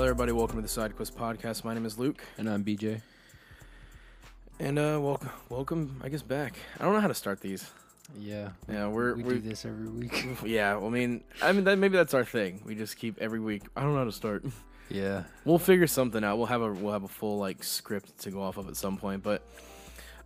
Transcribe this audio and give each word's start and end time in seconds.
Hello, 0.00 0.08
everybody. 0.08 0.32
Welcome 0.32 0.56
to 0.56 0.62
the 0.62 0.68
Side 0.68 0.96
Quest 0.96 1.14
Podcast. 1.14 1.62
My 1.62 1.74
name 1.74 1.84
is 1.84 1.98
Luke, 1.98 2.24
And 2.38 2.48
I'm 2.48 2.64
BJ. 2.64 3.02
and 4.58 4.78
uh, 4.78 4.98
welcome, 4.98 5.28
welcome, 5.50 6.00
I 6.02 6.08
guess, 6.08 6.22
back. 6.22 6.54
I 6.78 6.84
don't 6.84 6.94
know 6.94 7.00
how 7.00 7.08
to 7.08 7.14
start 7.14 7.42
these. 7.42 7.70
Yeah. 8.18 8.48
Yeah, 8.66 8.86
we're, 8.86 9.14
we 9.14 9.22
we're 9.22 9.34
do 9.34 9.40
this 9.40 9.66
every 9.66 9.90
week. 9.90 10.26
yeah. 10.46 10.74
well, 10.76 10.86
I 10.86 10.88
mean, 10.88 11.22
I 11.42 11.52
mean, 11.52 11.64
that, 11.64 11.76
maybe 11.76 11.98
that's 11.98 12.14
our 12.14 12.24
thing. 12.24 12.62
We 12.64 12.76
just 12.76 12.96
keep 12.96 13.18
every 13.20 13.40
week. 13.40 13.64
I 13.76 13.82
don't 13.82 13.92
know 13.92 13.98
how 13.98 14.04
to 14.04 14.12
start. 14.12 14.42
yeah. 14.88 15.24
We'll 15.44 15.58
figure 15.58 15.86
something 15.86 16.24
out. 16.24 16.38
We'll 16.38 16.46
have 16.46 16.62
a 16.62 16.72
we'll 16.72 16.94
have 16.94 17.04
a 17.04 17.08
full 17.08 17.36
like 17.36 17.62
script 17.62 18.20
to 18.20 18.30
go 18.30 18.40
off 18.40 18.56
of 18.56 18.68
at 18.68 18.76
some 18.76 18.96
point. 18.96 19.22
But 19.22 19.42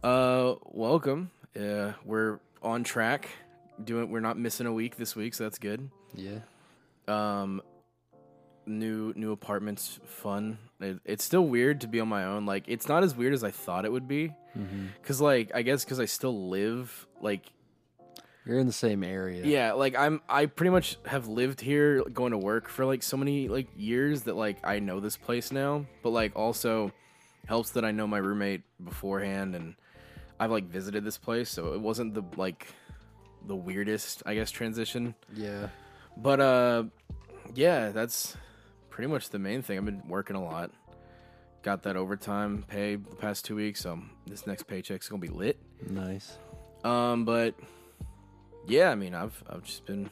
uh, 0.05 0.55
welcome. 0.67 1.33
Uh, 1.61 1.95
we're 2.05 2.39
on 2.63 2.85
track. 2.85 3.29
Doing. 3.83 4.09
We're 4.09 4.21
not 4.21 4.39
missing 4.39 4.69
a 4.69 4.73
week 4.73 4.95
this 4.95 5.17
week, 5.17 5.35
so 5.35 5.43
that's 5.43 5.59
good. 5.59 5.91
Yeah. 6.15 6.39
Um, 7.09 7.61
new 8.67 9.13
new 9.17 9.33
apartments, 9.33 10.01
fun. 10.07 10.59
It, 10.81 10.99
it's 11.05 11.25
still 11.25 11.47
weird 11.47 11.81
to 11.83 11.87
be 11.89 12.01
on 12.01 12.09
my 12.09 12.25
own. 12.25 12.47
Like, 12.47 12.65
it's 12.67 12.89
not 12.89 13.03
as 13.05 13.15
weird 13.15 13.33
as 13.35 13.43
I 13.45 13.51
thought 13.51 13.85
it 13.85 13.93
would 13.93 14.09
be. 14.09 14.33
Mm-hmm. 14.59 14.87
Cause 15.03 15.21
like 15.21 15.51
I 15.55 15.63
guess 15.63 15.85
because 15.85 15.99
I 16.01 16.05
still 16.05 16.49
live 16.49 17.07
like 17.21 17.43
You're 18.47 18.59
in 18.61 18.67
the 18.69 18.73
same 18.73 19.03
area. 19.03 19.45
yeah 19.45 19.73
like 19.73 19.97
I'm 19.97 20.21
I 20.29 20.47
pretty 20.47 20.71
much 20.71 20.97
have 21.07 21.27
lived 21.27 21.61
here 21.61 22.05
going 22.05 22.31
to 22.33 22.39
work 22.39 22.69
for 22.69 22.85
like 22.85 23.03
so 23.03 23.17
many 23.17 23.49
like 23.49 23.67
years 23.77 24.23
that 24.23 24.37
like 24.37 24.59
I 24.63 24.79
know 24.79 25.01
this 25.01 25.17
place 25.17 25.51
now. 25.51 25.87
But 26.03 26.11
like 26.11 26.37
also 26.37 26.93
helps 27.47 27.71
that 27.73 27.85
I 27.85 27.91
know 27.91 28.07
my 28.07 28.19
roommate 28.19 28.63
beforehand 28.83 29.55
and 29.57 29.75
I've 30.39 30.51
like 30.51 30.65
visited 30.65 31.05
this 31.05 31.19
place, 31.19 31.49
so 31.51 31.75
it 31.75 31.81
wasn't 31.81 32.15
the 32.15 32.23
like 32.37 32.67
the 33.47 33.57
weirdest 33.57 34.23
I 34.25 34.35
guess 34.35 34.51
transition. 34.51 35.15
Yeah. 35.35 35.69
But 36.17 36.41
uh 36.41 36.85
yeah, 37.55 37.91
that's 37.91 38.37
pretty 38.95 39.11
much 39.11 39.31
the 39.31 39.41
main 39.41 39.61
thing. 39.61 39.77
I've 39.77 39.85
been 39.85 40.03
working 40.07 40.37
a 40.37 40.43
lot. 40.43 40.71
Got 41.63 41.83
that 41.83 41.97
overtime 41.97 42.65
pay 42.69 42.95
the 42.95 43.17
past 43.17 43.45
two 43.45 43.57
weeks, 43.57 43.81
so 43.81 43.99
this 44.25 44.47
next 44.47 44.69
paycheck's 44.69 45.09
gonna 45.09 45.21
be 45.21 45.29
lit. 45.29 45.59
Nice. 45.91 46.39
Um, 46.85 47.25
but 47.25 47.57
yeah, 48.69 48.91
I 48.91 48.95
mean, 48.95 49.13
I've 49.13 49.43
I've 49.51 49.65
just 49.65 49.85
been 49.85 50.11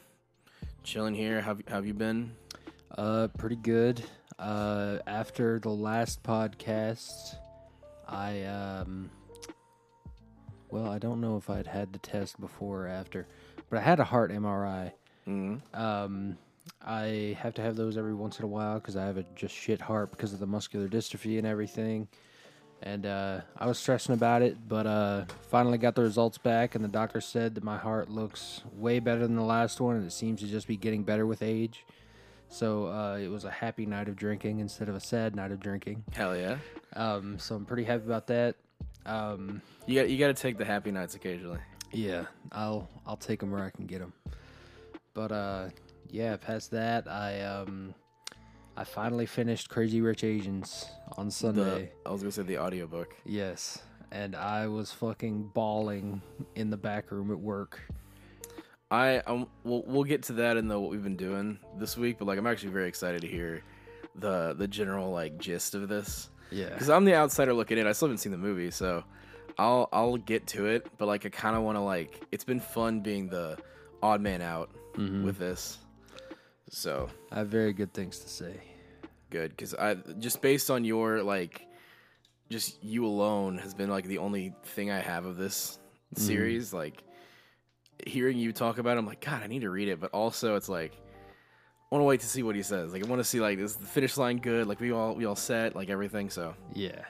chilling 0.83 1.15
here. 1.15 1.39
Have 1.39 1.61
have 1.69 1.87
you 1.87 1.93
been? 1.93 2.35
Uh, 2.91 3.29
pretty 3.37 3.55
good. 3.55 4.03
Uh, 4.37 4.97
after 5.07 5.59
the 5.59 5.69
last 5.69 6.21
podcast, 6.21 7.37
I 8.05 8.43
um, 8.43 9.09
well, 10.71 10.87
I 10.87 10.99
don't 10.99 11.21
know 11.21 11.37
if 11.37 11.49
I'd 11.49 11.67
had 11.67 11.93
the 11.93 11.99
test 11.99 12.37
before 12.41 12.87
or 12.87 12.87
after, 12.89 13.27
but 13.69 13.79
I 13.79 13.81
had 13.81 14.01
a 14.01 14.03
heart 14.03 14.29
MRI. 14.29 14.91
Mm. 15.25 15.61
Um, 15.73 16.37
I 16.85 17.37
have 17.39 17.53
to 17.55 17.61
have 17.61 17.75
those 17.75 17.97
every 17.97 18.13
once 18.13 18.39
in 18.39 18.45
a 18.45 18.47
while 18.47 18.75
because 18.75 18.95
I 18.97 19.05
have 19.05 19.17
a 19.17 19.25
just 19.35 19.55
shit 19.55 19.79
heart 19.81 20.11
because 20.11 20.33
of 20.33 20.39
the 20.39 20.47
muscular 20.47 20.87
dystrophy 20.87 21.37
and 21.37 21.47
everything. 21.47 22.07
And 22.81 23.05
uh, 23.05 23.41
I 23.57 23.65
was 23.67 23.77
stressing 23.77 24.13
about 24.13 24.41
it, 24.41 24.57
but 24.67 24.85
uh, 24.85 25.23
finally 25.49 25.77
got 25.77 25.95
the 25.95 26.01
results 26.01 26.37
back, 26.37 26.75
and 26.75 26.83
the 26.83 26.89
doctor 26.89 27.21
said 27.21 27.55
that 27.55 27.63
my 27.63 27.77
heart 27.77 28.09
looks 28.09 28.61
way 28.73 28.99
better 28.99 29.21
than 29.25 29.37
the 29.37 29.41
last 29.43 29.79
one, 29.79 29.95
and 29.95 30.05
it 30.05 30.11
seems 30.11 30.41
to 30.41 30.47
just 30.47 30.67
be 30.67 30.75
getting 30.75 31.03
better 31.03 31.25
with 31.25 31.41
age. 31.41 31.85
So 32.49 32.87
uh, 32.87 33.17
it 33.21 33.29
was 33.29 33.45
a 33.45 33.49
happy 33.51 33.85
night 33.85 34.09
of 34.09 34.17
drinking 34.17 34.59
instead 34.59 34.89
of 34.89 34.95
a 34.95 34.99
sad 34.99 35.33
night 35.33 35.51
of 35.53 35.61
drinking. 35.61 36.03
Hell 36.13 36.35
yeah! 36.35 36.57
Um, 36.93 37.39
so 37.39 37.55
I'm 37.55 37.63
pretty 37.65 37.85
happy 37.85 38.03
about 38.03 38.27
that. 38.27 38.55
Um, 39.05 39.61
You 39.87 40.01
got 40.01 40.09
you 40.09 40.17
got 40.19 40.27
to 40.27 40.33
take 40.41 40.57
the 40.57 40.65
happy 40.65 40.91
nights 40.91 41.15
occasionally. 41.15 41.59
yeah, 41.93 42.25
I'll 42.51 42.89
I'll 43.07 43.15
take 43.17 43.39
them 43.39 43.49
where 43.51 43.63
I 43.63 43.69
can 43.69 43.85
get 43.85 43.99
them. 43.99 44.11
But 45.13 45.31
uh, 45.31 45.69
yeah, 46.13 46.37
past 46.37 46.69
that, 46.71 47.07
I 47.07 47.41
um, 47.41 47.93
I 48.77 48.83
finally 48.83 49.25
finished 49.25 49.69
Crazy 49.69 49.99
Rich 49.99 50.23
Asians 50.23 50.85
on 51.17 51.29
Sunday. 51.31 51.91
The, 52.03 52.09
I 52.09 52.11
was 52.13 52.21
gonna 52.21 52.31
say 52.31 52.43
the 52.43 52.59
audiobook. 52.59 53.15
Yes, 53.25 53.81
and 54.11 54.35
I 54.35 54.67
was 54.67 54.91
fucking 54.91 55.49
bawling 55.53 56.21
in 56.55 56.69
the 56.69 56.77
back 56.77 57.11
room 57.11 57.31
at 57.31 57.39
work. 57.39 57.81
I 58.91 59.17
um, 59.19 59.47
we'll 59.63 59.83
we'll 59.87 60.03
get 60.03 60.21
to 60.23 60.33
that 60.33 60.55
in 60.57 60.67
the 60.67 60.79
what 60.79 60.91
we've 60.91 61.03
been 61.03 61.17
doing 61.17 61.57
this 61.79 61.97
week, 61.97 62.17
but 62.19 62.25
like 62.27 62.37
I'm 62.37 62.45
actually 62.47 62.71
very 62.73 62.87
excited 62.87 63.21
to 63.21 63.27
hear 63.27 63.63
the 64.15 64.53
the 64.53 64.67
general 64.67 65.09
like 65.11 65.39
gist 65.39 65.73
of 65.73 65.89
this 65.89 66.29
Yeah, 66.51 66.69
because 66.69 66.89
I'm 66.91 67.03
the 67.05 67.15
outsider 67.15 67.53
looking 67.55 67.79
in. 67.79 67.87
I 67.87 67.93
still 67.93 68.07
haven't 68.07 68.19
seen 68.19 68.31
the 68.31 68.37
movie, 68.37 68.69
so 68.69 69.03
I'll 69.57 69.89
I'll 69.91 70.17
get 70.17 70.45
to 70.47 70.67
it. 70.67 70.85
But 70.99 71.07
like 71.07 71.25
I 71.25 71.29
kind 71.29 71.55
of 71.55 71.63
want 71.63 71.75
to 71.77 71.81
like 71.81 72.21
it's 72.31 72.43
been 72.43 72.59
fun 72.59 73.01
being 73.01 73.29
the 73.29 73.57
odd 74.03 74.21
man 74.21 74.41
out 74.43 74.69
Mhm. 74.93 75.23
with 75.23 75.39
this. 75.39 75.79
So 76.73 77.07
I 77.31 77.35
have 77.39 77.49
very 77.49 77.71
good 77.71 77.93
things 77.93 78.19
to 78.19 78.29
say. 78.29 78.55
good 79.29 79.51
because 79.51 79.75
I 79.75 79.95
just 80.19 80.41
based 80.41 80.71
on 80.71 80.83
your 80.83 81.21
like, 81.21 81.67
just 82.49 82.83
you 82.83 83.05
alone 83.05 83.59
has 83.59 83.73
been 83.75 83.89
like 83.91 84.05
the 84.05 84.17
only 84.17 84.53
thing 84.63 84.89
I 84.89 84.99
have 84.99 85.25
of 85.25 85.37
this 85.37 85.77
mm-hmm. 86.15 86.23
series. 86.23 86.73
Like 86.73 87.03
hearing 88.07 88.37
you 88.37 88.51
talk 88.51 88.79
about, 88.79 88.97
it, 88.97 88.99
I'm 88.99 89.05
like, 89.05 89.21
God, 89.21 89.43
I 89.43 89.47
need 89.47 89.61
to 89.61 89.69
read 89.69 89.87
it, 89.87 89.99
but 89.99 90.11
also 90.11 90.55
it's 90.55 90.69
like. 90.69 90.93
I 90.95 91.95
want 91.95 92.01
to 92.01 92.07
wait 92.07 92.21
to 92.21 92.27
see 92.27 92.41
what 92.41 92.55
he 92.55 92.63
says. 92.63 92.91
Like, 92.91 93.05
I 93.05 93.07
want 93.07 93.19
to 93.19 93.23
see 93.23 93.39
like 93.39 93.59
is 93.59 93.75
the 93.75 93.85
finish 93.85 94.17
line 94.17 94.37
good? 94.37 94.65
Like, 94.65 94.79
we 94.79 94.91
all 94.91 95.13
we 95.13 95.25
all 95.25 95.35
set 95.35 95.75
like 95.75 95.91
everything. 95.91 96.31
So, 96.31 96.55
Yeah, 96.73 97.05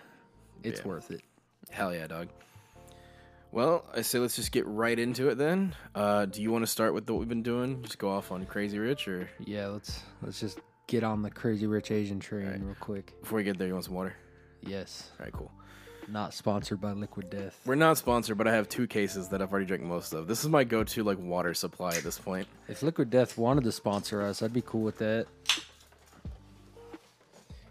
it's 0.61 0.81
Yeah. 0.81 0.87
worth 0.87 1.09
it. 1.09 1.21
hell 1.69 1.95
yeah, 1.95 2.05
dog. 2.05 2.27
Well, 3.53 3.85
I 3.95 4.01
say 4.01 4.17
let's 4.17 4.35
just 4.35 4.51
get 4.51 4.65
right 4.65 4.97
into 4.97 5.29
it 5.29 5.35
then. 5.37 5.75
Uh, 5.93 6.25
do 6.25 6.41
you 6.41 6.51
want 6.51 6.63
to 6.63 6.67
start 6.67 6.95
with 6.95 7.07
what 7.07 7.19
we've 7.19 7.29
been 7.29 7.43
doing? 7.43 7.83
Just 7.83 7.99
go 7.99 8.09
off 8.09 8.31
on 8.31 8.47
Crazy 8.47 8.79
Rich, 8.79 9.07
or 9.07 9.29
Yeah, 9.39 9.67
let's 9.67 10.01
let's 10.23 10.39
just 10.39 10.59
get 10.87 11.03
on 11.03 11.21
the 11.21 11.29
Crazy 11.29 11.67
Rich 11.67 11.91
Asian 11.91 12.19
train 12.19 12.45
Alright. 12.47 12.63
real 12.63 12.75
quick. 12.79 13.13
before 13.21 13.37
we 13.37 13.43
get 13.43 13.59
there, 13.59 13.67
you 13.67 13.73
want 13.73 13.85
some 13.85 13.93
water? 13.93 14.15
Yes, 14.65 15.11
All 15.19 15.25
right, 15.25 15.33
cool. 15.33 15.51
not 16.07 16.33
sponsored 16.33 16.81
by 16.81 16.93
Liquid 16.93 17.29
Death. 17.29 17.59
We're 17.65 17.75
not 17.75 17.99
sponsored, 17.99 18.39
but 18.39 18.47
I 18.47 18.53
have 18.55 18.67
two 18.69 18.87
cases 18.87 19.29
that 19.29 19.41
I've 19.41 19.51
already 19.51 19.67
drank 19.67 19.83
most 19.83 20.13
of. 20.13 20.25
This 20.25 20.43
is 20.43 20.49
my 20.49 20.63
go-to 20.63 21.03
like 21.03 21.19
water 21.19 21.53
supply 21.53 21.89
at 21.95 22.03
this 22.03 22.17
point. 22.17 22.47
If 22.67 22.81
Liquid 22.81 23.11
Death 23.11 23.37
wanted 23.37 23.65
to 23.65 23.71
sponsor 23.71 24.21
us, 24.23 24.41
I'd 24.41 24.51
be 24.53 24.63
cool 24.63 24.81
with 24.81 24.97
that. 24.97 25.27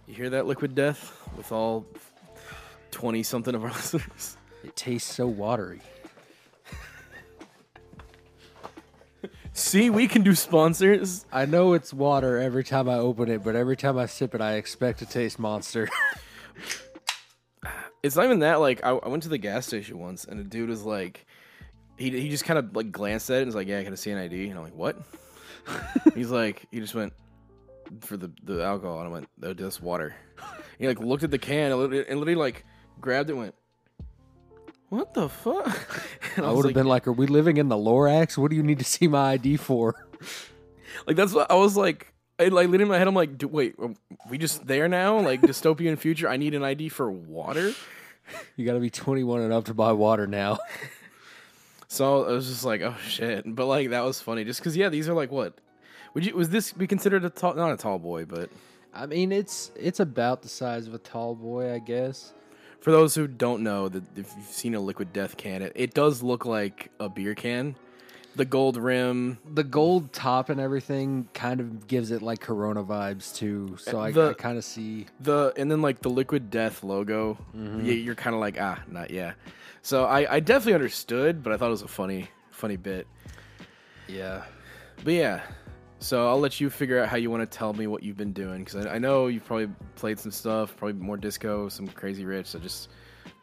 You 0.06 0.14
hear 0.14 0.30
that, 0.30 0.46
Liquid 0.46 0.74
Death, 0.76 1.18
with 1.36 1.50
all 1.50 1.86
twenty 2.92 3.22
something 3.24 3.54
of 3.54 3.64
our 3.64 3.70
listeners. 3.72 4.36
It 4.64 4.76
tastes 4.76 5.12
so 5.12 5.26
watery. 5.26 5.80
See, 9.54 9.90
we 9.90 10.08
can 10.08 10.22
do 10.22 10.34
sponsors. 10.34 11.26
I 11.30 11.44
know 11.44 11.74
it's 11.74 11.92
water 11.92 12.38
every 12.38 12.64
time 12.64 12.88
I 12.88 12.94
open 12.94 13.28
it, 13.28 13.44
but 13.44 13.54
every 13.54 13.76
time 13.76 13.98
I 13.98 14.06
sip 14.06 14.34
it, 14.34 14.40
I 14.40 14.54
expect 14.54 15.00
to 15.00 15.06
taste 15.06 15.38
monster. 15.38 15.88
It's 18.02 18.16
not 18.16 18.24
even 18.24 18.40
that. 18.40 18.56
Like, 18.56 18.82
I, 18.82 18.90
I 18.90 19.08
went 19.08 19.22
to 19.22 19.28
the 19.28 19.38
gas 19.38 19.64
station 19.64 19.98
once, 20.00 20.24
and 20.24 20.40
a 20.40 20.42
dude 20.42 20.68
was 20.68 20.82
like, 20.82 21.24
he 21.96 22.10
he 22.10 22.28
just 22.30 22.44
kind 22.44 22.58
of 22.58 22.74
like 22.74 22.90
glanced 22.90 23.30
at 23.30 23.36
it 23.36 23.42
and 23.42 23.46
was 23.46 23.54
like, 23.54 23.68
"Yeah, 23.68 23.78
I 23.78 23.84
can 23.84 23.96
see 23.96 24.10
an 24.10 24.18
ID," 24.18 24.48
and 24.48 24.58
I'm 24.58 24.64
like, 24.64 24.74
"What?" 24.74 24.96
He's 26.14 26.30
like, 26.30 26.66
he 26.72 26.80
just 26.80 26.94
went 26.94 27.12
for 28.00 28.16
the 28.16 28.32
the 28.42 28.64
alcohol, 28.64 28.98
and 28.98 29.08
I 29.08 29.10
went, 29.10 29.28
"Oh, 29.42 29.52
that's 29.52 29.80
water." 29.80 30.16
He 30.78 30.88
like 30.88 30.98
looked 30.98 31.22
at 31.22 31.30
the 31.30 31.38
can 31.38 31.70
and 31.70 31.80
literally, 31.80 32.04
and 32.08 32.18
literally 32.18 32.34
like 32.34 32.64
grabbed 33.00 33.30
it, 33.30 33.34
and 33.34 33.42
went, 33.42 33.54
"What 34.92 35.14
the 35.14 35.28
fuck?" 35.28 36.06
And 36.36 36.46
I 36.46 36.48
was 36.48 36.56
would 36.56 36.64
have 36.64 36.64
like, 36.66 36.74
been 36.74 36.86
like, 36.86 37.06
"Are 37.08 37.12
we 37.12 37.26
living 37.26 37.56
in 37.56 37.68
the 37.68 37.76
Lorax? 37.76 38.36
What 38.36 38.50
do 38.50 38.56
you 38.56 38.62
need 38.62 38.78
to 38.78 38.84
see 38.84 39.08
my 39.08 39.32
ID 39.32 39.56
for?" 39.56 39.94
Like 41.06 41.16
that's 41.16 41.32
what 41.32 41.50
I 41.50 41.54
was 41.54 41.76
like. 41.76 42.12
I 42.38 42.48
like 42.48 42.68
in 42.68 42.86
my 42.86 42.98
head. 42.98 43.08
I'm 43.08 43.14
like, 43.14 43.38
"Do- 43.38 43.48
wait, 43.48 43.74
are 43.78 43.94
we 44.28 44.36
just 44.36 44.66
there 44.66 44.88
now? 44.88 45.18
Like 45.18 45.40
dystopian 45.50 45.98
future? 45.98 46.28
I 46.28 46.36
need 46.36 46.54
an 46.54 46.62
ID 46.62 46.90
for 46.90 47.10
water. 47.10 47.72
You 48.56 48.66
got 48.66 48.74
to 48.74 48.80
be 48.80 48.90
21 48.90 49.40
and 49.40 49.52
up 49.52 49.64
to 49.64 49.74
buy 49.74 49.92
water 49.92 50.26
now. 50.26 50.58
So 51.88 52.24
I 52.24 52.32
was 52.32 52.46
just 52.46 52.64
like, 52.64 52.82
oh 52.82 52.94
shit. 53.08 53.44
But 53.46 53.66
like 53.66 53.90
that 53.90 54.04
was 54.04 54.20
funny, 54.20 54.44
just 54.44 54.60
because 54.60 54.76
yeah, 54.76 54.90
these 54.90 55.08
are 55.08 55.14
like 55.14 55.32
what? 55.32 55.58
Would 56.14 56.26
you 56.26 56.36
was 56.36 56.50
this 56.50 56.72
be 56.72 56.86
considered 56.86 57.24
a 57.24 57.30
tall? 57.30 57.54
Not 57.54 57.72
a 57.72 57.76
tall 57.76 57.98
boy, 57.98 58.26
but 58.26 58.50
I 58.94 59.06
mean, 59.06 59.32
it's 59.32 59.72
it's 59.74 60.00
about 60.00 60.42
the 60.42 60.48
size 60.48 60.86
of 60.86 60.94
a 60.94 60.98
tall 60.98 61.34
boy, 61.34 61.74
I 61.74 61.78
guess. 61.78 62.32
For 62.82 62.90
those 62.90 63.14
who 63.14 63.26
don't 63.26 63.62
know, 63.62 63.88
that 63.88 64.02
if 64.16 64.30
you've 64.36 64.46
seen 64.46 64.74
a 64.74 64.80
Liquid 64.80 65.12
Death 65.12 65.36
can, 65.36 65.62
it, 65.62 65.72
it 65.74 65.94
does 65.94 66.22
look 66.22 66.44
like 66.44 66.90
a 67.00 67.08
beer 67.08 67.34
can. 67.34 67.74
The 68.34 68.44
gold 68.46 68.76
rim, 68.78 69.36
The 69.54 69.62
gold 69.64 70.12
top 70.12 70.48
and 70.48 70.58
everything 70.58 71.28
kind 71.34 71.60
of 71.60 71.86
gives 71.86 72.10
it 72.10 72.22
like 72.22 72.40
Corona 72.40 72.82
vibes 72.82 73.34
too. 73.34 73.76
So 73.78 74.00
I, 74.00 74.10
The- 74.10 74.30
I 74.30 74.32
kind 74.34 74.56
of 74.58 74.64
see. 74.64 75.06
the 75.20 75.52
and 75.56 75.70
then 75.70 75.82
like 75.82 76.00
the 76.00 76.08
Liquid 76.10 76.50
Death 76.50 76.82
logo. 76.82 77.36
Yeah, 77.54 77.92
you're 77.92 78.14
kind 78.14 78.34
of 78.34 78.40
like 78.40 78.56
ah, 78.60 78.82
not 78.90 79.10
yeah. 79.10 79.32
So 79.82 80.04
I 80.04 80.36
I 80.36 80.40
definitely 80.40 80.74
understood, 80.74 81.42
but 81.42 81.52
I 81.52 81.56
thought 81.58 81.66
it 81.66 81.70
was 81.70 81.82
a 81.82 81.88
funny 81.88 82.28
funny 82.50 82.76
bit. 82.76 83.06
Yeah. 84.08 84.44
But 85.04 85.12
yeah, 85.14 85.42
so 86.02 86.28
I'll 86.28 86.40
let 86.40 86.60
you 86.60 86.68
figure 86.68 87.00
out 87.02 87.08
how 87.08 87.16
you 87.16 87.30
want 87.30 87.48
to 87.50 87.58
tell 87.58 87.72
me 87.72 87.86
what 87.86 88.02
you've 88.02 88.16
been 88.16 88.32
doing 88.32 88.64
because 88.64 88.86
I, 88.86 88.94
I 88.94 88.98
know 88.98 89.28
you've 89.28 89.44
probably 89.44 89.70
played 89.94 90.18
some 90.18 90.30
stuff, 90.32 90.76
probably 90.76 91.00
more 91.00 91.16
disco, 91.16 91.68
some 91.68 91.86
crazy 91.86 92.24
rich. 92.24 92.48
So 92.48 92.58
just 92.58 92.88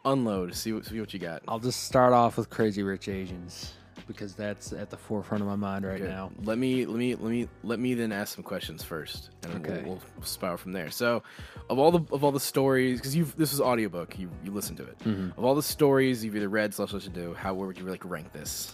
unload, 0.04 0.54
see 0.54 0.72
what 0.72 0.84
see 0.86 1.00
what 1.00 1.12
you 1.12 1.18
got. 1.20 1.42
I'll 1.48 1.58
just 1.58 1.84
start 1.84 2.12
off 2.12 2.36
with 2.36 2.50
Crazy 2.50 2.82
Rich 2.82 3.08
Asians 3.08 3.74
because 4.06 4.34
that's 4.34 4.72
at 4.72 4.90
the 4.90 4.96
forefront 4.96 5.42
of 5.42 5.48
my 5.48 5.56
mind 5.56 5.84
right 5.84 6.00
Okay, 6.00 6.10
now. 6.10 6.30
Let 6.42 6.58
me 6.58 6.84
let 6.86 6.96
me 6.98 7.14
let 7.14 7.30
me 7.30 7.48
let 7.62 7.78
me 7.78 7.94
then 7.94 8.12
ask 8.12 8.34
some 8.34 8.44
questions 8.44 8.82
first, 8.82 9.30
and 9.42 9.54
Okay. 9.66 9.82
we'll, 9.84 10.00
we'll 10.16 10.24
spiral 10.26 10.56
from 10.56 10.72
there. 10.72 10.90
So, 10.90 11.22
of 11.68 11.78
all 11.78 11.90
the 11.92 12.14
of 12.14 12.24
all 12.24 12.32
the 12.32 12.40
stories, 12.40 12.98
because 12.98 13.14
you 13.14 13.24
this 13.36 13.52
was 13.52 13.60
audiobook, 13.60 14.18
you 14.18 14.30
you 14.44 14.50
listened 14.50 14.78
to 14.78 14.84
it. 14.84 14.98
Mm-hmm. 15.00 15.38
Of 15.38 15.44
all 15.44 15.54
the 15.54 15.62
stories 15.62 16.24
you've 16.24 16.36
either 16.36 16.48
read 16.48 16.74
slash 16.74 16.92
listened 16.92 17.14
to, 17.16 17.34
how 17.34 17.54
where 17.54 17.66
would 17.66 17.78
you 17.78 17.84
like 17.84 18.04
rank 18.04 18.32
this? 18.32 18.72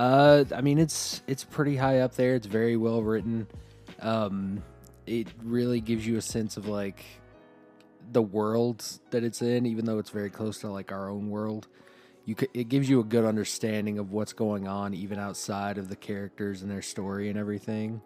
Uh, 0.00 0.44
I 0.56 0.62
mean, 0.62 0.78
it's 0.78 1.22
it's 1.26 1.44
pretty 1.44 1.76
high 1.76 1.98
up 1.98 2.14
there. 2.14 2.34
It's 2.34 2.46
very 2.46 2.78
well 2.78 3.02
written. 3.02 3.46
Um, 4.00 4.62
it 5.06 5.26
really 5.42 5.82
gives 5.82 6.06
you 6.06 6.16
a 6.16 6.22
sense 6.22 6.56
of 6.56 6.66
like 6.66 7.04
the 8.10 8.22
world 8.22 8.82
that 9.10 9.24
it's 9.24 9.42
in, 9.42 9.66
even 9.66 9.84
though 9.84 9.98
it's 9.98 10.08
very 10.08 10.30
close 10.30 10.60
to 10.60 10.70
like 10.70 10.90
our 10.90 11.10
own 11.10 11.28
world. 11.28 11.68
You 12.24 12.34
could, 12.34 12.48
it 12.54 12.70
gives 12.70 12.88
you 12.88 13.00
a 13.00 13.04
good 13.04 13.26
understanding 13.26 13.98
of 13.98 14.10
what's 14.10 14.32
going 14.32 14.66
on, 14.66 14.94
even 14.94 15.18
outside 15.18 15.76
of 15.76 15.90
the 15.90 15.96
characters 15.96 16.62
and 16.62 16.70
their 16.70 16.80
story 16.80 17.28
and 17.28 17.38
everything. 17.38 18.00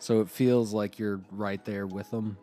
So 0.00 0.20
it 0.20 0.28
feels 0.28 0.74
like 0.74 0.98
you're 0.98 1.22
right 1.32 1.64
there 1.64 1.86
with 1.86 2.10
them. 2.10 2.36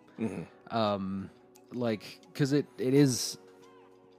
Um, 0.72 1.30
like 1.74 2.22
because 2.34 2.54
it 2.54 2.66
it 2.80 2.96
is 2.96 3.38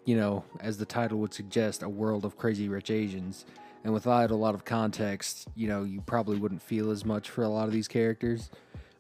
you 0.04 0.16
know, 0.16 0.44
as 0.60 0.78
the 0.78 0.86
title 0.86 1.18
would 1.18 1.34
suggest, 1.34 1.82
a 1.82 1.88
world 1.88 2.24
of 2.24 2.38
crazy 2.38 2.68
rich 2.68 2.92
Asians. 2.92 3.44
And 3.86 3.94
without 3.94 4.32
a 4.32 4.34
lot 4.34 4.56
of 4.56 4.64
context, 4.64 5.46
you 5.54 5.68
know, 5.68 5.84
you 5.84 6.00
probably 6.00 6.38
wouldn't 6.38 6.60
feel 6.60 6.90
as 6.90 7.04
much 7.04 7.30
for 7.30 7.44
a 7.44 7.48
lot 7.48 7.68
of 7.68 7.72
these 7.72 7.86
characters. 7.86 8.50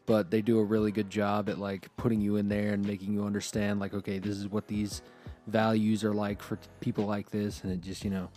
But 0.06 0.30
they 0.30 0.40
do 0.40 0.60
a 0.60 0.64
really 0.64 0.92
good 0.92 1.10
job 1.10 1.48
at 1.48 1.58
like 1.58 1.88
putting 1.96 2.20
you 2.20 2.36
in 2.36 2.48
there 2.48 2.72
and 2.72 2.86
making 2.86 3.12
you 3.12 3.24
understand, 3.24 3.80
like, 3.80 3.94
okay, 3.94 4.20
this 4.20 4.36
is 4.36 4.46
what 4.46 4.68
these 4.68 5.02
values 5.48 6.04
are 6.04 6.12
like 6.12 6.40
for 6.40 6.54
t- 6.54 6.68
people 6.78 7.04
like 7.04 7.32
this, 7.32 7.64
and 7.64 7.72
it 7.72 7.80
just, 7.80 8.04
you 8.04 8.10
know, 8.10 8.28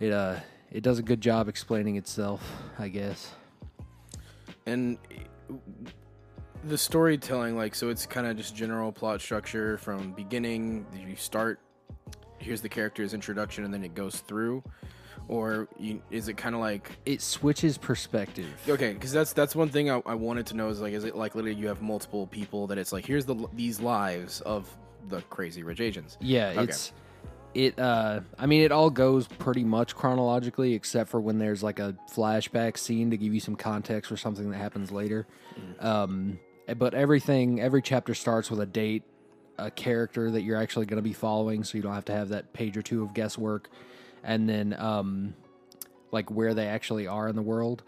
it 0.00 0.10
uh, 0.10 0.34
it 0.72 0.82
does 0.82 0.98
a 0.98 1.02
good 1.02 1.20
job 1.20 1.48
explaining 1.48 1.94
itself, 1.94 2.42
I 2.76 2.88
guess. 2.88 3.30
And 4.66 4.98
the 6.64 6.76
storytelling, 6.76 7.56
like, 7.56 7.76
so 7.76 7.88
it's 7.88 8.04
kind 8.04 8.26
of 8.26 8.36
just 8.36 8.56
general 8.56 8.90
plot 8.90 9.20
structure 9.20 9.78
from 9.78 10.10
beginning. 10.10 10.86
You 10.92 11.14
start, 11.14 11.60
here's 12.38 12.62
the 12.62 12.68
character's 12.68 13.14
introduction, 13.14 13.64
and 13.64 13.72
then 13.72 13.84
it 13.84 13.94
goes 13.94 14.18
through, 14.18 14.64
or 15.28 15.68
you, 15.78 16.00
is 16.10 16.28
it 16.28 16.36
kind 16.36 16.54
of 16.54 16.60
like 16.60 16.90
It 17.04 17.20
switches 17.20 17.78
perspective. 17.78 18.48
Okay, 18.68 18.92
because 18.92 19.12
that's 19.12 19.32
that's 19.32 19.56
one 19.56 19.68
thing 19.68 19.90
I, 19.90 20.00
I 20.06 20.14
wanted 20.14 20.46
to 20.46 20.54
know 20.56 20.68
is 20.68 20.80
like, 20.80 20.92
is 20.92 21.04
it 21.04 21.16
like 21.16 21.34
literally 21.34 21.58
you 21.58 21.68
have 21.68 21.82
multiple 21.82 22.26
people 22.26 22.66
that 22.68 22.78
it's 22.78 22.92
like 22.92 23.04
here's 23.04 23.24
the 23.24 23.34
these 23.54 23.80
lives 23.80 24.40
of 24.42 24.68
the 25.08 25.22
crazy 25.22 25.62
rich 25.62 25.80
Asians. 25.80 26.16
Yeah, 26.20 26.50
Okay. 26.50 26.62
it's 26.64 26.92
it 27.54 27.78
uh 27.78 28.20
I 28.38 28.46
mean 28.46 28.62
it 28.62 28.70
all 28.72 28.90
goes 28.90 29.26
pretty 29.26 29.64
much 29.64 29.96
chronologically 29.96 30.74
except 30.74 31.08
for 31.10 31.20
when 31.20 31.38
there's 31.38 31.62
like 31.62 31.78
a 31.78 31.96
flashback 32.12 32.76
scene 32.76 33.10
to 33.10 33.16
give 33.16 33.32
you 33.32 33.40
some 33.40 33.56
context 33.56 34.08
for 34.10 34.16
something 34.16 34.50
that 34.50 34.58
happens 34.58 34.90
later. 34.92 35.26
Um 35.80 36.38
but 36.76 36.94
everything 36.94 37.60
every 37.60 37.80
chapter 37.80 38.12
starts 38.14 38.50
with 38.50 38.60
a 38.60 38.66
date, 38.66 39.04
a 39.58 39.70
character 39.70 40.30
that 40.32 40.42
you're 40.42 40.60
actually 40.60 40.84
going 40.86 40.98
to 40.98 41.02
be 41.02 41.12
following 41.12 41.62
so 41.64 41.78
you 41.78 41.82
don't 41.82 41.94
have 41.94 42.04
to 42.06 42.12
have 42.12 42.28
that 42.30 42.52
page 42.52 42.76
or 42.76 42.82
two 42.82 43.02
of 43.04 43.14
guesswork 43.14 43.70
and 44.26 44.46
then 44.46 44.76
um 44.78 45.32
like 46.12 46.30
where 46.30 46.52
they 46.52 46.66
actually 46.66 47.06
are 47.06 47.28
in 47.28 47.36
the 47.36 47.42
world. 47.42 47.82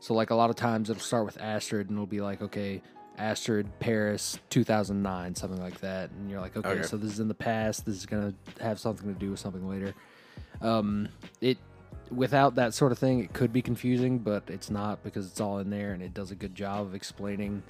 So 0.00 0.14
like 0.14 0.30
a 0.30 0.34
lot 0.34 0.50
of 0.50 0.56
times 0.56 0.90
it'll 0.90 1.00
start 1.00 1.24
with 1.24 1.40
Astrid 1.40 1.88
and 1.88 1.96
it'll 1.96 2.06
be 2.06 2.20
like 2.20 2.42
okay, 2.42 2.82
Astrid 3.18 3.68
Paris 3.78 4.38
2009 4.50 5.36
something 5.36 5.60
like 5.60 5.78
that 5.80 6.10
and 6.10 6.28
you're 6.30 6.40
like 6.40 6.56
okay, 6.56 6.68
Okay. 6.68 6.82
so 6.82 6.96
this 6.96 7.12
is 7.12 7.20
in 7.20 7.28
the 7.28 7.34
past, 7.34 7.86
this 7.86 7.94
is 7.96 8.06
going 8.06 8.34
to 8.56 8.62
have 8.62 8.80
something 8.80 9.12
to 9.12 9.18
do 9.18 9.30
with 9.30 9.38
something 9.38 9.68
later. 9.68 9.94
Um 10.60 11.08
it 11.40 11.58
without 12.10 12.56
that 12.56 12.74
sort 12.74 12.92
of 12.92 12.98
thing 12.98 13.20
it 13.20 13.32
could 13.32 13.52
be 13.52 13.62
confusing, 13.62 14.18
but 14.18 14.42
it's 14.48 14.70
not 14.70 15.02
because 15.04 15.26
it's 15.26 15.40
all 15.40 15.58
in 15.58 15.70
there 15.70 15.92
and 15.92 16.02
it 16.02 16.12
does 16.12 16.30
a 16.30 16.34
good 16.34 16.54
job 16.54 16.86
of 16.86 16.94
explaining 16.94 17.62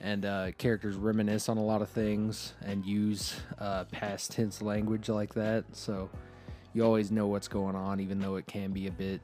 and 0.00 0.24
uh, 0.24 0.50
characters 0.56 0.96
reminisce 0.96 1.50
on 1.50 1.58
a 1.58 1.62
lot 1.62 1.82
of 1.82 1.88
things 1.90 2.54
and 2.64 2.86
use 2.86 3.38
uh, 3.58 3.84
past 3.84 4.32
tense 4.32 4.62
language 4.62 5.10
like 5.10 5.34
that. 5.34 5.64
So 5.72 6.08
you 6.74 6.84
always 6.84 7.10
know 7.10 7.26
what's 7.26 7.48
going 7.48 7.76
on, 7.76 8.00
even 8.00 8.18
though 8.18 8.36
it 8.36 8.46
can 8.46 8.72
be 8.72 8.86
a 8.86 8.90
bit, 8.90 9.20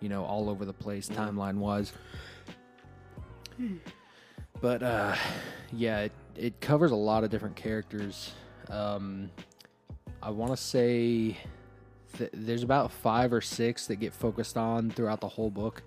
you 0.00 0.08
know, 0.08 0.24
all 0.24 0.48
over 0.48 0.64
the 0.64 0.72
place 0.72 1.08
timeline 1.08 1.56
wise. 1.56 1.92
But 4.60 4.82
uh, 4.82 5.16
yeah, 5.72 6.00
it, 6.00 6.12
it 6.36 6.60
covers 6.60 6.90
a 6.90 6.96
lot 6.96 7.24
of 7.24 7.30
different 7.30 7.56
characters. 7.56 8.32
Um, 8.70 9.30
I 10.22 10.30
want 10.30 10.50
to 10.52 10.56
say 10.56 11.36
th- 12.16 12.30
there's 12.32 12.62
about 12.62 12.90
five 12.90 13.32
or 13.32 13.40
six 13.40 13.86
that 13.86 13.96
get 13.96 14.12
focused 14.14 14.56
on 14.56 14.90
throughout 14.90 15.20
the 15.20 15.28
whole 15.28 15.50
book 15.50 15.82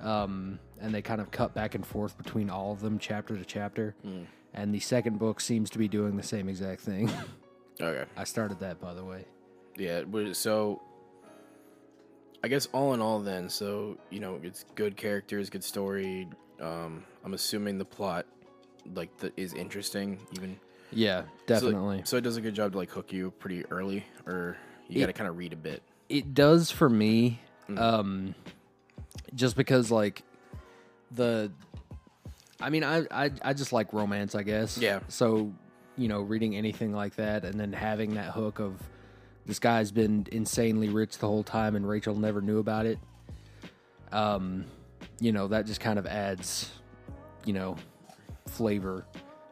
um, 0.00 0.58
and 0.80 0.94
they 0.94 1.02
kind 1.02 1.20
of 1.20 1.30
cut 1.30 1.54
back 1.54 1.74
and 1.74 1.84
forth 1.86 2.16
between 2.18 2.50
all 2.50 2.72
of 2.72 2.80
them, 2.80 2.98
chapter 2.98 3.36
to 3.36 3.44
chapter. 3.44 3.94
And 4.54 4.74
the 4.74 4.80
second 4.80 5.18
book 5.18 5.40
seems 5.40 5.70
to 5.70 5.78
be 5.78 5.88
doing 5.88 6.16
the 6.16 6.22
same 6.22 6.48
exact 6.48 6.80
thing. 6.82 7.10
Okay. 7.80 8.06
I 8.16 8.24
started 8.24 8.58
that, 8.58 8.80
by 8.80 8.92
the 8.92 9.04
way. 9.04 9.24
Yeah. 9.78 10.02
So, 10.32 10.82
I 12.42 12.48
guess 12.48 12.66
all 12.72 12.94
in 12.94 13.00
all, 13.00 13.20
then, 13.20 13.48
so 13.48 13.98
you 14.10 14.20
know, 14.20 14.38
it's 14.42 14.64
good 14.74 14.96
characters, 14.96 15.50
good 15.50 15.64
story. 15.64 16.28
Um, 16.60 17.04
I'm 17.24 17.34
assuming 17.34 17.78
the 17.78 17.84
plot, 17.84 18.26
like, 18.94 19.16
the, 19.18 19.32
is 19.36 19.54
interesting. 19.54 20.18
Even 20.32 20.58
Yeah, 20.92 21.22
definitely. 21.46 22.02
So, 22.04 22.16
it 22.16 22.22
does 22.22 22.36
a 22.36 22.40
good 22.40 22.54
job 22.54 22.72
to 22.72 22.78
like 22.78 22.90
hook 22.90 23.12
you 23.12 23.30
pretty 23.32 23.64
early, 23.66 24.04
or 24.26 24.56
you 24.88 25.00
got 25.00 25.06
to 25.06 25.12
kind 25.12 25.28
of 25.28 25.36
read 25.36 25.52
a 25.52 25.56
bit. 25.56 25.82
it 26.08 26.32
does 26.34 26.70
for 26.70 26.88
me, 26.88 27.40
um, 27.76 28.34
just 29.34 29.56
because 29.56 29.90
like 29.90 30.22
the, 31.10 31.52
I 32.60 32.70
mean, 32.70 32.82
I, 32.84 33.04
I 33.10 33.30
I 33.42 33.52
just 33.52 33.72
like 33.72 33.92
romance, 33.92 34.34
I 34.34 34.42
guess. 34.42 34.78
Yeah. 34.78 35.00
So 35.08 35.52
you 35.96 36.08
know, 36.08 36.20
reading 36.22 36.56
anything 36.56 36.92
like 36.94 37.16
that, 37.16 37.44
and 37.44 37.58
then 37.60 37.72
having 37.72 38.14
that 38.14 38.30
hook 38.32 38.58
of 38.60 38.80
this 39.48 39.58
guy's 39.58 39.90
been 39.90 40.26
insanely 40.30 40.90
rich 40.90 41.16
the 41.18 41.26
whole 41.26 41.42
time, 41.42 41.74
and 41.74 41.88
Rachel 41.88 42.14
never 42.14 42.42
knew 42.42 42.58
about 42.58 42.84
it. 42.84 42.98
Um, 44.12 44.66
you 45.20 45.32
know, 45.32 45.48
that 45.48 45.64
just 45.64 45.80
kind 45.80 45.98
of 45.98 46.06
adds, 46.06 46.70
you 47.46 47.54
know, 47.54 47.76
flavor 48.46 49.06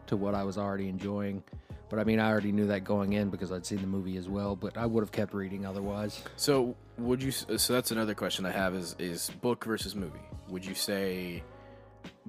to 0.08 0.16
what 0.16 0.34
I 0.34 0.44
was 0.44 0.58
already 0.58 0.90
enjoying. 0.90 1.43
But 1.88 1.98
I 1.98 2.04
mean, 2.04 2.20
I 2.20 2.31
already 2.31 2.52
knew 2.52 2.66
that 2.66 2.84
going 2.84 3.14
in 3.14 3.30
because 3.30 3.50
I'd 3.50 3.64
seen 3.64 3.78
the 3.80 3.87
movie 3.87 4.18
as 4.18 4.28
well. 4.28 4.54
But 4.54 4.76
I 4.76 4.85
would 4.85 5.00
have 5.00 5.12
kept 5.12 5.32
reading 5.32 5.64
otherwise. 5.64 6.23
So, 6.37 6.76
would 6.99 7.23
you? 7.23 7.30
So 7.30 7.73
that's 7.73 7.90
another 7.90 8.14
question 8.14 8.44
I 8.44 8.50
have: 8.50 8.75
is 8.75 8.97
is 8.99 9.30
book 9.40 9.64
versus 9.64 9.94
movie? 9.94 10.18
Would 10.50 10.64
you 10.64 10.75
say 10.75 11.42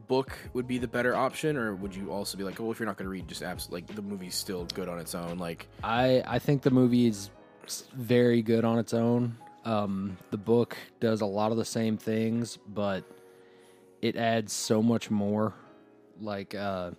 book 0.07 0.37
would 0.53 0.67
be 0.67 0.77
the 0.77 0.87
better 0.87 1.15
option, 1.15 1.57
or 1.57 1.75
would 1.75 1.93
you 1.93 2.11
also 2.11 2.37
be 2.37 2.45
like, 2.45 2.59
well, 2.59 2.71
if 2.71 2.79
you're 2.79 2.87
not 2.87 2.97
going 2.97 3.07
to 3.07 3.09
read, 3.09 3.27
just 3.27 3.43
abs- 3.43 3.69
like 3.71 3.87
the 3.87 4.01
movie's 4.01 4.35
still 4.35 4.63
good 4.73 4.87
on 4.87 4.99
its 4.99 5.13
own? 5.15 5.37
Like, 5.37 5.67
I 5.83 6.23
I 6.25 6.39
think 6.39 6.61
the 6.61 6.71
movie 6.71 7.07
is 7.07 7.29
very 7.95 8.41
good 8.41 8.65
on 8.65 8.79
its 8.79 8.93
own. 8.93 9.37
Um, 9.65 10.17
the 10.31 10.37
book 10.37 10.77
does 10.99 11.21
a 11.21 11.25
lot 11.25 11.51
of 11.51 11.57
the 11.57 11.65
same 11.65 11.97
things, 11.97 12.57
but 12.67 13.03
it 14.01 14.15
adds 14.15 14.53
so 14.53 14.81
much 14.81 15.11
more. 15.11 15.53
Like, 16.21 16.55
uh, 16.55 16.91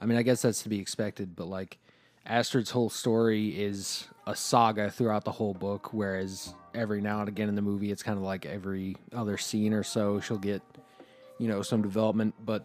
I 0.00 0.06
mean, 0.06 0.18
I 0.18 0.22
guess 0.22 0.42
that's 0.42 0.62
to 0.64 0.68
be 0.68 0.80
expected, 0.80 1.36
but 1.36 1.46
like, 1.46 1.78
Astrid's 2.26 2.70
whole 2.70 2.90
story 2.90 3.50
is 3.50 4.08
a 4.26 4.34
saga 4.34 4.90
throughout 4.90 5.24
the 5.24 5.30
whole 5.30 5.54
book, 5.54 5.92
whereas 5.92 6.52
every 6.74 7.00
now 7.00 7.20
and 7.20 7.28
again 7.28 7.48
in 7.48 7.54
the 7.54 7.62
movie, 7.62 7.92
it's 7.92 8.02
kind 8.02 8.18
of 8.18 8.24
like 8.24 8.44
every 8.44 8.96
other 9.14 9.38
scene 9.38 9.72
or 9.72 9.84
so, 9.84 10.18
she'll 10.18 10.36
get, 10.36 10.60
you 11.38 11.46
know, 11.46 11.62
some 11.62 11.82
development, 11.82 12.34
but 12.44 12.64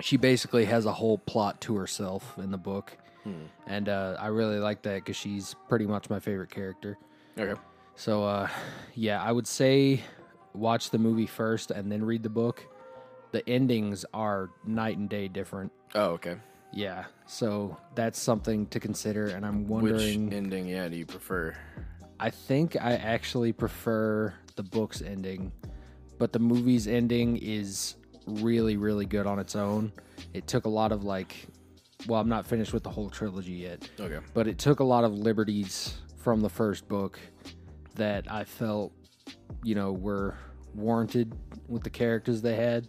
she 0.00 0.16
basically 0.16 0.64
has 0.64 0.86
a 0.86 0.92
whole 0.92 1.18
plot 1.18 1.60
to 1.60 1.76
herself 1.76 2.38
in 2.38 2.50
the 2.50 2.58
book 2.58 2.96
and 3.66 3.88
uh, 3.88 4.16
I 4.18 4.28
really 4.28 4.58
like 4.58 4.82
that 4.82 4.96
because 4.96 5.16
she's 5.16 5.54
pretty 5.68 5.86
much 5.86 6.10
my 6.10 6.18
favorite 6.20 6.50
character. 6.50 6.98
okay, 7.38 7.60
So 7.96 8.24
uh, 8.24 8.48
yeah, 8.94 9.22
I 9.22 9.30
would 9.32 9.46
say 9.46 10.02
watch 10.54 10.90
the 10.90 10.98
movie 10.98 11.26
first 11.26 11.70
and 11.70 11.90
then 11.90 12.04
read 12.04 12.22
the 12.22 12.30
book. 12.30 12.66
The 13.30 13.48
endings 13.48 14.04
are 14.12 14.50
night 14.66 14.98
and 14.98 15.08
day 15.08 15.28
different. 15.28 15.72
oh, 15.94 16.10
okay. 16.12 16.36
Yeah, 16.74 17.04
so 17.26 17.76
that's 17.94 18.18
something 18.20 18.66
to 18.68 18.80
consider. 18.80 19.26
And 19.28 19.44
I'm 19.44 19.66
wondering 19.66 19.92
Which 19.94 20.02
wondering. 20.16 20.32
ending? 20.32 20.66
Yeah, 20.68 20.88
do 20.88 20.96
you 20.96 21.04
prefer? 21.06 21.54
I 22.18 22.30
think 22.30 22.76
I 22.80 22.92
actually 22.94 23.52
prefer 23.52 24.32
the 24.56 24.62
book's 24.62 25.02
ending, 25.02 25.52
but 26.18 26.32
the 26.32 26.38
movie's 26.38 26.86
ending 26.88 27.36
is 27.36 27.96
really, 28.26 28.76
really 28.76 29.04
good 29.06 29.26
on 29.26 29.38
its 29.38 29.54
own. 29.56 29.92
It 30.32 30.46
took 30.46 30.64
a 30.64 30.68
lot 30.70 30.92
of 30.92 31.04
like, 31.04 31.46
well, 32.06 32.20
I'm 32.20 32.28
not 32.28 32.46
finished 32.46 32.72
with 32.72 32.82
the 32.82 32.90
whole 32.90 33.08
trilogy 33.10 33.52
yet, 33.52 33.88
Okay, 34.00 34.18
but 34.34 34.46
it 34.48 34.58
took 34.58 34.80
a 34.80 34.84
lot 34.84 35.04
of 35.04 35.12
liberties 35.14 35.94
from 36.16 36.40
the 36.40 36.48
first 36.48 36.88
book 36.88 37.18
that 37.96 38.30
I 38.30 38.44
felt, 38.44 38.92
you 39.62 39.74
know, 39.74 39.92
were 39.92 40.36
warranted 40.74 41.32
with 41.68 41.82
the 41.82 41.90
characters 41.90 42.40
they 42.42 42.54
had. 42.56 42.86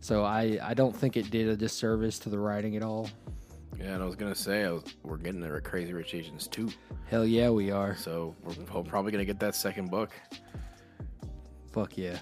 So 0.00 0.24
I, 0.24 0.58
I 0.62 0.74
don't 0.74 0.94
think 0.96 1.16
it 1.16 1.30
did 1.30 1.48
a 1.48 1.56
disservice 1.56 2.18
to 2.20 2.28
the 2.28 2.38
writing 2.38 2.76
at 2.76 2.82
all. 2.82 3.08
yeah. 3.78 3.94
And 3.94 4.02
I 4.02 4.06
was 4.06 4.16
gonna 4.16 4.34
say, 4.34 4.64
I 4.64 4.72
was, 4.72 4.82
we're 5.04 5.16
getting 5.18 5.40
there 5.40 5.56
at 5.56 5.64
Crazy 5.64 5.92
Rich 5.92 6.14
Asians 6.14 6.48
too, 6.48 6.70
Hell 7.06 7.24
yeah, 7.24 7.50
we 7.50 7.70
are. 7.70 7.94
so 7.94 8.34
we're 8.42 8.82
probably 8.82 9.12
gonna 9.12 9.24
get 9.24 9.38
that 9.40 9.54
second 9.54 9.90
book. 9.90 10.10
Fuck 11.72 11.96
yeah. 11.96 12.18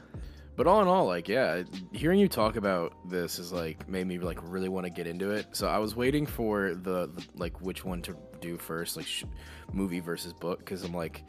But 0.60 0.66
all 0.66 0.82
in 0.82 0.88
all, 0.88 1.06
like, 1.06 1.26
yeah, 1.26 1.62
hearing 1.90 2.20
you 2.20 2.28
talk 2.28 2.56
about 2.56 2.92
this 3.08 3.38
is 3.38 3.50
like 3.50 3.88
made 3.88 4.06
me 4.06 4.18
like 4.18 4.38
really 4.42 4.68
want 4.68 4.84
to 4.84 4.90
get 4.90 5.06
into 5.06 5.30
it. 5.30 5.46
So 5.52 5.66
I 5.66 5.78
was 5.78 5.96
waiting 5.96 6.26
for 6.26 6.74
the, 6.74 7.06
the 7.06 7.24
like 7.34 7.58
which 7.62 7.82
one 7.82 8.02
to 8.02 8.14
do 8.42 8.58
first, 8.58 8.94
like 8.94 9.06
sh- 9.06 9.24
movie 9.72 10.00
versus 10.00 10.34
book, 10.34 10.58
because 10.58 10.84
I'm 10.84 10.92
like, 10.92 11.24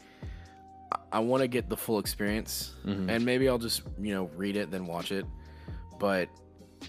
I, 0.92 0.98
I 1.12 1.18
want 1.20 1.40
to 1.40 1.48
get 1.48 1.70
the 1.70 1.76
full 1.78 1.98
experience, 1.98 2.74
mm-hmm. 2.84 3.08
and 3.08 3.24
maybe 3.24 3.48
I'll 3.48 3.56
just 3.56 3.84
you 3.98 4.12
know 4.12 4.28
read 4.36 4.54
it 4.54 4.70
then 4.70 4.84
watch 4.84 5.12
it. 5.12 5.24
But 5.98 6.28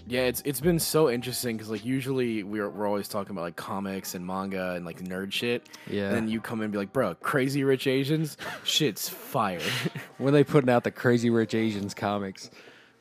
yeah, 0.06 0.22
it's 0.22 0.42
it's 0.44 0.60
been 0.60 0.78
so 0.78 1.10
interesting 1.10 1.56
because 1.56 1.70
like 1.70 1.84
usually 1.84 2.42
we're 2.42 2.68
we're 2.68 2.86
always 2.86 3.08
talking 3.08 3.32
about 3.32 3.42
like 3.42 3.56
comics 3.56 4.14
and 4.14 4.26
manga 4.26 4.72
and 4.72 4.84
like 4.84 5.00
nerd 5.00 5.32
shit. 5.32 5.68
Yeah. 5.88 6.06
And 6.06 6.14
then 6.14 6.28
you 6.28 6.40
come 6.40 6.60
in 6.60 6.64
and 6.64 6.72
be 6.72 6.78
like, 6.78 6.92
bro, 6.92 7.14
Crazy 7.16 7.64
Rich 7.64 7.86
Asians, 7.86 8.36
shit's 8.64 9.08
fire. 9.08 9.60
When 10.18 10.32
they 10.32 10.44
putting 10.44 10.70
out 10.70 10.84
the 10.84 10.90
Crazy 10.90 11.28
Rich 11.30 11.54
Asians 11.54 11.94
comics. 11.94 12.50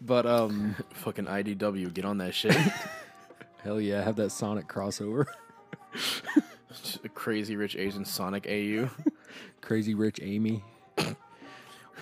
But 0.01 0.25
um 0.25 0.75
Fucking 0.93 1.25
IDW, 1.25 1.93
get 1.93 2.05
on 2.05 2.17
that 2.19 2.33
shit. 2.33 2.55
hell 3.63 3.79
yeah, 3.79 4.01
have 4.03 4.15
that 4.17 4.31
Sonic 4.31 4.67
crossover. 4.67 5.25
Crazy 7.13 7.55
Rich 7.55 7.75
Asian 7.75 8.05
Sonic 8.05 8.47
AU. 8.47 8.89
Crazy 9.61 9.93
Rich 9.93 10.19
Amy. 10.21 10.63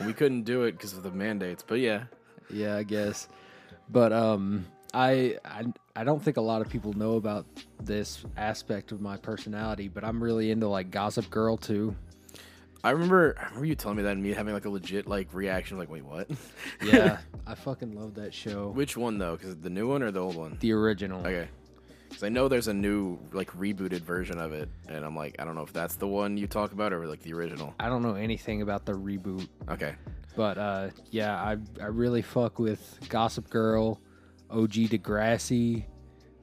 we 0.06 0.14
couldn't 0.14 0.44
do 0.44 0.64
it 0.64 0.74
because 0.74 0.94
of 0.94 1.04
the 1.04 1.12
mandates, 1.12 1.64
but 1.66 1.80
yeah. 1.80 2.06
Yeah, 2.50 2.78
I 2.78 2.84
guess. 2.84 3.28
But 3.90 4.14
um 4.14 4.66
I, 4.94 5.38
I 5.46 5.66
I 5.96 6.04
don't 6.04 6.22
think 6.22 6.38
a 6.38 6.42
lot 6.42 6.62
of 6.62 6.70
people 6.70 6.94
know 6.94 7.16
about 7.16 7.46
this 7.82 8.24
aspect 8.38 8.92
of 8.92 9.02
my 9.02 9.18
personality, 9.18 9.88
but 9.88 10.04
I'm 10.04 10.22
really 10.24 10.52
into 10.52 10.68
like 10.68 10.92
Gossip 10.92 11.30
Girl 11.30 11.58
too. 11.58 11.96
I 12.84 12.90
remember, 12.92 13.36
I 13.40 13.46
remember 13.46 13.66
you 13.68 13.76
telling 13.76 13.98
me 13.98 14.04
that 14.04 14.14
and 14.14 14.24
me 14.24 14.34
having 14.34 14.54
like 14.54 14.66
a 14.66 14.70
legit 14.70 15.06
like 15.08 15.32
reaction, 15.34 15.78
like, 15.78 15.90
wait, 15.90 16.04
what? 16.04 16.30
Yeah, 16.84 17.20
I 17.48 17.54
fucking 17.56 17.94
love 17.94 18.16
that 18.16 18.34
show. 18.34 18.70
Which 18.70 18.98
one 18.98 19.18
though? 19.18 19.36
Because 19.38 19.56
the 19.58 19.70
new 19.70 19.88
one 19.88 20.02
or 20.02 20.12
the 20.12 20.20
old 20.20 20.36
one? 20.36 20.58
The 20.60 20.72
original. 20.74 21.22
Okay. 21.22 21.48
Because 22.10 22.24
I 22.24 22.30
know 22.30 22.48
there's 22.50 22.68
a 22.68 22.74
new 22.74 23.18
like 23.32 23.52
rebooted 23.52 24.02
version 24.02 24.38
of 24.40 24.52
it, 24.52 24.68
and 24.90 25.06
I'm 25.06 25.16
like, 25.16 25.36
I 25.40 25.46
don't 25.46 25.56
know 25.56 25.62
if 25.62 25.72
that's 25.72 25.96
the 25.96 26.08
one 26.08 26.36
you 26.38 26.48
talk 26.48 26.74
about 26.74 26.92
or 26.92 27.06
like 27.08 27.22
the 27.22 27.34
original. 27.34 27.74
I 27.80 27.88
don't 27.88 28.02
know 28.02 28.16
anything 28.16 28.62
about 28.64 28.86
the 28.86 28.94
reboot, 28.94 29.48
Okay. 29.70 29.96
but 30.36 30.58
uh, 30.58 30.90
yeah, 31.12 31.36
I 31.42 31.58
I 31.80 31.86
really 31.86 32.22
fuck 32.22 32.60
with 32.60 33.00
Gossip 33.08 33.50
Girl, 33.50 34.02
OG 34.52 34.90
Degrassi. 34.90 35.86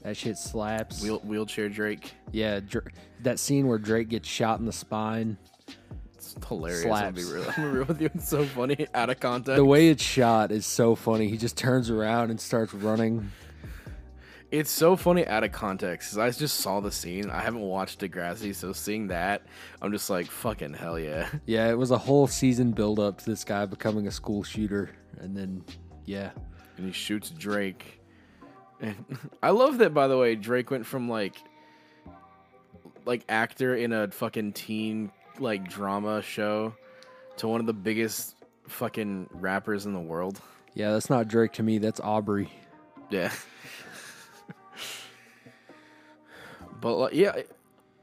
That 0.02 0.16
shit 0.16 0.38
slaps. 0.38 1.02
Wheel, 1.02 1.18
wheelchair 1.20 1.68
Drake. 1.68 2.12
yeah, 2.32 2.60
Dr- 2.60 2.92
that 3.22 3.38
scene 3.38 3.66
where 3.66 3.78
Drake 3.78 4.08
gets 4.08 4.28
shot 4.28 4.60
in 4.60 4.66
the 4.66 4.72
spine. 4.72 5.36
It's 6.14 6.34
hilarious. 6.46 6.84
I'm 6.90 7.14
be 7.14 7.24
real, 7.24 7.52
I'm 7.56 7.72
real 7.72 7.84
with 7.84 8.00
you. 8.00 8.10
It's 8.14 8.28
so 8.28 8.44
funny 8.44 8.86
out 8.94 9.10
of 9.10 9.18
context. 9.20 9.56
The 9.56 9.64
way 9.64 9.88
it's 9.88 10.02
shot 10.02 10.52
is 10.52 10.66
so 10.66 10.94
funny. 10.94 11.28
He 11.28 11.36
just 11.36 11.56
turns 11.56 11.90
around 11.90 12.30
and 12.30 12.40
starts 12.40 12.72
running. 12.74 13.30
It's 14.50 14.70
so 14.70 14.96
funny 14.96 15.26
out 15.26 15.44
of 15.44 15.52
context 15.52 16.10
'cause 16.10 16.18
I 16.18 16.30
just 16.30 16.58
saw 16.60 16.80
the 16.80 16.90
scene. 16.90 17.28
I 17.28 17.40
haven't 17.40 17.60
watched 17.60 18.00
Degrassi, 18.00 18.54
so 18.54 18.72
seeing 18.72 19.08
that, 19.08 19.42
I'm 19.82 19.92
just 19.92 20.08
like, 20.08 20.26
fucking 20.26 20.72
hell 20.74 20.98
yeah. 20.98 21.28
Yeah, 21.46 21.68
it 21.70 21.76
was 21.76 21.90
a 21.90 21.98
whole 21.98 22.26
season 22.26 22.70
build 22.72 22.98
up 22.98 23.18
to 23.18 23.26
this 23.26 23.44
guy 23.44 23.66
becoming 23.66 24.06
a 24.06 24.10
school 24.10 24.42
shooter, 24.42 24.90
and 25.18 25.36
then 25.36 25.64
yeah, 26.06 26.30
And 26.78 26.86
he 26.86 26.92
shoots 26.92 27.28
Drake. 27.30 27.97
I 29.42 29.50
love 29.50 29.78
that, 29.78 29.94
by 29.94 30.08
the 30.08 30.16
way. 30.16 30.34
Drake 30.34 30.70
went 30.70 30.86
from 30.86 31.08
like, 31.08 31.36
like 33.04 33.24
actor 33.28 33.74
in 33.74 33.92
a 33.92 34.08
fucking 34.08 34.52
teen 34.52 35.10
like 35.38 35.68
drama 35.68 36.22
show 36.22 36.74
to 37.38 37.48
one 37.48 37.60
of 37.60 37.66
the 37.66 37.72
biggest 37.72 38.36
fucking 38.66 39.28
rappers 39.32 39.86
in 39.86 39.92
the 39.92 40.00
world. 40.00 40.40
yeah, 40.74 40.92
that's 40.92 41.10
not 41.10 41.28
Drake 41.28 41.52
to 41.54 41.62
me. 41.62 41.78
That's 41.78 42.00
Aubrey. 42.00 42.52
Yeah. 43.10 43.32
but 46.80 46.96
like, 46.96 47.14
yeah, 47.14 47.42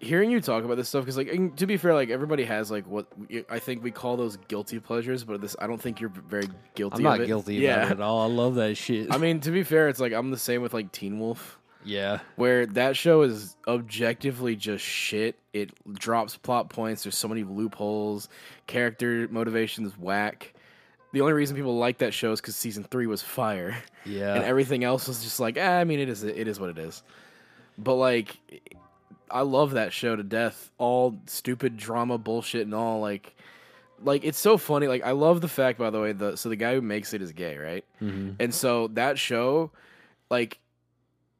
hearing 0.06 0.30
you 0.32 0.40
talk 0.40 0.64
about 0.64 0.78
this 0.78 0.88
stuff 0.88 1.04
because 1.04 1.18
like 1.18 1.56
to 1.58 1.66
be 1.66 1.78
fair, 1.78 1.94
like 1.94 2.10
everybody 2.10 2.46
has 2.46 2.70
like 2.70 2.86
what 2.88 3.08
I 3.50 3.60
think 3.60 3.84
we 3.84 3.92
call 3.92 4.16
those 4.16 4.38
guilty 4.48 4.80
pleasures, 4.80 5.24
but 5.24 5.42
this 5.42 5.56
I 5.60 5.68
don't 5.68 5.82
think 5.82 6.00
you're 6.00 6.12
very 6.12 6.48
guilty. 6.76 6.98
I'm 6.98 7.04
not 7.04 7.26
guilty 7.26 7.56
Yeah. 7.56 7.78
about 7.78 7.88
it 7.88 7.92
at 7.94 8.02
all. 8.02 8.22
I 8.22 8.34
love 8.34 8.56
that 8.56 8.76
shit. 8.76 9.14
I 9.14 9.18
mean, 9.18 9.40
to 9.42 9.52
be 9.52 9.64
fair, 9.64 9.90
it's 9.90 10.00
like 10.00 10.14
I'm 10.14 10.32
the 10.32 10.38
same 10.38 10.62
with 10.62 10.74
like 10.74 10.92
Teen 10.92 11.20
Wolf, 11.20 11.58
yeah, 11.84 12.20
where 12.36 12.66
that 12.68 12.96
show 12.96 13.24
is 13.24 13.56
objectively 13.68 14.56
just 14.56 14.84
shit. 14.86 15.36
It 15.54 15.72
drops 15.94 16.38
plot 16.38 16.70
points. 16.70 17.04
There's 17.04 17.18
so 17.18 17.28
many 17.28 17.44
loopholes. 17.44 18.30
Character 18.68 19.28
motivations 19.30 19.98
whack. 19.98 20.54
The 21.14 21.22
only 21.22 21.34
reason 21.34 21.56
people 21.56 21.78
like 21.78 22.00
that 22.00 22.14
show 22.14 22.34
is 22.34 22.42
because 22.42 22.58
season 22.58 22.84
three 22.84 23.08
was 23.08 23.22
fire 23.22 23.78
yeah. 24.06 24.36
and 24.36 24.44
everything 24.44 24.84
else 24.84 25.08
was 25.08 25.24
just 25.24 25.40
like, 25.40 25.56
eh, 25.56 25.80
I 25.80 25.86
mean, 25.86 26.00
it 26.00 26.10
is 26.10 26.24
it 26.24 26.48
is 26.48 26.60
what 26.60 26.70
it 26.70 26.78
is. 26.78 27.04
But 27.78 27.96
like, 27.96 28.36
I 29.30 29.42
love 29.42 29.72
that 29.72 29.92
show 29.94 30.16
to 30.16 30.24
death. 30.24 30.72
All 30.78 31.20
stupid 31.28 31.78
drama 31.78 32.18
bullshit 32.18 32.62
and 32.64 32.74
all 32.74 33.00
like, 33.00 33.36
like 34.04 34.24
it's 34.24 34.38
so 34.40 34.58
funny. 34.58 34.88
Like 34.88 35.04
I 35.04 35.12
love 35.12 35.42
the 35.42 35.48
fact, 35.48 35.80
by 35.80 35.90
the 35.90 36.00
way, 36.00 36.12
the 36.12 36.36
so 36.36 36.50
the 36.50 36.56
guy 36.56 36.76
who 36.76 36.82
makes 36.82 37.14
it 37.14 37.22
is 37.22 37.32
gay, 37.32 37.58
right? 37.58 37.86
Mhm. 38.02 38.36
And 38.40 38.54
so 38.54 38.88
that 38.90 39.18
show, 39.18 39.72
like, 40.30 40.60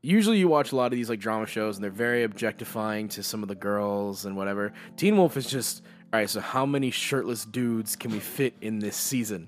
usually 0.02 0.38
you 0.38 0.48
watch 0.48 0.72
a 0.72 0.76
lot 0.76 0.86
of 0.88 0.92
these 0.98 1.10
like 1.10 1.20
drama 1.20 1.46
shows 1.48 1.78
and 1.78 1.84
they're 1.84 1.92
very 1.92 2.24
objectifying 2.24 3.08
to 3.10 3.24
some 3.24 3.42
of 3.44 3.50
the 3.50 3.56
girls 3.56 4.26
and 4.26 4.36
whatever. 4.38 4.72
Teen 4.98 5.18
Wolf 5.18 5.36
is 5.38 5.48
just 5.48 5.84
all 6.14 6.20
right. 6.20 6.30
So 6.30 6.40
how 6.40 6.66
many 6.66 6.92
shirtless 6.92 7.46
dudes 7.46 7.96
can 7.96 8.12
we 8.12 8.20
fit 8.20 8.54
in 8.62 8.80
this 8.80 8.96
season? 8.96 9.48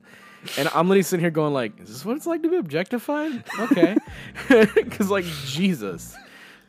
And 0.57 0.67
I'm 0.69 0.87
literally 0.87 1.03
sitting 1.03 1.21
here 1.23 1.31
going 1.31 1.53
like, 1.53 1.79
is 1.81 1.89
this 1.89 2.05
what 2.05 2.15
it's 2.15 2.25
like 2.27 2.41
to 2.43 2.49
be 2.49 2.57
objectified? 2.57 3.43
Okay, 3.59 3.95
because 4.75 5.09
like 5.09 5.25
Jesus. 5.45 6.15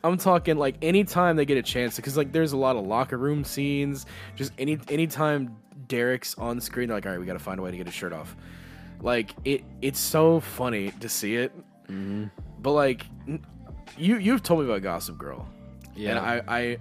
I'm 0.05 0.17
talking 0.17 0.57
like 0.57 0.77
anytime 0.83 1.37
they 1.37 1.45
get 1.45 1.59
a 1.59 1.63
chance, 1.63 1.97
because 1.97 2.17
like 2.17 2.33
there's 2.33 2.53
a 2.53 2.57
lot 2.57 2.77
of 2.77 2.87
locker 2.87 3.17
room 3.17 3.45
scenes. 3.45 4.07
Just 4.37 4.53
any 4.59 4.79
anytime 4.89 5.57
Derek's 5.89 6.37
on 6.39 6.61
screen, 6.61 6.89
they're 6.89 6.97
like, 6.97 7.07
all 7.07 7.13
right, 7.13 7.21
we 7.21 7.27
got 7.27 7.33
to 7.33 7.39
find 7.39 7.59
a 7.59 7.63
way 7.63 7.71
to 7.71 7.77
get 7.77 7.87
his 7.87 7.95
shirt 7.95 8.13
off. 8.13 8.37
Like 9.01 9.35
it, 9.45 9.65
it's 9.83 10.01
so 10.01 10.41
funny 10.41 10.93
to 11.01 11.09
see 11.09 11.37
it. 11.37 11.57
Mm-hmm. 11.89 12.27
But 12.61 12.73
like, 12.73 13.07
you 13.97 14.19
you've 14.19 14.43
told 14.43 14.61
me 14.61 14.67
about 14.67 14.83
Gossip 14.83 15.19
Girl, 15.19 15.49
yeah. 15.95 16.11
and 16.11 16.19
I 16.19 16.43
I 16.49 16.79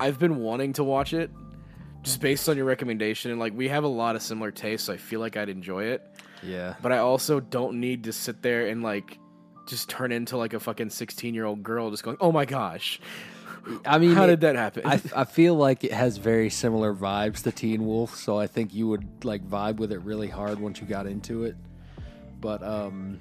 I've 0.00 0.18
been 0.18 0.36
wanting 0.36 0.72
to 0.74 0.84
watch 0.84 1.12
it, 1.12 1.30
just 2.02 2.20
based 2.20 2.48
on 2.48 2.56
your 2.56 2.66
recommendation. 2.66 3.30
And 3.30 3.40
like, 3.40 3.52
we 3.56 3.68
have 3.68 3.84
a 3.84 3.88
lot 3.88 4.16
of 4.16 4.22
similar 4.22 4.50
tastes, 4.50 4.86
so 4.86 4.92
I 4.92 4.96
feel 4.96 5.20
like 5.20 5.36
I'd 5.36 5.48
enjoy 5.48 5.84
it. 5.84 6.08
yeah. 6.42 6.74
But 6.80 6.92
I 6.92 6.98
also 6.98 7.40
don't 7.40 7.80
need 7.80 8.04
to 8.04 8.12
sit 8.12 8.42
there 8.42 8.68
and 8.68 8.82
like 8.82 9.18
just 9.68 9.88
turn 9.88 10.10
into 10.10 10.36
like 10.36 10.52
a 10.54 10.60
fucking 10.60 10.90
16 10.90 11.34
year 11.34 11.44
old 11.44 11.62
girl, 11.62 11.90
just 11.90 12.02
going, 12.02 12.16
oh 12.20 12.32
my 12.32 12.44
gosh, 12.44 13.00
I 13.86 13.98
mean, 13.98 14.14
how 14.14 14.24
it- 14.24 14.28
did 14.28 14.40
that 14.40 14.56
happen? 14.56 14.82
I, 14.86 15.00
I 15.14 15.24
feel 15.24 15.54
like 15.54 15.84
it 15.84 15.92
has 15.92 16.16
very 16.16 16.50
similar 16.50 16.92
vibes 16.94 17.42
to 17.44 17.52
Teen 17.52 17.84
Wolf, 17.86 18.16
so 18.16 18.38
I 18.38 18.46
think 18.46 18.74
you 18.74 18.88
would 18.88 19.24
like 19.24 19.46
vibe 19.48 19.76
with 19.76 19.92
it 19.92 20.00
really 20.00 20.28
hard 20.28 20.58
once 20.58 20.80
you 20.80 20.86
got 20.86 21.06
into 21.06 21.44
it. 21.44 21.54
But 22.40 22.62
um, 22.62 23.20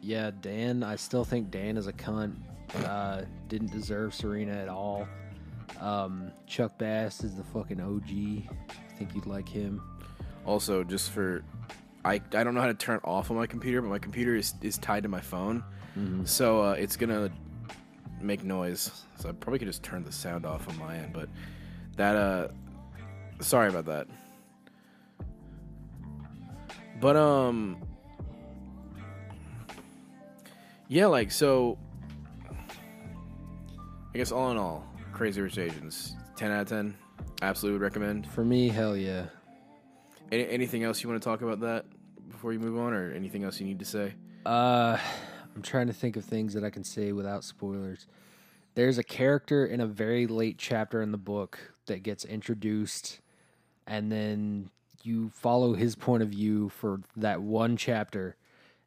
yeah, 0.00 0.30
Dan, 0.40 0.82
I 0.82 0.96
still 0.96 1.24
think 1.24 1.50
Dan 1.50 1.76
is 1.76 1.86
a 1.86 1.92
cunt. 1.92 2.36
Uh, 2.84 3.22
didn't 3.48 3.72
deserve 3.72 4.14
Serena 4.14 4.52
at 4.52 4.68
all. 4.68 5.08
Um, 5.80 6.30
Chuck 6.46 6.78
Bass 6.78 7.24
is 7.24 7.34
the 7.34 7.42
fucking 7.44 7.80
OG. 7.80 8.48
I 8.70 8.92
think 8.98 9.14
you'd 9.14 9.26
like 9.26 9.48
him. 9.48 9.82
also, 10.44 10.84
just 10.84 11.10
for 11.10 11.42
I 12.04 12.14
I 12.34 12.44
don't 12.44 12.54
know 12.54 12.60
how 12.60 12.66
to 12.66 12.74
turn 12.74 12.96
it 12.96 13.02
off 13.04 13.30
on 13.30 13.36
my 13.36 13.46
computer, 13.46 13.80
but 13.82 13.88
my 13.88 13.98
computer 13.98 14.36
is 14.36 14.54
is 14.62 14.78
tied 14.78 15.02
to 15.04 15.08
my 15.08 15.20
phone, 15.20 15.64
so 16.24 16.62
uh, 16.62 16.72
it's 16.72 16.96
gonna 16.96 17.30
make 18.20 18.44
noise. 18.44 18.90
So 19.18 19.28
I 19.28 19.32
probably 19.32 19.58
could 19.58 19.68
just 19.68 19.82
turn 19.82 20.04
the 20.04 20.12
sound 20.12 20.46
off 20.46 20.68
on 20.68 20.78
my 20.78 20.96
end, 20.96 21.12
but 21.12 21.28
that 21.96 22.16
uh, 22.16 22.48
sorry 23.40 23.68
about 23.68 23.86
that. 23.86 24.06
But 27.00 27.16
um, 27.16 27.82
yeah, 30.88 31.06
like 31.06 31.30
so. 31.30 31.78
I 34.12 34.18
guess 34.18 34.32
all 34.32 34.50
in 34.50 34.56
all, 34.56 34.84
Crazy 35.12 35.40
Rich 35.40 35.58
Asians, 35.58 36.16
ten 36.36 36.50
out 36.50 36.62
of 36.62 36.68
ten. 36.68 36.96
Absolutely 37.42 37.78
would 37.78 37.84
recommend. 37.84 38.26
For 38.26 38.44
me, 38.44 38.68
hell 38.68 38.96
yeah. 38.96 39.26
Any, 40.32 40.48
anything 40.48 40.82
else 40.82 41.02
you 41.02 41.08
want 41.08 41.22
to 41.22 41.28
talk 41.28 41.42
about 41.42 41.60
that 41.60 41.84
before 42.28 42.52
you 42.52 42.58
move 42.58 42.76
on, 42.76 42.92
or 42.92 43.12
anything 43.12 43.44
else 43.44 43.60
you 43.60 43.66
need 43.66 43.78
to 43.78 43.84
say? 43.84 44.14
Uh, 44.44 44.98
I'm 45.54 45.62
trying 45.62 45.88
to 45.88 45.92
think 45.92 46.16
of 46.16 46.24
things 46.24 46.54
that 46.54 46.64
I 46.64 46.70
can 46.70 46.84
say 46.84 47.12
without 47.12 47.44
spoilers. 47.44 48.06
There's 48.74 48.98
a 48.98 49.02
character 49.02 49.66
in 49.66 49.80
a 49.80 49.86
very 49.86 50.26
late 50.26 50.58
chapter 50.58 51.02
in 51.02 51.10
the 51.10 51.18
book 51.18 51.58
that 51.86 52.02
gets 52.02 52.24
introduced, 52.24 53.20
and 53.86 54.10
then 54.10 54.70
you 55.02 55.30
follow 55.30 55.74
his 55.74 55.96
point 55.96 56.22
of 56.22 56.28
view 56.28 56.68
for 56.68 57.00
that 57.16 57.42
one 57.42 57.76
chapter. 57.76 58.36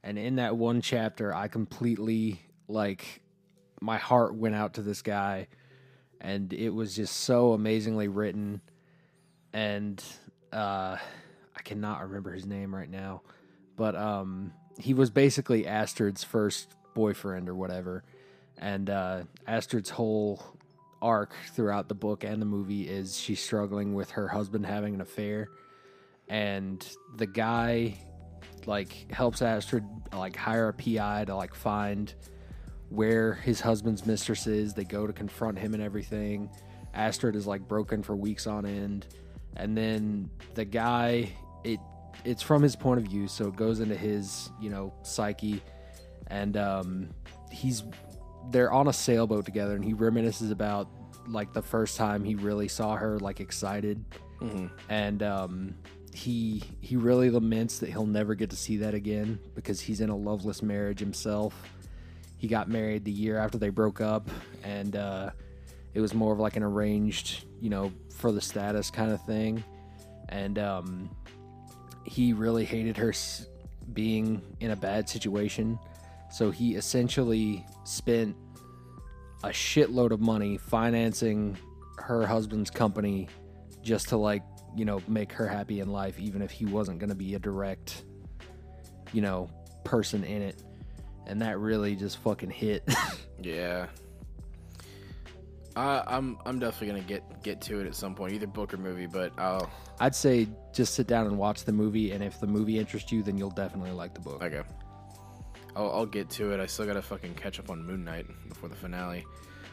And 0.04 0.18
in 0.18 0.36
that 0.36 0.56
one 0.58 0.82
chapter, 0.82 1.34
I 1.34 1.48
completely 1.48 2.42
like 2.68 3.22
my 3.82 3.98
heart 3.98 4.36
went 4.36 4.56
out 4.56 4.76
to 4.76 4.82
this 4.82 5.02
guy, 5.02 5.48
and 6.22 6.54
it 6.54 6.70
was 6.70 6.96
just 6.96 7.18
so 7.18 7.54
amazingly 7.54 8.08
written. 8.08 8.62
And 9.52 10.02
uh, 10.52 10.98
I 11.56 11.62
cannot 11.64 12.02
remember 12.04 12.32
his 12.32 12.46
name 12.46 12.74
right 12.74 12.90
now, 12.90 13.22
but 13.76 13.96
um, 13.96 14.54
he 14.80 14.94
was 14.94 15.10
basically 15.10 15.68
Astrid's 15.68 16.24
first 16.24 16.74
boyfriend 16.94 17.50
or 17.50 17.56
whatever, 17.56 18.04
and 18.58 18.90
uh, 18.90 19.24
Astrid's 19.48 19.90
whole 19.90 20.44
arc 21.02 21.34
throughout 21.54 21.90
the 21.90 21.96
book 21.96 22.24
and 22.24 22.42
the 22.42 22.46
movie 22.46 22.88
is 22.88 23.20
she's 23.20 23.42
struggling 23.42 23.94
with 23.94 24.12
her 24.12 24.28
husband 24.28 24.66
having 24.66 24.94
an 24.94 25.02
affair, 25.02 25.50
and 26.30 26.86
the 27.16 27.28
guy 27.28 27.98
like 28.66 29.12
helps 29.12 29.42
Astrid 29.42 29.84
like 30.14 30.36
hire 30.36 30.70
a 30.70 30.74
PI 30.74 31.26
to 31.26 31.36
like 31.36 31.54
find 31.54 32.14
where 32.90 33.34
his 33.34 33.60
husband's 33.60 34.06
mistress 34.06 34.48
is. 34.48 34.74
They 34.74 34.84
go 34.84 35.08
to 35.08 35.14
confront 35.14 35.58
him 35.60 35.74
and 35.74 35.84
everything. 35.84 36.50
Astrid 36.94 37.36
is 37.36 37.48
like 37.48 37.68
broken 37.68 38.04
for 38.04 38.16
weeks 38.16 38.48
on 38.48 38.66
end, 38.66 39.08
and 39.56 39.76
then 39.76 40.30
the 40.54 40.66
guy 40.66 41.30
it 41.64 41.80
it's 42.26 42.42
from 42.42 42.62
his 42.62 42.76
point 42.76 43.00
of 43.00 43.06
view, 43.06 43.28
so 43.28 43.48
it 43.48 43.56
goes 43.56 43.80
into 43.80 43.96
his 43.96 44.50
you 44.60 44.70
know 44.70 44.94
psyche, 45.04 45.62
and 46.28 46.58
um, 46.58 47.10
he's 47.52 47.84
they're 48.52 48.72
on 48.72 48.88
a 48.88 48.94
sailboat 48.94 49.46
together, 49.46 49.76
and 49.76 49.84
he 49.84 49.94
reminisces 49.94 50.52
about 50.52 50.88
like 51.28 51.54
the 51.54 51.62
first 51.62 51.98
time 51.98 52.24
he 52.24 52.36
really 52.36 52.68
saw 52.68 52.96
her 52.96 53.20
like 53.20 53.40
excited, 53.40 54.04
and 54.90 55.24
um, 55.24 55.76
he 56.14 56.64
he 56.82 56.96
really 56.96 57.30
laments 57.30 57.80
that 57.80 57.90
he'll 57.90 58.06
never 58.06 58.36
get 58.36 58.50
to 58.50 58.56
see 58.56 58.78
that 58.78 58.94
again 58.94 59.40
because 59.56 59.80
he's 59.80 60.02
in 60.02 60.10
a 60.10 60.16
loveless 60.16 60.62
marriage 60.62 61.00
himself. 61.00 61.56
He 62.38 62.48
got 62.48 62.68
married 62.68 63.06
the 63.06 63.12
year 63.12 63.38
after 63.38 63.58
they 63.58 63.70
broke 63.70 64.02
up, 64.02 64.30
and 64.64 64.96
uh, 64.96 65.30
it 65.94 66.02
was 66.02 66.14
more 66.14 66.34
of 66.34 66.40
like 66.40 66.58
an 66.58 66.64
arranged, 66.64 67.46
you 67.62 67.70
know, 67.70 67.92
for 68.10 68.32
the 68.32 68.42
status 68.42 68.90
kind 68.90 69.12
of 69.12 69.24
thing. 69.26 69.64
And 70.30 70.60
um, 70.60 71.10
he 72.06 72.34
really 72.34 72.66
hated 72.66 72.98
her 72.98 73.14
being 73.94 74.42
in 74.60 74.72
a 74.72 74.76
bad 74.76 75.10
situation, 75.10 75.80
so 76.32 76.52
he 76.52 76.76
essentially 76.76 77.66
spent 77.84 78.36
a 79.44 79.50
shitload 79.50 80.12
of 80.12 80.22
money 80.22 80.58
financing 80.58 81.58
her 81.98 82.26
husband's 82.26 82.70
company 82.70 83.28
just 83.82 84.10
to 84.10 84.18
like 84.18 84.42
you 84.76 84.86
know 84.86 85.02
make 85.08 85.32
her 85.34 85.48
happy 85.48 85.82
in 85.82 85.90
life 85.92 86.18
even 86.20 86.42
if 86.42 86.50
he 86.50 86.66
wasn't 86.66 86.98
going 86.98 87.10
to 87.10 87.16
be 87.16 87.36
a 87.36 87.40
direct 87.40 88.04
you 89.12 89.22
know 89.22 89.50
person 89.84 90.24
in 90.24 90.42
it. 90.42 90.62
And 91.26 91.42
that 91.42 91.60
really 91.60 91.96
just 91.96 92.18
fucking 92.20 92.50
hit. 92.52 92.84
Yeah. 93.42 93.88
I, 95.76 96.04
I'm 96.06 96.38
I'm 96.46 96.60
definitely 96.60 96.88
gonna 96.88 97.08
get 97.08 97.44
get 97.44 97.62
to 97.62 97.80
it 97.80 97.88
at 97.88 97.96
some 97.96 98.16
point, 98.16 98.34
either 98.34 98.48
book 98.48 98.74
or 98.74 98.78
movie. 98.78 99.08
But 99.08 99.34
I'll 99.38 99.70
i'd 100.00 100.16
say 100.16 100.48
just 100.74 100.96
sit 100.96 101.08
down 101.08 101.28
and 101.28 101.38
watch 101.38 101.66
the 101.66 101.72
movie 101.72 102.12
and 102.12 102.24
if 102.24 102.40
the 102.40 102.48
movie 102.48 102.80
interests 102.80 103.12
you 103.12 103.22
then 103.22 103.38
you'll 103.38 103.52
definitely 103.52 103.92
like 103.92 104.14
the 104.14 104.20
book 104.20 104.42
okay. 104.42 104.62
I'll, 105.76 105.92
I'll 105.92 106.06
get 106.06 106.30
to 106.32 106.52
it. 106.52 106.60
I 106.60 106.66
still 106.68 106.86
gotta 106.86 107.02
fucking 107.02 107.36
catch 107.36 107.60
up 107.60 107.70
on 107.70 107.84
Moon 107.86 108.04
Knight 108.04 108.26
before 108.50 108.70
the 108.70 108.76
finale. 108.76 109.26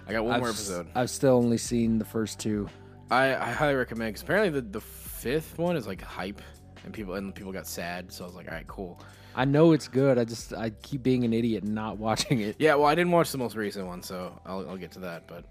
I 0.09 0.13
got 0.13 0.25
one 0.25 0.35
I've, 0.35 0.41
more 0.41 0.49
episode. 0.49 0.89
I've 0.95 1.11
still 1.11 1.35
only 1.35 1.59
seen 1.59 1.99
the 1.99 2.05
first 2.05 2.39
two 2.39 2.69
I, 3.11 3.35
I 3.35 3.51
highly 3.51 3.75
recommend 3.75 4.11
because 4.11 4.23
apparently 4.23 4.51
the, 4.51 4.67
the 4.67 4.81
fifth 4.81 5.59
one 5.59 5.77
is 5.77 5.87
like 5.87 6.01
hype, 6.01 6.41
and 6.85 6.95
people 6.95 7.15
and 7.15 7.35
people 7.35 7.53
got 7.53 7.67
sad. 7.67 8.13
So 8.13 8.25
I 8.25 8.27
was 8.27 8.37
like, 8.37 8.49
all 8.49 8.55
right, 8.55 8.67
cool. 8.67 9.01
i 9.35 9.45
know 9.45 9.73
it's 9.73 9.87
good 9.87 10.19
i 10.19 10.25
just 10.25 10.53
i 10.55 10.71
keep 10.71 11.03
being 11.05 11.25
an 11.25 11.33
idiot 11.33 11.63
and 11.63 11.75
not 11.75 11.99
watching 12.07 12.41
it 12.41 12.57
Yeah, 12.59 12.75
well, 12.75 12.87
I 12.87 12.95
didn't 12.95 13.13
watch 13.13 13.31
the 13.33 13.39
most 13.39 13.57
recent 13.57 13.87
one, 13.87 14.03
so 14.03 14.39
I'll, 14.47 14.69
I'll 14.71 14.77
get 14.77 14.93
to 14.93 15.01
that. 15.01 15.27
But, 15.27 15.45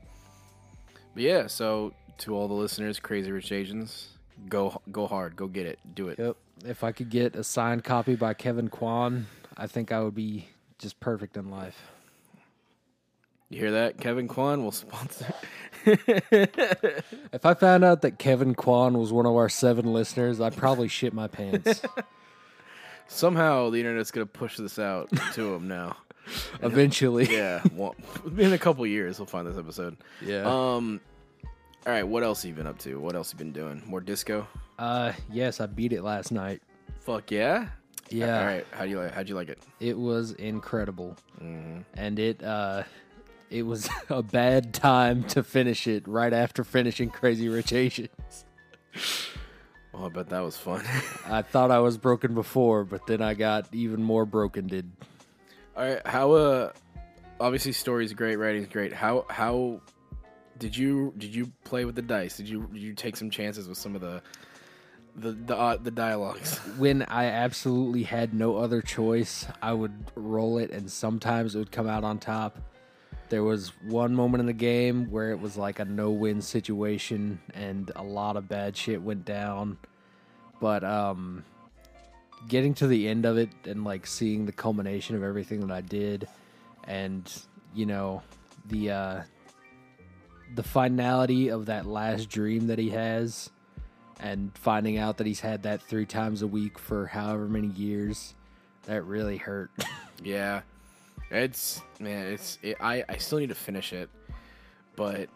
but 1.14 1.24
yeah, 1.24 1.48
so 1.48 1.94
to 2.20 2.36
all 2.36 2.48
the 2.48 2.54
listeners, 2.54 3.00
Crazy 3.00 3.32
Rich 3.32 3.52
Asians, 3.52 4.10
go 4.48 4.82
go 4.92 5.08
hard, 5.08 5.36
go 5.36 5.48
get 5.48 5.66
it, 5.66 5.80
do 5.94 6.10
it. 6.10 6.20
Yep. 6.20 6.38
If 6.66 6.84
I 6.84 6.92
could 6.92 7.10
get 7.10 7.36
a 7.36 7.44
signed 7.44 7.84
copy 7.84 8.16
by 8.16 8.34
Kevin 8.34 8.68
Kwan, 8.68 9.28
I 9.56 9.68
think 9.68 9.92
I 9.92 10.02
would 10.02 10.16
be 10.16 10.48
just 10.78 11.00
perfect 11.00 11.38
in 11.38 11.50
life. 11.50 11.92
You 13.50 13.60
hear 13.60 13.72
that? 13.72 13.98
Kevin 14.00 14.28
Kwan 14.28 14.64
will 14.64 14.72
sponsor. 14.72 15.34
If 15.86 17.46
I 17.46 17.54
found 17.54 17.84
out 17.84 18.02
that 18.02 18.20
Kevin 18.20 18.54
Kwan 18.54 18.98
was 18.98 19.12
one 19.12 19.26
of 19.26 19.36
our 19.36 19.50
seven 19.50 19.92
listeners, 19.92 20.40
I'd 20.40 20.56
probably 20.56 20.88
shit 20.88 21.14
my 21.14 21.28
pants. 21.28 21.82
Somehow 23.08 23.70
the 23.72 23.80
internet's 23.80 24.12
gonna 24.12 24.28
push 24.28 24.58
this 24.58 24.78
out 24.78 25.10
to 25.34 25.54
him 25.56 25.68
now. 25.68 25.98
Eventually. 26.62 27.28
Yeah, 27.40 27.64
well, 27.74 27.96
in 28.38 28.54
a 28.54 28.58
couple 28.58 28.86
years 28.86 29.20
we'll 29.20 29.26
find 29.26 29.48
this 29.48 29.58
episode. 29.58 29.98
Yeah. 30.22 30.42
Um, 30.42 31.00
all 31.86 31.94
right, 31.94 32.04
what 32.04 32.24
else 32.24 32.42
have 32.42 32.50
you 32.50 32.56
been 32.56 32.68
up 32.68 32.80
to? 32.80 33.00
What 33.00 33.16
else 33.16 33.32
have 33.32 33.40
you 33.40 33.46
been 33.46 33.54
doing? 33.54 33.82
More 33.86 34.02
disco? 34.02 34.48
Uh, 34.78 35.14
yes, 35.32 35.60
I 35.60 35.68
beat 35.68 35.94
it 35.94 36.04
last 36.04 36.32
night. 36.32 36.62
Fuck 37.00 37.32
yeah! 37.32 37.70
Yeah. 38.10 38.40
All 38.40 38.46
right, 38.46 38.66
how 38.72 38.84
do 38.84 38.90
you 38.90 39.00
like? 39.00 39.14
How'd 39.14 39.30
you 39.30 39.36
like 39.36 39.50
it? 39.50 39.60
It 39.80 39.98
was 39.98 40.32
incredible. 40.34 41.16
Mm-hmm. 41.42 41.82
And 41.96 42.20
it, 42.20 42.44
uh, 42.44 42.84
it 43.50 43.64
was 43.64 43.90
a 44.10 44.22
bad 44.22 44.74
time 44.74 45.24
to 45.26 45.44
finish 45.44 45.88
it 45.88 46.08
right 46.08 46.34
after 46.34 46.64
finishing 46.64 47.10
Crazy 47.10 47.48
Rich 47.50 47.74
Asians. 47.74 48.46
Oh, 49.94 50.06
I 50.06 50.10
bet 50.10 50.30
that 50.30 50.40
was 50.40 50.56
fun. 50.58 50.84
I 51.26 51.42
thought 51.42 51.72
I 51.72 51.80
was 51.80 51.98
broken 51.98 52.34
before, 52.34 52.84
but 52.86 53.06
then 53.08 53.22
I 53.22 53.34
got 53.34 53.74
even 53.74 54.02
more 54.04 54.26
broken, 54.26 54.68
did. 54.68 54.90
All 55.80 55.86
right, 55.86 56.06
how 56.06 56.34
uh 56.34 56.72
obviously 57.40 57.72
story's 57.72 58.12
great, 58.12 58.36
writing's 58.36 58.68
great. 58.68 58.92
How 58.92 59.26
how 59.30 59.80
did 60.58 60.76
you 60.76 61.14
did 61.18 61.34
you 61.34 61.54
play 61.64 61.86
with 61.86 61.96
the 61.96 62.02
dice? 62.02 62.36
Did 62.36 62.50
you 62.50 62.68
did 62.74 62.82
you 62.82 62.94
take 62.94 63.16
some 63.16 63.30
chances 63.30 63.66
with 63.70 63.78
some 63.78 63.96
of 63.96 64.02
the 64.02 64.22
the 65.16 65.32
the 65.32 65.56
uh, 65.58 65.78
the 65.78 65.90
dialogues? 65.90 66.58
when 66.78 67.04
I 67.04 67.28
absolutely 67.28 68.04
had 68.04 68.34
no 68.34 68.58
other 68.58 68.82
choice, 68.82 69.46
I 69.62 69.72
would 69.72 69.94
roll 70.16 70.58
it, 70.58 70.72
and 70.72 70.92
sometimes 70.92 71.56
it 71.56 71.60
would 71.60 71.72
come 71.72 71.88
out 71.88 72.04
on 72.04 72.20
top. 72.20 72.60
There 73.30 73.46
was 73.46 73.70
one 73.84 74.14
moment 74.14 74.42
in 74.42 74.48
the 74.48 74.54
game 74.54 75.10
where 75.10 75.32
it 75.32 75.40
was 75.40 75.56
like 75.56 75.80
a 75.80 75.86
no-win 75.86 76.42
situation, 76.42 77.40
and 77.54 77.90
a 77.96 78.04
lot 78.04 78.36
of 78.36 78.50
bad 78.50 78.76
shit 78.76 79.02
went 79.02 79.24
down. 79.24 79.78
But 80.60 80.84
um, 80.84 81.46
getting 82.48 82.74
to 82.76 82.88
the 82.88 83.08
end 83.08 83.26
of 83.26 83.38
it 83.38 83.50
and 83.66 83.84
like 83.84 84.08
seeing 84.08 84.46
the 84.46 84.52
culmination 84.52 85.16
of 85.16 85.24
everything 85.24 85.60
that 85.62 85.72
I 85.72 85.82
did, 85.82 86.28
and 86.86 87.32
you 87.74 87.86
know 87.86 88.22
the 88.68 88.92
uh, 88.92 89.22
the 90.56 90.64
finality 90.64 91.50
of 91.50 91.68
that 91.68 91.86
last 91.86 92.30
dream 92.30 92.68
that 92.68 92.80
he 92.80 92.90
has 92.90 93.50
and 94.20 94.52
finding 94.58 94.98
out 94.98 95.18
that 95.18 95.28
he's 95.28 95.40
had 95.40 95.64
that 95.64 95.82
three 95.82 96.06
times 96.06 96.42
a 96.42 96.48
week 96.48 96.78
for 96.78 97.08
however 97.08 97.48
many 97.48 97.68
years, 97.70 98.36
that 98.86 99.04
really 99.04 99.38
hurt. 99.38 99.72
Yeah, 100.22 100.64
it's 101.32 101.82
man, 102.02 102.34
it's 102.34 102.60
it, 102.62 102.76
I 102.82 103.06
I 103.08 103.16
still 103.16 103.40
need 103.40 103.48
to 103.48 103.56
finish 103.56 103.94
it, 103.94 104.10
but 104.98 105.30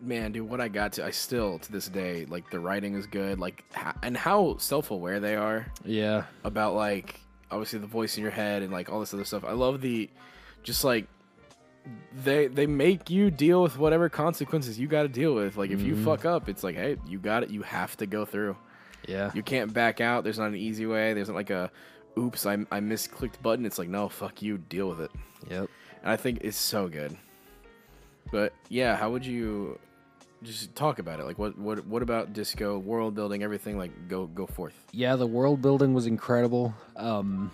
man, 0.00 0.32
dude, 0.32 0.48
what 0.48 0.60
I 0.60 0.68
got 0.68 0.92
to, 0.94 1.04
I 1.04 1.10
still 1.10 1.58
to 1.58 1.72
this 1.72 1.88
day 1.88 2.26
like 2.26 2.50
the 2.50 2.60
writing 2.60 2.94
is 2.94 3.06
good, 3.06 3.38
like 3.38 3.64
and 4.02 4.16
how 4.16 4.56
self 4.58 4.90
aware 4.90 5.20
they 5.20 5.36
are 5.36 5.66
yeah, 5.84 6.24
about 6.44 6.74
like 6.74 7.20
obviously 7.50 7.78
the 7.78 7.86
voice 7.86 8.16
in 8.16 8.22
your 8.22 8.32
head 8.32 8.62
and 8.62 8.72
like 8.72 8.90
all 8.90 9.00
this 9.00 9.14
other 9.14 9.24
stuff. 9.24 9.44
I 9.44 9.52
love 9.52 9.80
the 9.80 10.10
just 10.62 10.84
like 10.84 11.06
they 12.14 12.48
they 12.48 12.66
make 12.66 13.10
you 13.10 13.30
deal 13.30 13.62
with 13.62 13.78
whatever 13.78 14.08
consequences 14.08 14.78
you 14.78 14.88
got 14.88 15.02
to 15.02 15.08
deal 15.08 15.34
with. 15.34 15.56
Like 15.56 15.70
if 15.70 15.80
you 15.82 15.94
mm-hmm. 15.94 16.04
fuck 16.04 16.24
up, 16.24 16.48
it's 16.48 16.64
like 16.64 16.76
hey, 16.76 16.96
you 17.06 17.18
got 17.18 17.42
it. 17.42 17.50
You 17.50 17.62
have 17.62 17.96
to 17.98 18.06
go 18.06 18.24
through. 18.24 18.56
yeah, 19.06 19.30
You 19.34 19.42
can't 19.42 19.72
back 19.72 20.00
out. 20.00 20.24
There's 20.24 20.38
not 20.38 20.48
an 20.48 20.56
easy 20.56 20.86
way. 20.86 21.14
There's 21.14 21.28
not 21.28 21.36
like 21.36 21.50
a 21.50 21.70
oops, 22.18 22.46
I 22.46 22.54
I 22.70 22.80
misclicked 22.80 23.40
button. 23.42 23.64
It's 23.64 23.78
like 23.78 23.88
no, 23.88 24.08
fuck 24.08 24.42
you, 24.42 24.58
deal 24.58 24.88
with 24.88 25.00
it. 25.00 25.10
yep. 25.48 25.68
And 26.02 26.10
I 26.10 26.16
think 26.16 26.40
it's 26.42 26.58
so 26.58 26.88
good. 26.88 27.16
But 28.32 28.52
yeah, 28.68 28.96
how 28.96 29.10
would 29.10 29.24
you 29.24 29.78
just 30.46 30.74
talk 30.74 30.98
about 30.98 31.20
it? 31.20 31.26
Like 31.26 31.38
what 31.38 31.58
what 31.58 31.86
what 31.86 32.02
about 32.02 32.32
disco 32.32 32.78
world 32.78 33.14
building 33.14 33.42
everything? 33.42 33.76
Like 33.76 34.08
go 34.08 34.26
go 34.26 34.46
forth. 34.46 34.74
Yeah, 34.92 35.16
the 35.16 35.26
world 35.26 35.60
building 35.60 35.94
was 35.94 36.06
incredible. 36.06 36.74
Um, 36.96 37.50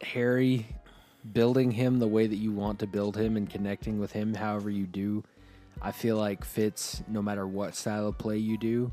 Harry 0.00 0.66
building 1.32 1.70
him 1.70 1.98
the 1.98 2.06
way 2.06 2.26
that 2.26 2.36
you 2.36 2.52
want 2.52 2.78
to 2.78 2.86
build 2.86 3.16
him 3.16 3.36
and 3.36 3.50
connecting 3.50 3.98
with 3.98 4.12
him 4.12 4.34
however 4.34 4.70
you 4.70 4.86
do, 4.86 5.22
I 5.82 5.92
feel 5.92 6.16
like 6.16 6.44
fits 6.44 7.02
no 7.08 7.20
matter 7.20 7.46
what 7.46 7.74
style 7.74 8.08
of 8.08 8.18
play 8.18 8.38
you 8.38 8.56
do. 8.56 8.92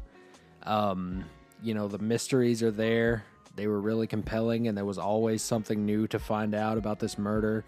Um, 0.64 1.26
you 1.64 1.74
know, 1.74 1.88
the 1.88 2.00
mysteries 2.00 2.62
are 2.64 2.72
there. 2.72 3.24
They 3.56 3.68
were 3.68 3.80
really 3.80 4.08
compelling, 4.08 4.68
and 4.68 4.78
there 4.78 4.86
was 4.86 4.98
always 4.98 5.42
something 5.42 5.86
new 5.86 6.08
to 6.08 6.20
find 6.20 6.54
out 6.54 6.78
about 6.78 7.00
this 7.00 7.18
murder, 7.18 7.64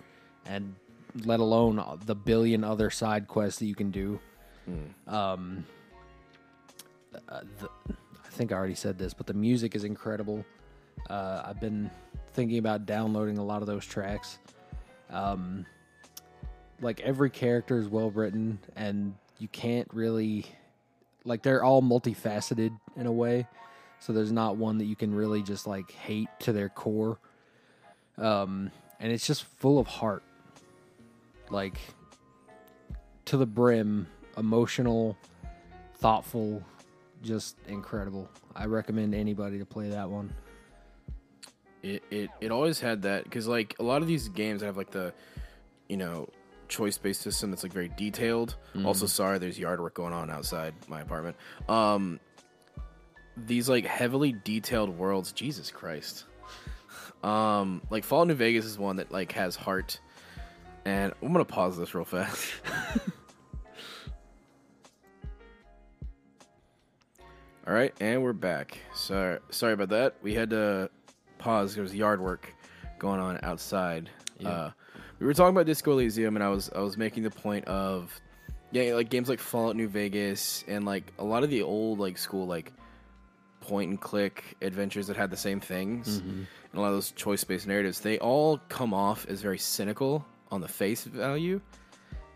and 0.46 0.76
let 1.24 1.40
alone 1.40 1.82
the 2.06 2.16
billion 2.16 2.64
other 2.64 2.90
side 2.90 3.28
quests 3.28 3.60
that 3.60 3.68
you 3.68 3.76
can 3.76 3.92
do. 3.92 4.20
Um, 5.08 5.66
uh, 7.30 7.42
the, 7.60 7.70
I 7.90 8.30
think 8.30 8.52
I 8.52 8.56
already 8.56 8.76
said 8.76 8.98
this, 8.98 9.14
but 9.14 9.26
the 9.28 9.34
music 9.34 9.76
is 9.76 9.84
incredible. 9.84 10.46
Uh, 11.10 11.44
I've 11.46 11.60
been 11.60 11.90
thinking 12.34 12.58
about 12.58 12.86
downloading 12.86 13.38
a 13.38 13.44
lot 13.44 13.62
of 13.62 13.68
those 13.68 13.86
tracks. 13.86 14.38
Um, 15.10 15.66
like 16.82 17.00
every 17.02 17.30
character 17.30 17.80
is 17.80 17.88
well 17.88 18.12
written, 18.12 18.60
and 18.76 19.16
you 19.40 19.48
can't 19.48 19.88
really 19.94 20.46
like 21.26 21.42
they're 21.44 21.64
all 21.64 21.82
multifaceted 21.82 22.78
in 22.96 23.06
a 23.08 23.12
way. 23.12 23.48
So 24.00 24.14
there's 24.14 24.32
not 24.32 24.58
one 24.58 24.78
that 24.78 24.86
you 24.86 24.96
can 24.96 25.14
really 25.16 25.42
just 25.42 25.66
like 25.66 25.92
hate 25.92 26.30
to 26.42 26.54
their 26.54 26.70
core. 26.70 27.18
um, 28.18 28.72
and 29.00 29.12
it's 29.12 29.26
just 29.28 29.44
full 29.44 29.80
of 29.80 29.88
heart, 29.88 30.24
like 31.50 31.78
to 33.26 33.38
the 33.38 33.46
brim, 33.46 34.08
emotional, 34.38 35.18
thoughtful, 35.96 36.64
just 37.22 37.58
incredible. 37.68 38.30
I 38.56 38.66
recommend 38.66 39.14
anybody 39.14 39.60
to 39.60 39.66
play 39.66 39.90
that 39.90 40.10
one. 40.10 40.34
It 41.84 42.04
it 42.10 42.30
it 42.42 42.52
always 42.52 42.80
had 42.80 43.04
that 43.04 43.24
because 43.24 43.48
like 43.48 43.76
a 43.80 43.84
lot 43.84 44.02
of 44.02 44.08
these 44.08 44.30
games 44.30 44.62
have 44.62 44.78
like 44.78 44.92
the, 44.92 45.14
you 45.88 45.98
know, 45.98 46.30
choice 46.68 46.98
based 46.98 47.22
system 47.22 47.52
that's 47.52 47.64
like 47.64 47.74
very 47.74 47.90
detailed. 47.90 48.56
Also, 48.86 49.06
sorry, 49.06 49.40
there's 49.40 49.58
yard 49.58 49.80
work 49.80 49.94
going 49.94 50.14
on 50.14 50.30
outside 50.30 50.74
my 50.88 51.02
apartment. 51.02 51.36
Um, 51.70 52.20
these 53.36 53.70
like 53.70 53.86
heavily 53.86 54.36
detailed 54.44 54.98
worlds. 54.98 55.32
Jesus 55.32 55.72
Christ. 55.72 56.26
Um, 57.24 57.82
like 57.90 58.04
Fallout 58.04 58.28
New 58.28 58.36
Vegas 58.36 58.66
is 58.66 58.78
one 58.78 58.98
that 58.98 59.12
like 59.12 59.32
has 59.34 59.56
heart, 59.56 60.00
and 60.86 61.14
I'm 61.22 61.32
gonna 61.32 61.46
pause 61.46 61.78
this 61.78 61.94
real 61.96 62.06
fast. 62.06 62.52
All 67.68 67.74
right, 67.74 67.94
and 68.00 68.24
we're 68.24 68.32
back. 68.32 68.78
Sorry, 68.94 69.40
sorry 69.50 69.74
about 69.74 69.90
that. 69.90 70.16
We 70.22 70.34
had 70.34 70.52
to 70.52 70.90
pause. 71.38 71.76
There 71.76 71.84
was 71.84 71.94
yard 71.94 72.22
work 72.22 72.54
going 72.98 73.20
on 73.20 73.42
outside. 73.44 74.10
Yeah. 74.40 74.50
Uh, 74.50 74.72
we 75.20 75.26
were 75.26 75.34
talking 75.34 75.54
about 75.54 75.66
Disco 75.66 75.92
Elysium, 75.92 76.38
and 76.38 76.44
I 76.44 76.48
was 76.48 76.70
I 76.74 76.80
was 76.80 76.96
making 76.96 77.24
the 77.24 77.30
point 77.30 77.66
of 77.66 78.18
yeah, 78.72 78.94
like 78.94 79.10
games 79.10 79.28
like 79.28 79.42
Fallout 79.42 79.76
New 79.76 79.90
Vegas 79.90 80.64
and 80.70 80.86
like 80.86 81.12
a 81.20 81.26
lot 81.26 81.44
of 81.44 81.50
the 81.50 81.62
old 81.62 82.00
like 82.00 82.18
school 82.18 82.48
like 82.48 82.72
point 83.60 83.90
and 83.90 84.00
click 84.00 84.56
adventures 84.62 85.08
that 85.08 85.18
had 85.18 85.30
the 85.30 85.36
same 85.36 85.60
things 85.60 86.20
and 86.20 86.48
a 86.74 86.80
lot 86.80 86.88
of 86.88 86.94
those 86.94 87.12
choice 87.12 87.44
based 87.44 87.68
narratives. 87.68 88.00
They 88.00 88.18
all 88.20 88.60
come 88.70 88.94
off 88.94 89.26
as 89.28 89.42
very 89.42 89.58
cynical 89.58 90.26
on 90.52 90.62
the 90.62 90.70
face 90.70 91.04
value. 91.04 91.60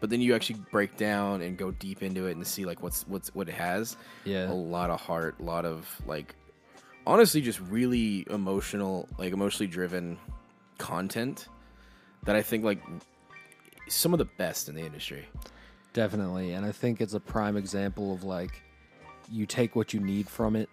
But 0.02 0.10
then 0.10 0.20
you 0.20 0.36
actually 0.36 0.60
break 0.72 0.98
down 0.98 1.42
and 1.42 1.58
go 1.58 1.72
deep 1.72 2.04
into 2.04 2.26
it 2.26 2.36
and 2.36 2.46
see 2.46 2.66
like 2.66 2.84
what's 2.84 3.08
what's 3.08 3.34
what 3.34 3.48
it 3.48 3.54
has 3.54 3.96
Yeah. 4.26 4.52
a 4.52 4.54
lot 4.54 4.90
of 4.90 5.00
heart, 5.00 5.36
a 5.40 5.44
lot 5.44 5.64
of 5.64 5.88
like 6.06 6.36
honestly 7.08 7.40
just 7.40 7.62
really 7.62 8.26
emotional, 8.30 9.08
like 9.18 9.32
emotionally 9.32 9.72
driven 9.72 10.18
content 10.78 11.48
that 12.24 12.36
I 12.36 12.42
think 12.42 12.66
like 12.66 12.82
some 13.88 14.14
of 14.14 14.18
the 14.18 14.26
best 14.26 14.68
in 14.68 14.76
the 14.76 14.82
industry. 14.82 15.28
Definitely. 15.94 16.54
And 16.54 16.66
I 16.66 16.72
think 16.72 17.00
it's 17.00 17.14
a 17.14 17.20
prime 17.20 17.56
example 17.56 18.14
of 18.14 18.24
like 18.24 18.62
you 19.30 19.46
take 19.46 19.76
what 19.76 19.94
you 19.94 20.00
need 20.00 20.28
from 20.28 20.56
it. 20.56 20.70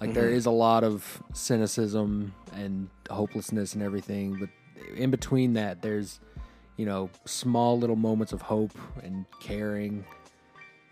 Like 0.00 0.12
there 0.12 0.24
mm-hmm. 0.24 0.36
is 0.36 0.46
a 0.46 0.50
lot 0.50 0.84
of 0.84 1.22
cynicism 1.32 2.34
and 2.54 2.88
hopelessness 3.10 3.74
and 3.74 3.82
everything, 3.82 4.36
but 4.38 4.50
in 4.94 5.10
between 5.10 5.54
that 5.54 5.82
there's 5.82 6.20
you 6.76 6.86
know 6.86 7.10
small 7.24 7.78
little 7.78 7.96
moments 7.96 8.32
of 8.32 8.42
hope 8.42 8.72
and 9.02 9.24
caring 9.40 10.04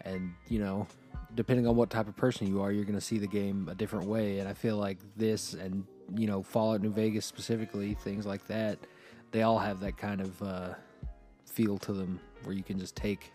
and 0.03 0.33
you 0.49 0.59
know 0.59 0.87
depending 1.35 1.66
on 1.66 1.75
what 1.77 1.90
type 1.90 2.07
of 2.07 2.16
person 2.16 2.47
you 2.47 2.62
are 2.62 2.70
you're 2.70 2.85
going 2.85 2.94
to 2.94 3.01
see 3.01 3.18
the 3.18 3.27
game 3.27 3.68
a 3.70 3.75
different 3.75 4.07
way 4.07 4.38
and 4.38 4.49
I 4.49 4.55
feel 4.55 4.77
like 4.77 4.99
this 5.16 5.55
and 5.55 5.85
you 6.16 6.27
know 6.27 6.42
Fallout 6.42 6.81
New 6.81 6.90
Vegas 6.90 7.27
specifically 7.27 7.94
things 7.94 8.27
like 8.27 8.47
that 8.47 8.79
they 9.31 9.42
all 9.42 9.59
have 9.59 9.81
that 9.81 9.97
kind 9.97 10.20
of 10.20 10.42
uh 10.42 10.75
feel 11.44 11.79
to 11.79 11.92
them 11.92 12.20
where 12.42 12.55
you 12.55 12.62
can 12.62 12.79
just 12.79 12.97
take 12.97 13.33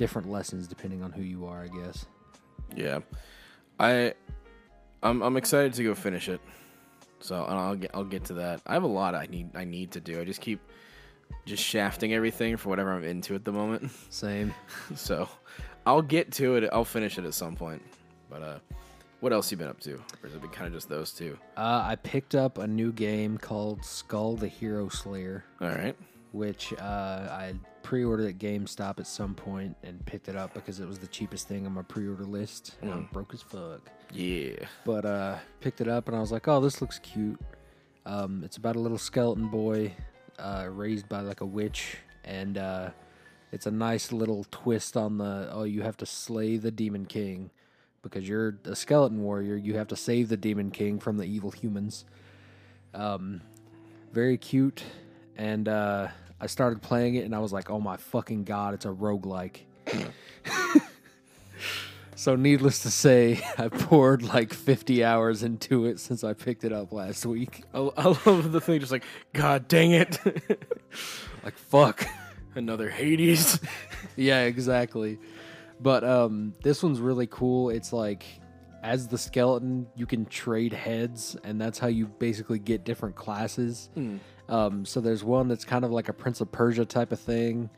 different 0.00 0.30
lessons 0.30 0.66
depending 0.66 1.02
on 1.02 1.12
who 1.12 1.22
you 1.22 1.44
are, 1.46 1.62
I 1.62 1.68
guess. 1.68 2.06
Yeah, 2.74 3.00
I 3.78 4.14
I'm 5.02 5.22
I'm 5.22 5.36
excited 5.36 5.74
to 5.74 5.84
go 5.84 5.94
finish 5.94 6.28
it. 6.28 6.40
So 7.20 7.44
I'll 7.44 7.76
get 7.76 7.90
I'll 7.92 8.04
get 8.04 8.24
to 8.26 8.34
that. 8.34 8.62
I 8.66 8.72
have 8.72 8.82
a 8.82 8.88
lot 8.88 9.14
I 9.14 9.26
need 9.26 9.54
I 9.54 9.64
need 9.64 9.90
to 9.92 10.00
do. 10.00 10.20
I 10.20 10.24
just 10.24 10.40
keep 10.40 10.60
just 11.46 11.62
shafting 11.62 12.12
everything 12.12 12.56
for 12.56 12.68
whatever 12.68 12.92
I'm 12.92 13.04
into 13.04 13.34
at 13.34 13.44
the 13.44 13.52
moment. 13.52 13.90
Same. 14.10 14.54
so 14.94 15.28
I'll 15.86 16.02
get 16.02 16.32
to 16.32 16.56
it. 16.56 16.68
I'll 16.72 16.84
finish 16.84 17.18
it 17.18 17.24
at 17.24 17.34
some 17.34 17.56
point. 17.56 17.82
But 18.28 18.42
uh, 18.42 18.58
what 19.20 19.32
else 19.32 19.50
you 19.50 19.56
been 19.56 19.68
up 19.68 19.80
to? 19.80 19.94
Or 19.94 20.02
has 20.24 20.34
it 20.34 20.40
been 20.40 20.50
kind 20.50 20.66
of 20.68 20.72
just 20.74 20.88
those 20.88 21.12
two? 21.12 21.38
Uh, 21.56 21.82
I 21.84 21.96
picked 21.96 22.34
up 22.34 22.58
a 22.58 22.66
new 22.66 22.92
game 22.92 23.38
called 23.38 23.84
Skull 23.84 24.36
the 24.36 24.48
Hero 24.48 24.88
Slayer, 24.88 25.44
All 25.60 25.68
right. 25.68 25.96
which 26.32 26.72
uh, 26.74 27.28
I 27.30 27.54
pre-ordered 27.82 28.28
at 28.28 28.38
GameStop 28.38 29.00
at 29.00 29.06
some 29.06 29.34
point 29.34 29.76
and 29.82 30.04
picked 30.06 30.28
it 30.28 30.36
up 30.36 30.54
because 30.54 30.78
it 30.80 30.86
was 30.86 30.98
the 30.98 31.06
cheapest 31.06 31.48
thing 31.48 31.66
on 31.66 31.72
my 31.72 31.82
pre-order 31.82 32.24
list. 32.24 32.76
And 32.82 32.90
I'm 32.92 33.08
broke 33.12 33.34
as 33.34 33.42
fuck. 33.42 33.80
Yeah. 34.12 34.52
But 34.84 35.04
uh, 35.04 35.36
picked 35.60 35.80
it 35.80 35.88
up 35.88 36.08
and 36.08 36.16
I 36.16 36.20
was 36.20 36.30
like, 36.30 36.46
oh, 36.48 36.60
this 36.60 36.80
looks 36.80 36.98
cute. 37.00 37.40
Um, 38.06 38.42
it's 38.44 38.56
about 38.56 38.76
a 38.76 38.80
little 38.80 38.98
skeleton 38.98 39.48
boy 39.48 39.92
uh, 40.40 40.66
raised 40.70 41.08
by 41.08 41.20
like 41.20 41.40
a 41.40 41.46
witch, 41.46 41.96
and 42.24 42.58
uh, 42.58 42.90
it's 43.52 43.66
a 43.66 43.70
nice 43.70 44.12
little 44.12 44.44
twist 44.50 44.96
on 44.96 45.18
the 45.18 45.48
oh, 45.52 45.64
you 45.64 45.82
have 45.82 45.96
to 45.98 46.06
slay 46.06 46.56
the 46.56 46.70
demon 46.70 47.06
king 47.06 47.50
because 48.02 48.28
you're 48.28 48.58
a 48.64 48.74
skeleton 48.74 49.22
warrior. 49.22 49.56
You 49.56 49.76
have 49.76 49.88
to 49.88 49.96
save 49.96 50.28
the 50.28 50.36
demon 50.36 50.70
king 50.70 50.98
from 50.98 51.16
the 51.16 51.24
evil 51.24 51.50
humans. 51.50 52.04
Um, 52.94 53.42
very 54.12 54.38
cute, 54.38 54.82
and 55.36 55.68
uh, 55.68 56.08
I 56.40 56.46
started 56.46 56.80
playing 56.80 57.16
it 57.16 57.24
and 57.24 57.34
I 57.34 57.38
was 57.38 57.52
like, 57.52 57.70
oh 57.70 57.80
my 57.80 57.98
fucking 57.98 58.44
god, 58.44 58.72
it's 58.72 58.86
a 58.86 58.88
roguelike. 58.88 59.60
So, 62.20 62.36
needless 62.36 62.80
to 62.80 62.90
say, 62.90 63.40
I 63.56 63.68
poured 63.68 64.20
like 64.20 64.52
50 64.52 65.02
hours 65.02 65.42
into 65.42 65.86
it 65.86 65.98
since 65.98 66.22
I 66.22 66.34
picked 66.34 66.64
it 66.64 66.72
up 66.72 66.92
last 66.92 67.24
week. 67.24 67.64
I, 67.72 67.78
I 67.96 68.04
love 68.26 68.52
the 68.52 68.60
thing, 68.60 68.78
just 68.78 68.92
like, 68.92 69.04
God 69.32 69.66
dang 69.68 69.92
it. 69.92 70.18
Like, 71.42 71.56
fuck. 71.56 72.06
Another 72.54 72.90
Hades. 72.90 73.58
yeah, 74.16 74.42
exactly. 74.42 75.18
But 75.80 76.04
um, 76.04 76.52
this 76.62 76.82
one's 76.82 77.00
really 77.00 77.26
cool. 77.26 77.70
It's 77.70 77.94
like, 77.94 78.26
as 78.82 79.08
the 79.08 79.16
skeleton, 79.16 79.86
you 79.96 80.04
can 80.04 80.26
trade 80.26 80.74
heads, 80.74 81.38
and 81.42 81.58
that's 81.58 81.78
how 81.78 81.86
you 81.86 82.04
basically 82.06 82.58
get 82.58 82.84
different 82.84 83.16
classes. 83.16 83.88
Um, 84.50 84.84
so, 84.84 85.00
there's 85.00 85.24
one 85.24 85.48
that's 85.48 85.64
kind 85.64 85.86
of 85.86 85.90
like 85.90 86.10
a 86.10 86.12
Prince 86.12 86.42
of 86.42 86.52
Persia 86.52 86.84
type 86.84 87.12
of 87.12 87.20
thing 87.20 87.70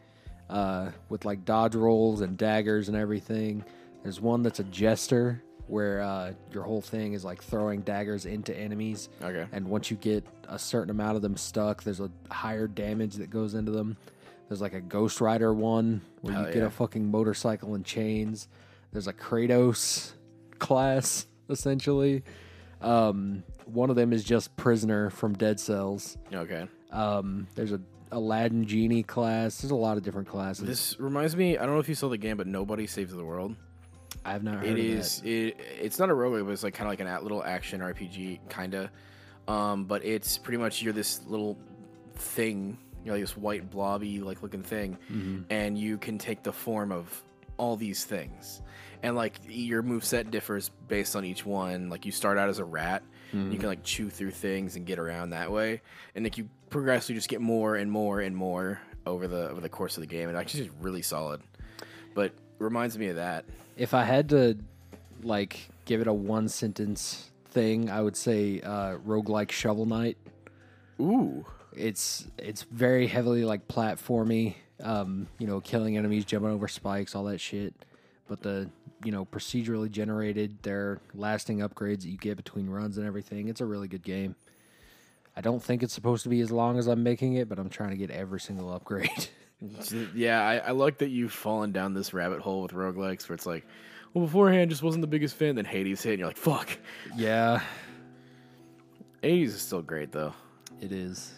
uh, 0.51 0.91
with 1.09 1.25
like 1.25 1.45
dodge 1.45 1.77
rolls 1.77 2.21
and 2.21 2.37
daggers 2.37 2.89
and 2.89 2.97
everything. 2.97 3.65
There's 4.03 4.21
one 4.21 4.43
that's 4.43 4.61
a 4.61 4.65
jester 4.65 5.43
where 5.67 6.01
uh, 6.01 6.33
your 6.53 6.65
whole 6.65 6.81
thing 6.81 7.13
is 7.13 7.25
like 7.25 7.43
throwing 7.43 7.81
daggers 7.83 8.27
into 8.27 8.57
enemies. 8.57 9.09
Okay. 9.23 9.47
And 9.53 9.69
once 9.69 9.91
you 9.91 9.97
get 9.97 10.25
a 10.49 10.59
certain 10.59 10.91
amount 10.91 11.17
of 11.17 11.23
them 11.23 11.37
stuck, 11.37 11.83
there's 11.83 12.01
a 12.01 12.11
higher 12.31 12.67
damage 12.67 13.15
that 13.15 13.31
goes 13.31 13.55
into 13.55 13.73
them. 13.73 13.97
There's 14.49 14.61
like 14.61 14.75
a 14.75 14.81
Ghost 14.81 15.21
Rider 15.21 15.55
one 15.55 16.03
where 16.21 16.35
Hell 16.35 16.47
you 16.47 16.53
get 16.53 16.61
yeah. 16.61 16.67
a 16.67 16.71
fucking 16.71 17.11
motorcycle 17.11 17.75
and 17.75 17.85
chains. 17.85 18.49
There's 18.93 19.07
a 19.07 19.13
Kratos 19.13 20.13
class, 20.59 21.27
essentially. 21.49 22.23
Um, 22.83 23.45
one 23.65 23.89
of 23.89 23.97
them 23.97 24.13
is 24.13 24.25
just 24.25 24.55
Prisoner 24.57 25.09
from 25.09 25.35
Dead 25.35 25.59
Cells. 25.59 26.19
Okay. 26.35 26.67
Um, 26.91 27.47
there's 27.55 27.73
a 27.73 27.81
Aladdin 28.11 28.67
Genie 28.67 29.03
class. 29.03 29.63
There's 29.63 29.71
a 29.71 29.77
lot 29.77 29.97
of 29.97 30.03
different 30.03 30.29
classes. 30.29 30.67
This 30.67 31.01
reminds 31.01 31.35
me, 31.35 31.57
I 31.57 31.65
don't 31.65 31.75
know 31.75 31.81
if 31.81 31.89
you 31.89 31.95
saw 31.95 32.11
the 32.11 32.19
game, 32.19 32.37
but 32.37 32.47
Nobody 32.47 32.87
Saves 32.87 33.15
the 33.15 33.25
World. 33.25 33.57
I 34.25 34.33
have 34.33 34.43
not 34.43 34.57
heard 34.57 34.67
It 34.67 34.73
of 34.73 34.79
is. 34.79 35.23
It, 35.25 35.57
it's 35.81 35.99
not 35.99 36.11
a 36.11 36.13
roguelike, 36.13 36.45
but 36.45 36.53
it's 36.53 36.63
like 36.63 36.75
kind 36.75 36.87
of 36.87 36.93
like 36.93 37.01
an 37.01 37.07
a 37.09 37.21
little 37.21 37.43
action 37.43 37.81
RPG, 37.81 38.41
kind 38.49 38.75
of. 38.75 38.91
Um, 39.49 39.85
but 39.85 40.05
it's 40.05 40.39
pretty 40.39 40.59
much 40.59 40.83
you're 40.83 40.93
this 40.93 41.21
little 41.27 41.59
thing, 42.15 42.79
you 43.05 43.07
know, 43.07 43.13
like 43.15 43.23
this 43.23 43.37
white 43.37 43.71
blobby 43.71 44.21
like 44.21 44.43
looking 44.43 44.63
thing, 44.63 44.97
and 45.51 45.77
you 45.77 45.99
can 45.99 46.19
take 46.19 46.43
the 46.43 46.53
form 46.53 46.93
of 46.93 47.23
all 47.57 47.77
these 47.77 48.05
things, 48.05 48.63
and 49.03 49.17
like 49.17 49.35
your 49.49 49.83
move 49.83 50.05
set 50.05 50.31
differs 50.31 50.71
based 50.89 51.17
on 51.17 51.25
each 51.25 51.45
one. 51.45 51.89
Like 51.91 52.07
you 52.07 52.13
start 52.13 52.39
out 52.39 52.49
as 52.49 52.59
a 52.61 52.65
rat, 52.65 53.03
you 53.33 53.59
can 53.59 53.67
like 53.69 53.83
chew 53.83 54.11
through 54.11 54.31
things 54.31 54.77
and 54.77 54.87
get 54.87 54.99
around 55.01 55.31
that 55.31 55.51
way, 55.51 55.81
and 56.15 56.25
like 56.25 56.39
you 56.39 56.49
progressively 56.71 57.17
just 57.17 57.29
get 57.29 57.41
more 57.41 57.75
and 57.75 57.91
more 57.91 58.21
and 58.21 58.37
more 58.37 58.81
over 59.07 59.27
the 59.27 59.49
over 59.51 59.61
the 59.61 59.69
course 59.69 59.97
of 59.97 60.03
the 60.03 60.07
game, 60.07 60.29
and 60.29 60.39
actually 60.39 60.65
it's 60.67 60.75
really 60.81 61.03
solid. 61.03 61.43
But 62.15 62.33
reminds 62.59 62.97
me 62.97 63.09
of 63.09 63.17
that. 63.17 63.45
If 63.77 63.95
I 63.95 64.05
had 64.05 64.29
to 64.31 64.59
like 65.23 65.69
give 65.85 66.01
it 66.01 66.07
a 66.07 66.13
one 66.13 66.49
sentence 66.49 67.31
thing, 67.51 67.91
I 67.91 68.03
would 68.03 68.17
say 68.17 68.61
uh 68.61 68.97
roguelike 69.07 69.51
shovel 69.51 69.87
knight. 69.87 70.19
Ooh. 71.01 71.45
It's 71.75 72.27
it's 72.39 72.63
very 72.63 73.07
heavily 73.07 73.45
like 73.45 73.67
platformy, 73.69 74.55
um, 74.83 75.27
you 75.39 75.47
know, 75.47 75.61
killing 75.61 75.97
enemies, 75.97 76.25
jumping 76.25 76.51
over 76.51 76.69
spikes, 76.69 77.15
all 77.15 77.25
that 77.25 77.41
shit. 77.41 77.75
But 78.29 78.43
the 78.43 78.71
you 79.05 79.11
know, 79.11 79.25
procedurally 79.25 79.91
generated, 79.91 80.59
they're 80.63 81.01
lasting 81.15 81.59
upgrades 81.59 82.03
that 82.03 82.09
you 82.09 82.17
get 82.17 82.37
between 82.37 82.69
runs 82.69 82.99
and 82.99 83.07
everything. 83.07 83.49
It's 83.49 83.61
a 83.61 83.67
really 83.67 83.89
good 83.89 84.03
game. 84.03 84.37
I 85.37 85.41
don't 85.41 85.63
think 85.63 85.83
it's 85.83 85.95
supposed 85.95 86.23
to 86.25 86.29
be 86.29 86.41
as 86.41 86.51
long 86.51 86.79
as 86.79 86.87
I'm 86.87 87.03
making 87.03 87.35
it, 87.35 87.49
but 87.49 87.59
I'm 87.59 87.71
trying 87.71 87.91
to 87.91 87.97
get 87.97 88.11
every 88.11 88.41
single 88.41 88.73
upgrade. 88.73 89.11
Yeah, 90.15 90.41
I, 90.47 90.57
I 90.59 90.71
like 90.73 90.99
that 90.99 91.09
you've 91.11 91.33
fallen 91.33 91.73
down 91.73 91.95
this 91.95 92.13
rabbit 92.13 92.41
hole 92.41 92.63
with 92.63 92.73
roguelikes 92.73 93.29
where 93.29 93.35
it's 93.35 93.47
like, 93.47 93.67
well, 94.13 94.25
beforehand 94.25 94.71
just 94.71 94.83
wasn't 94.83 95.03
the 95.03 95.07
biggest 95.09 95.37
fan, 95.37 95.55
then 95.55 95.65
Hades 95.65 96.03
hit, 96.03 96.13
and 96.13 96.19
you're 96.21 96.29
like, 96.29 96.37
fuck. 96.37 96.69
yeah, 97.17 97.63
Hades 99.23 99.55
is 99.55 99.63
still 99.63 99.83
great, 99.83 100.13
though. 100.13 100.35
it 100.81 100.93
is. 100.93 101.33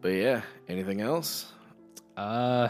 But 0.00 0.08
yeah, 0.12 0.42
anything 0.68 1.00
else? 1.00 1.52
Uh, 2.16 2.68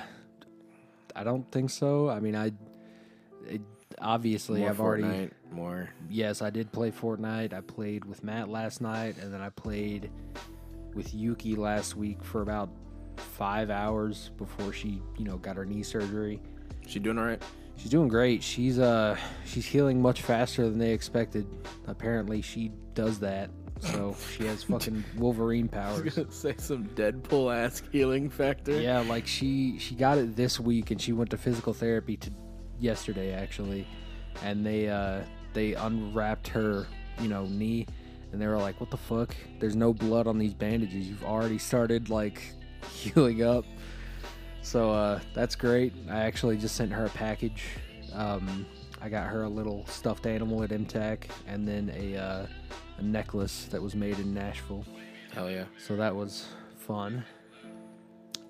I 1.14 1.24
don't 1.24 1.50
think 1.50 1.70
so. 1.70 2.08
I 2.08 2.20
mean, 2.20 2.34
I 2.36 2.52
it, 3.48 3.60
obviously 4.00 4.60
More 4.60 4.70
I've 4.70 4.80
already 4.80 5.30
more. 5.50 5.90
yes, 6.08 6.40
I 6.40 6.50
did 6.50 6.72
play 6.72 6.90
Fortnite. 6.90 7.52
I 7.52 7.60
played 7.60 8.04
with 8.04 8.22
Matt 8.24 8.48
last 8.48 8.80
night, 8.80 9.16
and 9.20 9.32
then 9.34 9.40
I 9.40 9.50
played 9.50 10.10
with 10.94 11.12
Yuki 11.14 11.56
last 11.56 11.96
week 11.96 12.22
for 12.22 12.42
about 12.42 12.70
five 13.20 13.70
hours 13.70 14.30
before 14.36 14.72
she, 14.72 15.02
you 15.18 15.24
know, 15.24 15.36
got 15.38 15.56
her 15.56 15.64
knee 15.64 15.82
surgery. 15.82 16.40
She 16.86 16.98
doing 16.98 17.18
all 17.18 17.24
right? 17.24 17.42
She's 17.76 17.90
doing 17.90 18.08
great. 18.08 18.42
She's 18.42 18.78
uh 18.78 19.16
she's 19.44 19.66
healing 19.66 20.00
much 20.00 20.22
faster 20.22 20.68
than 20.68 20.78
they 20.78 20.92
expected. 20.92 21.46
Apparently, 21.86 22.40
she 22.40 22.72
does 22.94 23.18
that. 23.20 23.50
So 23.80 24.16
she 24.34 24.46
has 24.46 24.62
fucking 24.64 25.04
Wolverine 25.18 25.68
I 25.74 25.92
was 25.92 26.00
powers. 26.00 26.14
gonna 26.16 26.32
say 26.32 26.54
some 26.56 26.86
Deadpool 26.94 27.54
ass 27.54 27.82
healing 27.92 28.30
factor. 28.30 28.80
Yeah, 28.80 29.00
like 29.00 29.26
she 29.26 29.78
she 29.78 29.94
got 29.94 30.16
it 30.16 30.36
this 30.36 30.58
week, 30.58 30.90
and 30.90 31.00
she 31.00 31.12
went 31.12 31.30
to 31.30 31.36
physical 31.36 31.74
therapy 31.74 32.16
to 32.16 32.30
yesterday 32.80 33.32
actually, 33.34 33.86
and 34.42 34.64
they 34.64 34.88
uh 34.88 35.20
they 35.52 35.74
unwrapped 35.74 36.48
her 36.48 36.86
you 37.20 37.28
know 37.28 37.44
knee, 37.44 37.86
and 38.32 38.40
they 38.40 38.46
were 38.46 38.56
like, 38.56 38.80
"What 38.80 38.90
the 38.90 38.96
fuck? 38.96 39.36
There's 39.58 39.76
no 39.76 39.92
blood 39.92 40.26
on 40.26 40.38
these 40.38 40.54
bandages. 40.54 41.06
You've 41.06 41.24
already 41.24 41.58
started 41.58 42.08
like 42.08 42.40
healing 42.92 43.42
up." 43.42 43.64
So 44.62 44.90
uh, 44.90 45.20
that's 45.34 45.54
great. 45.54 45.92
I 46.10 46.20
actually 46.20 46.56
just 46.56 46.76
sent 46.76 46.92
her 46.92 47.06
a 47.06 47.10
package. 47.10 47.64
Um, 48.12 48.66
I 49.00 49.08
got 49.08 49.28
her 49.28 49.44
a 49.44 49.48
little 49.48 49.86
stuffed 49.86 50.26
animal 50.26 50.62
at 50.62 50.70
MTAC, 50.70 51.24
and 51.46 51.66
then 51.66 51.92
a 51.96 52.16
uh, 52.16 52.46
a 52.98 53.02
necklace 53.02 53.66
that 53.66 53.80
was 53.80 53.94
made 53.94 54.18
in 54.18 54.32
Nashville. 54.34 54.84
Hell 55.32 55.50
yeah. 55.50 55.64
So 55.78 55.96
that 55.96 56.14
was 56.14 56.46
fun. 56.78 57.24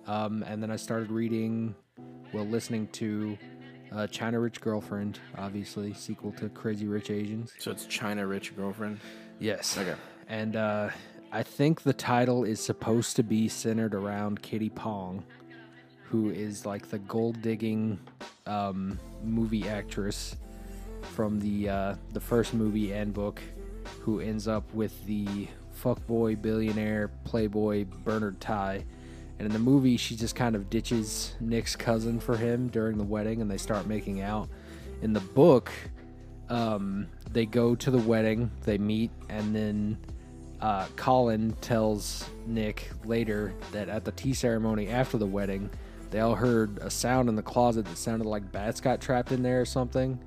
Um, 0.07 0.45
and 0.45 0.63
then 0.63 0.71
I 0.71 0.77
started 0.77 1.11
reading, 1.11 1.75
well, 2.33 2.45
listening 2.45 2.87
to 2.93 3.37
uh, 3.93 4.07
China 4.07 4.39
Rich 4.39 4.61
Girlfriend, 4.61 5.19
obviously, 5.37 5.93
sequel 5.95 6.33
to 6.33 6.49
Crazy 6.51 6.87
Rich 6.87 7.11
Asians. 7.11 7.53
So 7.59 7.71
it's 7.71 7.87
China 7.87 8.27
Rich 8.27 8.57
Girlfriend. 8.57 9.01
Yes. 9.41 9.77
Okay. 9.77 9.95
And 10.29 10.57
uh, 10.57 10.91
I 11.33 11.43
think 11.43 11.83
the 11.83 11.93
title 11.93 12.45
is 12.45 12.61
supposed 12.61 13.17
to 13.17 13.23
be 13.23 13.49
centered 13.49 13.95
around 13.95 14.43
Kitty 14.43 14.71
Pong, 14.71 15.25
who 16.05 16.31
is 16.31 16.65
like 16.65 16.89
the 16.89 16.99
gold 17.01 17.43
digging 17.43 17.99
um, 18.47 18.99
movie 19.23 19.69
actress 19.69 20.37
from 21.15 21.41
the 21.41 21.69
uh, 21.69 21.95
the 22.13 22.21
first 22.21 22.55
movie 22.55 22.93
and 22.93 23.13
book, 23.13 23.43
who 24.01 24.21
ends 24.21 24.49
up 24.49 24.73
with 24.73 25.05
the 25.07 25.49
fuckboy 25.83 26.41
billionaire 26.41 27.09
playboy 27.25 27.85
Bernard 28.05 28.41
Tai. 28.41 28.85
And 29.39 29.47
in 29.47 29.53
the 29.53 29.59
movie, 29.59 29.99
she 29.99 30.17
just 30.17 30.35
kind 30.35 30.57
of 30.57 30.71
ditches 30.71 31.35
Nick's 31.41 31.77
cousin 31.77 32.19
for 32.19 32.37
him 32.37 32.69
during 32.69 32.97
the 32.97 33.05
wedding, 33.05 33.43
and 33.43 33.51
they 33.51 33.59
start 33.59 33.87
making 33.87 34.23
out. 34.23 34.49
In 35.03 35.13
the 35.13 35.21
book, 35.21 35.71
um, 36.49 37.07
they 37.33 37.45
go 37.45 37.75
to 37.75 37.91
the 37.91 37.99
wedding, 37.99 38.51
they 38.65 38.79
meet, 38.79 39.11
and 39.29 39.55
then 39.55 39.99
uh, 40.61 40.87
Colin 40.97 41.53
tells 41.61 42.29
Nick 42.47 42.91
later 43.05 43.53
that 43.73 43.89
at 43.89 44.05
the 44.05 44.13
tea 44.13 44.33
ceremony 44.35 44.89
after 44.89 45.19
the 45.19 45.27
wedding, 45.27 45.69
they 46.11 46.21
all 46.21 46.35
heard 46.35 46.79
a 46.79 46.91
sound 46.91 47.29
in 47.29 47.37
the 47.37 47.43
closet 47.43 47.85
that 47.87 47.97
sounded 47.99 48.27
like 48.27 48.51
bats 48.53 48.81
got 48.81 49.01
trapped 49.01 49.33
in 49.33 49.43
there 49.43 49.61
or 49.61 49.65
something. 49.65 50.19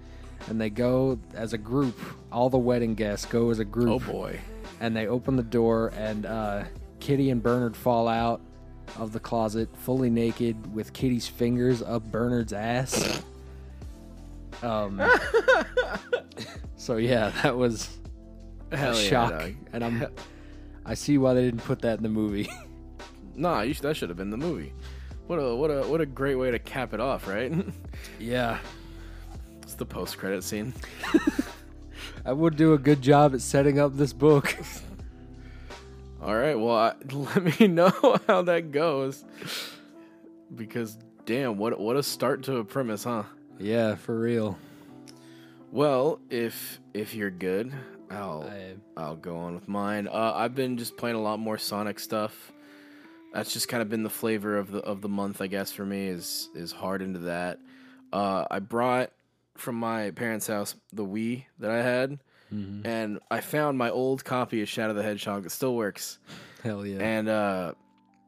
And 0.47 0.59
they 0.59 0.69
go 0.69 1.19
as 1.33 1.53
a 1.53 1.57
group, 1.57 1.97
all 2.31 2.49
the 2.49 2.57
wedding 2.57 2.95
guests 2.95 3.25
go 3.25 3.49
as 3.49 3.59
a 3.59 3.65
group 3.65 3.89
Oh 4.07 4.11
boy. 4.11 4.39
and 4.79 4.95
they 4.95 5.07
open 5.07 5.35
the 5.35 5.43
door 5.43 5.91
and 5.97 6.25
uh, 6.25 6.63
Kitty 6.99 7.29
and 7.29 7.41
Bernard 7.43 7.75
fall 7.75 8.07
out 8.07 8.41
of 8.97 9.11
the 9.11 9.19
closet 9.19 9.69
fully 9.77 10.09
naked 10.09 10.73
with 10.73 10.93
Kitty's 10.93 11.27
fingers 11.27 11.81
up 11.81 12.03
Bernard's 12.11 12.53
ass. 12.53 13.21
Um, 14.63 15.01
so 16.77 16.97
yeah, 16.97 17.29
that 17.43 17.55
was 17.57 17.98
Hell 18.71 18.95
yeah, 18.95 19.09
shock, 19.09 19.31
dog. 19.31 19.55
and 19.73 19.83
I'm 19.83 20.07
I 20.85 20.93
see 20.93 21.17
why 21.17 21.33
they 21.33 21.41
didn't 21.41 21.63
put 21.63 21.81
that 21.81 21.97
in 21.97 22.03
the 22.03 22.09
movie. 22.09 22.49
Nah, 23.35 23.61
you 23.61 23.73
that 23.75 23.95
should 23.95 24.09
have 24.09 24.17
been 24.17 24.31
the 24.31 24.37
movie. 24.37 24.73
What 25.27 25.37
a 25.37 25.55
what 25.55 25.69
a 25.69 25.83
what 25.83 26.01
a 26.01 26.05
great 26.05 26.35
way 26.35 26.51
to 26.51 26.59
cap 26.59 26.93
it 26.93 26.99
off, 26.99 27.25
right? 27.25 27.53
yeah, 28.19 28.59
it's 29.61 29.75
the 29.75 29.85
post 29.85 30.17
credit 30.17 30.43
scene. 30.43 30.73
I 32.25 32.33
would 32.33 32.57
do 32.57 32.73
a 32.73 32.77
good 32.77 33.01
job 33.01 33.33
at 33.33 33.39
setting 33.39 33.79
up 33.79 33.95
this 33.95 34.11
book. 34.11 34.57
All 36.21 36.35
right, 36.35 36.59
well, 36.59 36.75
I, 36.75 36.95
let 37.13 37.59
me 37.61 37.67
know 37.67 38.17
how 38.27 38.41
that 38.41 38.73
goes. 38.73 39.23
Because 40.53 40.97
damn, 41.25 41.57
what 41.57 41.79
what 41.79 41.95
a 41.95 42.03
start 42.03 42.43
to 42.43 42.57
a 42.57 42.65
premise, 42.65 43.05
huh? 43.05 43.23
yeah, 43.57 43.95
for 43.95 44.19
real. 44.19 44.57
Well, 45.71 46.19
if 46.29 46.81
if 46.93 47.15
you're 47.15 47.31
good, 47.31 47.71
I'll 48.11 48.49
I, 48.49 49.01
I'll 49.01 49.15
go 49.15 49.37
on 49.37 49.55
with 49.55 49.67
mine. 49.67 50.07
Uh, 50.07 50.33
I've 50.35 50.55
been 50.55 50.77
just 50.77 50.97
playing 50.97 51.15
a 51.15 51.21
lot 51.21 51.39
more 51.39 51.57
Sonic 51.57 51.99
stuff. 51.99 52.51
That's 53.33 53.53
just 53.53 53.67
kind 53.67 53.81
of 53.81 53.89
been 53.89 54.03
the 54.03 54.09
flavor 54.09 54.57
of 54.57 54.71
the 54.71 54.79
of 54.79 55.01
the 55.01 55.09
month, 55.09 55.41
I 55.41 55.47
guess, 55.47 55.71
for 55.71 55.85
me. 55.85 56.07
Is 56.07 56.49
is 56.55 56.71
hard 56.71 57.01
into 57.01 57.19
that. 57.19 57.59
Uh, 58.11 58.45
I 58.49 58.59
brought 58.59 59.11
from 59.55 59.75
my 59.75 60.11
parents' 60.11 60.47
house 60.47 60.75
the 60.93 61.05
Wii 61.05 61.45
that 61.59 61.69
I 61.69 61.83
had, 61.83 62.19
mhm. 62.51 62.85
and 62.85 63.19
I 63.29 63.41
found 63.41 63.77
my 63.77 63.91
old 63.91 64.25
copy 64.25 64.61
of 64.61 64.69
Shadow 64.69 64.93
the 64.93 65.03
Hedgehog 65.03 65.43
that 65.43 65.51
still 65.51 65.75
works. 65.75 66.17
Hell 66.63 66.85
yeah. 66.85 66.97
And 66.99 67.29
uh, 67.29 67.73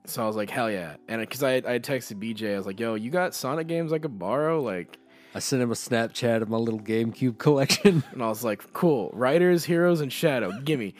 so 0.06 0.24
I 0.24 0.28
was 0.28 0.36
like, 0.36 0.52
hell 0.52 0.70
yeah! 0.70 0.98
And 1.08 1.22
because 1.22 1.42
I 1.42 1.56
I 1.56 1.80
texted 1.80 2.20
BJ, 2.20 2.54
I 2.54 2.58
was 2.58 2.68
like, 2.68 2.80
yo, 2.80 2.94
you 2.94 3.10
got 3.10 3.34
Sonic 3.34 3.68
games 3.68 3.92
I 3.92 4.00
could 4.00 4.20
borrow, 4.20 4.62
like. 4.62 4.98
I 5.34 5.40
sent 5.40 5.62
him 5.62 5.72
a 5.72 5.76
Snapchat 5.76 6.42
of 6.42 6.50
my 6.50 6.58
little 6.58 6.80
GameCube 6.80 7.38
collection. 7.38 8.04
And 8.12 8.22
I 8.22 8.28
was 8.28 8.44
like, 8.44 8.74
cool, 8.74 9.10
Riders, 9.14 9.64
Heroes, 9.64 10.02
and 10.02 10.12
Shadow, 10.12 10.52
gimme. 10.64 10.96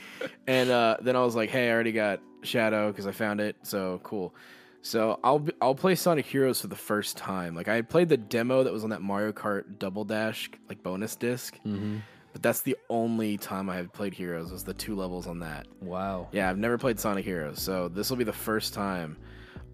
and 0.48 0.70
uh, 0.70 0.98
then 1.02 1.16
I 1.16 1.24
was 1.24 1.36
like, 1.36 1.50
hey, 1.50 1.70
I 1.70 1.74
already 1.74 1.92
got 1.92 2.22
Shadow 2.44 2.92
because 2.92 3.08
I 3.08 3.12
found 3.12 3.42
it, 3.42 3.58
so 3.64 4.00
cool. 4.04 4.34
So 4.82 5.20
I'll 5.24 5.40
be, 5.40 5.54
I'll 5.62 5.76
play 5.76 5.96
Sonic 5.96 6.26
Heroes 6.26 6.62
for 6.62 6.68
the 6.68 6.76
first 6.76 7.18
time. 7.18 7.56
Like 7.56 7.68
I 7.68 7.76
had 7.76 7.90
played 7.90 8.10
the 8.10 8.18
demo 8.18 8.64
that 8.64 8.74
was 8.74 8.84
on 8.84 8.90
that 8.90 9.02
Mario 9.02 9.32
Kart 9.32 9.78
Double 9.78 10.04
Dash 10.04 10.50
like 10.70 10.82
bonus 10.82 11.16
disc, 11.16 11.56
mm-hmm. 11.66 11.98
but 12.34 12.42
that's 12.42 12.62
the 12.62 12.76
only 12.90 13.38
time 13.38 13.70
I 13.70 13.76
have 13.76 13.94
played 13.94 14.14
Heroes 14.14 14.52
was 14.52 14.64
the 14.64 14.74
two 14.74 14.96
levels 14.96 15.28
on 15.28 15.40
that. 15.40 15.68
Wow. 15.82 16.30
Yeah, 16.32 16.50
I've 16.50 16.58
never 16.58 16.78
played 16.78 17.00
Sonic 17.00 17.26
Heroes, 17.26 17.62
so 17.62 17.90
this 17.90 18.10
will 18.10 18.18
be 18.18 18.24
the 18.24 18.34
first 18.34 18.74
time. 18.74 19.18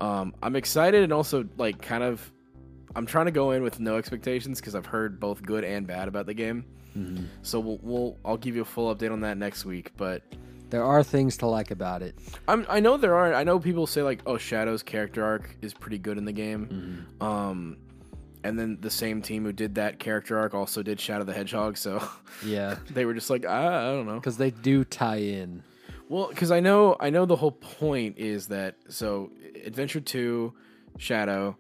Um, 0.02 0.36
I'm 0.44 0.56
excited 0.56 1.04
and 1.04 1.14
also 1.14 1.48
like 1.58 1.82
kind 1.82 2.04
of, 2.04 2.32
I'm 2.96 3.06
trying 3.06 3.26
to 3.26 3.32
go 3.32 3.52
in 3.52 3.64
with 3.64 3.80
no 3.80 3.98
expectations 3.98 4.60
because 4.60 4.76
I've 4.76 4.86
heard 4.86 5.20
both 5.20 5.42
good 5.44 5.64
and 5.64 5.86
bad 5.86 6.08
about 6.08 6.26
the 6.26 6.34
game. 6.34 6.66
Mm-hmm. 6.98 7.26
So 7.44 7.60
we'll, 7.60 7.80
we'll 7.82 8.18
I'll 8.26 8.38
give 8.38 8.56
you 8.56 8.62
a 8.62 8.66
full 8.66 8.94
update 8.94 9.12
on 9.12 9.22
that 9.22 9.38
next 9.38 9.66
week. 9.66 9.92
But 9.98 10.24
There 10.70 10.84
are 10.84 11.04
things 11.04 11.38
to 11.38 11.48
like 11.48 11.70
about 11.72 12.02
it. 12.02 12.16
I'm 12.48 12.66
I 12.70 12.80
know 12.80 12.98
there 12.98 13.16
are 13.16 13.34
I 13.34 13.44
know 13.44 13.60
people 13.60 13.86
say 13.88 14.02
like 14.02 14.22
oh 14.26 14.38
Shadow's 14.38 14.84
character 14.84 15.24
arc 15.24 15.56
is 15.62 15.74
pretty 15.74 16.00
good 16.00 16.18
in 16.18 16.26
the 16.26 16.32
game. 16.32 17.06
Mm-hmm. 17.20 17.24
Um, 17.24 17.78
and 18.44 18.58
then 18.58 18.78
the 18.82 18.90
same 18.90 19.22
team 19.22 19.44
who 19.44 19.52
did 19.52 19.76
that 19.76 20.00
character 20.00 20.40
arc 20.40 20.54
also 20.54 20.82
did 20.82 21.00
Shadow 21.00 21.24
the 21.26 21.34
Hedgehog. 21.34 21.78
So 21.78 22.02
Yeah, 22.46 22.78
they 22.90 23.06
were 23.06 23.14
just 23.14 23.30
like 23.30 23.46
I, 23.46 23.90
I 23.90 23.92
don't 23.94 24.08
know. 24.08 24.16
because 24.16 24.38
they 24.38 24.52
do 24.52 24.84
tie 24.84 25.18
in. 25.18 25.62
Well, 26.10 26.30
because 26.30 26.52
I 26.52 26.62
know 26.62 26.96
I 27.00 27.10
know 27.12 27.26
the 27.26 27.36
whole 27.36 27.52
point 27.52 28.18
is 28.18 28.48
that 28.48 28.76
so 28.90 29.30
Adventure 29.66 30.00
Two, 30.00 30.54
Shadow, 30.98 31.58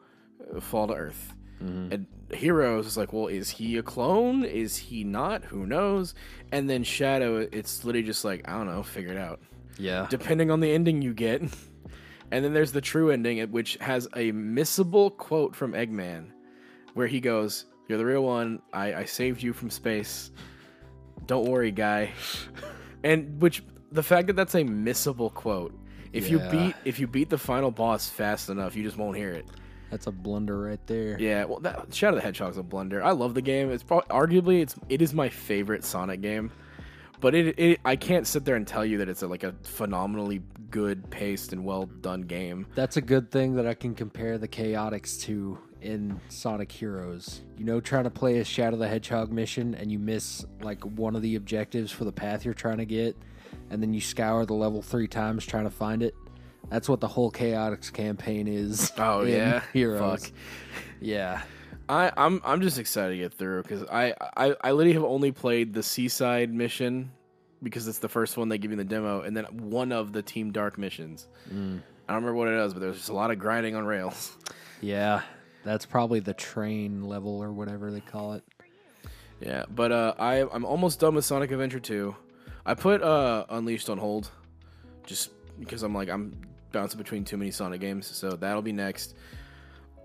Fall 0.59 0.87
to 0.87 0.93
Earth, 0.93 1.33
Mm-hmm. 1.63 1.91
and 1.91 2.05
Heroes 2.31 2.85
is 2.85 2.97
like, 2.97 3.13
well, 3.13 3.25
is 3.27 3.49
he 3.49 3.77
a 3.77 3.81
clone? 3.83 4.43
Is 4.45 4.77
he 4.77 5.03
not? 5.03 5.43
Who 5.45 5.65
knows? 5.65 6.13
And 6.51 6.69
then 6.69 6.83
Shadow, 6.83 7.37
it's 7.51 7.83
literally 7.83 8.05
just 8.05 8.23
like 8.23 8.47
I 8.47 8.51
don't 8.51 8.67
know, 8.67 8.83
figure 8.83 9.11
it 9.11 9.17
out. 9.17 9.39
Yeah. 9.79 10.05
Depending 10.09 10.51
on 10.51 10.59
the 10.59 10.71
ending 10.71 11.01
you 11.01 11.13
get, 11.15 11.41
and 12.31 12.45
then 12.45 12.53
there's 12.53 12.71
the 12.73 12.81
true 12.81 13.09
ending, 13.09 13.39
which 13.51 13.75
has 13.81 14.05
a 14.15 14.31
missable 14.33 15.15
quote 15.17 15.55
from 15.55 15.71
Eggman, 15.73 16.27
where 16.93 17.07
he 17.07 17.19
goes, 17.19 17.65
"You're 17.87 17.97
the 17.97 18.05
real 18.05 18.23
one. 18.23 18.61
I, 18.71 18.93
I 18.93 19.05
saved 19.05 19.41
you 19.41 19.51
from 19.53 19.69
space. 19.71 20.29
Don't 21.25 21.47
worry, 21.49 21.71
guy." 21.71 22.11
and 23.03 23.41
which 23.41 23.63
the 23.91 24.03
fact 24.03 24.27
that 24.27 24.35
that's 24.35 24.53
a 24.55 24.63
missable 24.63 25.33
quote. 25.33 25.73
If 26.13 26.29
you 26.29 26.39
beat 26.51 26.75
if 26.85 26.99
you 26.99 27.07
beat 27.07 27.29
the 27.29 27.37
final 27.37 27.71
boss 27.71 28.09
fast 28.09 28.49
enough, 28.49 28.75
you 28.75 28.83
just 28.83 28.97
won't 28.97 29.17
hear 29.17 29.31
it. 29.31 29.45
That's 29.89 30.07
a 30.07 30.11
blunder 30.11 30.59
right 30.59 30.85
there. 30.87 31.17
Yeah, 31.19 31.45
well, 31.45 31.59
that, 31.59 31.93
Shadow 31.93 32.15
the 32.15 32.21
Hedgehog's 32.21 32.57
a 32.57 32.63
blunder. 32.63 33.03
I 33.03 33.11
love 33.11 33.33
the 33.33 33.41
game. 33.41 33.71
It's 33.71 33.83
probably, 33.83 34.09
arguably 34.09 34.61
it's 34.61 34.75
it 34.89 35.01
is 35.01 35.13
my 35.13 35.29
favorite 35.29 35.83
Sonic 35.83 36.21
game, 36.21 36.51
but 37.19 37.33
it, 37.33 37.57
it 37.57 37.79
I 37.85 37.95
can't 37.95 38.27
sit 38.27 38.45
there 38.45 38.55
and 38.55 38.67
tell 38.67 38.85
you 38.85 38.97
that 38.99 39.09
it's 39.09 39.21
a, 39.21 39.27
like 39.27 39.43
a 39.43 39.53
phenomenally 39.63 40.41
good 40.69 41.09
paced 41.09 41.53
and 41.53 41.63
well 41.63 41.85
done 41.85 42.21
game. 42.21 42.67
That's 42.75 42.97
a 42.97 43.01
good 43.01 43.31
thing 43.31 43.55
that 43.55 43.65
I 43.65 43.73
can 43.73 43.95
compare 43.95 44.37
the 44.37 44.47
Chaotix 44.47 45.21
to 45.21 45.57
in 45.81 46.19
Sonic 46.29 46.71
Heroes. 46.71 47.41
You 47.57 47.65
know, 47.65 47.79
trying 47.79 48.03
to 48.03 48.09
play 48.09 48.39
a 48.39 48.43
Shadow 48.43 48.77
the 48.77 48.87
Hedgehog 48.87 49.31
mission 49.31 49.75
and 49.75 49.91
you 49.91 49.99
miss 49.99 50.45
like 50.61 50.83
one 50.83 51.15
of 51.15 51.21
the 51.21 51.35
objectives 51.35 51.91
for 51.91 52.03
the 52.03 52.11
path 52.11 52.43
you're 52.43 52.53
trying 52.53 52.77
to 52.79 52.85
get, 52.85 53.15
and 53.69 53.81
then 53.81 53.93
you 53.93 54.01
scour 54.01 54.45
the 54.45 54.53
level 54.53 54.81
three 54.81 55.07
times 55.07 55.45
trying 55.45 55.65
to 55.65 55.69
find 55.69 56.03
it. 56.03 56.15
That's 56.69 56.89
what 56.89 56.99
the 56.99 57.07
whole 57.07 57.31
Chaotix 57.31 57.91
campaign 57.91 58.47
is. 58.47 58.91
Oh, 58.97 59.23
yeah? 59.23 59.61
Heroes. 59.73 60.25
Fuck. 60.25 60.31
Yeah. 60.99 61.41
I, 61.89 62.11
I'm 62.17 62.41
I'm 62.43 62.61
just 62.61 62.77
excited 62.79 63.11
to 63.11 63.17
get 63.17 63.33
through 63.33 63.63
because 63.63 63.83
I, 63.83 64.13
I 64.35 64.53
I 64.61 64.71
literally 64.71 64.93
have 64.93 65.05
only 65.05 65.31
played 65.31 65.73
the 65.73 65.81
seaside 65.81 66.53
mission 66.53 67.11
because 67.63 67.87
it's 67.87 67.99
the 67.99 68.09
first 68.09 68.35
one 68.35 68.49
they 68.49 68.57
give 68.57 68.71
you 68.71 68.73
in 68.73 68.77
the 68.77 68.83
demo, 68.83 69.21
and 69.21 69.35
then 69.35 69.45
one 69.45 69.93
of 69.93 70.11
the 70.11 70.21
Team 70.21 70.51
Dark 70.51 70.77
missions. 70.77 71.27
Mm. 71.49 71.81
I 72.09 72.13
don't 72.13 72.23
remember 72.23 72.33
what 72.33 72.49
it 72.49 72.55
is, 72.55 72.73
but 72.73 72.81
there's 72.81 72.97
just 72.97 73.09
a 73.09 73.13
lot 73.13 73.31
of 73.31 73.39
grinding 73.39 73.75
on 73.75 73.85
rails. 73.85 74.35
Yeah. 74.79 75.23
That's 75.63 75.87
probably 75.87 76.19
the 76.19 76.35
train 76.35 77.03
level 77.03 77.41
or 77.41 77.51
whatever 77.51 77.89
they 77.89 77.99
call 77.99 78.33
it. 78.33 78.43
Yeah, 79.41 79.65
but 79.73 79.91
uh, 79.91 80.13
I 80.19 80.43
I'm 80.51 80.63
almost 80.65 80.99
done 80.99 81.15
with 81.15 81.25
Sonic 81.25 81.51
Adventure 81.51 81.79
2. 81.79 82.15
I 82.63 82.73
put 82.75 83.01
uh, 83.01 83.45
Unleashed 83.49 83.89
on 83.89 83.97
hold, 83.97 84.29
just 85.03 85.31
because 85.59 85.81
I'm 85.81 85.95
like 85.95 86.09
I'm 86.09 86.39
bouncing 86.71 86.97
between 86.97 87.23
too 87.23 87.37
many 87.37 87.51
Sonic 87.51 87.81
games, 87.81 88.07
so 88.07 88.31
that'll 88.31 88.61
be 88.61 88.71
next. 88.73 89.15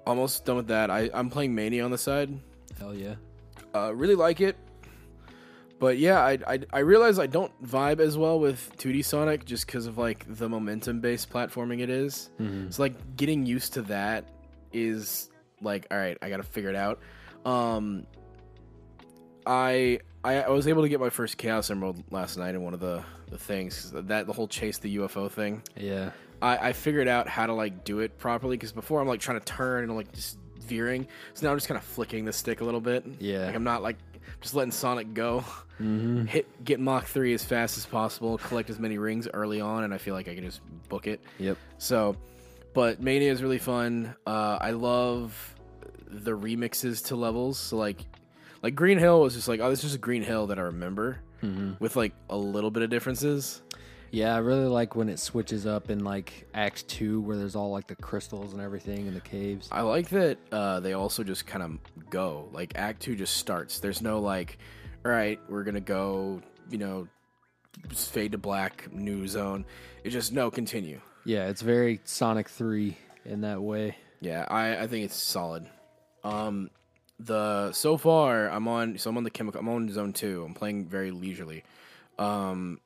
Almost 0.06 0.44
done 0.44 0.56
with 0.56 0.68
that. 0.68 0.90
I 0.90 1.10
I'm 1.14 1.30
playing 1.30 1.54
Mania 1.54 1.84
on 1.84 1.90
the 1.90 1.98
side. 1.98 2.38
Hell 2.78 2.94
yeah. 2.94 3.14
Uh, 3.74 3.92
really 3.94 4.14
like 4.16 4.40
it, 4.40 4.56
but 5.78 5.96
yeah, 5.98 6.20
I 6.20 6.38
I, 6.46 6.58
I 6.72 6.78
realize 6.80 7.18
I 7.18 7.26
don't 7.26 7.52
vibe 7.64 8.00
as 8.00 8.18
well 8.18 8.38
with 8.40 8.72
2D 8.78 9.04
Sonic 9.04 9.44
just 9.44 9.66
because 9.66 9.86
of 9.86 9.96
like 9.98 10.24
the 10.28 10.48
momentum 10.48 11.00
based 11.00 11.30
platforming 11.30 11.80
it 11.80 11.88
is. 11.90 12.30
Mhm. 12.40 12.66
It's 12.66 12.78
like 12.78 13.16
getting 13.16 13.46
used 13.46 13.72
to 13.74 13.82
that 13.82 14.28
is 14.72 15.30
like 15.60 15.86
all 15.90 15.96
right, 15.98 16.18
I 16.20 16.28
got 16.28 16.38
to 16.38 16.42
figure 16.42 16.70
it 16.70 16.76
out. 16.76 17.00
Um, 17.46 18.06
I, 19.46 20.00
I 20.24 20.42
I 20.42 20.48
was 20.50 20.66
able 20.68 20.82
to 20.82 20.88
get 20.88 21.00
my 21.00 21.10
first 21.10 21.36
Chaos 21.38 21.70
Emerald 21.70 22.02
last 22.10 22.36
night 22.36 22.54
in 22.54 22.62
one 22.62 22.74
of 22.74 22.80
the 22.80 23.02
the 23.30 23.38
things 23.38 23.90
that 23.92 24.26
the 24.26 24.32
whole 24.32 24.46
chase 24.48 24.78
the 24.78 24.96
UFO 24.98 25.30
thing. 25.30 25.62
Yeah. 25.76 26.10
I, 26.42 26.68
I 26.68 26.72
figured 26.72 27.08
out 27.08 27.28
how 27.28 27.46
to 27.46 27.52
like 27.54 27.84
do 27.84 28.00
it 28.00 28.18
properly 28.18 28.56
because 28.56 28.72
before 28.72 29.00
I'm 29.00 29.06
like 29.08 29.20
trying 29.20 29.38
to 29.38 29.44
turn 29.44 29.84
and 29.84 29.96
like 29.96 30.12
just 30.12 30.38
veering. 30.60 31.06
So 31.34 31.46
now 31.46 31.52
I'm 31.52 31.56
just 31.56 31.68
kind 31.68 31.78
of 31.78 31.84
flicking 31.84 32.24
the 32.24 32.32
stick 32.32 32.60
a 32.60 32.64
little 32.64 32.80
bit. 32.80 33.04
Yeah. 33.20 33.46
like 33.46 33.54
I'm 33.54 33.64
not 33.64 33.82
like 33.82 33.96
just 34.40 34.54
letting 34.54 34.72
Sonic 34.72 35.14
go. 35.14 35.44
Mm-hmm. 35.80 36.24
Hit 36.26 36.64
get 36.64 36.80
Mach 36.80 37.06
three 37.06 37.32
as 37.34 37.44
fast 37.44 37.76
as 37.78 37.86
possible. 37.86 38.38
Collect 38.38 38.68
as 38.70 38.78
many 38.78 38.98
rings 38.98 39.28
early 39.32 39.60
on, 39.60 39.84
and 39.84 39.94
I 39.94 39.98
feel 39.98 40.14
like 40.14 40.28
I 40.28 40.34
can 40.34 40.44
just 40.44 40.60
book 40.88 41.06
it. 41.06 41.20
Yep. 41.38 41.56
So, 41.78 42.16
but 42.74 43.00
Mania 43.00 43.30
is 43.32 43.42
really 43.42 43.58
fun. 43.58 44.14
Uh, 44.26 44.58
I 44.60 44.72
love 44.72 45.54
the 46.08 46.32
remixes 46.32 47.06
to 47.06 47.16
levels. 47.16 47.58
So 47.58 47.76
like, 47.76 48.00
like 48.62 48.74
Green 48.74 48.98
Hill 48.98 49.20
was 49.20 49.34
just 49.34 49.48
like, 49.48 49.60
oh, 49.60 49.70
this 49.70 49.82
is 49.84 49.94
a 49.94 49.98
Green 49.98 50.22
Hill 50.22 50.48
that 50.48 50.58
I 50.58 50.62
remember 50.62 51.20
Mm-hmm. 51.42 51.72
with 51.82 51.96
like 51.96 52.12
a 52.30 52.36
little 52.36 52.70
bit 52.70 52.84
of 52.84 52.90
differences. 52.90 53.62
Yeah, 54.12 54.34
I 54.34 54.38
really 54.38 54.66
like 54.66 54.94
when 54.94 55.08
it 55.08 55.18
switches 55.18 55.66
up 55.66 55.88
in 55.88 56.04
like 56.04 56.46
Act 56.52 56.86
Two, 56.86 57.22
where 57.22 57.38
there's 57.38 57.56
all 57.56 57.70
like 57.70 57.86
the 57.86 57.96
crystals 57.96 58.52
and 58.52 58.60
everything 58.60 59.06
in 59.06 59.14
the 59.14 59.22
caves. 59.22 59.70
I 59.72 59.80
like 59.80 60.10
that 60.10 60.36
uh, 60.52 60.80
they 60.80 60.92
also 60.92 61.24
just 61.24 61.46
kind 61.46 61.62
of 61.62 62.10
go. 62.10 62.50
Like 62.52 62.74
Act 62.76 63.00
Two 63.00 63.16
just 63.16 63.38
starts. 63.38 63.80
There's 63.80 64.02
no 64.02 64.20
like, 64.20 64.58
all 65.04 65.10
right, 65.10 65.40
we're 65.48 65.64
gonna 65.64 65.80
go. 65.80 66.42
You 66.68 66.76
know, 66.76 67.08
fade 67.94 68.32
to 68.32 68.38
black, 68.38 68.92
new 68.92 69.26
zone. 69.26 69.64
It's 70.04 70.12
just 70.12 70.30
no, 70.30 70.50
continue. 70.50 71.00
Yeah, 71.24 71.48
it's 71.48 71.62
very 71.62 72.00
Sonic 72.04 72.50
Three 72.50 72.98
in 73.24 73.40
that 73.40 73.62
way. 73.62 73.96
Yeah, 74.20 74.44
I, 74.46 74.76
I 74.76 74.86
think 74.88 75.06
it's 75.06 75.16
solid. 75.16 75.66
Um, 76.22 76.68
the 77.18 77.72
so 77.72 77.96
far 77.96 78.48
I'm 78.50 78.68
on 78.68 78.98
so 78.98 79.08
I'm 79.08 79.16
on 79.16 79.24
the 79.24 79.30
chemical 79.30 79.58
I'm 79.58 79.70
on 79.70 79.88
zone 79.88 80.12
two. 80.12 80.44
I'm 80.44 80.52
playing 80.52 80.86
very 80.86 81.10
leisurely. 81.10 81.64
Um, 82.18 82.78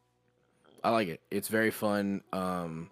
I 0.86 0.90
like 0.90 1.08
it. 1.08 1.20
It's 1.30 1.48
very 1.48 1.70
fun. 1.70 2.22
Um, 2.32 2.90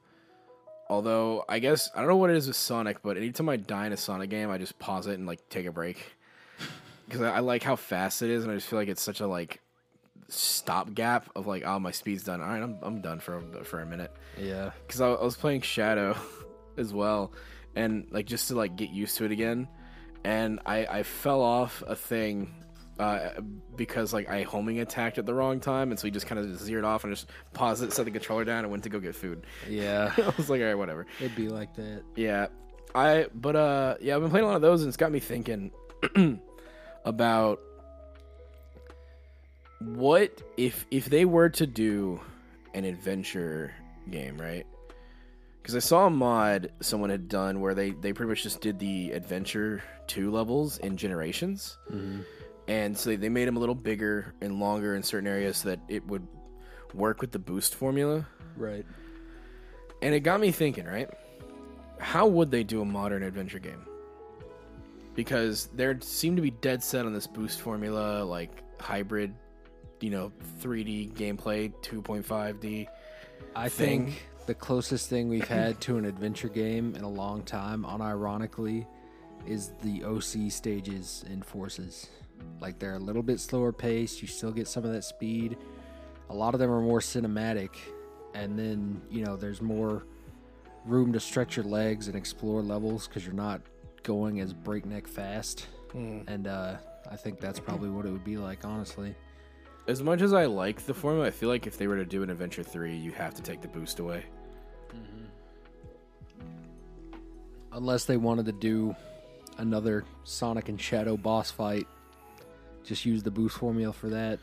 although 0.91 1.45
I 1.49 1.59
guess 1.61 1.91
I 1.95 2.01
don't 2.01 2.09
know 2.09 2.17
what 2.17 2.31
it 2.31 2.37
is 2.37 2.47
with 2.49 2.57
Sonic, 2.57 3.03
but 3.03 3.17
anytime 3.17 3.49
I 3.49 3.57
die 3.57 3.87
in 3.87 3.93
a 3.93 3.97
Sonic 3.97 4.31
game, 4.31 4.51
I 4.51 4.59
just 4.59 4.79
pause 4.79 5.07
it 5.07 5.15
and 5.19 5.27
like 5.27 5.49
take 5.49 5.67
a 5.67 5.73
break 5.73 6.17
because 7.07 7.21
I, 7.23 7.37
I 7.37 7.39
like 7.41 7.63
how 7.63 7.77
fast 7.77 8.23
it 8.23 8.31
is, 8.31 8.43
and 8.45 8.53
I 8.53 8.57
just 8.57 8.67
feel 8.69 8.79
like 8.79 8.89
it's 8.89 9.03
such 9.03 9.21
a 9.21 9.27
like 9.27 9.61
stopgap 10.29 11.29
of 11.37 11.47
like, 11.47 11.63
oh, 11.67 11.79
my 11.79 11.91
speed's 11.91 12.25
done. 12.25 12.41
All 12.41 12.49
right, 12.49 12.63
I'm 12.63 12.79
I'm 12.83 13.01
done 13.01 13.21
for 13.21 13.39
a, 13.39 13.65
for 13.65 13.81
a 13.81 13.87
minute 13.87 14.13
Yeah. 14.39 14.71
because 14.87 15.01
I, 15.01 15.09
I 15.13 15.23
was 15.25 15.37
playing 15.37 15.61
Shadow 15.63 16.17
as 16.77 16.93
well, 16.93 17.33
and 17.77 18.07
like 18.11 18.27
just 18.27 18.49
to 18.49 18.55
like 18.55 18.77
get 18.77 18.91
used 18.91 19.17
to 19.19 19.25
it 19.25 19.33
again, 19.33 19.69
and 20.25 20.61
I 20.67 20.87
I 20.87 21.03
fell 21.03 21.41
off 21.43 21.83
a 21.87 21.95
thing 21.97 22.55
uh, 22.99 23.31
because 23.77 24.13
like 24.13 24.29
I 24.29 24.43
homing 24.43 24.81
attacked 24.81 25.19
at 25.19 25.27
the 25.27 25.35
wrong 25.35 25.61
time, 25.61 25.91
and 25.91 25.99
so 25.99 26.07
he 26.07 26.11
just 26.11 26.27
kind 26.27 26.39
of 26.39 26.59
zeroed 26.59 26.85
off 26.85 27.05
and 27.05 27.13
just 27.13 27.29
paused 27.53 27.83
it, 27.83 27.93
set 27.93 28.05
the 28.05 28.11
controller 28.11 28.45
down, 28.45 28.65
and 28.65 28.71
went 28.71 28.85
to 28.85 28.89
go 28.89 29.01
get 29.01 29.15
food. 29.15 29.45
Yeah. 29.69 30.13
I 30.19 30.33
was 30.37 30.49
like, 30.49 30.61
all 30.61 30.67
right, 30.67 30.75
whatever. 30.75 31.07
It'd 31.21 31.35
be 31.37 31.49
like 31.49 31.75
that. 31.77 32.03
Yeah, 32.17 32.47
I 32.95 33.27
but 33.35 33.57
uh 33.57 33.97
yeah, 34.01 34.15
I've 34.17 34.23
been 34.23 34.31
playing 34.31 34.45
a 34.45 34.49
lot 34.49 34.57
of 34.57 34.63
those, 34.63 34.83
and 34.83 34.89
it's 34.89 34.97
got 34.97 35.11
me 35.13 35.21
thinking 35.21 35.73
about 37.05 37.61
what 39.81 40.41
if 40.57 40.87
if 40.91 41.07
they 41.07 41.25
were 41.25 41.49
to 41.51 41.67
do 41.67 42.21
an 42.75 42.85
adventure 42.85 43.73
game, 44.11 44.39
right? 44.39 44.67
Because 45.61 45.77
I 45.77 45.81
saw 45.81 46.07
a 46.07 46.11
mod 46.11 46.73
someone 46.81 47.11
had 47.11 47.29
done 47.29 47.61
where 47.61 47.75
they 47.75 47.91
they 47.91 48.13
pretty 48.13 48.29
much 48.29 48.43
just 48.43 48.61
did 48.61 48.79
the 48.79 49.13
adventure 49.13 49.83
two 50.07 50.31
levels 50.31 50.79
in 50.79 50.97
generations, 50.97 51.79
Mm-hmm. 51.91 52.21
And 52.67 52.97
so 52.97 53.15
they, 53.15 53.29
made 53.29 53.47
them 53.47 53.57
a 53.57 53.61
little 53.61 53.75
bigger 53.75 54.35
and 54.41 54.59
longer 54.59 54.95
in 54.95 55.03
certain 55.03 55.29
areas 55.29 55.59
so 55.59 55.71
that 55.71 55.81
it 55.89 56.07
would 56.07 56.27
work 56.95 57.21
with 57.21 57.33
the 57.33 57.39
boost 57.39 57.75
formula. 57.75 58.27
Right. 58.57 58.87
And 60.01 60.15
it 60.15 60.21
got 60.21 60.41
me 60.41 60.51
thinking, 60.51 60.87
right? 60.87 61.11
How 61.99 62.27
would 62.27 62.51
they 62.51 62.65
do 62.65 62.81
a 62.81 62.85
modern 62.85 63.23
adventure 63.23 63.59
game? 63.59 63.87
Because 65.15 65.69
they 65.75 65.95
seem 66.01 66.37
to 66.37 66.43
be 66.43 66.51
dead 66.51 66.83
set 66.83 67.07
on 67.07 67.13
this 67.13 67.27
boost 67.27 67.61
formula, 67.61 68.25
like 68.25 68.51
hybrid, 68.81 69.35
you 70.01 70.11
know, 70.11 70.33
3D 70.61 71.13
gameplay, 71.13 71.73
2.5D. 71.83 72.87
I 73.55 73.69
thing. 73.69 74.07
think 74.07 74.27
the 74.47 74.55
closest 74.55 75.09
thing 75.09 75.29
we've 75.29 75.49
had 75.49 75.81
to 75.83 75.97
an 75.97 76.05
adventure 76.05 76.49
game 76.49 76.95
in 76.97 77.03
a 77.03 77.09
long 77.09 77.43
time, 77.43 77.85
unironically, 77.85 78.87
is 79.47 79.73
the 79.83 80.05
OC 80.05 80.51
stages 80.51 81.25
in 81.31 81.43
Forces. 81.43 82.09
Like 82.61 82.79
they're 82.79 82.95
a 82.95 82.99
little 82.99 83.23
bit 83.23 83.41
slower 83.41 83.73
paced. 83.73 84.23
You 84.23 84.29
still 84.29 84.53
get 84.53 84.69
some 84.69 84.85
of 84.85 84.93
that 84.93 85.03
speed. 85.05 85.57
A 86.31 86.35
lot 86.35 86.55
of 86.55 86.61
them 86.61 86.71
are 86.71 86.81
more 86.81 87.01
cinematic, 87.01 87.71
and 88.35 88.59
then 88.59 89.03
you 89.11 89.25
know 89.25 89.37
there's 89.37 89.61
more 89.61 90.05
room 90.85 91.13
to 91.13 91.21
stretch 91.21 91.57
your 91.57 91.65
legs 91.65 92.09
and 92.09 92.17
explore 92.17 92.63
levels 92.63 93.07
because 93.07 93.25
you're 93.25 93.35
not 93.35 93.61
going 94.03 94.41
as 94.41 94.53
breakneck 94.53 95.07
fast. 95.07 95.67
And 96.27 96.47
uh, 96.47 96.77
I 97.11 97.17
think 97.17 97.41
that's 97.41 97.61
probably 97.61 97.89
what 97.89 98.07
it 98.07 98.11
would 98.11 98.25
be 98.25 98.37
like, 98.37 98.65
honestly. 98.65 99.15
As 99.87 100.03
much 100.03 100.23
as 100.23 100.33
I 100.33 100.47
like 100.47 100.81
the 100.87 100.95
formula, 100.95 101.27
I 101.27 101.31
feel 101.31 101.49
like 101.49 101.67
if 101.67 101.77
they 101.77 101.87
were 101.87 101.97
to 101.97 102.05
do 102.05 102.23
an 102.23 102.31
Adventure 102.31 102.63
3, 102.63 102.97
you 102.97 103.13
have 103.13 103.35
to 103.35 103.43
take 103.43 103.61
the 103.61 103.69
boost 103.69 103.99
away. 103.99 104.25
Unless 107.73 108.05
they 108.07 108.17
wanted 108.17 108.47
to 108.47 108.53
do 108.53 108.95
another 109.59 110.05
Sonic 110.25 110.69
and 110.69 110.81
Shadow 110.81 111.17
boss 111.17 111.51
fight, 111.51 111.87
just 112.85 113.05
use 113.05 113.23
the 113.23 113.31
boost 113.31 113.57
formula 113.57 113.93
for 113.93 114.11
that. 114.11 114.39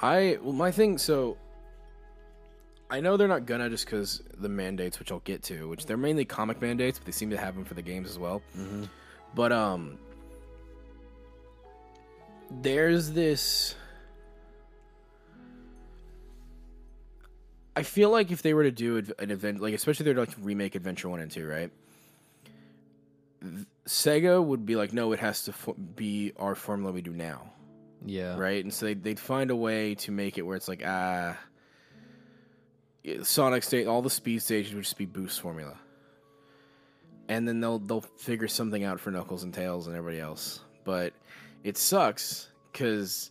I 0.00 0.38
well, 0.42 0.52
my 0.52 0.70
thing. 0.70 0.98
So 0.98 1.36
I 2.90 3.00
know 3.00 3.16
they're 3.16 3.28
not 3.28 3.46
gonna 3.46 3.70
just 3.70 3.86
because 3.86 4.22
the 4.38 4.48
mandates, 4.48 4.98
which 4.98 5.12
I'll 5.12 5.20
get 5.20 5.42
to, 5.44 5.68
which 5.68 5.86
they're 5.86 5.96
mainly 5.96 6.24
comic 6.24 6.60
mandates, 6.60 6.98
but 6.98 7.06
they 7.06 7.12
seem 7.12 7.30
to 7.30 7.38
have 7.38 7.54
them 7.54 7.64
for 7.64 7.74
the 7.74 7.82
games 7.82 8.10
as 8.10 8.18
well. 8.18 8.42
Mm-hmm. 8.56 8.84
But 9.34 9.52
um, 9.52 9.98
there's 12.50 13.12
this. 13.12 13.74
I 17.74 17.82
feel 17.82 18.10
like 18.10 18.30
if 18.30 18.42
they 18.42 18.52
were 18.52 18.64
to 18.64 18.70
do 18.70 19.02
an 19.18 19.30
event, 19.30 19.60
like 19.60 19.72
especially 19.72 20.04
they're 20.04 20.14
like 20.14 20.34
remake 20.40 20.74
Adventure 20.74 21.08
One 21.08 21.20
and 21.20 21.30
Two, 21.30 21.46
right? 21.46 21.70
Sega 23.86 24.44
would 24.44 24.66
be 24.66 24.76
like, 24.76 24.92
no, 24.92 25.12
it 25.12 25.18
has 25.18 25.44
to 25.44 25.52
fo- 25.52 25.72
be 25.72 26.32
our 26.36 26.54
formula 26.54 26.92
we 26.92 27.02
do 27.02 27.12
now 27.12 27.50
Yeah. 28.04 28.36
right? 28.36 28.62
And 28.62 28.72
so 28.72 28.86
they'd, 28.86 29.02
they'd 29.02 29.20
find 29.20 29.50
a 29.50 29.56
way 29.56 29.94
to 29.96 30.10
make 30.12 30.38
it 30.38 30.42
where 30.42 30.56
it's 30.56 30.68
like 30.68 30.82
ah, 30.86 31.36
Sonic 33.22 33.62
State, 33.64 33.86
all 33.86 34.02
the 34.02 34.10
speed 34.10 34.42
stages 34.42 34.74
would 34.74 34.84
just 34.84 34.96
be 34.98 35.06
boost 35.06 35.40
formula, 35.40 35.76
and 37.28 37.46
then 37.48 37.60
they'll 37.60 37.78
they'll 37.80 38.00
figure 38.18 38.48
something 38.48 38.84
out 38.84 39.00
for 39.00 39.10
Knuckles 39.10 39.42
and 39.42 39.52
Tails 39.52 39.86
and 39.88 39.96
everybody 39.96 40.20
else. 40.20 40.60
But 40.84 41.12
it 41.64 41.76
sucks 41.76 42.48
because 42.72 43.30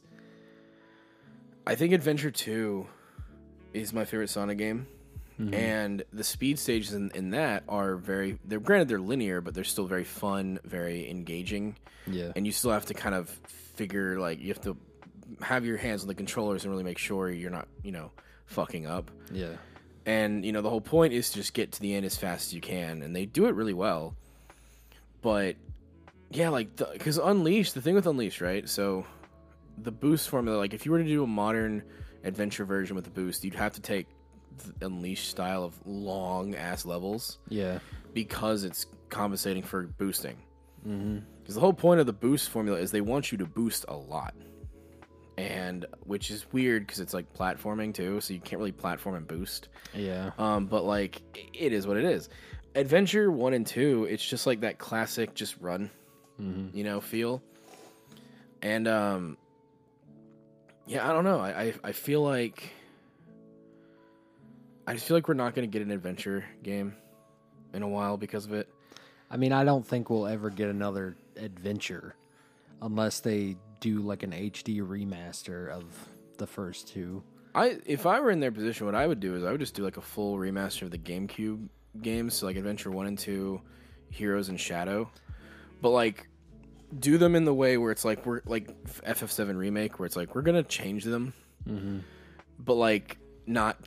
I 1.65 1.75
think 1.75 1.93
Adventure 1.93 2.31
Two 2.31 2.87
is 3.73 3.93
my 3.93 4.03
favorite 4.05 4.29
Sonic 4.29 4.57
game. 4.57 4.87
Mhm. 5.39 5.53
And 5.55 6.03
the 6.13 6.23
speed 6.25 6.59
stages 6.59 6.93
in, 6.93 7.09
in 7.15 7.29
that 7.31 7.63
are 7.69 7.95
very 7.95 8.37
they're 8.45 8.59
granted 8.59 8.89
they're 8.89 8.99
linear, 8.99 9.39
but 9.41 9.53
they're 9.53 9.63
still 9.63 9.87
very 9.87 10.03
fun, 10.03 10.59
very 10.65 11.09
engaging 11.09 11.77
Yeah. 12.05 12.33
and 12.35 12.45
you 12.45 12.51
still 12.51 12.71
have 12.71 12.85
to 12.87 12.93
kind 12.93 13.15
of 13.15 13.29
figure 13.81 14.19
like 14.19 14.39
you 14.39 14.47
have 14.49 14.61
to 14.61 14.77
have 15.41 15.65
your 15.65 15.77
hands 15.77 16.01
on 16.03 16.07
the 16.07 16.13
controllers 16.13 16.63
and 16.63 16.71
really 16.71 16.83
make 16.83 16.97
sure 16.99 17.29
you're 17.31 17.49
not 17.59 17.67
you 17.83 17.91
know 17.91 18.11
fucking 18.45 18.85
up 18.85 19.09
Yeah. 19.31 19.55
And 20.05 20.43
you 20.45 20.51
know 20.51 20.61
the 20.61 20.69
whole 20.69 20.81
point 20.81 21.13
is 21.13 21.29
to 21.31 21.35
just 21.35 21.53
get 21.53 21.71
to 21.73 21.79
the 21.79 21.93
end 21.95 22.05
as 22.05 22.17
fast 22.17 22.47
as 22.47 22.53
you 22.53 22.61
can, 22.61 23.01
and 23.03 23.15
they 23.15 23.25
do 23.27 23.45
it 23.45 23.53
really 23.53 23.73
well. 23.75 24.15
But 25.21 25.55
yeah, 26.31 26.49
like 26.49 26.75
because 26.93 27.17
Unleashed, 27.19 27.75
the 27.75 27.81
thing 27.81 27.93
with 27.93 28.07
Unleashed, 28.07 28.41
right? 28.41 28.67
So 28.67 29.05
the 29.77 29.91
boost 29.91 30.27
formula, 30.29 30.57
like 30.57 30.73
if 30.73 30.85
you 30.87 30.91
were 30.91 30.97
to 30.97 31.03
do 31.05 31.23
a 31.23 31.27
modern 31.27 31.83
adventure 32.23 32.65
version 32.65 32.95
with 32.95 33.05
the 33.05 33.11
boost, 33.11 33.43
you'd 33.45 33.53
have 33.53 33.73
to 33.73 33.81
take 33.81 34.07
the 34.79 34.87
Unleashed 34.87 35.29
style 35.29 35.63
of 35.63 35.75
long 35.85 36.55
ass 36.55 36.83
levels 36.83 37.37
Yeah. 37.49 37.77
because 38.13 38.63
it's 38.63 38.87
compensating 39.09 39.61
for 39.63 39.83
boosting. 39.83 40.37
Mm-hmm. 40.87 41.19
Because 41.51 41.55
the 41.55 41.65
whole 41.65 41.73
point 41.73 41.99
of 41.99 42.05
the 42.05 42.13
boost 42.13 42.49
formula 42.49 42.79
is 42.79 42.91
they 42.91 43.01
want 43.01 43.33
you 43.33 43.37
to 43.39 43.45
boost 43.45 43.83
a 43.89 43.93
lot, 43.93 44.33
and 45.37 45.85
which 46.05 46.31
is 46.31 46.45
weird 46.53 46.87
because 46.87 47.01
it's 47.01 47.13
like 47.13 47.33
platforming 47.33 47.93
too, 47.93 48.21
so 48.21 48.33
you 48.33 48.39
can't 48.39 48.57
really 48.57 48.71
platform 48.71 49.15
and 49.15 49.27
boost. 49.27 49.67
Yeah. 49.93 50.31
Um, 50.37 50.67
but 50.67 50.85
like 50.85 51.21
it 51.53 51.73
is 51.73 51.85
what 51.85 51.97
it 51.97 52.05
is. 52.05 52.29
Adventure 52.73 53.29
one 53.29 53.53
and 53.53 53.67
two, 53.67 54.07
it's 54.09 54.25
just 54.25 54.47
like 54.47 54.61
that 54.61 54.77
classic 54.77 55.33
just 55.33 55.57
run, 55.59 55.91
Mm-hmm. 56.39 56.77
you 56.77 56.85
know, 56.85 57.01
feel. 57.01 57.43
And 58.61 58.87
um, 58.87 59.35
yeah, 60.87 61.05
I 61.05 61.11
don't 61.11 61.25
know. 61.25 61.41
I 61.41 61.49
I, 61.63 61.73
I 61.83 61.91
feel 61.91 62.23
like 62.23 62.71
I 64.87 64.93
just 64.93 65.05
feel 65.05 65.17
like 65.17 65.27
we're 65.27 65.33
not 65.33 65.53
gonna 65.53 65.67
get 65.67 65.81
an 65.81 65.91
adventure 65.91 66.45
game 66.63 66.95
in 67.73 67.83
a 67.83 67.89
while 67.89 68.15
because 68.15 68.45
of 68.45 68.53
it. 68.53 68.69
I 69.29 69.35
mean, 69.35 69.51
I 69.51 69.63
don't 69.65 69.85
think 69.85 70.09
we'll 70.09 70.27
ever 70.27 70.49
get 70.49 70.69
another 70.69 71.15
adventure 71.41 72.15
unless 72.81 73.19
they 73.19 73.57
do 73.79 73.99
like 73.99 74.23
an 74.23 74.31
HD 74.31 74.81
remaster 74.81 75.69
of 75.69 75.83
the 76.37 76.47
first 76.47 76.87
two. 76.87 77.23
I 77.53 77.77
if 77.85 78.05
I 78.05 78.19
were 78.19 78.31
in 78.31 78.39
their 78.39 78.51
position, 78.51 78.85
what 78.85 78.95
I 78.95 79.05
would 79.05 79.19
do 79.19 79.35
is 79.35 79.43
I 79.43 79.51
would 79.51 79.59
just 79.59 79.75
do 79.75 79.83
like 79.83 79.97
a 79.97 80.01
full 80.01 80.37
remaster 80.37 80.83
of 80.83 80.91
the 80.91 80.97
GameCube 80.97 81.67
games, 82.01 82.33
so 82.35 82.45
like 82.45 82.55
Adventure 82.55 82.91
One 82.91 83.07
and 83.07 83.17
Two, 83.19 83.61
Heroes 84.09 84.49
and 84.49 84.59
Shadow, 84.59 85.09
but 85.81 85.89
like 85.89 86.27
do 86.99 87.17
them 87.17 87.35
in 87.35 87.45
the 87.45 87.53
way 87.53 87.77
where 87.77 87.91
it's 87.91 88.05
like 88.05 88.25
we're 88.25 88.41
like 88.45 88.67
FF7 89.03 89.55
remake, 89.57 89.99
where 89.99 90.05
it's 90.05 90.15
like 90.15 90.35
we're 90.35 90.41
gonna 90.41 90.63
change 90.63 91.03
them, 91.03 91.33
Mm-hmm. 91.69 91.99
but 92.59 92.75
like 92.75 93.17
not 93.45 93.77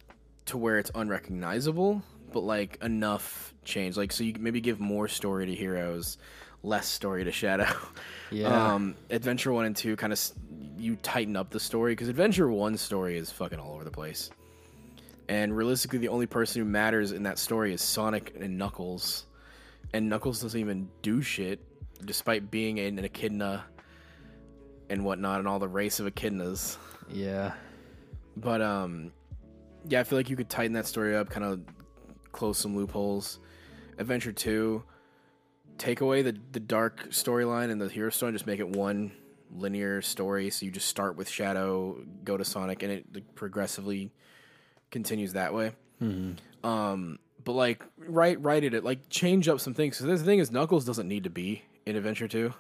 to 0.47 0.59
where 0.59 0.79
it's 0.79 0.91
unrecognizable, 0.95 2.03
but 2.33 2.41
like 2.41 2.79
enough 2.83 3.55
change, 3.65 3.97
like 3.97 4.13
so 4.13 4.25
you 4.25 4.35
maybe 4.39 4.61
give 4.61 4.79
more 4.81 5.09
story 5.09 5.47
to 5.47 5.55
Heroes, 5.55 6.19
less 6.65 6.89
story 6.89 7.25
to 7.25 7.31
Shadow. 7.33 7.67
Yeah. 8.31 8.75
Um, 8.75 8.97
Adventure 9.11 9.53
One 9.53 9.65
and 9.65 9.77
Two 9.77 9.95
kind 9.95 10.13
of 10.13 10.19
you 10.77 10.97
tighten 10.97 11.37
up 11.37 11.51
the 11.51 11.61
story 11.61 11.93
because 11.93 12.09
Adventure 12.09 12.49
One 12.51 12.77
story 12.77 13.17
is 13.17 13.31
fucking 13.31 13.61
all 13.61 13.75
over 13.75 13.85
the 13.85 13.93
place, 13.93 14.31
and 15.29 15.57
realistically, 15.57 16.01
the 16.01 16.09
only 16.09 16.27
person 16.27 16.61
who 16.61 16.67
matters 16.67 17.13
in 17.13 17.23
that 17.25 17.39
story 17.39 17.73
is 17.73 17.81
Sonic 17.81 18.35
and 18.41 18.59
Knuckles, 18.59 19.27
and 19.93 20.09
Knuckles 20.09 20.41
doesn't 20.41 20.59
even 20.59 20.89
do 21.03 21.23
shit, 21.23 21.61
despite 22.07 22.51
being 22.51 22.81
an, 22.81 22.99
an 22.99 23.05
echidna 23.05 23.67
and 24.91 25.05
whatnot, 25.05 25.39
and 25.39 25.47
all 25.47 25.61
the 25.61 25.69
race 25.69 26.01
of 26.01 26.13
echidnas. 26.13 26.77
yeah. 27.13 27.53
But 28.37 28.63
um, 28.63 29.13
yeah, 29.87 30.01
I 30.01 30.05
feel 30.05 30.19
like 30.19 30.29
you 30.29 30.35
could 30.35 30.49
tighten 30.49 30.73
that 30.73 30.87
story 30.87 31.15
up, 31.15 31.31
kind 31.31 31.45
of 31.45 31.61
close 32.33 32.59
some 32.59 32.75
loopholes. 32.75 33.39
Adventure 33.99 34.33
Two, 34.33 34.83
take 35.79 36.01
away 36.01 36.23
the 36.23 36.37
the 36.53 36.61
dark 36.61 37.11
storyline 37.11 37.71
and 37.71 37.81
the 37.81 37.89
hero 37.89 38.11
story, 38.11 38.31
and 38.31 38.35
just 38.35 38.47
make 38.47 38.61
it 38.61 38.69
one 38.69 39.13
linear 39.55 40.03
story. 40.03 40.51
So 40.51 40.67
you 40.67 40.73
just 40.73 40.89
start 40.89 41.17
with 41.17 41.29
Shadow, 41.29 42.05
go 42.25 42.37
to 42.37 42.45
Sonic, 42.45 42.83
and 42.83 42.93
it 42.93 43.07
like, 43.15 43.35
progressively 43.35 44.11
continues 44.91 45.35
that 45.35 45.55
way. 45.55 45.73
Mm-hmm. 46.03 46.67
Um, 46.67 47.19
but 47.45 47.53
like 47.53 47.83
write 47.99 48.41
write 48.43 48.65
it 48.65 48.85
like 48.85 49.09
change 49.09 49.49
up 49.49 49.61
some 49.61 49.75
things. 49.75 49.99
So 49.99 50.07
the 50.07 50.19
thing 50.19 50.39
is, 50.39 50.51
Knuckles 50.51 50.85
doesn't 50.85 51.09
need 51.09 51.25
to 51.25 51.31
be 51.31 51.63
in 51.87 51.97
Adventure 51.97 52.29
Two. 52.29 52.55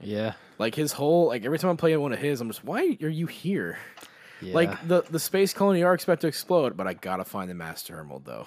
Yeah. 0.00 0.34
Like 0.58 0.74
his 0.74 0.92
whole 0.92 1.28
like 1.28 1.44
every 1.44 1.58
time 1.58 1.70
I'm 1.70 1.76
playing 1.76 2.00
one 2.00 2.12
of 2.12 2.18
his, 2.18 2.40
I'm 2.40 2.48
just 2.48 2.64
why 2.64 2.96
are 3.02 3.08
you 3.08 3.26
here? 3.26 3.78
Yeah. 4.40 4.54
Like 4.54 4.86
the 4.86 5.02
the 5.02 5.18
space 5.18 5.54
colony 5.54 5.82
arcs 5.82 6.04
about 6.04 6.20
to 6.20 6.26
explode, 6.26 6.76
but 6.76 6.86
I 6.86 6.94
gotta 6.94 7.24
find 7.24 7.50
the 7.50 7.54
Master 7.54 7.98
Emerald 7.98 8.24
though. 8.24 8.46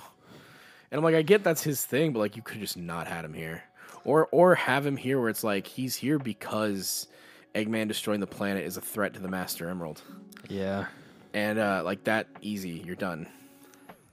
And 0.92 0.98
I'm 0.98 1.04
like, 1.04 1.16
I 1.16 1.22
get 1.22 1.44
that's 1.44 1.64
his 1.64 1.86
thing, 1.86 2.14
but 2.14 2.20
like 2.20 2.36
you 2.36 2.42
could 2.42 2.60
just 2.60 2.78
not 2.78 3.08
had 3.08 3.26
him 3.26 3.34
here, 3.34 3.64
or 4.04 4.28
or 4.32 4.56
have 4.56 4.86
him 4.86 4.98
here 4.98 5.20
where 5.20 5.30
it's 5.30 5.44
like 5.44 5.68
he's 5.68 5.96
here 5.96 6.20
because 6.20 7.08
Eggman 7.56 7.88
destroying 7.88 8.20
the 8.20 8.28
planet 8.28 8.66
is 8.66 8.78
a 8.78 8.82
threat 8.82 9.14
to 9.16 9.20
the 9.20 9.28
Master 9.28 9.70
Emerald, 9.70 10.02
yeah. 10.50 10.86
and 11.34 11.60
uh, 11.60 11.82
like 11.84 12.04
that 12.06 12.28
easy, 12.42 12.84
you're 12.86 12.96
done. 12.96 13.28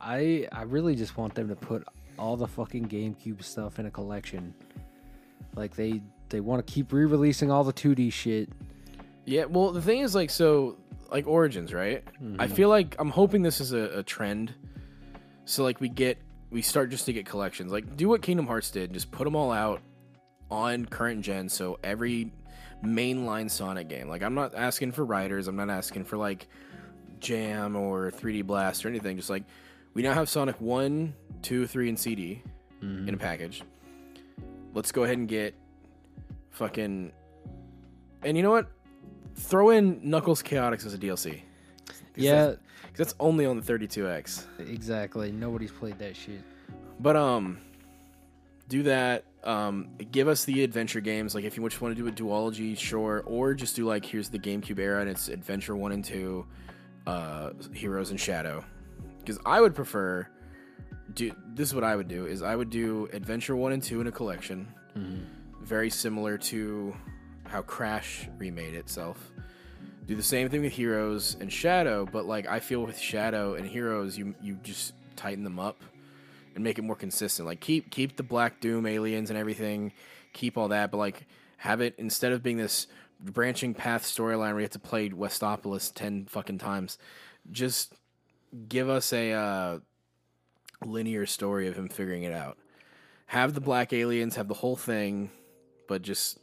I 0.01 0.49
I 0.53 0.63
really 0.63 0.95
just 0.95 1.17
want 1.17 1.35
them 1.35 1.49
to 1.49 1.57
put 1.57 1.85
all 2.19 2.37
the 2.37 2.47
fucking 2.47 2.89
GameCube 2.89 3.43
stuff 3.43 3.79
in 3.79 3.87
a 3.87 3.91
collection. 3.91 4.55
Like 5.55 5.75
they 5.75 6.03
they 6.29 6.41
want 6.41 6.67
to 6.67 6.73
keep 6.73 6.93
re-releasing 6.93 7.51
all 7.51 7.65
the 7.65 7.73
2D 7.73 8.13
shit. 8.13 8.49
Yeah, 9.25 9.45
well 9.45 9.73
the 9.73 9.83
thing 9.83 10.01
is 10.01 10.15
like 10.15 10.31
so 10.31 10.77
like 11.11 11.27
Origins, 11.27 11.73
right? 11.73 12.05
I 12.39 12.49
feel 12.49 12.69
like 12.69 12.97
I'm 12.99 13.11
hoping 13.11 13.43
this 13.43 13.61
is 13.61 13.73
a, 13.73 13.99
a 13.99 14.03
trend. 14.03 14.53
So 15.45 15.63
like 15.63 15.81
we 15.81 15.89
get 15.89 16.19
we 16.51 16.63
start 16.63 16.91
just 16.91 17.07
to 17.07 17.13
get 17.13 17.27
collections. 17.27 17.73
Like 17.73 17.97
do 17.97 18.09
what 18.09 18.23
Kingdom 18.23 18.47
Hearts 18.47 18.71
did, 18.71 18.93
just 18.93 19.11
put 19.11 19.25
them 19.25 19.37
all 19.37 19.53
out 19.53 19.83
on 20.51 20.87
current 20.87 21.23
gen 21.23 21.49
so 21.49 21.79
every 21.83 22.33
mainline 22.85 23.51
Sonic 23.51 23.89
game. 23.89 24.09
Like 24.09 24.23
I'm 24.23 24.35
not 24.35 24.55
asking 24.55 24.93
for 24.93 25.05
Riders, 25.05 25.49
I'm 25.49 25.57
not 25.57 25.71
asking 25.71 26.05
for 26.05 26.17
like 26.17 26.49
Jam 27.21 27.77
or 27.77 28.11
3D 28.11 28.45
Blast 28.45 28.85
or 28.85 28.89
anything. 28.89 29.17
Just 29.17 29.31
like 29.31 29.45
we 29.95 30.03
now 30.03 30.15
have 30.15 30.29
Sonic 30.29 30.61
1, 30.61 31.15
2, 31.43 31.67
3 31.67 31.89
and 31.89 31.99
CD 31.99 32.43
in 32.83 32.89
a 32.89 32.93
mm-hmm. 33.03 33.17
package. 33.17 33.63
Let's 34.75 34.93
go 34.93 35.05
ahead 35.05 35.17
and 35.17 35.27
get 35.29 35.55
fucking 36.51 37.13
And 38.23 38.37
you 38.37 38.43
know 38.43 38.51
what? 38.51 38.69
Throw 39.37 39.71
in 39.71 40.01
Knuckles 40.03 40.43
Chaotix 40.43 40.87
as 40.87 40.95
a 40.95 40.99
DLC. 40.99 41.43
'Cause 41.87 42.03
Yeah, 42.15 42.47
that's, 42.47 42.59
'cause 42.97 43.07
that's 43.09 43.15
only 43.21 43.45
on 43.47 43.57
the 43.61 43.63
32X. 43.63 44.45
exactly. 44.59 45.31
Nobody's 45.33 45.71
played 45.73 45.99
that 45.99 46.17
shit. 46.17 46.41
But 47.01 47.17
um, 47.17 47.59
do 48.69 48.83
that. 48.85 49.25
Um, 49.45 49.91
give 50.11 50.27
us 50.29 50.45
the 50.45 50.65
adventure 50.65 51.01
games. 51.01 51.35
Like 51.35 51.45
if 51.45 51.57
you 51.57 51.63
just 51.69 51.81
want 51.81 51.95
to 51.97 52.03
do 52.03 52.09
a 52.09 52.13
duology, 52.13 52.77
sure, 52.77 53.23
or 53.27 53.55
just 53.55 53.77
do 53.77 53.85
like 53.87 54.05
here's 54.05 54.29
the 54.29 54.39
GameCube 54.39 54.79
era 54.79 55.01
and 55.01 55.11
it's 55.11 55.29
Adventure 55.29 55.77
One 55.77 55.93
and 55.93 56.05
Two, 56.05 56.47
uh, 57.07 57.51
Heroes 57.73 58.11
and 58.11 58.19
Shadow. 58.19 58.65
Because 59.19 59.39
I 59.47 59.61
would 59.61 59.75
prefer. 59.75 60.27
Do 61.15 61.31
this 61.55 61.69
is 61.69 61.75
what 61.75 61.85
I 61.85 61.95
would 61.95 62.09
do 62.09 62.27
is 62.27 62.43
I 62.43 62.57
would 62.57 62.69
do 62.71 63.09
Adventure 63.13 63.55
One 63.55 63.73
and 63.73 63.83
Two 63.83 64.01
in 64.01 64.07
a 64.09 64.13
collection, 64.13 64.67
very 65.63 65.89
similar 65.91 66.37
to 66.39 66.95
how 67.45 67.63
Crash 67.63 68.29
remade 68.39 68.75
itself. 68.75 69.31
Do 70.07 70.15
the 70.15 70.23
same 70.23 70.49
thing 70.49 70.63
with 70.63 70.73
Heroes 70.73 71.37
and 71.41 71.53
Shadow, 71.53 72.07
but 72.07 72.27
like 72.27 72.47
I 72.47 72.61
feel 72.61 72.85
with 72.87 72.97
Shadow 72.97 73.55
and 73.55 73.67
Heroes, 73.67 74.17
you 74.17 74.37
you 74.41 74.55
just 74.63 74.93
tighten 75.17 75.43
them 75.43 75.59
up 75.59 75.83
and 76.55 76.63
make 76.63 76.79
it 76.79 76.83
more 76.83 76.95
consistent. 76.95 77.47
Like 77.47 77.59
keep 77.59 77.91
keep 77.91 78.17
the 78.17 78.23
Black 78.23 78.61
Doom 78.61 78.87
aliens 78.87 79.31
and 79.31 79.39
everything, 79.39 79.93
keep 80.33 80.57
all 80.57 80.69
that, 80.69 80.93
but 80.93 80.99
like 80.99 81.27
have 81.57 81.81
it 81.81 81.95
instead 81.99 82.31
of 82.31 82.41
being 82.41 82.57
this 82.57 82.87
branching 83.21 83.75
path 83.75 84.05
storyline 84.05 84.53
where 84.53 84.61
you 84.61 84.65
have 84.65 84.71
to 84.71 84.79
play 84.79 85.09
Westopolis 85.09 85.93
ten 85.93 86.27
fucking 86.27 86.59
times, 86.59 86.99
just 87.51 87.93
give 88.69 88.89
us 88.89 89.13
a 89.13 89.33
uh, 89.33 89.79
linear 90.85 91.27
story 91.27 91.67
of 91.67 91.77
him 91.77 91.89
figuring 91.89 92.23
it 92.23 92.33
out. 92.33 92.59
Have 93.27 93.55
the 93.55 93.61
black 93.61 93.93
aliens, 93.93 94.37
have 94.37 94.47
the 94.47 94.55
whole 94.55 94.77
thing, 94.77 95.33
but 95.89 96.03
just 96.03 96.39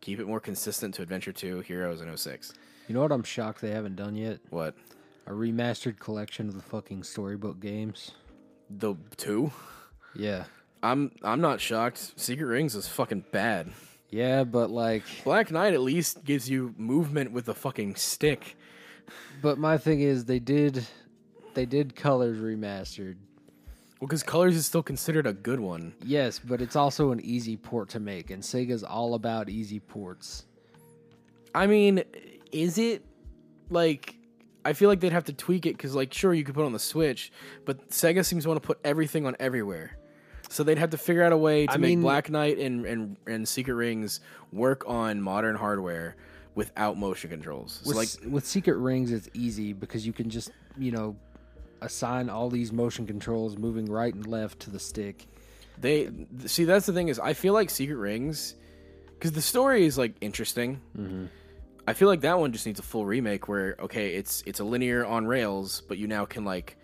keep 0.00 0.18
it 0.18 0.26
more 0.26 0.40
consistent 0.40 0.96
to 0.96 1.02
Adventure 1.02 1.32
Two, 1.32 1.60
Heroes, 1.60 2.00
and 2.00 2.18
06. 2.18 2.52
You 2.88 2.94
know 2.94 3.02
what 3.02 3.12
I'm 3.12 3.22
shocked 3.22 3.60
they 3.60 3.70
haven't 3.70 3.96
done 3.96 4.14
yet? 4.14 4.40
What 4.50 4.74
A 5.26 5.30
remastered 5.30 5.98
collection 5.98 6.48
of 6.48 6.54
the 6.54 6.62
fucking 6.62 7.02
storybook 7.04 7.60
games. 7.60 8.12
the 8.70 8.94
two? 9.16 9.52
Yeah. 10.14 10.44
I'm 10.82 11.12
I'm 11.22 11.40
not 11.40 11.60
shocked. 11.60 12.12
Secret 12.20 12.46
Rings 12.46 12.74
is 12.74 12.86
fucking 12.86 13.24
bad. 13.32 13.70
Yeah, 14.10 14.44
but 14.44 14.70
like 14.70 15.02
Black 15.24 15.50
Knight 15.50 15.72
at 15.72 15.80
least 15.80 16.24
gives 16.24 16.48
you 16.48 16.74
movement 16.76 17.32
with 17.32 17.48
a 17.48 17.54
fucking 17.54 17.96
stick. 17.96 18.56
but 19.42 19.58
my 19.58 19.78
thing 19.78 20.00
is 20.00 20.26
they 20.26 20.38
did 20.38 20.86
they 21.54 21.64
did 21.66 21.96
colors 21.96 22.36
remastered. 22.38 23.16
Well, 24.00 24.08
because 24.08 24.22
Colors 24.22 24.56
is 24.56 24.66
still 24.66 24.82
considered 24.82 25.26
a 25.26 25.32
good 25.32 25.60
one. 25.60 25.94
Yes, 26.04 26.38
but 26.38 26.60
it's 26.60 26.76
also 26.76 27.12
an 27.12 27.20
easy 27.20 27.56
port 27.56 27.88
to 27.90 28.00
make 28.00 28.30
and 28.30 28.42
Sega's 28.42 28.84
all 28.84 29.14
about 29.14 29.48
easy 29.48 29.80
ports. 29.80 30.44
I 31.54 31.66
mean, 31.66 32.02
is 32.54 32.78
it 32.78 33.04
like? 33.68 34.16
I 34.64 34.72
feel 34.72 34.88
like 34.88 35.00
they'd 35.00 35.12
have 35.12 35.24
to 35.24 35.34
tweak 35.34 35.66
it 35.66 35.76
because, 35.76 35.94
like, 35.94 36.14
sure, 36.14 36.32
you 36.32 36.42
could 36.42 36.54
put 36.54 36.64
on 36.64 36.72
the 36.72 36.78
Switch, 36.78 37.30
but 37.66 37.90
Sega 37.90 38.24
seems 38.24 38.44
to 38.44 38.48
want 38.48 38.62
to 38.62 38.66
put 38.66 38.78
everything 38.82 39.26
on 39.26 39.36
everywhere. 39.38 39.98
So 40.48 40.62
they'd 40.62 40.78
have 40.78 40.90
to 40.90 40.96
figure 40.98 41.22
out 41.22 41.32
a 41.32 41.36
way 41.36 41.66
to 41.66 41.72
I 41.74 41.76
make 41.76 41.90
mean- 41.90 42.00
Black 42.00 42.30
Knight 42.30 42.58
and, 42.58 42.86
and 42.86 43.16
and 43.26 43.46
Secret 43.46 43.74
Rings 43.74 44.20
work 44.52 44.84
on 44.86 45.20
modern 45.20 45.56
hardware 45.56 46.16
without 46.54 46.96
motion 46.96 47.28
controls. 47.28 47.80
So 47.82 47.88
With, 47.88 47.96
like, 47.96 48.32
with 48.32 48.46
Secret 48.46 48.76
Rings, 48.78 49.10
it's 49.12 49.28
easy 49.34 49.72
because 49.74 50.06
you 50.06 50.12
can 50.14 50.30
just, 50.30 50.50
you 50.78 50.92
know, 50.92 51.16
assign 51.82 52.30
all 52.30 52.48
these 52.48 52.72
motion 52.72 53.06
controls 53.06 53.58
moving 53.58 53.84
right 53.86 54.14
and 54.14 54.26
left 54.26 54.60
to 54.60 54.70
the 54.70 54.78
stick. 54.78 55.26
They 55.78 56.08
see 56.46 56.64
that's 56.64 56.86
the 56.86 56.92
thing 56.94 57.08
is 57.08 57.18
I 57.18 57.34
feel 57.34 57.52
like 57.52 57.68
Secret 57.68 57.96
Rings 57.96 58.54
because 59.18 59.32
the 59.32 59.42
story 59.42 59.84
is 59.84 59.98
like 59.98 60.14
interesting. 60.22 60.80
Mm-hmm. 60.96 61.24
I 61.86 61.92
feel 61.92 62.08
like 62.08 62.22
that 62.22 62.38
one 62.38 62.52
just 62.52 62.66
needs 62.66 62.78
a 62.78 62.82
full 62.82 63.06
remake 63.06 63.48
where 63.48 63.76
okay, 63.80 64.14
it's 64.14 64.42
it's 64.46 64.60
a 64.60 64.64
linear 64.64 65.04
on 65.04 65.26
rails, 65.26 65.82
but 65.88 65.98
you 65.98 66.06
now 66.06 66.24
can 66.24 66.44
like 66.44 66.76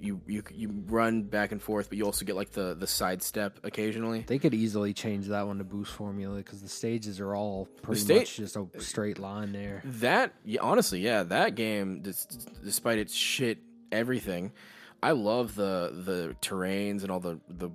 you 0.00 0.20
you 0.26 0.42
you 0.52 0.84
run 0.86 1.22
back 1.22 1.52
and 1.52 1.60
forth, 1.60 1.88
but 1.88 1.98
you 1.98 2.04
also 2.04 2.24
get 2.24 2.36
like 2.36 2.50
the 2.52 2.74
the 2.74 2.86
sidestep 2.86 3.60
occasionally. 3.64 4.24
They 4.26 4.38
could 4.38 4.54
easily 4.54 4.94
change 4.94 5.26
that 5.26 5.46
one 5.46 5.58
to 5.58 5.64
boost 5.64 5.92
formula 5.92 6.36
because 6.36 6.62
the 6.62 6.68
stages 6.68 7.20
are 7.20 7.34
all 7.34 7.66
pretty 7.82 8.00
sta- 8.00 8.14
much 8.16 8.36
just 8.36 8.56
a 8.56 8.62
uh, 8.62 8.78
straight 8.78 9.18
line 9.18 9.52
there. 9.52 9.82
That 9.84 10.34
yeah, 10.44 10.60
honestly, 10.62 11.00
yeah, 11.00 11.24
that 11.24 11.54
game, 11.54 12.02
despite 12.02 12.98
its 12.98 13.14
shit 13.14 13.58
everything, 13.92 14.52
I 15.02 15.12
love 15.12 15.54
the 15.54 15.92
the 15.94 16.36
terrains 16.40 17.02
and 17.02 17.10
all 17.10 17.20
the 17.20 17.40
the 17.48 17.70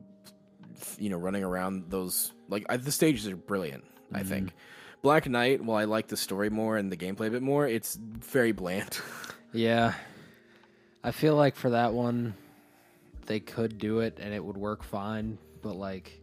you 0.98 1.10
know 1.10 1.18
running 1.18 1.44
around 1.44 1.90
those 1.90 2.34
like 2.50 2.66
I, 2.70 2.78
the 2.78 2.92
stages 2.92 3.28
are 3.28 3.36
brilliant. 3.36 3.84
I 4.12 4.20
mm-hmm. 4.20 4.30
think 4.30 4.54
Black 5.04 5.28
Knight, 5.28 5.62
while 5.62 5.78
I 5.78 5.84
like 5.84 6.08
the 6.08 6.16
story 6.16 6.50
more 6.50 6.78
and 6.78 6.90
the 6.90 6.96
gameplay 6.96 7.28
a 7.28 7.32
bit 7.32 7.42
more, 7.42 7.68
it's 7.68 7.96
very 7.96 8.52
bland. 8.52 9.00
Yeah, 9.56 9.94
I 11.04 11.12
feel 11.12 11.36
like 11.36 11.56
for 11.56 11.70
that 11.70 11.94
one, 11.94 12.34
they 13.28 13.40
could 13.40 13.78
do 13.78 14.00
it 14.00 14.18
and 14.20 14.34
it 14.34 14.44
would 14.44 14.58
work 14.58 14.82
fine. 14.82 15.38
But 15.62 15.76
like, 15.76 16.20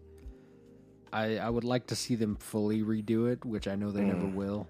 I 1.13 1.39
I 1.39 1.49
would 1.49 1.63
like 1.63 1.87
to 1.87 1.95
see 1.95 2.17
them 2.17 2.35
fully 2.35 2.83
redo 2.83 3.31
it, 3.31 3.45
which 3.45 3.69
I 3.69 3.77
know 3.77 3.93
they 3.93 4.01
never 4.01 4.27
mm. 4.27 4.35
will. 4.35 4.67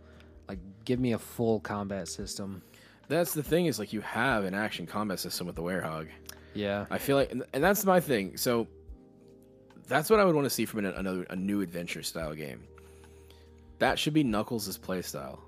Like, 0.47 0.59
give 0.85 1.01
me 1.01 1.15
a 1.15 1.19
full 1.19 1.61
combat 1.61 2.07
system. 2.07 2.61
That's 3.09 3.33
the 3.33 3.43
thing 3.43 3.65
is 3.65 3.79
like 3.79 3.95
you 3.95 4.03
have 4.03 4.45
an 4.45 4.53
action 4.53 4.87
combat 4.87 5.21
system 5.21 5.47
with 5.47 5.57
the 5.57 5.63
Werehog. 5.63 6.09
Yeah, 6.53 6.85
I 6.91 6.99
feel 6.99 7.17
like, 7.17 7.33
and, 7.33 7.45
and 7.55 7.65
that's 7.65 7.87
my 7.87 7.99
thing. 7.99 8.37
So 8.37 8.69
that's 9.89 10.11
what 10.11 10.21
I 10.21 10.27
would 10.27 10.35
want 10.35 10.45
to 10.45 10.51
see 10.51 10.67
from 10.67 10.81
an, 10.81 10.93
another 10.97 11.23
a 11.31 11.37
new 11.37 11.63
adventure 11.63 12.03
style 12.03 12.35
game. 12.35 12.61
That 13.81 13.99
should 13.99 14.15
be 14.15 14.23
Knuckles' 14.25 14.79
playstyle. 14.79 15.41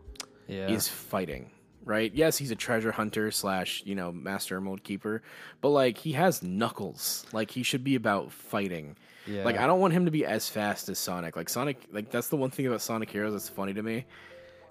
yeah. 0.48 0.68
Is 0.68 0.88
fighting, 0.88 1.50
right? 1.84 2.12
Yes, 2.14 2.36
he's 2.36 2.50
a 2.50 2.56
treasure 2.56 2.90
hunter 2.92 3.30
slash 3.30 3.82
you 3.86 3.94
know 3.94 4.10
master 4.12 4.56
emerald 4.56 4.82
keeper, 4.82 5.22
but 5.60 5.68
like 5.70 5.96
he 5.98 6.12
has 6.12 6.42
Knuckles. 6.42 7.24
Like 7.32 7.50
he 7.50 7.62
should 7.62 7.84
be 7.84 7.94
about 7.94 8.32
fighting. 8.32 8.96
Yeah. 9.26 9.44
Like 9.44 9.56
I 9.56 9.66
don't 9.66 9.78
want 9.80 9.92
him 9.92 10.06
to 10.06 10.10
be 10.10 10.24
as 10.26 10.48
fast 10.48 10.88
as 10.88 10.98
Sonic. 10.98 11.36
Like 11.36 11.48
Sonic, 11.48 11.76
like 11.92 12.10
that's 12.10 12.28
the 12.28 12.36
one 12.36 12.50
thing 12.50 12.66
about 12.66 12.82
Sonic 12.82 13.08
Heroes 13.10 13.32
that's 13.34 13.48
funny 13.48 13.72
to 13.74 13.82
me, 13.82 14.04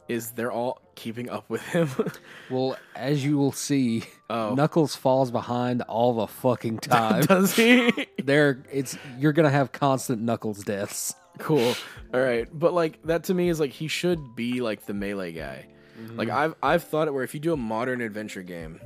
is 0.09 0.31
they're 0.31 0.51
all 0.51 0.81
keeping 0.95 1.29
up 1.29 1.49
with 1.49 1.61
him. 1.61 1.89
Well, 2.49 2.75
as 2.97 3.23
you 3.23 3.37
will 3.37 3.53
see, 3.53 4.03
Oh. 4.29 4.53
Knuckles 4.55 4.93
falls 4.95 5.31
behind 5.31 5.83
all 5.83 6.13
the 6.15 6.27
fucking 6.27 6.79
time. 6.79 7.21
Does 7.23 7.55
he? 7.55 8.07
there, 8.21 8.61
it's 8.71 8.97
you're 9.17 9.31
gonna 9.33 9.49
have 9.49 9.71
constant 9.71 10.21
Knuckles 10.21 10.63
deaths. 10.65 11.13
Cool. 11.39 11.75
All 12.13 12.19
right, 12.19 12.47
but 12.51 12.73
like 12.73 13.01
that 13.03 13.25
to 13.25 13.33
me 13.33 13.49
is 13.49 13.59
like 13.59 13.71
he 13.71 13.87
should 13.87 14.35
be 14.35 14.61
like 14.61 14.85
the 14.85 14.93
melee 14.93 15.31
guy. 15.31 15.67
Like 16.15 16.29
I've 16.29 16.55
I've 16.63 16.83
thought 16.83 17.07
it 17.07 17.13
where 17.13 17.23
if 17.23 17.33
you 17.33 17.39
do 17.39 17.53
a 17.53 17.57
modern 17.57 18.01
adventure 18.01 18.41
game 18.41 18.79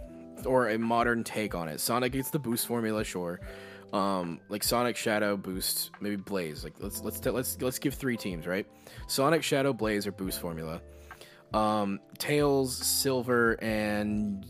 or 0.46 0.70
a 0.70 0.78
modern 0.78 1.24
take 1.24 1.56
on 1.56 1.70
it, 1.70 1.80
Sonic 1.80 2.12
gets 2.12 2.30
the 2.30 2.40
boost 2.40 2.68
formula, 2.68 3.04
sure. 3.04 3.40
Um, 3.94 4.42
like 4.50 4.64
Sonic 4.64 4.98
Shadow 4.98 5.38
boost, 5.38 5.92
maybe 6.02 6.18
Blaze. 6.18 6.64
Like 6.64 6.74
let's 6.80 7.02
let's 7.02 7.20
t- 7.20 7.30
let's 7.30 7.58
let's 7.62 7.80
give 7.80 7.94
three 7.94 8.18
teams, 8.18 8.46
right? 8.46 8.68
Sonic 9.08 9.44
Shadow 9.44 9.72
Blaze 9.72 10.06
or 10.06 10.12
boost 10.12 10.42
formula. 10.42 10.82
Um, 11.54 12.00
Tails, 12.18 12.76
Silver, 12.76 13.54
and 13.62 14.46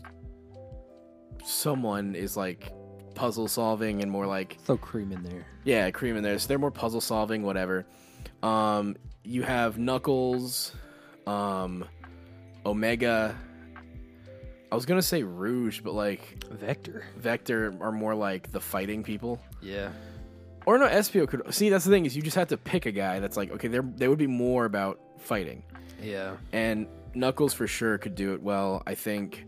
someone 1.44 2.16
is 2.16 2.36
like 2.36 2.72
puzzle 3.16 3.48
solving 3.48 4.02
and 4.02 4.10
more 4.12 4.26
like 4.26 4.58
Throw 4.60 4.76
cream 4.76 5.10
in 5.10 5.22
there. 5.24 5.44
yeah, 5.64 5.90
cream 5.90 6.16
in 6.16 6.22
there. 6.22 6.38
So 6.38 6.46
they're 6.46 6.58
more 6.58 6.70
puzzle 6.70 7.00
solving, 7.00 7.42
whatever. 7.42 7.84
Um, 8.44 8.96
you 9.24 9.42
have 9.42 9.78
Knuckles, 9.78 10.72
um, 11.26 11.84
Omega. 12.64 13.34
I 14.70 14.74
was 14.74 14.86
gonna 14.86 15.02
say 15.02 15.22
Rouge, 15.22 15.80
but 15.80 15.94
like 15.94 16.44
Vector. 16.50 17.04
Vector 17.16 17.74
are 17.80 17.92
more 17.92 18.14
like 18.14 18.52
the 18.52 18.60
fighting 18.60 19.02
people. 19.02 19.40
Yeah. 19.60 19.90
Or 20.66 20.78
no, 20.78 20.86
Espio 20.88 21.28
could 21.28 21.42
see. 21.54 21.68
That's 21.70 21.84
the 21.84 21.90
thing 21.92 22.06
is 22.06 22.16
you 22.16 22.22
just 22.22 22.36
have 22.36 22.48
to 22.48 22.56
pick 22.56 22.86
a 22.86 22.92
guy 22.92 23.20
that's 23.20 23.36
like 23.36 23.50
okay, 23.52 23.68
they 23.68 23.78
they 23.96 24.08
would 24.08 24.18
be 24.18 24.26
more 24.26 24.64
about 24.64 25.00
fighting, 25.18 25.62
Yeah. 26.02 26.36
and 26.52 26.86
Knuckles 27.14 27.54
for 27.54 27.66
sure 27.66 27.96
could 27.98 28.14
do 28.14 28.34
it 28.34 28.42
well. 28.42 28.82
I 28.86 28.94
think 28.94 29.46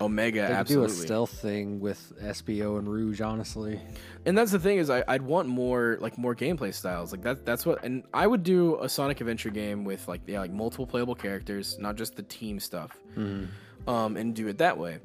Omega 0.00 0.46
They 0.46 0.52
absolutely. 0.54 0.88
do 0.88 1.02
a 1.02 1.06
stealth 1.06 1.30
thing 1.30 1.80
with 1.80 2.12
Espio 2.22 2.78
and 2.78 2.88
Rouge, 2.88 3.20
honestly. 3.20 3.80
And 4.26 4.36
that's 4.36 4.52
the 4.52 4.58
thing 4.58 4.78
is 4.78 4.90
I, 4.90 5.02
I'd 5.08 5.22
want 5.22 5.48
more 5.48 5.98
like 6.00 6.16
more 6.18 6.34
gameplay 6.34 6.72
styles 6.74 7.12
like 7.12 7.22
that 7.22 7.44
that's 7.46 7.64
what 7.66 7.82
and 7.84 8.04
I 8.12 8.26
would 8.26 8.42
do 8.42 8.78
a 8.80 8.88
Sonic 8.88 9.20
Adventure 9.20 9.50
game 9.50 9.84
with 9.84 10.06
like 10.08 10.20
yeah 10.26 10.40
like 10.40 10.52
multiple 10.52 10.86
playable 10.86 11.14
characters 11.14 11.78
not 11.78 11.96
just 11.96 12.16
the 12.16 12.22
team 12.22 12.60
stuff 12.60 12.96
um 13.16 14.16
and 14.16 14.34
do 14.34 14.48
it 14.48 14.58
that 14.58 14.76
way 14.76 14.98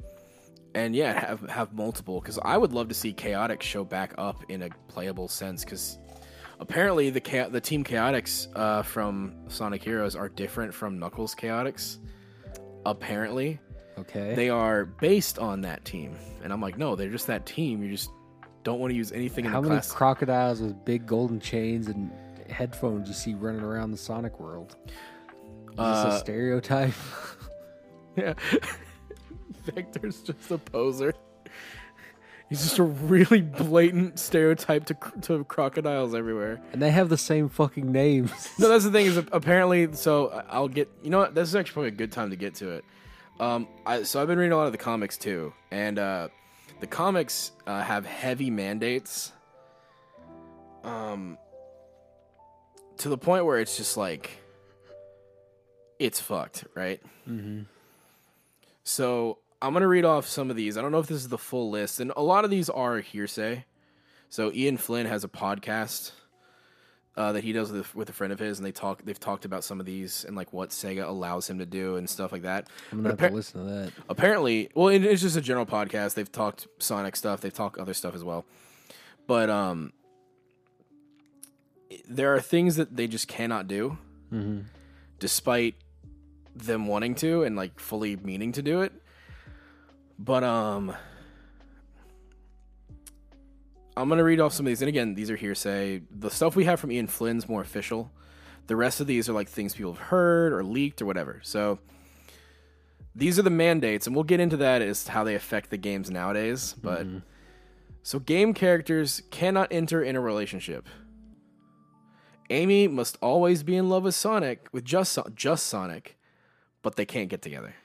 and 0.75 0.95
yeah 0.95 1.13
have 1.27 1.41
have 1.49 1.73
multiple 1.73 2.19
because 2.19 2.37
I 2.43 2.57
would 2.57 2.73
love 2.73 2.87
to 2.89 2.93
see 2.95 3.13
Chaotix 3.13 3.61
show 3.61 3.83
back 3.83 4.13
up 4.17 4.43
in 4.49 4.63
a 4.63 4.69
playable 4.87 5.27
sense 5.27 5.63
because 5.63 5.97
apparently 6.59 7.09
the 7.09 7.19
Cha- 7.21 7.49
the 7.49 7.61
team 7.61 7.83
Chaotix 7.83 8.47
uh, 8.55 8.81
from 8.83 9.35
Sonic 9.47 9.83
Heroes 9.83 10.15
are 10.15 10.29
different 10.29 10.73
from 10.73 10.99
Knuckles 10.99 11.33
Chaotix 11.35 11.97
apparently 12.85 13.59
Okay. 13.97 14.33
they 14.35 14.49
are 14.49 14.85
based 14.85 15.37
on 15.39 15.61
that 15.61 15.85
team 15.85 16.15
and 16.43 16.51
I'm 16.51 16.61
like 16.61 16.77
no 16.77 16.95
they're 16.95 17.09
just 17.09 17.27
that 17.27 17.45
team 17.45 17.83
you 17.83 17.91
just 17.91 18.09
don't 18.63 18.79
want 18.79 18.91
to 18.91 18.95
use 18.97 19.11
anything 19.11 19.45
in 19.45 19.51
How 19.51 19.61
many 19.61 19.75
class 19.75 19.91
crocodiles 19.91 20.61
with 20.61 20.83
big 20.85 21.05
golden 21.05 21.39
chains 21.39 21.87
and 21.87 22.11
headphones 22.49 23.07
you 23.07 23.13
see 23.13 23.33
running 23.33 23.61
around 23.61 23.91
the 23.91 23.97
Sonic 23.97 24.39
world? 24.39 24.75
Is 24.85 24.89
this 25.75 25.79
Uh, 25.79 26.11
a 26.15 26.19
stereotype? 26.19 26.93
Yeah. 28.15 28.33
Vector's 29.65 30.21
just 30.21 30.51
a 30.51 30.57
poser. 30.59 31.13
He's 32.49 32.61
just 32.61 32.77
a 32.77 32.83
really 32.83 33.41
blatant 33.41 34.19
stereotype 34.19 34.85
to, 34.85 34.97
to 35.21 35.43
crocodiles 35.45 36.13
everywhere. 36.13 36.61
and 36.73 36.81
they 36.81 36.91
have 36.91 37.09
the 37.09 37.17
same 37.17 37.49
fucking 37.49 37.91
names. 37.91 38.31
No, 38.59 38.69
that's 38.69 38.83
the 38.83 38.91
thing 38.91 39.07
is 39.07 39.17
apparently. 39.31 39.91
So 39.93 40.43
I'll 40.49 40.67
get. 40.67 40.89
You 41.01 41.09
know 41.09 41.19
what? 41.19 41.33
This 41.33 41.49
is 41.49 41.55
actually 41.55 41.73
probably 41.73 41.87
a 41.89 41.91
good 41.93 42.11
time 42.11 42.29
to 42.29 42.35
get 42.35 42.53
to 42.55 42.69
it. 42.71 42.85
Um, 43.39 43.67
I, 43.85 44.03
so 44.03 44.21
I've 44.21 44.27
been 44.27 44.37
reading 44.37 44.53
a 44.53 44.57
lot 44.57 44.67
of 44.67 44.71
the 44.71 44.77
comics 44.77 45.17
too, 45.17 45.53
and 45.71 45.97
uh, 45.97 46.27
the 46.79 46.87
comics 46.87 47.51
uh, 47.65 47.81
have 47.81 48.05
heavy 48.05 48.49
mandates. 48.49 49.31
Um, 50.83 51.37
to 52.97 53.09
the 53.09 53.17
point 53.17 53.45
where 53.45 53.59
it's 53.59 53.77
just 53.77 53.97
like, 53.97 54.37
it's 55.99 56.19
fucked, 56.19 56.65
right? 56.75 57.01
mm-hmm. 57.27 57.61
So 58.83 59.39
I'm 59.61 59.73
gonna 59.73 59.87
read 59.87 60.05
off 60.05 60.27
some 60.27 60.49
of 60.49 60.55
these. 60.55 60.77
I 60.77 60.81
don't 60.81 60.91
know 60.91 60.99
if 60.99 61.07
this 61.07 61.17
is 61.17 61.29
the 61.29 61.37
full 61.37 61.69
list, 61.69 61.99
and 61.99 62.11
a 62.15 62.21
lot 62.21 62.43
of 62.43 62.51
these 62.51 62.69
are 62.69 62.99
hearsay. 62.99 63.65
So 64.29 64.51
Ian 64.51 64.77
Flynn 64.77 65.05
has 65.05 65.23
a 65.23 65.27
podcast 65.29 66.11
uh, 67.15 67.31
that 67.33 67.43
he 67.43 67.51
does 67.53 67.71
with, 67.71 67.93
with 67.95 68.09
a 68.09 68.13
friend 68.13 68.33
of 68.33 68.39
his, 68.39 68.57
and 68.59 68.65
they 68.65 68.71
talk. 68.71 69.03
They've 69.05 69.19
talked 69.19 69.45
about 69.45 69.63
some 69.63 69.79
of 69.79 69.85
these 69.85 70.23
and 70.25 70.35
like 70.35 70.51
what 70.53 70.69
Sega 70.71 71.07
allows 71.07 71.49
him 71.49 71.59
to 71.59 71.65
do 71.65 71.95
and 71.95 72.09
stuff 72.09 72.31
like 72.31 72.41
that. 72.43 72.67
I'm 72.91 73.03
gonna 73.03 73.09
have 73.09 73.19
appar- 73.19 73.29
to 73.29 73.35
listen 73.35 73.65
to 73.65 73.71
that. 73.71 73.91
apparently, 74.09 74.69
well, 74.75 74.87
it- 74.87 75.03
it's 75.05 75.21
just 75.21 75.37
a 75.37 75.41
general 75.41 75.65
podcast. 75.65 76.15
They've 76.15 76.31
talked 76.31 76.67
Sonic 76.79 77.15
stuff. 77.15 77.41
They've 77.41 77.53
talked 77.53 77.77
other 77.77 77.93
stuff 77.93 78.15
as 78.15 78.23
well, 78.23 78.45
but 79.27 79.49
um, 79.49 79.93
there 82.07 82.33
are 82.33 82.41
things 82.41 82.75
that 82.77 82.95
they 82.95 83.07
just 83.07 83.27
cannot 83.27 83.67
do 83.67 83.97
Mm-hmm. 84.33 84.61
despite 85.19 85.75
them 86.55 86.87
wanting 86.87 87.13
to 87.15 87.43
and 87.43 87.55
like 87.55 87.79
fully 87.79 88.15
meaning 88.15 88.51
to 88.53 88.63
do 88.63 88.81
it. 88.81 88.91
But 90.17 90.43
um 90.43 90.95
I'm 93.95 94.09
gonna 94.09 94.23
read 94.23 94.39
off 94.39 94.53
some 94.53 94.65
of 94.65 94.71
these, 94.71 94.81
and 94.81 94.89
again, 94.89 95.13
these 95.13 95.29
are 95.29 95.35
hearsay. 95.35 96.01
The 96.09 96.29
stuff 96.29 96.55
we 96.55 96.65
have 96.65 96.79
from 96.79 96.91
Ian 96.91 97.07
Flynn's 97.07 97.47
more 97.47 97.61
official. 97.61 98.11
The 98.67 98.75
rest 98.75 98.99
of 99.01 99.07
these 99.07 99.29
are 99.29 99.33
like 99.33 99.49
things 99.49 99.75
people 99.75 99.93
have 99.93 100.01
heard 100.01 100.53
or 100.53 100.63
leaked 100.63 101.01
or 101.01 101.05
whatever. 101.05 101.39
So 101.43 101.79
these 103.15 103.37
are 103.37 103.43
the 103.43 103.49
mandates, 103.49 104.07
and 104.07 104.15
we'll 104.15 104.23
get 104.23 104.39
into 104.39 104.57
that 104.57 104.81
as 104.81 105.03
to 105.05 105.11
how 105.11 105.23
they 105.23 105.35
affect 105.35 105.69
the 105.69 105.77
games 105.77 106.09
nowadays. 106.09 106.75
But 106.81 107.05
so 108.01 108.19
game 108.19 108.53
characters 108.53 109.21
cannot 109.31 109.67
enter 109.71 110.03
in 110.03 110.15
a 110.15 110.21
relationship. 110.21 110.87
Amy 112.49 112.87
must 112.87 113.17
always 113.21 113.63
be 113.63 113.75
in 113.75 113.89
love 113.89 114.03
with 114.03 114.15
Sonic, 114.15 114.67
with 114.71 114.85
just 114.85 115.17
just 115.35 115.67
Sonic, 115.67 116.17
but 116.81 116.95
they 116.95 117.05
can't 117.05 117.29
get 117.29 117.41
together. 117.41 117.75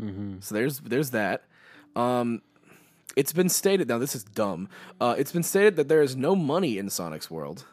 Mm-hmm. 0.00 0.36
So 0.40 0.54
there's 0.54 0.80
there's 0.80 1.10
that. 1.10 1.44
Um, 1.94 2.42
it's 3.16 3.32
been 3.32 3.48
stated 3.48 3.88
now. 3.88 3.98
This 3.98 4.14
is 4.14 4.22
dumb. 4.22 4.68
Uh, 5.00 5.14
it's 5.18 5.32
been 5.32 5.42
stated 5.42 5.76
that 5.76 5.88
there 5.88 6.02
is 6.02 6.14
no 6.14 6.36
money 6.36 6.78
in 6.78 6.90
Sonic's 6.90 7.30
world, 7.30 7.64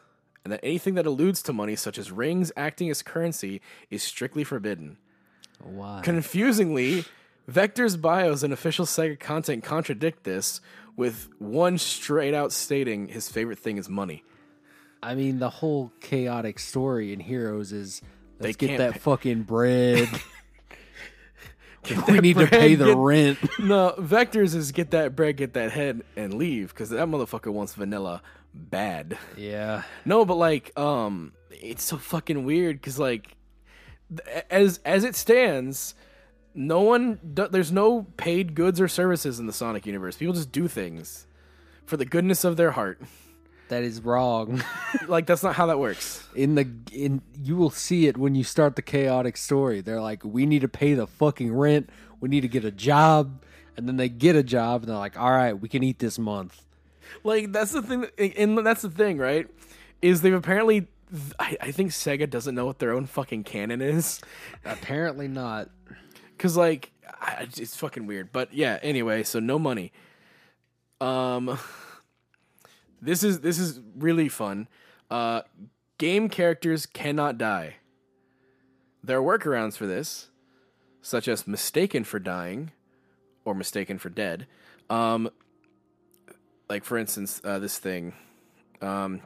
and 0.42 0.52
that 0.52 0.60
anything 0.62 0.94
that 0.94 1.06
alludes 1.06 1.42
to 1.42 1.52
money, 1.52 1.76
such 1.76 1.98
as 1.98 2.10
rings 2.10 2.50
acting 2.56 2.90
as 2.90 3.02
currency, 3.02 3.60
is 3.90 4.02
strictly 4.02 4.42
forbidden. 4.42 4.96
Why? 5.62 6.00
Confusingly, 6.02 7.04
Vector's 7.46 7.96
bios 7.96 8.42
and 8.42 8.52
official 8.52 8.86
Sega 8.86 9.20
content 9.20 9.62
contradict 9.62 10.24
this, 10.24 10.60
with 10.96 11.28
one 11.38 11.76
straight 11.78 12.34
out 12.34 12.52
stating 12.52 13.08
his 13.08 13.28
favorite 13.28 13.58
thing 13.58 13.76
is 13.76 13.88
money. 13.88 14.24
I 15.02 15.14
mean, 15.14 15.38
the 15.38 15.50
whole 15.50 15.92
Chaotix 16.00 16.60
story 16.60 17.12
in 17.12 17.20
Heroes 17.20 17.72
is 17.72 18.00
They 18.38 18.48
let's 18.48 18.56
get 18.56 18.78
that 18.78 18.92
pay- 18.94 18.98
fucking 19.00 19.42
bread. 19.42 20.08
we 22.08 22.18
need 22.20 22.36
to 22.38 22.46
pay 22.46 22.74
the 22.74 22.86
get- 22.86 22.96
rent. 22.96 23.38
No, 23.58 23.94
Vector's 23.98 24.54
is 24.54 24.72
get 24.72 24.90
that 24.92 25.14
bread, 25.16 25.36
get 25.36 25.54
that 25.54 25.72
head, 25.72 26.02
and 26.16 26.34
leave 26.34 26.68
because 26.68 26.90
that 26.90 27.06
motherfucker 27.08 27.52
wants 27.52 27.74
vanilla 27.74 28.22
bad. 28.52 29.18
yeah. 29.36 29.82
No, 30.04 30.24
but 30.24 30.34
like, 30.36 30.76
um, 30.78 31.32
it's 31.50 31.82
so 31.84 31.96
fucking 31.96 32.44
weird 32.44 32.76
because 32.80 32.98
like, 32.98 33.36
as 34.50 34.80
as 34.84 35.02
it 35.04 35.16
stands, 35.16 35.94
no 36.54 36.80
one 36.80 37.18
there's 37.22 37.72
no 37.72 38.02
paid 38.16 38.54
goods 38.54 38.80
or 38.80 38.86
services 38.88 39.40
in 39.40 39.46
the 39.46 39.52
Sonic 39.52 39.86
universe. 39.86 40.16
People 40.16 40.34
just 40.34 40.52
do 40.52 40.68
things 40.68 41.26
for 41.86 41.96
the 41.96 42.04
goodness 42.04 42.44
of 42.44 42.56
their 42.56 42.72
heart. 42.72 43.00
That 43.68 43.82
is 43.82 44.02
wrong. 44.02 44.62
like 45.08 45.26
that's 45.26 45.42
not 45.42 45.54
how 45.54 45.66
that 45.66 45.78
works. 45.78 46.26
In 46.34 46.54
the 46.54 46.68
in 46.92 47.22
you 47.42 47.56
will 47.56 47.70
see 47.70 48.06
it 48.06 48.16
when 48.16 48.34
you 48.34 48.44
start 48.44 48.76
the 48.76 48.82
Chaotix 48.82 49.38
story. 49.38 49.80
They're 49.80 50.00
like, 50.00 50.24
we 50.24 50.46
need 50.46 50.60
to 50.60 50.68
pay 50.68 50.94
the 50.94 51.06
fucking 51.06 51.54
rent. 51.54 51.90
We 52.20 52.28
need 52.28 52.42
to 52.42 52.48
get 52.48 52.64
a 52.64 52.70
job, 52.70 53.42
and 53.76 53.88
then 53.88 53.96
they 53.96 54.08
get 54.08 54.36
a 54.36 54.42
job, 54.42 54.82
and 54.82 54.90
they're 54.90 54.98
like, 54.98 55.18
all 55.18 55.30
right, 55.30 55.54
we 55.54 55.68
can 55.68 55.82
eat 55.82 55.98
this 55.98 56.18
month. 56.18 56.62
Like 57.22 57.52
that's 57.52 57.72
the 57.72 57.82
thing, 57.82 58.06
and 58.36 58.58
that's 58.58 58.82
the 58.82 58.90
thing, 58.90 59.18
right? 59.18 59.46
Is 60.02 60.20
they've 60.22 60.34
apparently. 60.34 60.88
I, 61.38 61.56
I 61.60 61.70
think 61.70 61.92
Sega 61.92 62.28
doesn't 62.28 62.56
know 62.56 62.66
what 62.66 62.80
their 62.80 62.92
own 62.92 63.06
fucking 63.06 63.44
canon 63.44 63.80
is. 63.80 64.20
Apparently 64.64 65.28
not. 65.28 65.70
Cause 66.38 66.56
like 66.56 66.90
I, 67.20 67.46
it's 67.56 67.76
fucking 67.76 68.06
weird. 68.06 68.32
But 68.32 68.52
yeah, 68.52 68.80
anyway, 68.82 69.22
so 69.22 69.38
no 69.38 69.58
money. 69.58 69.92
Um 71.00 71.56
this 73.04 73.22
is 73.22 73.40
this 73.40 73.58
is 73.58 73.80
really 73.96 74.28
fun. 74.28 74.68
Uh 75.10 75.42
game 75.98 76.28
characters 76.28 76.86
cannot 76.86 77.38
die. 77.38 77.76
There 79.02 79.18
are 79.18 79.38
workarounds 79.38 79.76
for 79.76 79.86
this, 79.86 80.28
such 81.02 81.28
as 81.28 81.46
mistaken 81.46 82.04
for 82.04 82.18
dying 82.18 82.72
or 83.44 83.54
mistaken 83.54 83.98
for 83.98 84.08
dead. 84.08 84.46
Um 84.88 85.30
like 86.68 86.84
for 86.84 86.96
instance, 86.96 87.40
uh, 87.44 87.58
this 87.58 87.78
thing. 87.78 88.14
Um 88.80 89.20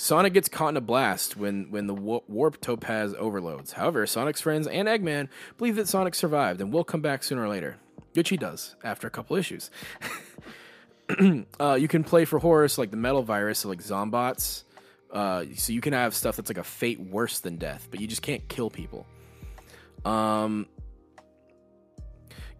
Sonic 0.00 0.32
gets 0.32 0.48
caught 0.48 0.70
in 0.70 0.76
a 0.78 0.80
blast 0.80 1.36
when, 1.36 1.70
when 1.70 1.86
the 1.86 1.92
warp 1.92 2.58
topaz 2.62 3.14
overloads. 3.18 3.72
However, 3.72 4.06
Sonic's 4.06 4.40
friends 4.40 4.66
and 4.66 4.88
Eggman 4.88 5.28
believe 5.58 5.76
that 5.76 5.88
Sonic 5.88 6.14
survived 6.14 6.62
and 6.62 6.72
will 6.72 6.84
come 6.84 7.02
back 7.02 7.22
sooner 7.22 7.42
or 7.42 7.50
later, 7.50 7.76
which 8.14 8.30
he 8.30 8.38
does 8.38 8.76
after 8.82 9.06
a 9.06 9.10
couple 9.10 9.36
issues. 9.36 9.70
uh, 11.60 11.74
you 11.74 11.88
can 11.88 12.04
play 12.04 12.24
for 12.24 12.38
Horus 12.38 12.78
like 12.78 12.90
the 12.90 12.96
Metal 12.96 13.22
Virus, 13.22 13.60
so 13.60 13.68
like 13.68 13.82
Zombots. 13.82 14.64
Uh, 15.10 15.44
so 15.56 15.72
you 15.72 15.80
can 15.80 15.92
have 15.92 16.14
stuff 16.14 16.36
that's 16.36 16.50
like 16.50 16.58
a 16.58 16.64
fate 16.64 17.00
worse 17.00 17.40
than 17.40 17.56
death, 17.56 17.88
but 17.90 18.00
you 18.00 18.06
just 18.06 18.22
can't 18.22 18.46
kill 18.48 18.70
people. 18.70 19.06
Um, 20.04 20.68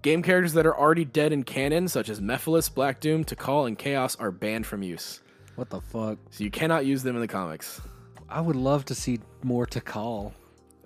game 0.03 0.23
characters 0.23 0.53
that 0.55 0.67
are 0.67 0.77
already 0.77 1.05
dead 1.05 1.33
in 1.33 1.45
canon, 1.45 1.89
such 1.89 2.09
as 2.09 2.21
Mephiles, 2.21 2.73
Black 2.73 3.01
Doom, 3.01 3.25
Tikal, 3.25 3.67
and 3.67 3.79
Chaos, 3.79 4.17
are 4.17 4.31
banned 4.31 4.67
from 4.67 4.83
use. 4.83 5.21
What 5.55 5.71
the 5.71 5.81
fuck? 5.81 6.19
So 6.31 6.45
you 6.45 6.51
cannot 6.51 6.87
use 6.87 7.03
them 7.03 7.15
in 7.15 7.21
the 7.21 7.29
comics. 7.29 7.81
I 8.29 8.41
would 8.41 8.57
love 8.57 8.85
to 8.87 8.95
see 8.95 9.21
more 9.43 9.67
Tikal. 9.67 10.33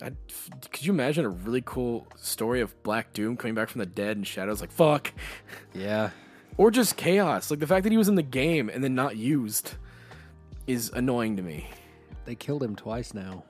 I'd, 0.03 0.17
could 0.71 0.85
you 0.85 0.93
imagine 0.93 1.25
a 1.25 1.31
really 1.31 1.63
cool 1.65 2.07
story 2.17 2.61
of 2.61 2.83
Black 2.83 3.13
Doom 3.13 3.37
coming 3.37 3.55
back 3.55 3.69
from 3.69 3.79
the 3.79 3.87
dead 3.87 4.17
and 4.17 4.27
Shadow's 4.27 4.61
like, 4.61 4.73
fuck? 4.73 5.13
Yeah. 5.75 6.11
Or 6.57 6.71
just 6.71 6.97
chaos. 6.97 7.51
Like 7.51 7.61
the 7.61 7.67
fact 7.67 7.83
that 7.85 7.93
he 7.93 7.99
was 7.99 8.09
in 8.09 8.15
the 8.15 8.23
game 8.23 8.69
and 8.69 8.83
then 8.83 8.95
not 8.95 9.17
used 9.17 9.75
is 10.67 10.91
annoying 10.95 11.37
to 11.37 11.43
me. 11.43 11.69
They 12.25 12.35
killed 12.35 12.63
him 12.63 12.77
twice 12.77 13.13
now. 13.13 13.45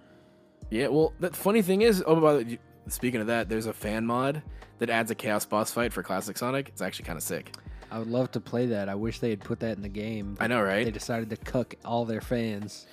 Yeah, 0.71 0.89
well, 0.89 1.13
the 1.21 1.31
funny 1.31 1.63
thing 1.63 1.83
is, 1.83 2.03
oh, 2.07 2.21
by 2.21 2.33
the 2.33 2.45
way, 2.45 2.59
speaking 2.89 3.21
of 3.21 3.27
that, 3.29 3.49
there's 3.49 3.67
a 3.67 3.73
fan 3.73 4.07
mod 4.07 4.43
that 4.79 4.91
adds 4.91 5.11
a 5.11 5.15
chaos 5.15 5.45
boss 5.45 5.71
fight 5.71 5.93
for 5.93 6.03
Classic 6.03 6.37
Sonic. 6.37 6.69
It's 6.69 6.83
actually 6.83 7.05
kind 7.05 7.17
of 7.17 7.23
sick. 7.23 7.55
I 7.91 7.99
would 7.99 8.09
love 8.09 8.33
to 8.33 8.41
play 8.41 8.67
that. 8.67 8.89
I 8.89 8.95
wish 8.97 9.21
they 9.21 9.31
had 9.31 9.41
put 9.41 9.61
that 9.61 9.77
in 9.77 9.83
the 9.83 9.89
game. 9.89 10.37
I 10.41 10.47
know, 10.49 10.61
right? 10.61 10.85
They 10.85 10.91
decided 10.91 11.31
to 11.31 11.37
cook 11.37 11.77
all 11.85 12.05
their 12.05 12.21
fans. 12.21 12.87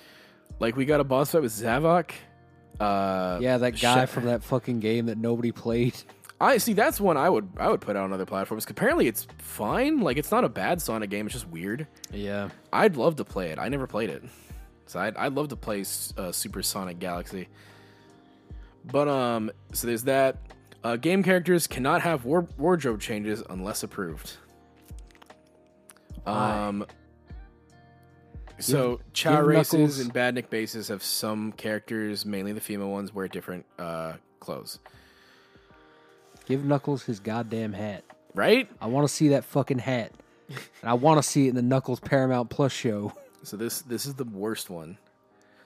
Like 0.60 0.76
we 0.76 0.84
got 0.84 1.00
a 1.00 1.04
boss 1.04 1.32
fight 1.32 1.42
with 1.42 1.52
Zavok. 1.52 2.12
Uh, 2.78 3.38
Yeah, 3.40 3.58
that 3.58 3.80
guy 3.80 4.04
Sh- 4.04 4.08
from 4.08 4.26
that 4.26 4.44
fucking 4.44 4.80
game 4.80 5.06
that 5.06 5.18
nobody 5.18 5.50
played. 5.50 5.94
I 6.42 6.58
see. 6.58 6.72
That's 6.72 7.00
one 7.00 7.16
I 7.16 7.30
would 7.30 7.48
I 7.56 7.68
would 7.68 7.80
put 7.80 7.94
out 7.96 8.02
on 8.04 8.12
other 8.12 8.26
platforms. 8.26 8.66
apparently, 8.68 9.06
it's 9.06 9.26
fine. 9.38 10.00
Like 10.00 10.16
it's 10.16 10.30
not 10.32 10.42
a 10.44 10.48
bad 10.48 10.82
Sonic 10.82 11.08
game. 11.08 11.26
It's 11.26 11.34
just 11.34 11.48
weird. 11.48 11.86
Yeah. 12.12 12.48
I'd 12.72 12.96
love 12.96 13.16
to 13.16 13.24
play 13.24 13.50
it. 13.50 13.58
I 13.60 13.68
never 13.68 13.86
played 13.86 14.10
it, 14.10 14.24
so 14.86 14.98
I'd, 14.98 15.16
I'd 15.16 15.34
love 15.34 15.48
to 15.48 15.56
play 15.56 15.84
uh, 16.16 16.32
Super 16.32 16.62
Sonic 16.62 16.98
Galaxy. 16.98 17.48
But 18.84 19.06
um, 19.08 19.50
so 19.72 19.86
there's 19.86 20.04
that. 20.04 20.38
Uh, 20.84 20.96
game 20.96 21.22
characters 21.22 21.68
cannot 21.68 22.02
have 22.02 22.24
war- 22.24 22.48
wardrobe 22.58 23.00
changes 23.00 23.40
unless 23.48 23.84
approved. 23.84 24.32
Why? 26.24 26.66
Um. 26.66 26.86
So 28.58 28.96
Give- 28.96 29.12
Chao 29.12 29.36
give 29.36 29.46
races 29.46 29.72
Knuckles- 29.72 29.98
and 30.00 30.14
Badnik 30.14 30.50
bases 30.50 30.88
have 30.88 31.02
some 31.02 31.52
characters, 31.52 32.26
mainly 32.26 32.52
the 32.52 32.60
female 32.60 32.90
ones, 32.90 33.14
wear 33.14 33.28
different 33.28 33.64
uh, 33.78 34.14
clothes. 34.40 34.78
Give 36.52 36.66
Knuckles 36.66 37.04
his 37.04 37.18
goddamn 37.18 37.72
hat. 37.72 38.04
Right? 38.34 38.68
I 38.78 38.86
want 38.86 39.08
to 39.08 39.14
see 39.14 39.28
that 39.28 39.42
fucking 39.42 39.78
hat. 39.78 40.12
and 40.50 40.58
I 40.90 40.92
want 40.92 41.16
to 41.16 41.22
see 41.22 41.46
it 41.46 41.48
in 41.48 41.54
the 41.54 41.62
Knuckles 41.62 41.98
Paramount 41.98 42.50
Plus 42.50 42.72
show. 42.72 43.14
So 43.44 43.56
this 43.56 43.80
this 43.80 44.04
is 44.06 44.14
the 44.14 44.24
worst 44.24 44.68
one. 44.70 44.98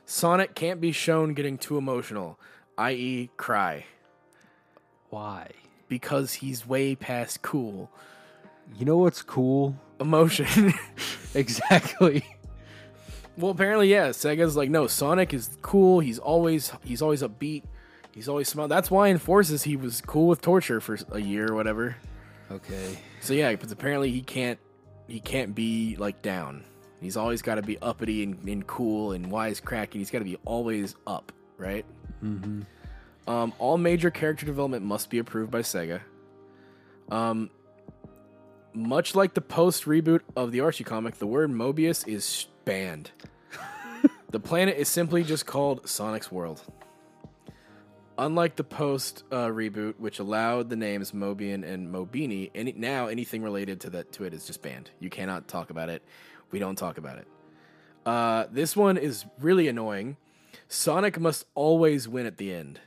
Sonic 0.07 0.55
can't 0.55 0.81
be 0.81 0.93
shown 0.93 1.35
getting 1.35 1.59
too 1.59 1.77
emotional, 1.77 2.39
i.e., 2.79 3.29
cry, 3.37 3.85
Why? 5.11 5.51
because 5.89 6.33
he's 6.35 6.67
way 6.67 6.95
past 6.95 7.43
cool. 7.43 7.91
You 8.79 8.87
know 8.87 8.97
what's 8.97 9.21
cool? 9.23 9.77
Emotion. 10.01 10.73
Exactly. 11.35 12.25
well, 13.37 13.51
apparently, 13.51 13.91
yeah. 13.91 14.09
Sega's 14.11 14.57
like, 14.57 14.71
no, 14.71 14.87
Sonic 14.87 15.35
is 15.35 15.51
cool. 15.61 16.01
He's 16.01 16.19
always 16.21 16.73
he's 16.85 17.03
always 17.03 17.23
upbeat. 17.23 17.65
He's 18.17 18.31
always 18.31 18.49
smile. 18.49 18.67
That's 18.67 18.91
why 18.91 19.09
in 19.09 19.19
Forces 19.19 19.63
he 19.63 19.77
was 19.77 20.01
cool 20.01 20.29
with 20.29 20.41
torture 20.41 20.81
for 20.81 20.97
a 21.13 21.21
year 21.21 21.53
or 21.53 21.55
whatever. 21.55 21.97
Okay. 22.51 22.97
So 23.21 23.35
yeah, 23.35 23.55
but 23.57 23.71
apparently 23.71 24.11
he 24.11 24.23
can't 24.23 24.59
he 25.07 25.21
can't 25.21 25.55
be 25.55 25.97
like 25.99 26.23
down. 26.23 26.65
He's 26.99 27.19
always 27.19 27.43
got 27.43 27.57
to 27.57 27.63
be 27.63 27.79
uppity 27.83 28.23
and, 28.23 28.43
and 28.49 28.67
cool 28.67 29.13
and 29.13 29.27
wisecracking. 29.27 29.97
He's 29.97 30.11
got 30.11 30.21
to 30.21 30.25
be 30.25 30.39
always 30.47 30.97
up, 31.07 31.31
right? 31.59 31.85
Mm-hmm. 32.25 32.63
Um, 33.31 33.53
all 33.59 33.77
major 33.77 34.11
character 34.11 34.47
development 34.47 34.83
must 34.83 35.11
be 35.11 35.19
approved 35.19 35.51
by 35.51 35.61
Sega. 35.61 36.01
Um, 37.11 37.51
much 38.73 39.15
like 39.15 39.35
the 39.35 39.43
post 39.43 39.85
reboot 39.85 40.21
of 40.35 40.53
the 40.53 40.61
Archie 40.61 40.85
comic, 40.85 41.17
the 41.17 41.27
word 41.27 41.51
Mobius 41.51 42.09
is 42.09 42.47
banned. 42.65 43.11
the 44.31 44.41
planet 44.41 44.79
is 44.79 44.89
simply 44.89 45.23
just 45.23 45.45
called 45.45 45.87
Sonic's 45.87 46.33
World. 46.33 46.63
Unlike 48.19 48.57
the 48.57 48.65
post 48.65 49.25
uh, 49.31 49.47
reboot, 49.47 49.95
which 49.99 50.19
allowed 50.19 50.71
the 50.71 50.77
names 50.77 51.13
Mobian 51.13 51.63
and 51.65 51.93
Mobini, 51.93 52.51
any, 52.55 52.73
now 52.73 53.09
anything 53.09 53.43
related 53.43 53.81
to 53.83 53.91
that 53.91 54.13
to 54.13 54.25
it 54.25 54.33
is 54.33 54.47
just 54.47 54.63
banned. 54.63 54.91
You 55.01 55.11
cannot 55.11 55.49
talk 55.49 55.69
about 55.69 55.91
it. 55.91 56.03
We 56.51 56.59
don't 56.59 56.77
talk 56.77 56.97
about 56.97 57.19
it. 57.19 57.27
Uh, 58.07 58.47
this 58.51 58.75
one 58.75 58.97
is 58.97 59.27
really 59.39 59.69
annoying. 59.69 60.17
Sonic 60.69 61.21
must 61.21 61.45
always 61.55 62.09
win 62.09 62.25
at 62.25 62.39
the 62.39 62.55
end. 62.55 62.81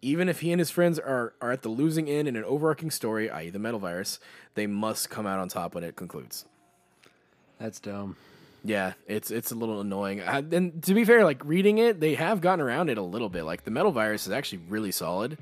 Even 0.00 0.28
if 0.28 0.40
he 0.40 0.52
and 0.52 0.60
his 0.60 0.70
friends 0.70 1.00
are, 1.00 1.34
are 1.40 1.50
at 1.50 1.62
the 1.62 1.68
losing 1.68 2.08
end 2.08 2.28
in 2.28 2.36
an 2.36 2.44
overarching 2.44 2.92
story, 2.92 3.28
i.e., 3.28 3.50
the 3.50 3.58
Metal 3.58 3.80
Virus, 3.80 4.20
they 4.54 4.68
must 4.68 5.10
come 5.10 5.26
out 5.26 5.40
on 5.40 5.48
top 5.48 5.74
when 5.74 5.82
it 5.82 5.96
concludes. 5.96 6.44
That's 7.58 7.80
dumb. 7.80 8.16
Yeah, 8.68 8.92
it's 9.06 9.30
it's 9.30 9.50
a 9.50 9.54
little 9.54 9.80
annoying. 9.80 10.20
And 10.20 10.82
to 10.82 10.92
be 10.92 11.06
fair, 11.06 11.24
like 11.24 11.42
reading 11.42 11.78
it, 11.78 12.00
they 12.00 12.14
have 12.16 12.42
gotten 12.42 12.60
around 12.60 12.90
it 12.90 12.98
a 12.98 13.02
little 13.02 13.30
bit. 13.30 13.44
Like 13.44 13.64
the 13.64 13.70
Metal 13.70 13.92
Virus 13.92 14.26
is 14.26 14.32
actually 14.32 14.60
really 14.68 14.92
solid, 14.92 15.38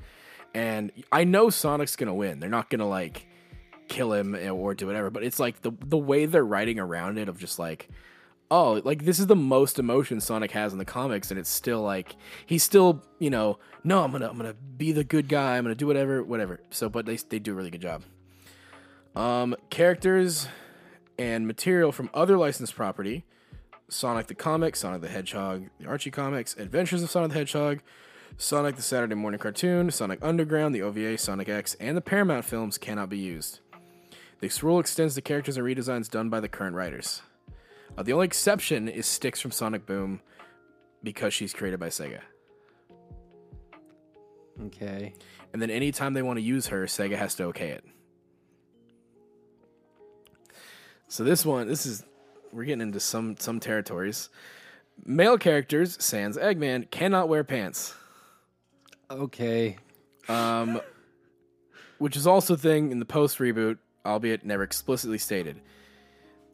and 0.55 0.93
I 1.11 1.25
know 1.25 1.49
Sonic's 1.49 1.97
gonna 1.97 2.13
win. 2.13 2.39
They're 2.39 2.49
not 2.49 2.69
gonna 2.69 2.87
like 2.87 3.27
kill 3.89 4.13
him 4.13 4.33
or 4.33 4.73
do 4.73 4.87
whatever. 4.87 5.09
But 5.09 5.25
it's 5.25 5.39
like 5.41 5.61
the 5.61 5.73
the 5.77 5.97
way 5.97 6.25
they're 6.25 6.45
writing 6.45 6.79
around 6.79 7.17
it 7.17 7.27
of 7.27 7.37
just 7.37 7.59
like, 7.59 7.89
oh, 8.49 8.81
like 8.85 9.03
this 9.03 9.19
is 9.19 9.27
the 9.27 9.35
most 9.35 9.77
emotion 9.77 10.21
Sonic 10.21 10.51
has 10.51 10.71
in 10.71 10.79
the 10.79 10.85
comics, 10.85 11.29
and 11.29 11.37
it's 11.37 11.49
still 11.49 11.81
like 11.81 12.15
he's 12.45 12.63
still 12.63 13.03
you 13.19 13.29
know 13.29 13.59
no, 13.83 14.05
I'm 14.05 14.11
gonna 14.13 14.29
I'm 14.29 14.37
gonna 14.37 14.53
be 14.53 14.93
the 14.93 15.03
good 15.03 15.27
guy. 15.27 15.57
I'm 15.57 15.65
gonna 15.65 15.75
do 15.75 15.87
whatever 15.87 16.23
whatever. 16.23 16.61
So, 16.69 16.87
but 16.87 17.05
they 17.05 17.17
they 17.17 17.39
do 17.39 17.51
a 17.51 17.55
really 17.55 17.71
good 17.71 17.81
job. 17.81 18.03
Um, 19.17 19.53
characters 19.69 20.47
and 21.17 21.47
material 21.47 21.91
from 21.91 22.09
other 22.13 22.37
licensed 22.37 22.75
property 22.75 23.25
Sonic 23.89 24.27
the 24.27 24.35
Comic, 24.35 24.75
Sonic 24.75 25.01
the 25.01 25.07
Hedgehog, 25.07 25.69
the 25.79 25.87
Archie 25.87 26.11
comics, 26.11 26.55
Adventures 26.57 27.03
of 27.03 27.09
Sonic 27.09 27.31
the 27.31 27.37
Hedgehog, 27.37 27.79
Sonic 28.37 28.75
the 28.75 28.81
Saturday 28.81 29.15
Morning 29.15 29.39
Cartoon, 29.39 29.89
Sonic 29.91 30.19
Underground, 30.21 30.75
the 30.75 30.81
OVA, 30.81 31.17
Sonic 31.17 31.47
X, 31.47 31.75
and 31.79 31.95
the 31.95 32.01
Paramount 32.01 32.43
films 32.43 32.77
cannot 32.77 33.09
be 33.09 33.17
used. 33.17 33.59
This 34.39 34.61
rule 34.61 34.79
extends 34.79 35.15
to 35.15 35.21
characters 35.21 35.57
and 35.57 35.65
redesigns 35.65 36.09
done 36.11 36.29
by 36.29 36.39
the 36.39 36.49
current 36.49 36.75
writers. 36.75 37.21
Uh, 37.97 38.03
the 38.03 38.13
only 38.13 38.25
exception 38.25 38.87
is 38.87 39.07
Sticks 39.07 39.39
from 39.39 39.51
Sonic 39.51 39.85
Boom 39.85 40.21
because 41.01 41.33
she's 41.33 41.53
created 41.53 41.79
by 41.79 41.87
Sega. 41.87 42.19
Okay. 44.65 45.13
And 45.53 45.61
then 45.61 45.69
anytime 45.69 46.13
they 46.13 46.21
want 46.21 46.37
to 46.37 46.43
use 46.43 46.67
her, 46.67 46.85
Sega 46.85 47.15
has 47.15 47.35
to 47.35 47.45
okay 47.45 47.69
it. 47.69 47.83
So 51.07 51.23
this 51.23 51.45
one, 51.45 51.67
this 51.67 51.85
is 51.85 52.03
we're 52.51 52.65
getting 52.65 52.81
into 52.81 52.99
some 52.99 53.37
some 53.37 53.59
territories. 53.59 54.29
Male 55.05 55.37
characters, 55.37 55.97
sans 56.03 56.37
Eggman, 56.37 56.89
cannot 56.89 57.29
wear 57.29 57.43
pants. 57.43 57.93
Okay. 59.09 59.77
Um, 60.27 60.81
which 61.99 62.17
is 62.17 62.27
also 62.27 62.55
a 62.55 62.57
thing 62.57 62.91
in 62.91 62.99
the 62.99 63.05
post 63.05 63.37
reboot, 63.37 63.77
albeit 64.05 64.45
never 64.45 64.63
explicitly 64.63 65.17
stated. 65.17 65.61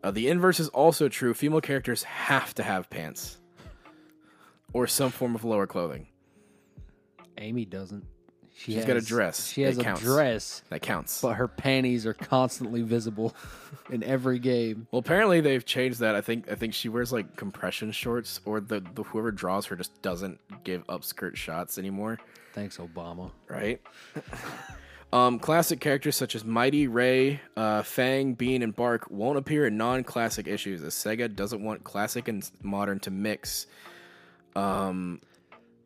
Uh, 0.04 0.12
the 0.12 0.28
inverse 0.28 0.60
is 0.60 0.70
also 0.70 1.08
true. 1.08 1.34
Female 1.34 1.62
characters 1.62 2.04
have 2.04 2.54
to 2.56 2.64
have 2.64 2.90
pants 2.90 3.38
or 4.74 4.86
some 4.86 5.12
form 5.12 5.34
of 5.34 5.46
lower 5.46 5.66
clothing. 5.66 6.08
Amy 7.38 7.66
doesn't. 7.66 8.06
She 8.56 8.74
She's 8.74 8.86
got 8.86 8.98
a 8.98 9.02
dress. 9.02 9.48
She 9.48 9.64
has 9.64 9.78
a 9.80 9.84
counts. 9.84 10.02
dress, 10.02 10.62
That 10.70 10.82
counts. 10.84 11.22
but 11.22 11.34
her 11.34 11.48
panties 11.48 12.06
are 12.06 12.14
constantly 12.14 12.84
visible 12.84 13.36
in 13.90 14.04
every 14.04 14.38
game. 14.38 14.86
Well, 14.92 15.00
apparently 15.00 15.42
they've 15.42 15.66
changed 15.66 16.00
that. 16.02 16.14
I 16.16 16.22
think 16.22 16.50
I 16.52 16.56
think 16.56 16.74
she 16.76 16.88
wears 16.88 17.12
like 17.12 17.36
compression 17.36 17.92
shorts, 17.92 18.40
or 18.46 18.60
the, 18.62 18.80
the 18.94 19.04
whoever 19.04 19.32
draws 19.32 19.66
her 19.66 19.76
just 19.76 20.00
doesn't 20.04 20.40
give 20.64 20.86
upskirt 20.88 21.36
shots 21.36 21.78
anymore, 21.80 22.20
Thanks, 22.54 22.78
Obama. 22.78 23.32
right? 23.48 23.82
um, 25.14 25.40
classic 25.40 25.80
characters 25.80 26.16
such 26.16 26.36
as 26.36 26.46
Mighty, 26.46 26.88
Ray, 26.88 27.42
uh, 27.58 27.82
Fang, 27.82 28.34
Bean, 28.36 28.62
and 28.62 28.76
Bark 28.76 29.10
won't 29.10 29.38
appear 29.40 29.66
in 29.66 29.78
non-classic 29.78 30.48
issues, 30.48 30.84
as 30.84 30.94
Sega 30.94 31.36
doesn't 31.36 31.64
want 31.64 31.84
classic 31.84 32.28
and 32.28 32.48
modern 32.62 33.00
to 33.02 33.12
mix. 33.12 33.66
Um, 34.56 35.22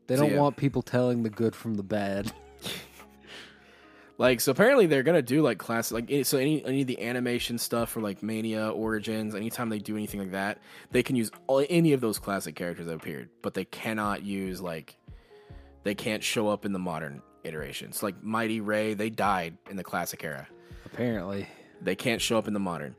They 0.07 0.17
don't 0.17 0.31
yeah. 0.31 0.39
want 0.39 0.57
people 0.57 0.81
telling 0.81 1.23
the 1.23 1.29
good 1.29 1.55
from 1.55 1.75
the 1.75 1.83
bad. 1.83 2.31
Like 4.19 4.41
so, 4.41 4.51
apparently 4.51 4.87
they're 4.87 5.03
gonna 5.03 5.21
do 5.21 5.43
like 5.43 5.59
classic, 5.59 5.93
like 5.93 6.25
so 6.25 6.39
any 6.39 6.65
any 6.65 6.81
of 6.81 6.87
the 6.87 7.03
animation 7.03 7.59
stuff 7.59 7.91
for 7.91 8.01
like 8.01 8.23
Mania 8.23 8.69
Origins. 8.69 9.35
Anytime 9.35 9.69
they 9.69 9.77
do 9.77 9.95
anything 9.95 10.19
like 10.19 10.31
that, 10.31 10.57
they 10.89 11.03
can 11.03 11.15
use 11.15 11.29
all, 11.45 11.63
any 11.69 11.93
of 11.93 12.01
those 12.01 12.17
classic 12.17 12.55
characters 12.55 12.87
that 12.87 12.95
appeared, 12.95 13.29
but 13.43 13.53
they 13.53 13.65
cannot 13.65 14.23
use 14.23 14.59
like 14.59 14.97
they 15.83 15.93
can't 15.93 16.23
show 16.23 16.47
up 16.49 16.65
in 16.65 16.73
the 16.73 16.79
modern 16.79 17.21
iterations. 17.43 18.01
Like 18.01 18.23
Mighty 18.23 18.59
Ray, 18.59 18.95
they 18.95 19.11
died 19.11 19.55
in 19.69 19.77
the 19.77 19.83
classic 19.83 20.23
era. 20.23 20.47
Apparently. 20.85 21.47
They 21.79 21.95
can't 21.95 22.21
show 22.21 22.39
up 22.39 22.47
in 22.47 22.53
the 22.53 22.59
modern. 22.59 22.95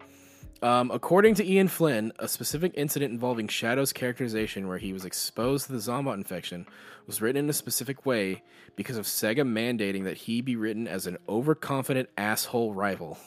Um, 0.61 0.91
according 0.91 1.37
to 1.37 1.49
Ian 1.49 1.69
Flynn, 1.69 2.13
a 2.19 2.27
specific 2.27 2.73
incident 2.75 3.13
involving 3.13 3.47
Shadow's 3.47 3.93
characterization 3.93 4.67
where 4.67 4.79
he 4.79 4.93
was 4.93 5.05
exposed 5.05 5.67
to 5.67 5.73
the 5.73 5.79
Zombot 5.79 6.15
infection 6.15 6.67
was 7.07 7.23
written 7.23 7.45
in 7.45 7.51
a 7.51 7.53
specific 7.53 8.05
way 8.05 8.43
because 8.75 8.97
of 8.97 9.07
Sega 9.07 9.47
mandating 9.47 10.05
that 10.05 10.17
he 10.17 10.41
be 10.41 10.57
written 10.57 10.89
as 10.89 11.07
an 11.07 11.17
overconfident 11.29 12.09
asshole 12.19 12.75
rival. 12.75 13.19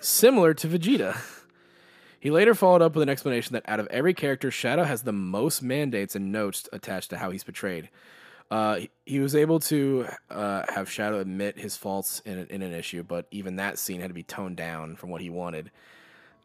Similar 0.00 0.54
to 0.54 0.66
Vegeta. 0.66 1.18
He 2.18 2.30
later 2.30 2.54
followed 2.54 2.82
up 2.82 2.94
with 2.94 3.02
an 3.02 3.08
explanation 3.10 3.52
that 3.52 3.68
out 3.68 3.80
of 3.80 3.86
every 3.88 4.14
character, 4.14 4.50
Shadow 4.50 4.84
has 4.84 5.02
the 5.02 5.12
most 5.12 5.62
mandates 5.62 6.16
and 6.16 6.32
notes 6.32 6.68
attached 6.72 7.10
to 7.10 7.18
how 7.18 7.30
he's 7.30 7.44
portrayed. 7.44 7.90
Uh, 8.50 8.80
he- 9.06 9.20
was 9.20 9.36
able 9.36 9.60
to 9.60 10.06
uh, 10.28 10.64
have 10.68 10.90
Shadow 10.90 11.20
admit 11.20 11.58
his 11.58 11.76
faults 11.76 12.20
in, 12.24 12.46
in 12.48 12.62
an 12.62 12.72
issue, 12.72 13.02
but 13.02 13.26
even 13.30 13.56
that 13.56 13.78
scene 13.78 14.00
had 14.00 14.08
to 14.08 14.14
be 14.14 14.22
toned 14.22 14.56
down 14.56 14.96
from 14.96 15.10
what 15.10 15.20
he 15.20 15.30
wanted. 15.30 15.70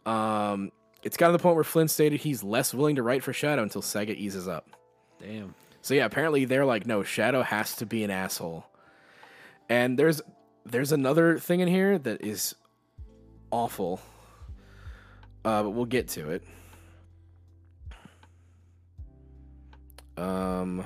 Um, 0.06 0.72
it's 1.04 1.18
gotten 1.18 1.34
to 1.34 1.38
the 1.38 1.42
point 1.42 1.56
where 1.56 1.64
Flynn 1.64 1.88
stated 1.88 2.22
he's 2.22 2.44
less 2.44 2.74
willing 2.74 2.96
to 2.96 3.04
write 3.04 3.24
for 3.24 3.34
Shadow 3.34 3.64
until 3.64 3.82
Sega 3.82 4.16
eases 4.16 4.48
up. 4.48 4.70
Damn. 5.20 5.56
So 5.82 5.94
yeah, 5.94 6.06
apparently 6.06 6.46
they're 6.46 6.66
like, 6.66 6.86
no, 6.86 7.04
Shadow 7.04 7.44
has 7.44 7.76
to 7.78 7.86
be 7.86 8.04
an 8.04 8.12
asshole. 8.12 8.66
And 9.70 9.98
there's 9.98 10.22
there's 10.66 10.92
another 10.92 11.38
thing 11.38 11.60
in 11.60 11.68
here 11.68 11.98
that 12.00 12.24
is 12.26 12.56
awful. 13.52 14.00
Uh, 15.44 15.62
but 15.62 15.70
we'll 15.70 15.86
get 15.86 16.08
to 16.10 16.32
it. 16.32 16.44
Um, 20.18 20.84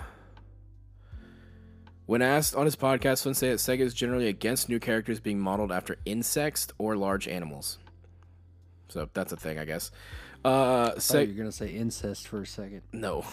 when 2.07 2.21
asked 2.21 2.55
on 2.55 2.65
his 2.65 2.75
podcast, 2.75 3.23
Flynn 3.23 3.35
said 3.35 3.53
that 3.53 3.59
Sega 3.59 3.81
is 3.81 3.93
generally 3.93 4.27
against 4.27 4.67
new 4.67 4.79
characters 4.79 5.19
being 5.19 5.39
modeled 5.39 5.71
after 5.71 5.97
insects 6.05 6.67
or 6.77 6.97
large 6.97 7.27
animals. 7.27 7.77
So 8.89 9.09
that's 9.13 9.31
a 9.31 9.37
thing, 9.37 9.57
I 9.59 9.65
guess. 9.65 9.91
Uh, 10.43 10.97
Se- 10.99 11.25
you're 11.25 11.35
gonna 11.35 11.51
say 11.51 11.69
incest 11.69 12.27
for 12.27 12.41
a 12.41 12.45
second. 12.45 12.81
no. 12.91 13.25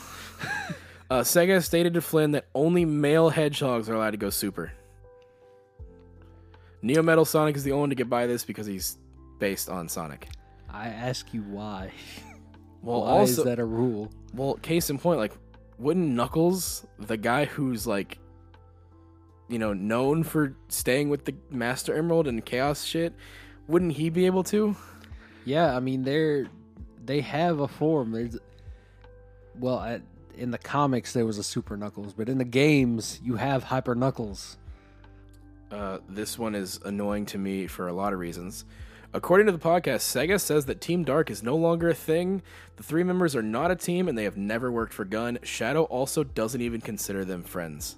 uh, 1.10 1.20
Sega 1.20 1.62
stated 1.62 1.94
to 1.94 2.00
Flynn 2.00 2.32
that 2.32 2.46
only 2.54 2.84
male 2.84 3.30
hedgehogs 3.30 3.88
are 3.88 3.94
allowed 3.94 4.10
to 4.12 4.16
go 4.16 4.30
super. 4.30 4.72
Neo 6.82 7.02
Metal 7.02 7.24
Sonic 7.24 7.56
is 7.56 7.64
the 7.64 7.72
only 7.72 7.80
one 7.80 7.88
to 7.90 7.96
get 7.96 8.08
by 8.08 8.26
this 8.26 8.44
because 8.44 8.66
he's 8.66 8.98
based 9.38 9.68
on 9.68 9.88
Sonic. 9.88 10.28
I 10.70 10.88
ask 10.88 11.32
you 11.32 11.42
why. 11.42 11.90
Well, 12.82 13.02
why 13.02 13.08
also, 13.08 13.42
is 13.42 13.44
that 13.44 13.58
a 13.58 13.64
rule? 13.64 14.10
well, 14.34 14.54
case 14.54 14.90
in 14.90 14.98
point, 14.98 15.18
like, 15.18 15.32
wouldn't 15.78 16.08
Knuckles, 16.08 16.86
the 16.98 17.16
guy 17.16 17.44
who's 17.46 17.86
like, 17.86 18.18
you 19.48 19.58
know, 19.58 19.72
known 19.72 20.22
for 20.22 20.54
staying 20.68 21.08
with 21.08 21.24
the 21.24 21.34
Master 21.50 21.94
Emerald 21.94 22.26
and 22.28 22.44
Chaos 22.44 22.84
shit, 22.84 23.14
wouldn't 23.68 23.92
he 23.92 24.10
be 24.10 24.26
able 24.26 24.44
to? 24.44 24.76
Yeah, 25.46 25.74
I 25.74 25.80
mean 25.80 26.02
they're 26.02 26.48
they 27.02 27.22
have 27.22 27.60
a 27.60 27.68
form. 27.68 28.12
There's 28.12 28.36
well, 29.58 29.80
at, 29.80 30.02
in 30.36 30.50
the 30.50 30.58
comics 30.58 31.14
there 31.14 31.24
was 31.24 31.38
a 31.38 31.42
Super 31.42 31.76
Knuckles, 31.76 32.12
but 32.12 32.28
in 32.28 32.36
the 32.36 32.44
games 32.44 33.18
you 33.22 33.36
have 33.36 33.62
Hyper 33.64 33.94
Knuckles. 33.94 34.58
Uh, 35.70 35.98
this 36.08 36.38
one 36.38 36.54
is 36.54 36.78
annoying 36.84 37.26
to 37.26 37.38
me 37.38 37.66
for 37.66 37.88
a 37.88 37.92
lot 37.92 38.12
of 38.12 38.18
reasons. 38.18 38.64
According 39.14 39.46
to 39.46 39.52
the 39.52 39.58
podcast, 39.58 40.02
Sega 40.02 40.40
says 40.40 40.66
that 40.66 40.80
Team 40.80 41.04
Dark 41.04 41.30
is 41.30 41.42
no 41.42 41.56
longer 41.56 41.88
a 41.88 41.94
thing. 41.94 42.42
The 42.76 42.82
three 42.82 43.02
members 43.02 43.34
are 43.34 43.42
not 43.42 43.70
a 43.70 43.76
team 43.76 44.08
and 44.08 44.18
they 44.18 44.24
have 44.24 44.36
never 44.36 44.70
worked 44.70 44.92
for 44.92 45.04
Gun. 45.04 45.38
Shadow 45.42 45.84
also 45.84 46.22
doesn't 46.22 46.60
even 46.60 46.80
consider 46.80 47.24
them 47.24 47.42
friends. 47.42 47.96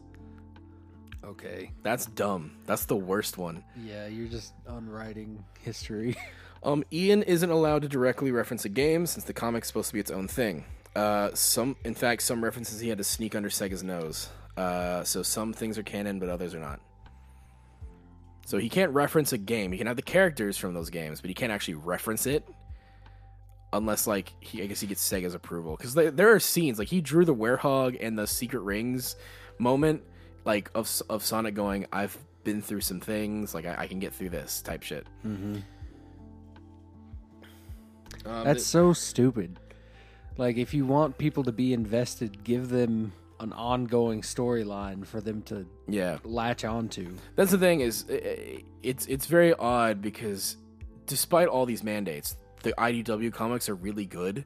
Okay. 1.24 1.72
That's 1.82 2.06
dumb. 2.06 2.52
That's 2.66 2.84
the 2.84 2.96
worst 2.96 3.36
one. 3.36 3.64
Yeah, 3.84 4.06
you're 4.06 4.28
just 4.28 4.54
unwriting 4.66 5.44
history. 5.60 6.16
Um, 6.62 6.84
Ian 6.92 7.22
isn't 7.22 7.50
allowed 7.50 7.82
to 7.82 7.88
directly 7.88 8.30
reference 8.30 8.64
a 8.64 8.68
game 8.68 9.06
since 9.06 9.24
the 9.24 9.32
comic's 9.32 9.68
supposed 9.68 9.88
to 9.88 9.94
be 9.94 10.00
its 10.00 10.10
own 10.10 10.28
thing. 10.28 10.64
Uh, 10.96 11.30
some, 11.34 11.76
in 11.84 11.94
fact, 11.94 12.22
some 12.22 12.42
references 12.42 12.80
he 12.80 12.88
had 12.88 12.98
to 12.98 13.04
sneak 13.04 13.34
under 13.34 13.48
Sega's 13.48 13.82
nose. 13.82 14.28
Uh, 14.56 15.04
so 15.04 15.22
some 15.22 15.52
things 15.52 15.78
are 15.78 15.84
canon, 15.84 16.18
but 16.18 16.28
others 16.28 16.54
are 16.54 16.58
not. 16.58 16.80
So 18.46 18.58
he 18.58 18.68
can't 18.68 18.92
reference 18.92 19.32
a 19.32 19.38
game. 19.38 19.70
He 19.72 19.78
can 19.78 19.86
have 19.86 19.96
the 19.96 20.02
characters 20.02 20.56
from 20.56 20.74
those 20.74 20.90
games, 20.90 21.20
but 21.20 21.28
he 21.28 21.34
can't 21.34 21.52
actually 21.52 21.74
reference 21.74 22.26
it 22.26 22.44
unless, 23.72 24.06
like, 24.06 24.32
he, 24.40 24.62
I 24.62 24.66
guess 24.66 24.80
he 24.80 24.86
gets 24.86 25.06
Sega's 25.06 25.34
approval. 25.34 25.76
Because 25.76 25.94
there 25.94 26.32
are 26.32 26.40
scenes 26.40 26.78
like 26.78 26.88
he 26.88 27.00
drew 27.00 27.24
the 27.24 27.34
werehog 27.34 27.98
and 28.00 28.18
the 28.18 28.26
secret 28.26 28.60
rings 28.60 29.16
moment, 29.58 30.02
like 30.44 30.70
of 30.74 30.90
of 31.10 31.22
Sonic 31.22 31.54
going, 31.54 31.86
"I've 31.92 32.16
been 32.42 32.62
through 32.62 32.80
some 32.80 33.00
things. 33.00 33.54
Like 33.54 33.66
I, 33.66 33.76
I 33.80 33.86
can 33.86 33.98
get 33.98 34.14
through 34.14 34.30
this" 34.30 34.62
type 34.62 34.82
shit. 34.82 35.06
mm-hmm. 35.24 35.58
Um, 38.28 38.44
That's 38.44 38.64
so 38.64 38.92
stupid. 38.92 39.58
Like 40.36 40.56
if 40.56 40.72
you 40.74 40.86
want 40.86 41.18
people 41.18 41.42
to 41.44 41.52
be 41.52 41.72
invested, 41.72 42.44
give 42.44 42.68
them 42.68 43.12
an 43.40 43.52
ongoing 43.52 44.22
storyline 44.22 45.06
for 45.06 45.20
them 45.20 45.42
to 45.42 45.66
Yeah, 45.88 46.18
latch 46.24 46.64
onto. 46.64 47.14
that's 47.36 47.50
the 47.52 47.58
thing 47.58 47.80
is, 47.80 48.04
it's 48.08 49.06
it's 49.06 49.26
very 49.26 49.54
odd 49.54 50.02
because 50.02 50.56
despite 51.06 51.48
all 51.48 51.64
these 51.66 51.82
mandates, 51.82 52.36
the 52.62 52.72
IDW 52.78 53.32
comics 53.32 53.68
are 53.68 53.74
really 53.74 54.04
good. 54.06 54.44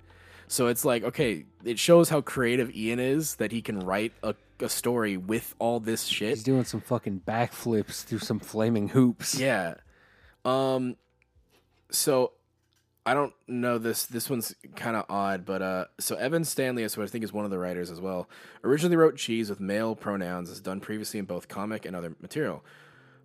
So 0.49 0.67
it's 0.67 0.85
like, 0.85 1.03
okay, 1.05 1.47
it 1.65 1.79
shows 1.79 2.11
how 2.11 2.21
creative 2.21 2.75
Ian 2.77 3.01
is 3.01 3.37
that 3.37 3.53
he 3.53 3.63
can 3.63 3.81
write 3.81 4.13
a, 4.23 4.35
a 4.61 4.69
story 4.69 5.17
with 5.17 5.55
all 5.59 5.81
this 5.81 6.05
shit. 6.05 6.29
He's 6.31 6.43
doing 6.43 6.65
some 6.65 6.81
fucking 6.83 7.23
backflips 7.27 8.05
through 8.05 8.19
some 8.19 8.39
flaming 8.39 8.89
hoops. 8.89 9.35
Yeah. 9.39 9.75
Um. 10.45 10.97
So, 11.91 12.33
I 13.05 13.15
don't 13.15 13.35
know 13.49 13.79
this. 13.79 14.07
This 14.07 14.31
one's 14.31 14.55
kind 14.77 14.97
of 14.97 15.07
odd, 15.09 15.45
but 15.45 15.61
uh. 15.61 15.85
So 15.99 16.15
Evan 16.17 16.45
Stanley, 16.45 16.83
who 16.85 17.03
I 17.03 17.07
think 17.07 17.25
is 17.25 17.33
one 17.33 17.45
of 17.45 17.51
the 17.51 17.59
writers 17.59 17.91
as 17.91 18.01
well, 18.01 18.29
originally 18.63 18.97
wrote 18.97 19.17
Cheese 19.17 19.51
with 19.51 19.59
male 19.59 19.97
pronouns, 19.97 20.51
as 20.51 20.61
done 20.61 20.81
previously 20.81 21.19
in 21.19 21.25
both 21.25 21.49
comic 21.49 21.85
and 21.85 21.97
other 21.97 22.15
material. 22.21 22.65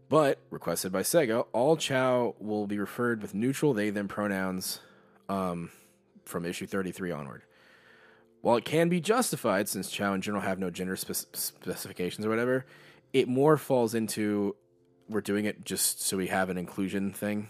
But 0.09 0.39
requested 0.49 0.91
by 0.91 1.03
Sega, 1.03 1.45
all 1.53 1.77
Chao 1.77 2.33
will 2.39 2.65
be 2.65 2.79
referred 2.79 3.21
with 3.21 3.35
neutral 3.35 3.73
they 3.73 3.89
them 3.91 4.07
pronouns, 4.07 4.79
um, 5.29 5.69
from 6.25 6.45
issue 6.45 6.65
thirty 6.65 6.91
three 6.91 7.11
onward. 7.11 7.43
while 8.41 8.55
it 8.55 8.65
can 8.65 8.89
be 8.89 9.01
justified 9.01 9.67
since 9.67 9.89
Chao 9.89 10.13
in 10.13 10.21
general 10.21 10.41
have 10.41 10.59
no 10.59 10.69
gender 10.69 10.95
spec- 10.95 11.35
specifications 11.35 12.25
or 12.25 12.29
whatever, 12.29 12.65
it 13.11 13.27
more 13.27 13.57
falls 13.57 13.93
into 13.93 14.55
we're 15.09 15.19
doing 15.21 15.45
it 15.45 15.65
just 15.65 16.01
so 16.01 16.15
we 16.17 16.27
have 16.27 16.49
an 16.49 16.57
inclusion 16.57 17.11
thing. 17.11 17.49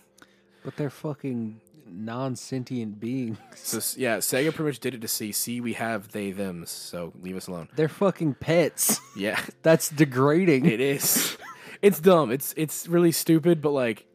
But 0.63 0.75
they're 0.75 0.89
fucking 0.89 1.61
non 1.91 2.35
sentient 2.35 2.99
beings. 2.99 3.37
So 3.55 3.77
yeah, 3.99 4.17
Sega 4.17 4.53
pretty 4.53 4.63
much 4.69 4.79
did 4.79 4.93
it 4.95 5.01
to 5.01 5.07
see, 5.07 5.31
see, 5.31 5.61
we 5.61 5.73
have 5.73 6.11
they 6.11 6.31
them's, 6.31 6.69
so 6.69 7.13
leave 7.21 7.35
us 7.35 7.47
alone. 7.47 7.69
They're 7.75 7.89
fucking 7.89 8.35
pets. 8.35 8.99
Yeah, 9.17 9.39
That's 9.63 9.89
degrading. 9.89 10.65
it 10.67 10.79
is. 10.79 11.37
it's 11.81 11.99
dumb. 11.99 12.31
It's 12.31 12.53
it's 12.57 12.87
really 12.87 13.11
stupid, 13.11 13.61
but 13.61 13.71
like 13.71 14.05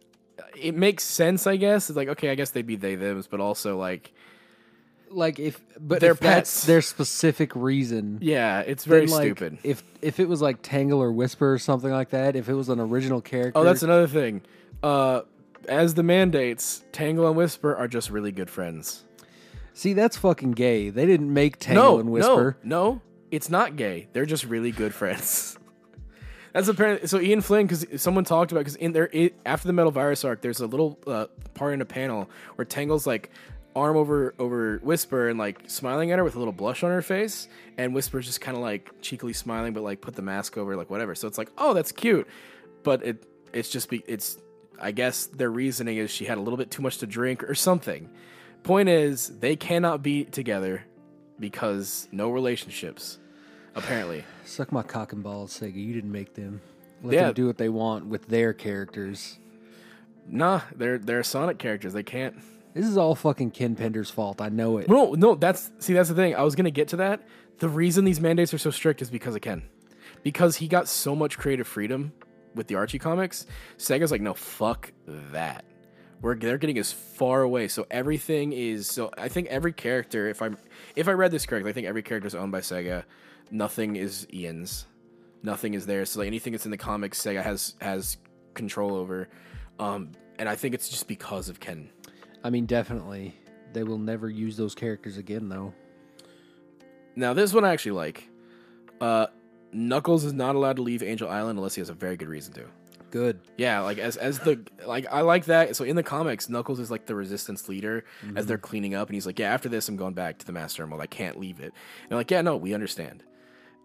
it 0.57 0.75
makes 0.77 1.03
sense, 1.05 1.47
I 1.47 1.57
guess. 1.57 1.91
It's 1.91 1.97
like 1.97 2.09
okay, 2.09 2.31
I 2.31 2.35
guess 2.37 2.51
they'd 2.51 2.67
be 2.67 2.77
they 2.77 2.95
them's, 2.95 3.27
but 3.27 3.41
also 3.41 3.77
like 3.79 4.13
like 5.11 5.39
if 5.41 5.61
but 5.79 6.01
They're 6.01 6.13
if 6.13 6.21
pets. 6.21 6.65
their 6.67 6.81
specific 6.83 7.55
reason. 7.57 8.19
yeah, 8.23 8.61
it's 8.61 8.85
very 8.85 9.07
then, 9.07 9.15
like, 9.15 9.23
stupid. 9.27 9.59
If 9.65 9.83
if 10.01 10.21
it 10.21 10.29
was 10.29 10.41
like 10.41 10.63
Tangle 10.63 11.03
or 11.03 11.11
Whisper 11.13 11.53
or 11.53 11.59
something 11.59 11.91
like 11.91 12.11
that, 12.11 12.37
if 12.37 12.49
it 12.49 12.55
was 12.55 12.69
an 12.69 12.79
original 12.81 13.21
character, 13.21 13.59
Oh, 13.59 13.65
that's 13.65 13.83
another 13.83 14.07
thing. 14.07 14.41
Uh, 14.83 15.23
as 15.69 15.95
the 15.95 16.03
mandates, 16.03 16.85
Tangle 16.93 17.27
and 17.27 17.37
Whisper 17.37 17.75
are 17.77 17.89
just 17.89 18.11
really 18.11 18.33
good 18.33 18.51
friends. 18.51 19.05
see 19.75 19.93
that's 19.93 20.17
fucking 20.17 20.53
gay. 20.53 20.91
They 20.91 21.07
didn't 21.07 21.33
make 21.33 21.59
Tangle 21.59 21.95
no, 21.95 22.01
and 22.01 22.11
Whisper. 22.11 22.57
no, 22.63 22.93
no, 22.93 23.01
it's 23.31 23.49
not 23.49 23.77
gay. 23.77 24.09
They're 24.13 24.27
just 24.27 24.45
really 24.45 24.71
good 24.73 24.95
friends. 24.95 25.59
That's 26.53 26.69
apparently 26.69 27.09
so. 27.09 27.19
Ian 27.19 27.41
Flynn, 27.41 27.67
because 27.67 28.03
someone 28.03 28.25
talked 28.25 28.53
about 28.53 28.61
because 28.61 28.77
in 28.77 28.93
there 28.93 29.09
it, 29.11 29.35
after 29.47 29.67
the 29.67 29.73
Metal 29.73 29.91
Virus 29.91 30.23
arc, 30.23 30.43
there's 30.43 30.61
a 30.61 30.67
little 30.67 30.99
uh, 31.07 31.27
part 31.55 31.73
in 31.73 31.81
a 31.81 31.87
panel 31.87 32.29
where 32.57 32.67
Tangle's 32.67 33.07
like 33.07 33.31
arm 33.75 33.97
over 33.97 34.35
over 34.39 34.79
Whisper 34.83 35.29
and 35.31 35.39
like 35.39 35.63
smiling 35.67 36.13
at 36.13 36.19
her 36.19 36.25
with 36.25 36.35
a 36.35 36.39
little 36.39 36.53
blush 36.53 36.83
on 36.83 36.91
her 36.91 37.01
face, 37.01 37.49
and 37.79 37.95
Whisper's 37.95 38.27
just 38.27 38.43
kind 38.43 38.55
of 38.55 38.63
like 38.63 38.91
cheekily 39.01 39.33
smiling, 39.33 39.73
but 39.73 39.83
like 39.83 40.03
put 40.03 40.15
the 40.15 40.21
mask 40.21 40.59
over, 40.59 40.77
like 40.77 40.91
whatever. 40.91 41.15
So 41.15 41.27
it's 41.27 41.39
like, 41.39 41.51
oh, 41.57 41.73
that's 41.73 41.91
cute, 41.91 42.29
but 42.83 43.03
it 43.03 43.25
it's 43.55 43.71
just 43.71 43.89
be 43.89 44.05
it's 44.07 44.37
I 44.83 44.91
guess 44.91 45.27
their 45.27 45.51
reasoning 45.51 45.97
is 45.97 46.11
she 46.11 46.25
had 46.25 46.37
a 46.39 46.41
little 46.41 46.57
bit 46.57 46.71
too 46.71 46.83
much 46.83 46.99
to 46.99 47.07
drink 47.07 47.45
or 47.45 47.55
something. 47.55 48.11
Point 48.65 48.89
is, 48.89 49.29
they 49.41 49.57
cannot 49.57 50.03
be 50.03 50.25
together 50.25 50.85
because 51.41 52.09
no 52.13 52.31
relationships, 52.31 53.19
apparently. 53.75 54.25
Suck 54.45 54.71
my 54.73 54.83
cock 54.83 55.13
and 55.13 55.23
balls, 55.23 55.59
Sega. 55.59 55.75
You 55.77 55.95
didn't 55.95 56.13
make 56.13 56.35
them. 56.35 56.61
Let 57.03 57.15
Yeah. 57.15 57.25
them 57.27 57.35
do 57.35 57.47
what 57.47 57.59
they 57.59 57.69
want 57.69 58.07
with 58.07 58.27
their 58.29 58.53
characters. 58.53 59.39
Nah, 60.29 60.61
they're 60.77 60.99
they're 60.99 61.23
Sonic 61.23 61.59
characters. 61.59 61.93
They 61.93 62.03
can't. 62.05 62.37
This 62.75 62.87
is 62.87 62.97
all 62.97 63.15
fucking 63.15 63.51
Ken 63.51 63.75
Penders' 63.77 64.11
fault. 64.11 64.41
I 64.41 64.49
know 64.49 64.79
it. 64.79 64.89
No, 64.89 65.13
no. 65.15 65.35
That's 65.35 65.71
see. 65.79 65.93
That's 65.95 66.09
the 66.09 66.15
thing. 66.15 66.35
I 66.37 66.43
was 66.43 66.55
gonna 66.55 66.71
get 66.71 66.89
to 66.89 66.97
that. 66.97 67.27
The 67.59 67.69
reason 67.69 68.05
these 68.05 68.21
mandates 68.21 68.55
are 68.55 68.59
so 68.59 68.71
strict 68.71 69.03
is 69.03 69.11
because 69.11 69.35
of 69.35 69.41
Ken, 69.43 69.63
because 70.23 70.57
he 70.57 70.69
got 70.69 70.89
so 70.89 71.15
much 71.17 71.39
creative 71.39 71.67
freedom 71.67 72.13
with 72.55 72.67
the 72.67 72.75
Archie 72.75 72.99
comics. 72.99 73.47
Sega's 73.79 74.11
like, 74.11 74.21
no, 74.21 74.35
fuck 74.35 74.93
that. 75.07 75.65
We're 76.21 76.37
they're 76.37 76.59
getting 76.59 76.79
as 76.79 76.93
far 76.93 77.43
away. 77.43 77.69
So 77.69 77.87
everything 77.91 78.53
is. 78.53 78.87
So 78.87 79.11
I 79.19 79.29
think 79.29 79.49
every 79.49 79.73
character, 79.73 80.29
if 80.29 80.41
I'm 80.41 80.57
if 80.95 81.09
I 81.09 81.13
read 81.13 81.33
this 81.33 81.47
correctly, 81.47 81.71
I 81.71 81.73
think 81.75 81.87
every 81.87 82.03
character 82.03 82.29
is 82.29 82.35
owned 82.35 82.53
by 82.53 82.61
Sega. 82.61 83.05
Nothing 83.51 83.97
is 83.97 84.27
Ian's. 84.33 84.87
Nothing 85.43 85.75
is 85.75 85.85
theirs. 85.85 86.11
So 86.11 86.21
like 86.21 86.29
anything 86.29 86.53
that's 86.53 86.65
in 86.65 86.71
the 86.71 86.77
comics, 86.77 87.21
Sega 87.21 87.43
has 87.43 87.75
has 87.81 88.19
control 88.55 88.95
over. 88.95 89.29
Um, 89.81 90.13
and 90.39 90.49
I 90.49 90.55
think 90.55 90.75
it's 90.75 90.89
just 90.89 91.09
because 91.09 91.49
of 91.49 91.59
Ken. 91.59 91.91
I 92.45 92.51
mean, 92.51 92.67
definitely. 92.67 93.35
They 93.73 93.83
will 93.83 93.99
never 93.99 94.29
use 94.29 94.57
those 94.57 94.75
characters 94.75 95.17
again, 95.17 95.49
though. 95.49 95.75
Now, 97.17 97.33
this 97.35 97.53
one 97.53 97.65
I 97.65 97.73
actually 97.73 97.93
like. 97.93 98.29
Uh, 99.01 99.27
Knuckles 99.73 100.25
is 100.25 100.33
not 100.33 100.55
allowed 100.55 100.77
to 100.77 100.83
leave 100.83 101.03
Angel 101.03 101.29
Island 101.29 101.59
unless 101.59 101.75
he 101.75 101.81
has 101.81 101.89
a 101.89 101.95
very 101.95 102.17
good 102.17 102.29
reason 102.29 102.53
to. 102.55 102.65
Good. 103.11 103.41
Yeah, 103.59 103.81
like 103.81 103.99
as 103.99 104.17
as 104.17 104.39
the 104.39 104.61
like 104.87 105.07
I 105.11 105.21
like 105.21 105.45
that. 105.45 105.77
So 105.77 105.85
in 105.85 105.97
the 105.97 106.03
comics, 106.03 106.49
Knuckles 106.49 106.81
is 106.81 106.91
like 106.91 107.05
the 107.05 107.15
resistance 107.15 107.69
leader 107.69 108.05
as 108.37 108.47
they're 108.47 108.57
cleaning 108.57 108.95
up, 108.95 109.09
and 109.09 109.15
he's 109.15 109.27
like, 109.27 109.39
"Yeah, 109.39 109.53
after 109.53 109.69
this, 109.69 109.87
I'm 109.89 109.97
going 109.97 110.15
back 110.15 110.39
to 110.39 110.47
the 110.47 110.53
Master 110.53 110.83
Emerald. 110.83 111.03
I 111.03 111.07
can't 111.07 111.39
leave 111.39 111.61
it." 111.61 111.75
And 111.75 112.09
they're 112.09 112.19
like, 112.19 112.31
"Yeah, 112.31 112.41
no, 112.41 112.57
we 112.57 112.73
understand." 112.73 113.23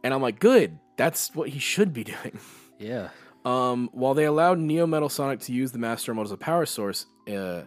And 0.02 0.14
I'm 0.14 0.22
like, 0.22 0.40
"Good. 0.40 0.80
That's 0.96 1.36
what 1.36 1.50
he 1.50 1.60
should 1.60 1.92
be 1.92 2.04
doing." 2.06 2.40
Yeah. 2.80 3.10
Um, 3.44 3.90
while 3.92 4.14
they 4.14 4.26
allowed 4.26 4.60
Neo 4.60 4.88
Metal 4.88 5.10
Sonic 5.10 5.42
to 5.42 5.52
use 5.52 5.74
the 5.74 5.78
Master 5.78 6.12
Emerald 6.14 6.28
as 6.28 6.32
a 6.32 6.38
power 6.38 6.66
source 6.66 7.06
uh, 7.30 7.64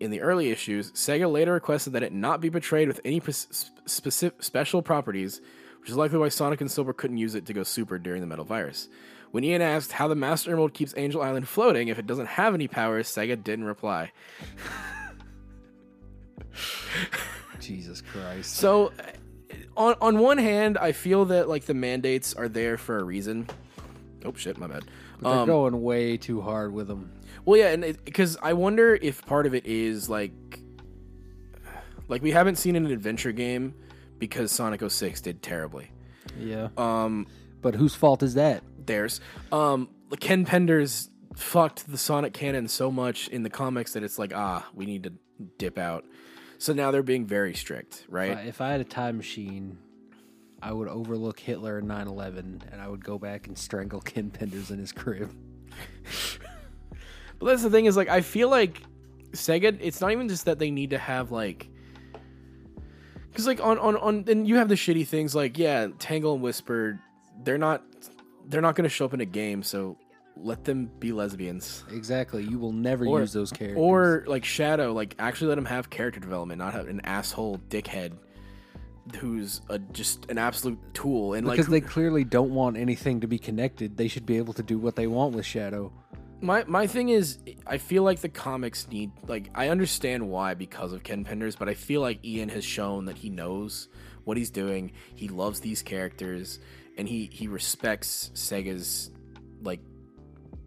in 0.00 0.10
the 0.10 0.20
early 0.20 0.50
issues, 0.50 0.90
Sega 0.92 1.30
later 1.30 1.52
requested 1.52 1.92
that 1.92 2.02
it 2.02 2.12
not 2.12 2.40
be 2.40 2.50
portrayed 2.50 2.88
with 2.88 3.00
any 3.04 3.20
specific 3.20 4.42
special 4.42 4.82
properties, 4.82 5.40
which 5.80 5.90
is 5.90 5.96
likely 5.96 6.18
why 6.18 6.28
Sonic 6.28 6.60
and 6.60 6.70
Silver 6.70 6.92
couldn't 6.92 7.18
use 7.18 7.34
it 7.34 7.46
to 7.46 7.52
go 7.52 7.62
super 7.62 7.98
during 7.98 8.20
the 8.20 8.26
Metal 8.26 8.44
Virus. 8.44 8.88
When 9.30 9.44
Ian 9.44 9.60
asked 9.62 9.92
how 9.92 10.08
the 10.08 10.14
Master 10.14 10.50
Emerald 10.50 10.72
keeps 10.72 10.94
Angel 10.96 11.20
Island 11.20 11.46
floating 11.48 11.88
if 11.88 11.98
it 11.98 12.06
doesn't 12.06 12.26
have 12.26 12.54
any 12.54 12.66
powers, 12.66 13.08
Sega 13.08 13.42
didn't 13.42 13.66
reply. 13.66 14.10
Jesus 17.60 18.00
Christ. 18.00 18.54
So, 18.54 18.92
on 19.76 19.94
on 20.00 20.18
one 20.18 20.38
hand, 20.38 20.78
I 20.78 20.92
feel 20.92 21.24
that 21.26 21.48
like 21.48 21.64
the 21.66 21.74
mandates 21.74 22.34
are 22.34 22.48
there 22.48 22.76
for 22.78 22.98
a 22.98 23.04
reason. 23.04 23.48
Oh 24.24 24.32
shit, 24.34 24.58
my 24.58 24.66
bad. 24.66 24.84
They're 25.20 25.30
Um, 25.32 25.46
going 25.46 25.82
way 25.82 26.16
too 26.16 26.40
hard 26.40 26.72
with 26.72 26.88
them. 26.88 27.10
Well, 27.44 27.58
yeah, 27.58 27.68
and 27.68 27.82
because 28.04 28.36
I 28.42 28.52
wonder 28.52 28.94
if 29.00 29.24
part 29.26 29.46
of 29.46 29.54
it 29.54 29.66
is 29.66 30.08
like, 30.08 30.32
like 32.08 32.22
we 32.22 32.30
haven't 32.30 32.56
seen 32.56 32.76
an 32.76 32.86
adventure 32.86 33.32
game 33.32 33.74
because 34.18 34.50
Sonic 34.52 34.80
06 34.88 35.20
did 35.20 35.42
terribly. 35.42 35.90
Yeah. 36.38 36.68
Um, 36.76 37.26
But 37.62 37.74
whose 37.74 37.94
fault 37.94 38.22
is 38.22 38.34
that? 38.34 38.62
theirs. 38.86 39.20
Um, 39.52 39.88
Ken 40.18 40.46
Penders 40.46 41.10
fucked 41.36 41.90
the 41.90 41.98
Sonic 41.98 42.32
canon 42.32 42.68
so 42.68 42.90
much 42.90 43.28
in 43.28 43.42
the 43.42 43.50
comics 43.50 43.92
that 43.92 44.02
it's 44.02 44.18
like, 44.18 44.32
ah, 44.34 44.66
we 44.74 44.86
need 44.86 45.02
to 45.02 45.12
dip 45.58 45.76
out. 45.76 46.04
So 46.56 46.72
now 46.72 46.90
they're 46.90 47.02
being 47.02 47.26
very 47.26 47.52
strict, 47.54 48.06
right? 48.08 48.30
If 48.30 48.38
I- 48.38 48.42
If 48.42 48.60
I 48.62 48.70
had 48.70 48.80
a 48.80 48.84
time 48.84 49.16
machine, 49.18 49.78
I 50.62 50.72
would 50.72 50.88
overlook 50.88 51.38
Hitler 51.38 51.78
and 51.78 51.86
9 51.86 52.08
11 52.08 52.62
and 52.72 52.80
I 52.80 52.88
would 52.88 53.04
go 53.04 53.18
back 53.18 53.46
and 53.46 53.56
strangle 53.58 54.00
Ken 54.04 54.30
Penders 54.30 54.70
in 54.70 54.78
his 54.78 54.90
crib. 54.92 55.30
But 57.38 57.46
that's 57.46 57.62
the 57.62 57.70
thing 57.70 57.84
is 57.86 57.96
like 57.96 58.08
I 58.08 58.20
feel 58.22 58.48
like 58.48 58.82
Sega. 59.32 59.76
It's 59.80 60.00
not 60.00 60.10
even 60.12 60.28
just 60.28 60.46
that 60.46 60.58
they 60.58 60.70
need 60.72 60.90
to 60.90 60.98
have 60.98 61.30
like, 61.30 61.68
because 63.30 63.46
like 63.46 63.60
on 63.60 63.78
on 63.78 63.96
on 63.96 64.24
and 64.28 64.46
you 64.46 64.56
have 64.56 64.68
the 64.68 64.74
shitty 64.74 65.06
things 65.06 65.34
like 65.34 65.58
yeah, 65.58 65.88
Tangle 65.98 66.34
and 66.34 66.42
Whisper. 66.42 67.00
They're 67.42 67.58
not 67.58 67.82
they're 68.46 68.62
not 68.62 68.74
going 68.74 68.84
to 68.84 68.90
show 68.90 69.04
up 69.04 69.14
in 69.14 69.20
a 69.20 69.26
game, 69.26 69.62
so 69.62 69.96
let 70.36 70.64
them 70.64 70.90
be 70.98 71.12
lesbians. 71.12 71.84
Exactly. 71.90 72.44
You 72.44 72.58
will 72.58 72.72
never 72.72 73.06
Or- 73.06 73.20
use 73.20 73.32
those 73.32 73.50
characters. 73.52 73.78
Or 73.80 74.24
like 74.26 74.44
Shadow, 74.44 74.92
like 74.92 75.14
actually 75.18 75.48
let 75.48 75.56
them 75.56 75.66
have 75.66 75.90
character 75.90 76.20
development, 76.20 76.58
not 76.58 76.72
have 76.74 76.88
an 76.88 77.00
asshole 77.04 77.60
dickhead 77.68 78.12
who's 79.16 79.62
a, 79.70 79.78
just 79.78 80.30
an 80.30 80.36
absolute 80.36 80.78
tool 80.92 81.32
and 81.32 81.46
because 81.46 81.68
like 81.68 81.82
they 81.82 81.88
clearly 81.88 82.24
don't 82.24 82.50
want 82.50 82.76
anything 82.76 83.20
to 83.20 83.26
be 83.26 83.38
connected, 83.38 83.96
they 83.96 84.08
should 84.08 84.26
be 84.26 84.36
able 84.36 84.52
to 84.52 84.62
do 84.62 84.78
what 84.78 84.96
they 84.96 85.06
want 85.06 85.34
with 85.34 85.46
Shadow. 85.46 85.92
My 86.40 86.64
my 86.66 86.86
thing 86.86 87.08
is, 87.08 87.38
I 87.66 87.78
feel 87.78 88.02
like 88.02 88.20
the 88.20 88.28
comics 88.28 88.88
need 88.88 89.10
like 89.26 89.50
I 89.54 89.68
understand 89.68 90.28
why 90.28 90.54
because 90.54 90.92
of 90.92 91.02
Ken 91.02 91.24
Penders, 91.24 91.58
but 91.58 91.68
I 91.68 91.74
feel 91.74 92.00
like 92.00 92.24
Ian 92.24 92.48
has 92.50 92.64
shown 92.64 93.06
that 93.06 93.18
he 93.18 93.28
knows 93.28 93.88
what 94.24 94.36
he's 94.36 94.50
doing. 94.50 94.92
He 95.14 95.28
loves 95.28 95.60
these 95.60 95.82
characters, 95.82 96.60
and 96.96 97.08
he 97.08 97.28
he 97.32 97.48
respects 97.48 98.30
Sega's 98.34 99.10
like 99.62 99.80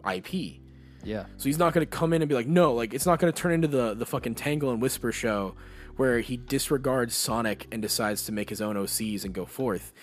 IP. 0.10 0.60
Yeah. 1.04 1.26
So 1.38 1.46
he's 1.46 1.58
not 1.58 1.74
going 1.74 1.86
to 1.86 1.90
come 1.90 2.14
in 2.14 2.22
and 2.22 2.30
be 2.30 2.36
like, 2.36 2.48
no, 2.48 2.74
like 2.74 2.94
it's 2.94 3.06
not 3.06 3.20
going 3.20 3.32
to 3.32 3.42
turn 3.42 3.54
into 3.54 3.68
the 3.68 3.94
the 3.94 4.06
fucking 4.06 4.36
Tangle 4.36 4.72
and 4.72 4.82
Whisper 4.82 5.12
show 5.12 5.56
where 5.96 6.20
he 6.20 6.38
disregards 6.38 7.16
Sonic 7.16 7.68
and 7.72 7.82
decides 7.82 8.26
to 8.26 8.32
make 8.32 8.50
his 8.50 8.62
own 8.62 8.76
OCs 8.76 9.24
and 9.24 9.34
go 9.34 9.46
forth. 9.46 9.94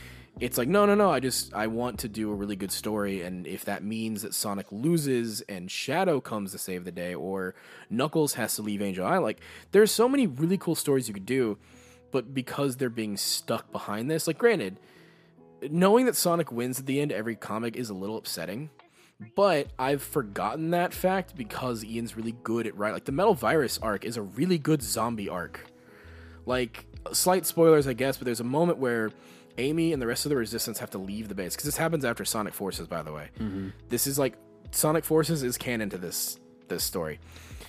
It's 0.40 0.56
like, 0.56 0.68
no, 0.68 0.86
no, 0.86 0.94
no. 0.94 1.10
I 1.10 1.18
just 1.18 1.52
I 1.52 1.66
want 1.66 1.98
to 2.00 2.08
do 2.08 2.30
a 2.30 2.34
really 2.34 2.54
good 2.54 2.70
story, 2.70 3.22
and 3.22 3.46
if 3.46 3.64
that 3.64 3.82
means 3.82 4.22
that 4.22 4.34
Sonic 4.34 4.66
loses 4.70 5.40
and 5.42 5.70
Shadow 5.70 6.20
comes 6.20 6.52
to 6.52 6.58
save 6.58 6.84
the 6.84 6.92
day, 6.92 7.14
or 7.14 7.56
Knuckles 7.90 8.34
has 8.34 8.54
to 8.56 8.62
leave 8.62 8.80
Angel 8.80 9.04
Island, 9.04 9.24
like 9.24 9.40
there's 9.72 9.90
so 9.90 10.08
many 10.08 10.26
really 10.26 10.56
cool 10.56 10.76
stories 10.76 11.08
you 11.08 11.14
could 11.14 11.26
do, 11.26 11.58
but 12.12 12.34
because 12.34 12.76
they're 12.76 12.88
being 12.88 13.16
stuck 13.16 13.72
behind 13.72 14.08
this, 14.08 14.28
like 14.28 14.38
granted, 14.38 14.78
knowing 15.70 16.06
that 16.06 16.14
Sonic 16.14 16.52
wins 16.52 16.78
at 16.78 16.86
the 16.86 17.00
end 17.00 17.10
every 17.10 17.34
comic 17.34 17.76
is 17.76 17.90
a 17.90 17.94
little 17.94 18.16
upsetting. 18.16 18.70
But 19.34 19.72
I've 19.80 20.02
forgotten 20.02 20.70
that 20.70 20.94
fact 20.94 21.34
because 21.36 21.84
Ian's 21.84 22.16
really 22.16 22.36
good 22.44 22.68
at 22.68 22.76
writing. 22.76 22.94
Like 22.94 23.04
the 23.04 23.10
Metal 23.10 23.34
Virus 23.34 23.76
arc 23.82 24.04
is 24.04 24.16
a 24.16 24.22
really 24.22 24.58
good 24.58 24.80
zombie 24.80 25.28
arc. 25.28 25.72
Like 26.46 26.86
slight 27.12 27.44
spoilers, 27.44 27.88
I 27.88 27.94
guess, 27.94 28.16
but 28.16 28.26
there's 28.26 28.38
a 28.38 28.44
moment 28.44 28.78
where 28.78 29.10
Amy 29.58 29.92
and 29.92 30.00
the 30.00 30.06
rest 30.06 30.24
of 30.24 30.30
the 30.30 30.36
Resistance 30.36 30.78
have 30.78 30.90
to 30.90 30.98
leave 30.98 31.28
the 31.28 31.34
base 31.34 31.54
because 31.54 31.66
this 31.66 31.76
happens 31.76 32.04
after 32.04 32.24
Sonic 32.24 32.54
Forces. 32.54 32.86
By 32.86 33.02
the 33.02 33.12
way, 33.12 33.28
this 33.88 34.06
is 34.06 34.18
like 34.18 34.34
Sonic 34.70 35.04
Forces 35.04 35.42
is 35.42 35.56
canon 35.58 35.90
to 35.90 35.98
this 35.98 36.38
this 36.68 36.84
story. 36.84 37.18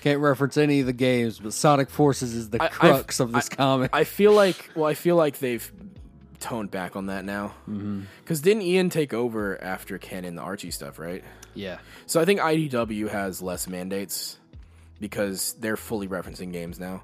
Can't 0.02 0.20
reference 0.22 0.56
any 0.58 0.80
of 0.80 0.86
the 0.86 0.94
games, 0.94 1.40
but 1.40 1.54
Sonic 1.54 1.90
Forces 1.90 2.34
is 2.34 2.50
the 2.52 2.64
I- 2.64 2.68
crux 2.70 3.20
I've- 3.20 3.28
of 3.28 3.34
this 3.34 3.50
comic. 3.50 3.90
I 3.94 4.04
feel 4.06 4.32
like 4.34 4.70
well, 4.76 4.86
I 4.86 4.94
feel 4.94 5.16
like 5.16 5.40
they've 5.40 5.70
toned 6.40 6.72
back 6.72 6.96
on 6.96 7.08
that 7.08 7.26
now. 7.26 7.54
Because 8.24 8.40
didn't 8.42 8.62
Ian 8.64 8.90
take 8.90 9.14
over 9.14 9.62
after 9.62 9.98
Ken 9.98 10.24
in 10.24 10.36
the 10.36 10.42
Archie 10.42 10.72
stuff, 10.72 10.98
right? 11.00 11.24
Yeah. 11.54 11.80
So 12.06 12.22
I 12.22 12.26
think 12.26 12.40
IDW 12.40 13.10
has 13.10 13.42
less 13.42 13.68
mandates 13.68 14.38
because 15.02 15.54
they're 15.60 15.76
fully 15.78 16.08
referencing 16.08 16.54
games 16.54 16.80
now. 16.80 17.04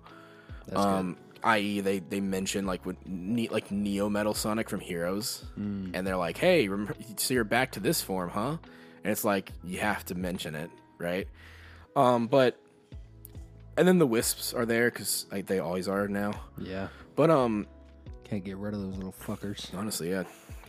That's 0.67 0.79
um, 0.79 1.17
i.e., 1.45 1.79
they 1.79 1.99
they 1.99 2.19
mention 2.19 2.65
like 2.65 2.85
with 2.85 2.97
ne- 3.07 3.47
like 3.49 3.71
Neo 3.71 4.09
Metal 4.09 4.33
Sonic 4.33 4.69
from 4.69 4.79
Heroes, 4.81 5.45
Hmm. 5.55 5.91
and 5.93 6.05
they're 6.05 6.17
like, 6.17 6.37
"Hey, 6.37 6.67
remember, 6.67 6.95
so 7.17 7.33
you're 7.33 7.43
back 7.45 7.71
to 7.73 7.79
this 7.79 8.01
form, 8.01 8.29
huh?" 8.29 8.57
And 9.03 9.11
it's 9.11 9.23
like 9.23 9.51
you 9.63 9.79
have 9.79 10.03
to 10.05 10.15
mention 10.15 10.55
it, 10.55 10.69
right? 10.97 11.27
Um, 11.95 12.27
but 12.27 12.59
and 13.77 13.87
then 13.87 13.99
the 13.99 14.07
Wisps 14.07 14.53
are 14.53 14.65
there 14.65 14.89
because 14.89 15.25
like, 15.31 15.45
they 15.45 15.59
always 15.59 15.87
are 15.87 16.07
now. 16.07 16.33
Yeah. 16.57 16.87
But 17.15 17.29
um, 17.29 17.67
Can't 18.23 18.43
get 18.43 18.57
rid 18.57 18.73
of 18.73 18.81
those 18.81 18.95
little 18.95 19.13
fuckers. 19.25 19.73
honestly, 19.77 20.09
yeah. 20.09 20.23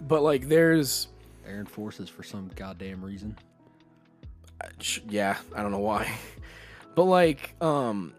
But 0.07 0.23
like, 0.23 0.49
there's 0.49 1.09
Aaron 1.47 1.67
Forces 1.67 2.09
for 2.11 2.23
some 2.23 2.51
goddamn 2.55 3.03
reason. 3.05 3.37
yeah, 5.09 5.37
I 5.55 5.63
don't 5.63 5.71
know 5.73 5.79
why, 5.79 6.11
but 6.95 7.05
like, 7.05 7.55
um, 7.63 8.13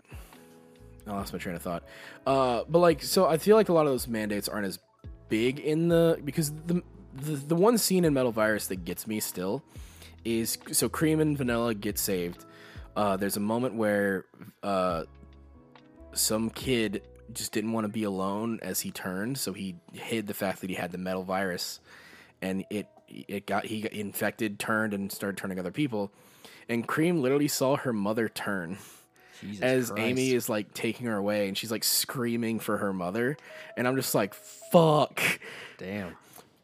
I 1.07 1.13
lost 1.13 1.33
my 1.33 1.39
train 1.39 1.55
of 1.55 1.61
thought. 1.61 1.83
Uh, 2.25 2.63
but 2.67 2.79
like, 2.79 3.01
so 3.01 3.25
I 3.25 3.37
feel 3.37 3.55
like 3.55 3.69
a 3.69 3.73
lot 3.73 3.85
of 3.85 3.93
those 3.93 4.07
mandates 4.07 4.47
aren't 4.47 4.67
as 4.67 4.79
big 5.29 5.59
in 5.59 5.87
the 5.87 6.19
because 6.23 6.51
the 6.51 6.81
the, 7.13 7.31
the 7.35 7.55
one 7.55 7.77
scene 7.77 8.05
in 8.05 8.13
Metal 8.13 8.31
Virus 8.31 8.67
that 8.67 8.85
gets 8.85 9.07
me 9.07 9.19
still 9.19 9.63
is 10.23 10.57
so 10.71 10.89
Cream 10.89 11.19
and 11.19 11.37
Vanilla 11.37 11.73
get 11.73 11.97
saved. 11.97 12.45
Uh, 12.95 13.17
there's 13.17 13.37
a 13.37 13.41
moment 13.41 13.75
where 13.75 14.25
uh, 14.63 15.03
some 16.13 16.49
kid 16.49 17.03
just 17.33 17.51
didn't 17.51 17.71
want 17.71 17.85
to 17.85 17.89
be 17.89 18.03
alone 18.03 18.59
as 18.61 18.79
he 18.79 18.91
turned, 18.91 19.37
so 19.37 19.53
he 19.53 19.75
hid 19.93 20.27
the 20.27 20.33
fact 20.33 20.61
that 20.61 20.69
he 20.69 20.75
had 20.75 20.91
the 20.91 20.97
metal 20.97 21.23
virus, 21.23 21.79
and 22.41 22.65
it 22.69 22.87
it 23.07 23.45
got 23.45 23.65
he 23.65 23.81
got 23.81 23.93
infected, 23.93 24.59
turned, 24.59 24.93
and 24.93 25.11
started 25.11 25.37
turning 25.37 25.59
other 25.59 25.71
people. 25.71 26.11
And 26.69 26.85
Cream 26.85 27.21
literally 27.21 27.47
saw 27.47 27.77
her 27.77 27.93
mother 27.93 28.27
turn 28.27 28.77
Jesus 29.41 29.61
as 29.61 29.89
Christ. 29.91 30.01
Amy 30.01 30.31
is 30.33 30.49
like 30.49 30.73
taking 30.73 31.07
her 31.07 31.15
away, 31.15 31.47
and 31.47 31.57
she's 31.57 31.71
like 31.71 31.83
screaming 31.83 32.59
for 32.59 32.77
her 32.77 32.93
mother, 32.93 33.37
and 33.75 33.87
I'm 33.87 33.95
just 33.95 34.15
like, 34.15 34.33
fuck. 34.33 35.21
Damn. 35.77 36.15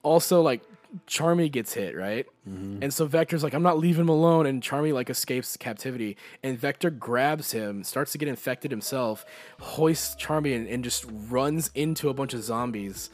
Also, 0.02 0.42
like 0.42 0.62
Charmy 1.08 1.52
gets 1.52 1.74
hit, 1.74 1.96
right? 1.96 2.26
Mm-hmm. 2.48 2.84
And 2.84 2.94
so 2.94 3.06
Vector's 3.06 3.44
like, 3.44 3.54
I'm 3.54 3.64
not 3.64 3.80
leaving 3.80 4.02
him 4.02 4.10
alone, 4.10 4.46
and 4.46 4.62
Charmy 4.62 4.94
like 4.94 5.10
escapes 5.10 5.58
captivity, 5.58 6.18
and 6.44 6.58
Vector 6.58 6.90
grabs 6.90 7.52
him, 7.52 7.84
starts 7.84 8.12
to 8.12 8.18
get 8.18 8.28
infected 8.28 8.70
himself, 8.72 9.26
hoists 9.60 10.16
Charmy, 10.22 10.56
and, 10.56 10.68
and 10.68 10.84
just 10.84 11.06
runs 11.10 11.72
into 11.74 12.10
a 12.10 12.14
bunch 12.14 12.34
of 12.34 12.44
zombies. 12.44 13.10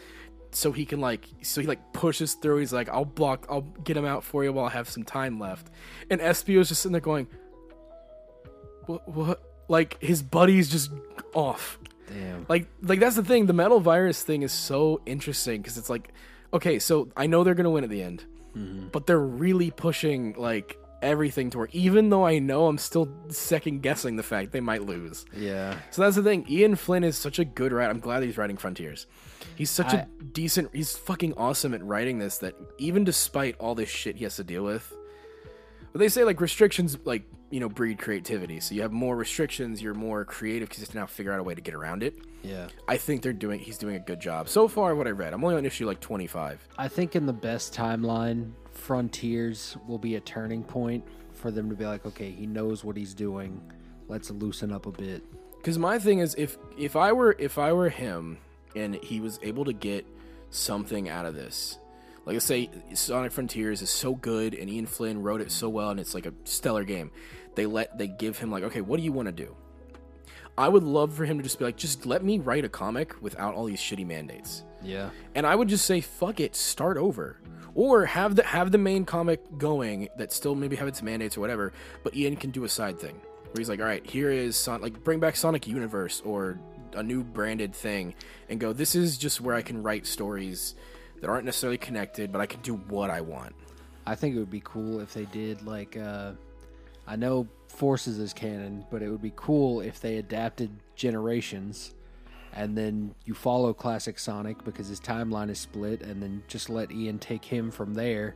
So 0.51 0.72
he 0.72 0.84
can 0.84 0.99
like, 0.99 1.26
so 1.43 1.62
he 1.62 1.68
like 1.68 1.93
pushes 1.93 2.34
through. 2.34 2.57
He's 2.57 2.74
like, 2.74 2.89
I'll 2.89 3.05
block, 3.05 3.45
I'll 3.49 3.62
get 3.84 3.95
him 3.95 4.05
out 4.05 4.24
for 4.24 4.43
you 4.43 4.51
while 4.51 4.66
I 4.66 4.72
have 4.72 4.89
some 4.89 5.03
time 5.03 5.39
left. 5.39 5.70
And 6.10 6.20
Espio's 6.20 6.70
just 6.70 6.82
sitting 6.82 6.93
there 6.93 7.01
going, 7.01 7.28
what, 8.88 9.07
what? 9.07 9.43
Like 9.70 10.01
his 10.01 10.22
buddy's 10.22 10.70
just 10.70 10.91
off. 11.34 11.80
Damn. 12.07 12.45
Like, 12.49 12.67
like 12.82 12.99
that's 12.99 13.15
the 13.15 13.24
thing. 13.24 13.45
The 13.45 13.53
metal 13.53 13.80
virus 13.80 14.24
thing 14.24 14.41
is 14.41 14.51
so 14.51 15.01
interesting 15.05 15.61
because 15.61 15.78
it's 15.78 15.89
like, 15.89 16.11
okay, 16.53 16.80
so 16.80 17.09
I 17.15 17.28
know 17.28 17.43
they're 17.43 17.55
gonna 17.55 17.70
win 17.70 17.84
at 17.84 17.89
the 17.89 18.01
end, 18.01 18.26
mm-hmm. 18.55 18.88
but 18.89 19.05
they're 19.05 19.20
really 19.20 19.72
pushing 19.72 20.34
like 20.34 20.78
everything 21.01 21.49
toward. 21.49 21.70
Even 21.74 22.09
though 22.09 22.26
I 22.26 22.39
know 22.39 22.67
I'm 22.67 22.78
still 22.78 23.09
second 23.30 23.82
guessing 23.82 24.15
the 24.15 24.24
fact 24.24 24.51
they 24.51 24.59
might 24.59 24.84
lose. 24.84 25.26
Yeah. 25.36 25.78
So 25.91 26.01
that's 26.01 26.15
the 26.15 26.24
thing. 26.24 26.45
Ian 26.49 26.76
Flynn 26.76 27.03
is 27.03 27.17
such 27.17 27.39
a 27.39 27.45
good 27.45 27.72
writer. 27.72 27.91
I'm 27.91 27.99
glad 27.99 28.24
he's 28.24 28.38
writing 28.38 28.57
Frontiers. 28.57 29.05
He's 29.55 29.70
such 29.70 29.93
I- 29.93 29.97
a 29.99 30.24
decent. 30.34 30.70
He's 30.74 30.97
fucking 30.97 31.34
awesome 31.36 31.74
at 31.74 31.84
writing 31.84 32.17
this. 32.20 32.39
That 32.39 32.55
even 32.78 33.03
despite 33.03 33.55
all 33.59 33.76
this 33.76 33.89
shit 33.89 34.15
he 34.17 34.24
has 34.24 34.36
to 34.38 34.43
deal 34.43 34.63
with, 34.63 34.93
but 35.92 36.00
they 36.00 36.10
say 36.10 36.24
like 36.24 36.42
restrictions 36.42 36.98
like 37.06 37.24
you 37.50 37.60
know 37.60 37.70
breed 37.70 38.00
creativity. 38.00 38.60
So 38.60 38.76
you 38.76 38.82
have 38.82 38.92
more 38.92 39.16
restrictions, 39.16 39.82
you're 39.82 39.94
more 39.94 40.26
creative 40.26 40.70
because 40.70 40.80
you 40.80 40.86
have 40.86 40.92
to 40.92 40.98
now 40.98 41.06
figure 41.06 41.32
out 41.32 41.40
a 41.40 41.44
way 41.44 41.56
to 41.56 41.62
get 41.62 41.74
around 41.74 42.04
it. 42.04 42.16
Yeah. 42.44 42.68
I 42.88 42.98
think 42.98 43.22
they're 43.22 43.34
doing. 43.34 43.60
He's 43.60 43.78
doing 43.78 43.96
a 43.96 44.00
good 44.00 44.20
job 44.20 44.50
so 44.50 44.68
far. 44.68 44.96
What 44.96 45.08
I 45.08 45.12
read, 45.12 45.34
I'm 45.34 45.44
only 45.44 45.56
on 45.56 45.66
issue 45.66 45.86
like 45.86 46.00
25. 46.00 46.68
I 46.78 46.88
think 46.88 47.16
in 47.16 47.26
the 47.26 47.34
best 47.34 47.74
timeline, 47.74 48.52
Frontiers 48.72 49.78
will 49.88 49.98
be 49.98 50.16
a 50.16 50.22
turning 50.22 50.64
point 50.64 51.04
for 51.34 51.52
them 51.52 51.70
to 51.70 51.76
be 51.76 51.86
like, 51.86 52.06
okay, 52.06 52.32
he 52.32 52.46
knows 52.46 52.84
what 52.84 52.96
he's 52.96 53.14
doing. 53.14 53.62
Let's 54.08 54.32
loosen 54.32 54.72
up 54.72 54.86
a 54.86 54.92
bit. 54.92 55.24
Because 55.58 55.78
my 55.78 56.00
thing 56.00 56.20
is, 56.20 56.36
if 56.38 56.58
if 56.78 56.96
I 56.96 57.12
were 57.12 57.36
if 57.38 57.58
I 57.58 57.74
were 57.74 57.90
him 57.90 58.38
and 58.76 58.96
he 58.96 59.20
was 59.20 59.40
able 59.44 59.66
to 59.66 59.74
get 59.74 60.06
something 60.50 61.10
out 61.10 61.26
of 61.26 61.36
this, 61.36 61.78
like 62.30 62.36
I 62.36 62.40
say, 62.42 62.70
Sonic 62.94 63.32
Frontiers 63.32 63.82
is 63.82 63.90
so 63.90 64.14
good, 64.14 64.54
and 64.54 64.70
Ian 64.70 64.86
Flynn 64.86 65.24
wrote 65.24 65.42
it 65.42 65.52
so 65.52 65.68
well, 65.68 65.90
and 65.90 66.00
it's 66.00 66.14
like 66.14 66.28
a 66.28 66.34
stellar 66.44 66.84
game. 66.84 67.10
They 67.56 67.66
let 67.66 67.98
they 67.98 68.06
give 68.06 68.38
him 68.38 68.52
like, 68.52 68.62
okay, 68.66 68.82
what 68.82 68.98
do 68.98 69.04
you 69.04 69.12
want 69.12 69.26
to 69.26 69.32
do? 69.32 69.56
I 70.56 70.70
would 70.70 70.84
love 70.84 71.12
for 71.12 71.26
him 71.26 71.38
to 71.38 71.44
just 71.44 71.58
be 71.58 71.66
like, 71.66 71.76
just 71.76 72.06
let 72.06 72.24
me 72.24 72.38
write 72.38 72.66
a 72.66 72.70
comic 72.70 73.20
without 73.20 73.56
all 73.56 73.66
these 73.66 73.80
shitty 73.80 74.06
mandates. 74.06 74.64
Yeah. 74.84 75.10
and 75.34 75.48
I 75.48 75.56
would 75.56 75.70
just 75.70 75.86
say 75.86 76.02
fuck 76.02 76.40
it, 76.40 76.56
start 76.56 76.98
over, 76.98 77.42
or 77.74 78.06
have 78.06 78.36
the 78.36 78.44
have 78.44 78.72
the 78.72 78.78
main 78.78 79.06
comic 79.06 79.42
going 79.58 80.08
that 80.20 80.32
still 80.32 80.54
maybe 80.54 80.76
have 80.76 80.88
its 80.88 81.02
mandates 81.02 81.36
or 81.36 81.42
whatever, 81.42 81.74
but 82.04 82.16
Ian 82.16 82.36
can 82.36 82.52
do 82.52 82.64
a 82.64 82.70
side 82.70 83.00
thing 83.00 83.16
where 83.16 83.58
he's 83.58 83.70
like, 83.70 83.80
all 83.80 83.88
right, 83.88 84.06
here 84.06 84.30
is 84.30 84.56
Son- 84.56 84.84
like 84.84 85.04
bring 85.04 85.20
back 85.20 85.36
Sonic 85.36 85.66
Universe 85.66 86.22
or 86.24 86.60
a 86.94 87.02
new 87.02 87.24
branded 87.24 87.74
thing, 87.74 88.14
and 88.50 88.60
go. 88.60 88.72
This 88.72 88.94
is 88.94 89.18
just 89.18 89.42
where 89.42 89.56
I 89.56 89.64
can 89.64 89.82
write 89.82 90.06
stories 90.06 90.76
that 91.22 91.30
aren't 91.30 91.45
necessarily 91.45 91.78
connected, 91.78 92.32
but 92.32 92.41
I 92.41 92.45
can 92.45 92.61
do 92.61 92.76
what 92.76 93.09
I 93.09 93.22
want. 93.22 93.55
I 94.05 94.15
think 94.15 94.36
it 94.36 94.39
would 94.39 94.51
be 94.51 94.61
cool 94.63 94.99
if 94.99 95.13
they 95.13 95.26
did 95.26 95.61
like 95.61 95.97
uh 95.97 96.32
I 97.07 97.15
know 97.15 97.47
Forces 97.67 98.20
is 98.20 98.34
canon, 98.34 98.86
but 98.91 99.01
it 99.01 99.09
would 99.09 99.22
be 99.22 99.34
cool 99.36 99.82
if 99.82 99.99
they 99.99 100.17
adapted 100.17 100.70
Generations 100.95 101.95
and 102.53 102.78
then 102.78 103.13
you 103.26 103.34
follow 103.34 103.74
classic 103.74 104.17
Sonic 104.17 104.63
because 104.63 104.88
his 104.88 104.99
timeline 104.99 105.49
is 105.49 105.59
split 105.59 106.01
and 106.01 106.22
then 106.22 106.43
just 106.47 106.70
let 106.70 106.91
Ian 106.91 107.20
take 107.20 107.45
him 107.45 107.72
from 107.72 107.93
there 107.93 108.36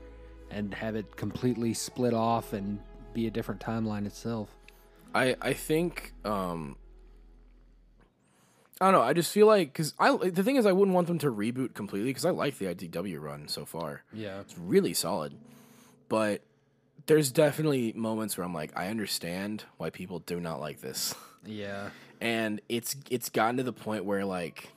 and 0.51 0.73
have 0.73 0.95
it 0.95 1.15
completely 1.15 1.73
split 1.73 2.13
off 2.13 2.53
and 2.53 2.79
be 3.13 3.27
a 3.27 3.31
different 3.31 3.59
timeline 3.59 4.05
itself. 4.05 4.55
I 5.15 5.35
I 5.41 5.53
think 5.53 6.13
um 6.25 6.75
I 8.81 8.85
don't 8.85 8.93
know. 8.93 9.01
I 9.01 9.13
just 9.13 9.31
feel 9.31 9.47
like 9.47 9.71
because 9.71 9.93
I 9.99 10.15
the 10.17 10.43
thing 10.43 10.55
is 10.55 10.65
I 10.65 10.71
wouldn't 10.71 10.95
want 10.95 11.07
them 11.07 11.19
to 11.19 11.31
reboot 11.31 11.73
completely 11.73 12.09
because 12.09 12.25
I 12.25 12.31
like 12.31 12.57
the 12.57 12.65
IDW 12.65 13.21
run 13.21 13.47
so 13.47 13.65
far. 13.65 14.03
Yeah. 14.11 14.39
It's 14.39 14.57
really 14.57 14.93
solid. 14.93 15.35
But 16.09 16.41
there's 17.05 17.31
definitely 17.31 17.93
moments 17.93 18.37
where 18.37 18.45
I'm 18.45 18.53
like, 18.53 18.71
I 18.75 18.87
understand 18.87 19.63
why 19.77 19.89
people 19.89 20.19
do 20.19 20.39
not 20.39 20.59
like 20.59 20.81
this. 20.81 21.13
Yeah. 21.45 21.89
And 22.21 22.61
it's 22.69 22.95
it's 23.09 23.29
gotten 23.29 23.57
to 23.57 23.63
the 23.63 23.73
point 23.73 24.05
where 24.05 24.25
like 24.25 24.71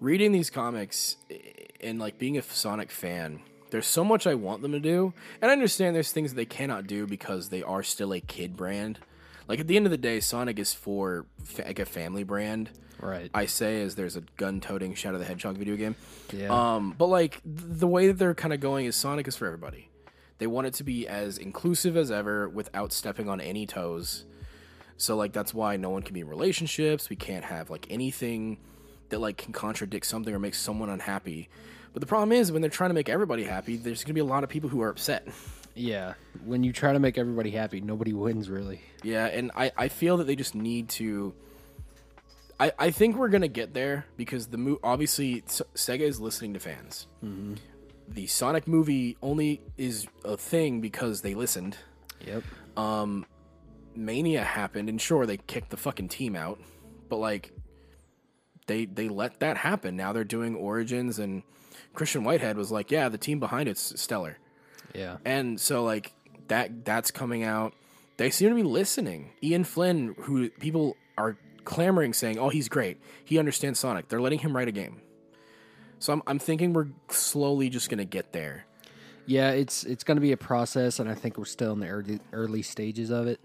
reading 0.00 0.32
these 0.32 0.50
comics 0.50 1.16
eh, 1.30 1.36
and 1.80 1.98
like 1.98 2.18
being 2.18 2.36
a 2.36 2.42
Sonic 2.42 2.90
fan, 2.90 3.40
there's 3.70 3.86
so 3.86 4.04
much 4.04 4.26
I 4.26 4.34
want 4.34 4.62
them 4.62 4.72
to 4.72 4.80
do. 4.80 5.14
And 5.40 5.50
I 5.50 5.52
understand 5.52 5.94
there's 5.94 6.12
things 6.12 6.34
they 6.34 6.44
cannot 6.44 6.86
do 6.86 7.06
because 7.06 7.48
they 7.48 7.62
are 7.62 7.82
still 7.82 8.12
a 8.12 8.20
kid 8.20 8.56
brand. 8.56 8.98
Like 9.48 9.60
at 9.60 9.66
the 9.66 9.76
end 9.76 9.86
of 9.86 9.90
the 9.90 9.98
day, 9.98 10.20
Sonic 10.20 10.58
is 10.58 10.74
for 10.74 11.26
fa- 11.42 11.64
like 11.66 11.78
a 11.78 11.84
family 11.84 12.24
brand. 12.24 12.70
Right. 13.00 13.30
I 13.34 13.46
say 13.46 13.82
as 13.82 13.94
there's 13.94 14.16
a 14.16 14.22
gun-toting 14.36 14.94
Shadow 14.94 15.18
the 15.18 15.24
Hedgehog 15.24 15.56
video 15.56 15.76
game. 15.76 15.94
Yeah. 16.32 16.48
Um, 16.48 16.94
but 16.96 17.06
like 17.06 17.42
th- 17.42 17.78
the 17.78 17.86
way 17.86 18.06
that 18.06 18.14
they're 18.14 18.34
kind 18.34 18.54
of 18.54 18.60
going 18.60 18.86
is 18.86 18.96
Sonic 18.96 19.28
is 19.28 19.36
for 19.36 19.46
everybody. 19.46 19.90
They 20.38 20.46
want 20.46 20.66
it 20.66 20.74
to 20.74 20.84
be 20.84 21.06
as 21.06 21.38
inclusive 21.38 21.96
as 21.96 22.10
ever 22.10 22.48
without 22.48 22.92
stepping 22.92 23.28
on 23.28 23.40
any 23.40 23.66
toes. 23.66 24.24
So 24.96 25.16
like 25.16 25.32
that's 25.32 25.52
why 25.52 25.76
no 25.76 25.90
one 25.90 26.02
can 26.02 26.14
be 26.14 26.20
in 26.20 26.28
relationships. 26.28 27.10
We 27.10 27.16
can't 27.16 27.44
have 27.44 27.70
like 27.70 27.86
anything 27.90 28.58
that 29.10 29.18
like 29.20 29.36
can 29.36 29.52
contradict 29.52 30.06
something 30.06 30.34
or 30.34 30.38
make 30.38 30.54
someone 30.54 30.88
unhappy. 30.88 31.48
But 31.92 32.00
the 32.00 32.06
problem 32.06 32.32
is 32.32 32.52
when 32.52 32.60
they're 32.60 32.70
trying 32.70 32.90
to 32.90 32.94
make 32.94 33.08
everybody 33.08 33.44
happy, 33.44 33.76
there's 33.76 34.02
going 34.02 34.10
to 34.10 34.14
be 34.14 34.20
a 34.20 34.24
lot 34.24 34.44
of 34.44 34.50
people 34.50 34.68
who 34.68 34.82
are 34.82 34.90
upset. 34.90 35.28
Yeah. 35.76 36.14
When 36.44 36.64
you 36.64 36.72
try 36.72 36.92
to 36.92 36.98
make 36.98 37.18
everybody 37.18 37.50
happy, 37.50 37.80
nobody 37.80 38.12
wins 38.12 38.48
really. 38.50 38.80
Yeah, 39.02 39.26
and 39.26 39.52
I, 39.54 39.70
I 39.76 39.88
feel 39.88 40.16
that 40.16 40.26
they 40.26 40.34
just 40.36 40.54
need 40.54 40.88
to. 40.90 41.34
I, 42.58 42.72
I 42.78 42.90
think 42.90 43.16
we're 43.16 43.28
gonna 43.28 43.48
get 43.48 43.74
there 43.74 44.06
because 44.16 44.46
the 44.48 44.56
mo- 44.58 44.80
obviously 44.82 45.42
S- 45.46 45.62
Sega 45.74 46.00
is 46.00 46.18
listening 46.20 46.54
to 46.54 46.60
fans. 46.60 47.06
The 48.08 48.26
Sonic 48.26 48.66
movie 48.66 49.16
only 49.22 49.60
is 49.76 50.06
a 50.24 50.36
thing 50.36 50.80
because 50.80 51.20
they 51.20 51.34
listened. 51.34 51.76
Yep. 52.26 52.42
Um, 52.76 53.26
Mania 53.94 54.42
happened, 54.42 54.88
and 54.88 55.00
sure 55.00 55.26
they 55.26 55.36
kicked 55.36 55.70
the 55.70 55.76
fucking 55.76 56.08
team 56.08 56.34
out, 56.36 56.58
but 57.08 57.16
like 57.16 57.52
they 58.66 58.86
they 58.86 59.08
let 59.08 59.40
that 59.40 59.56
happen. 59.58 59.96
Now 59.96 60.12
they're 60.12 60.24
doing 60.24 60.54
Origins, 60.54 61.18
and 61.18 61.42
Christian 61.94 62.24
Whitehead 62.24 62.56
was 62.56 62.70
like, 62.72 62.90
"Yeah, 62.90 63.08
the 63.08 63.18
team 63.18 63.38
behind 63.40 63.68
it's 63.68 64.00
stellar." 64.00 64.38
Yeah. 64.94 65.18
And 65.24 65.60
so 65.60 65.84
like 65.84 66.12
that 66.48 66.84
that's 66.84 67.10
coming 67.10 67.42
out. 67.42 67.74
They 68.16 68.30
seem 68.30 68.48
to 68.48 68.54
be 68.54 68.62
listening. 68.62 69.32
Ian 69.42 69.64
Flynn, 69.64 70.14
who 70.20 70.48
people 70.50 70.96
are 71.18 71.36
clamoring 71.64 72.14
saying, 72.14 72.38
"Oh, 72.38 72.48
he's 72.48 72.68
great. 72.68 72.98
He 73.24 73.38
understands 73.38 73.78
Sonic." 73.78 74.08
They're 74.08 74.20
letting 74.20 74.38
him 74.38 74.56
write 74.56 74.68
a 74.68 74.72
game. 74.72 75.02
So 75.98 76.12
I'm 76.12 76.22
I'm 76.26 76.38
thinking 76.38 76.72
we're 76.72 76.88
slowly 77.10 77.68
just 77.68 77.90
gonna 77.90 78.04
get 78.04 78.32
there. 78.32 78.66
Yeah, 79.26 79.50
it's 79.50 79.84
it's 79.84 80.04
going 80.04 80.16
to 80.16 80.20
be 80.20 80.32
a 80.32 80.36
process, 80.36 81.00
and 81.00 81.10
I 81.10 81.14
think 81.14 81.36
we're 81.36 81.44
still 81.44 81.72
in 81.72 81.80
the 81.80 81.88
early 81.88 82.20
early 82.32 82.62
stages 82.62 83.10
of 83.10 83.26
it. 83.26 83.40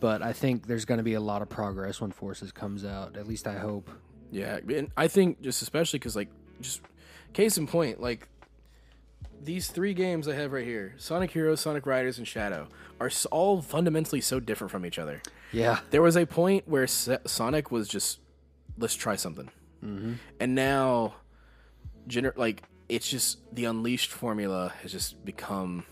But 0.00 0.22
I 0.22 0.32
think 0.32 0.66
there's 0.66 0.84
going 0.84 0.98
to 0.98 1.04
be 1.04 1.14
a 1.14 1.20
lot 1.20 1.40
of 1.42 1.48
progress 1.48 2.00
when 2.00 2.10
Forces 2.10 2.52
comes 2.52 2.84
out. 2.84 3.16
At 3.16 3.26
least 3.26 3.46
I 3.46 3.58
hope. 3.58 3.90
Yeah, 4.30 4.58
and 4.68 4.90
I 4.96 5.08
think 5.08 5.40
just 5.40 5.62
especially 5.62 6.00
because 6.00 6.16
like 6.16 6.28
just 6.60 6.82
case 7.32 7.58
in 7.58 7.66
point, 7.66 8.00
like 8.00 8.28
these 9.42 9.68
three 9.68 9.94
games 9.94 10.28
I 10.28 10.34
have 10.34 10.52
right 10.52 10.64
here, 10.66 10.94
Sonic 10.98 11.30
Heroes, 11.30 11.60
Sonic 11.60 11.86
Riders, 11.86 12.18
and 12.18 12.26
Shadow, 12.26 12.68
are 13.00 13.10
all 13.30 13.62
fundamentally 13.62 14.20
so 14.20 14.40
different 14.40 14.70
from 14.70 14.84
each 14.84 14.98
other. 14.98 15.22
Yeah, 15.52 15.80
There 15.90 16.02
was 16.02 16.16
a 16.16 16.26
point 16.26 16.68
where 16.68 16.86
Se- 16.86 17.18
Sonic 17.26 17.70
was 17.70 17.88
just 17.88 18.20
let's 18.76 18.94
try 18.94 19.16
something, 19.16 19.50
Mm-hmm. 19.84 20.12
and 20.40 20.54
now, 20.54 21.14
gener- 22.08 22.36
like 22.36 22.62
it's 22.88 23.08
just 23.08 23.38
the 23.54 23.64
Unleashed 23.66 24.10
formula 24.12 24.72
has 24.82 24.90
just 24.92 25.24
become 25.24 25.84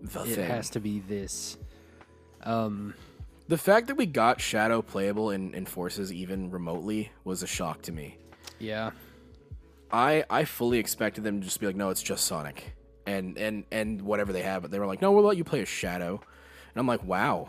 the 0.00 0.22
it 0.22 0.34
thing. 0.36 0.46
has 0.50 0.70
to 0.70 0.80
be 0.80 1.00
this. 1.00 1.56
Um, 2.42 2.94
The 3.48 3.58
fact 3.58 3.86
that 3.88 3.96
we 3.96 4.06
got 4.06 4.40
Shadow 4.40 4.82
playable 4.82 5.30
in, 5.30 5.54
in 5.54 5.66
Forces 5.66 6.12
even 6.12 6.50
remotely 6.50 7.10
was 7.24 7.42
a 7.42 7.46
shock 7.46 7.82
to 7.82 7.92
me. 7.92 8.18
yeah, 8.58 8.90
I 9.94 10.24
I 10.28 10.44
fully 10.44 10.78
expected 10.78 11.22
them 11.22 11.40
to 11.40 11.44
just 11.46 11.60
be 11.60 11.66
like, 11.66 11.76
no, 11.76 11.90
it's 11.90 12.02
just 12.02 12.24
Sonic, 12.26 12.74
and 13.06 13.38
and 13.38 13.64
and 13.70 14.02
whatever 14.02 14.32
they 14.32 14.42
have. 14.42 14.62
But 14.62 14.72
they 14.72 14.78
were 14.80 14.86
like, 14.86 15.00
no, 15.00 15.12
we'll 15.12 15.22
let 15.24 15.36
you 15.36 15.44
play 15.44 15.62
as 15.62 15.68
Shadow, 15.68 16.20
and 16.20 16.76
I'm 16.80 16.86
like, 16.88 17.04
wow, 17.04 17.48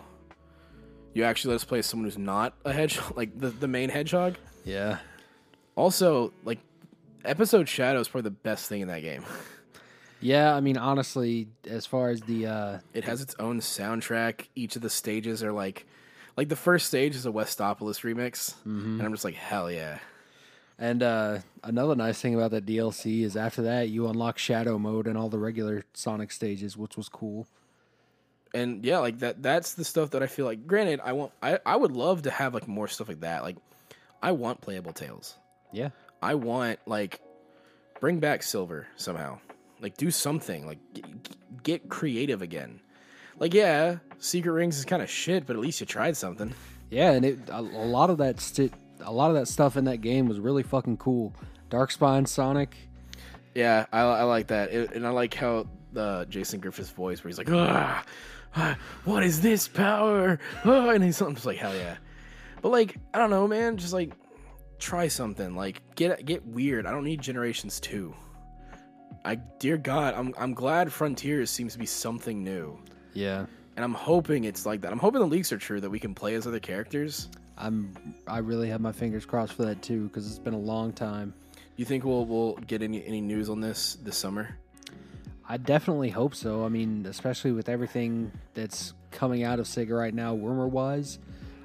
you 1.14 1.24
actually 1.24 1.54
let 1.54 1.56
us 1.56 1.64
play 1.64 1.80
as 1.80 1.88
someone 1.88 2.06
who's 2.06 2.18
not 2.20 2.54
a 2.64 2.72
hedgehog, 2.72 3.18
like 3.22 3.38
the 3.40 3.50
the 3.50 3.68
main 3.68 3.90
hedgehog. 3.90 4.36
yeah, 4.64 5.00
Also, 5.76 6.34
like, 6.44 6.60
episode 7.24 7.68
Shadow 7.68 8.00
is 8.00 8.08
probably 8.08 8.30
the 8.30 8.36
best 8.44 8.70
thing 8.70 8.82
in 8.82 8.88
that 8.90 9.02
game. 9.02 9.24
yeah. 10.22 10.56
I 10.56 10.60
mean, 10.60 10.78
honestly, 10.78 11.48
as 11.68 11.86
far 11.88 12.10
as 12.10 12.22
the 12.22 12.46
uh, 12.46 12.78
It 12.94 13.06
has 13.06 13.22
its 13.22 13.36
own 13.40 13.60
soundtrack. 13.60 14.48
Each 14.56 14.76
of 14.76 14.82
the 14.84 14.90
stages 14.90 15.44
are 15.44 15.52
like, 15.52 15.86
like 16.38 16.50
the 16.50 16.56
first 16.56 16.86
stage 16.88 17.16
is 17.16 17.26
a 17.26 17.32
Westopolis 17.32 18.02
remix, 18.02 18.54
and 18.66 19.02
I'm 19.02 19.12
just 19.14 19.26
like, 19.26 19.36
hell 19.36 19.72
yeah. 19.72 19.98
And 20.78 21.02
uh, 21.02 21.40
another 21.64 21.96
nice 21.96 22.20
thing 22.20 22.36
about 22.36 22.52
that 22.52 22.66
DLC 22.66 23.22
is 23.24 23.38
after 23.38 23.62
that 23.62 23.90
you 23.90 24.08
unlock 24.08 24.38
Shadow 24.38 24.78
mode 24.78 25.08
and 25.08 25.18
all 25.18 25.30
the 25.30 25.40
regular 25.40 25.86
Sonic 25.94 26.32
stages, 26.32 26.76
which 26.76 26.98
was 26.98 27.08
cool. 27.08 27.48
and 28.54 28.84
yeah, 28.86 29.00
like 29.00 29.20
that 29.20 29.42
that's 29.42 29.74
the 29.74 29.86
stuff 29.86 30.12
that 30.12 30.22
I 30.24 30.28
feel 30.28 30.46
like 30.46 30.68
granted 30.68 31.00
I 31.04 31.14
want 31.14 31.32
I, 31.42 31.60
I 31.66 31.76
would 31.76 31.92
love 31.92 32.24
to 32.24 32.32
have 32.32 32.54
like 32.54 32.68
more 32.68 32.88
stuff 32.88 33.08
like 33.08 33.22
that. 33.22 33.44
Like 33.44 33.58
I 34.22 34.32
want 34.34 34.60
playable 34.62 34.92
Tails. 34.94 35.36
Yeah, 35.72 35.90
I 36.22 36.36
want 36.36 36.80
like 36.86 37.22
bring 38.02 38.20
back 38.20 38.44
silver 38.44 38.88
somehow. 38.98 39.40
Like 39.82 39.96
do 39.98 40.12
something. 40.12 40.66
Like 40.68 40.80
g- 40.94 41.04
get 41.64 41.88
creative 41.90 42.42
again. 42.42 42.82
Like 43.40 43.54
yeah, 43.54 43.98
secret 44.20 44.52
rings 44.52 44.78
is 44.78 44.84
kind 44.86 45.02
of 45.02 45.10
shit, 45.10 45.46
but 45.46 45.56
at 45.56 45.62
least 45.62 45.80
you 45.80 45.86
tried 45.86 46.18
something. 46.18 46.54
Yeah, 46.90 47.12
and 47.12 47.24
it 47.26 47.40
a, 47.50 47.60
a 47.60 47.88
lot 47.88 48.10
of 48.10 48.18
that 48.20 48.40
sti- 48.42 48.72
a 49.02 49.12
lot 49.12 49.30
of 49.30 49.36
that 49.36 49.48
stuff 49.48 49.78
in 49.78 49.86
that 49.86 50.02
game 50.02 50.28
was 50.28 50.40
really 50.40 50.64
fucking 50.64 50.98
cool. 50.98 51.34
Darkspine 51.70 52.28
Sonic. 52.28 52.76
Yeah, 53.54 53.86
I, 53.92 54.02
I 54.02 54.24
like 54.24 54.48
that, 54.48 54.72
it, 54.72 54.92
and 54.94 55.08
I 55.08 55.12
like 55.12 55.34
how 55.34 55.68
the 55.94 56.26
Jason 56.30 56.60
Griffith's 56.60 56.90
voice, 56.90 57.24
where 57.24 57.30
he's 57.30 57.38
like, 57.38 57.50
ah, 57.52 58.04
ah, 58.56 58.78
"What 59.06 59.24
is 59.24 59.42
this 59.42 59.68
power?" 59.68 60.40
Ah, 60.66 60.90
and 60.90 61.04
he's 61.04 61.20
just 61.20 61.46
like, 61.46 61.58
"Hell 61.58 61.74
yeah!" 61.76 61.96
But 62.62 62.70
like, 62.70 62.98
I 63.14 63.18
don't 63.18 63.30
know, 63.30 63.48
man. 63.48 63.78
Just 63.78 63.94
like, 63.94 64.14
try 64.78 65.08
something. 65.08 65.56
Like, 65.56 65.82
get 65.96 66.26
get 66.26 66.46
weird. 66.46 66.86
I 66.86 66.92
don't 66.92 67.06
need 67.06 67.22
Generations 67.22 67.80
two. 67.80 68.14
I, 69.24 69.36
dear 69.36 69.78
God, 69.78 70.14
I'm 70.16 70.34
I'm 70.38 70.54
glad 70.54 70.92
Frontiers 70.92 71.50
seems 71.50 71.74
to 71.74 71.80
be 71.80 71.86
something 71.86 72.44
new, 72.44 72.78
Yeah, 73.14 73.46
and 73.76 73.86
I'm 73.86 73.94
hoping 73.94 74.44
it's 74.44 74.66
like 74.66 74.82
that. 74.82 74.92
I'm 74.92 75.00
hoping 75.00 75.22
the 75.22 75.28
leaks 75.28 75.52
are 75.54 75.58
true 75.58 75.80
that 75.80 75.90
we 75.90 76.00
can 76.00 76.14
play 76.14 76.36
as 76.36 76.46
other 76.46 76.60
characters. 76.60 77.30
I'm 77.58 77.94
I 78.28 78.40
really 78.40 78.70
have 78.70 78.82
my 78.82 78.92
fingers 78.92 79.26
crossed 79.26 79.54
for 79.54 79.66
that 79.66 79.82
too 79.82 80.08
because 80.08 80.28
it's 80.28 80.40
been 80.40 80.54
a 80.54 80.60
long 80.60 80.92
time. 80.94 81.34
You 81.78 81.86
think 81.86 82.04
we'll 82.04 82.26
we'll 82.26 82.54
get 82.68 82.82
any 82.82 83.06
any 83.06 83.22
news 83.22 83.50
on 83.50 83.62
this 83.62 83.96
this 84.04 84.18
summer? 84.18 84.58
I 85.48 85.58
definitely 85.58 86.10
hope 86.10 86.34
so. 86.36 86.66
I 86.66 86.70
mean, 86.70 87.06
especially 87.06 87.52
with 87.52 87.70
everything 87.70 88.32
that's 88.56 88.94
coming 89.12 89.44
out 89.44 89.60
of 89.60 89.68
Sega 89.68 89.98
right 89.98 90.14
now, 90.14 90.34
rumor 90.36 90.68
wise, 90.68 91.20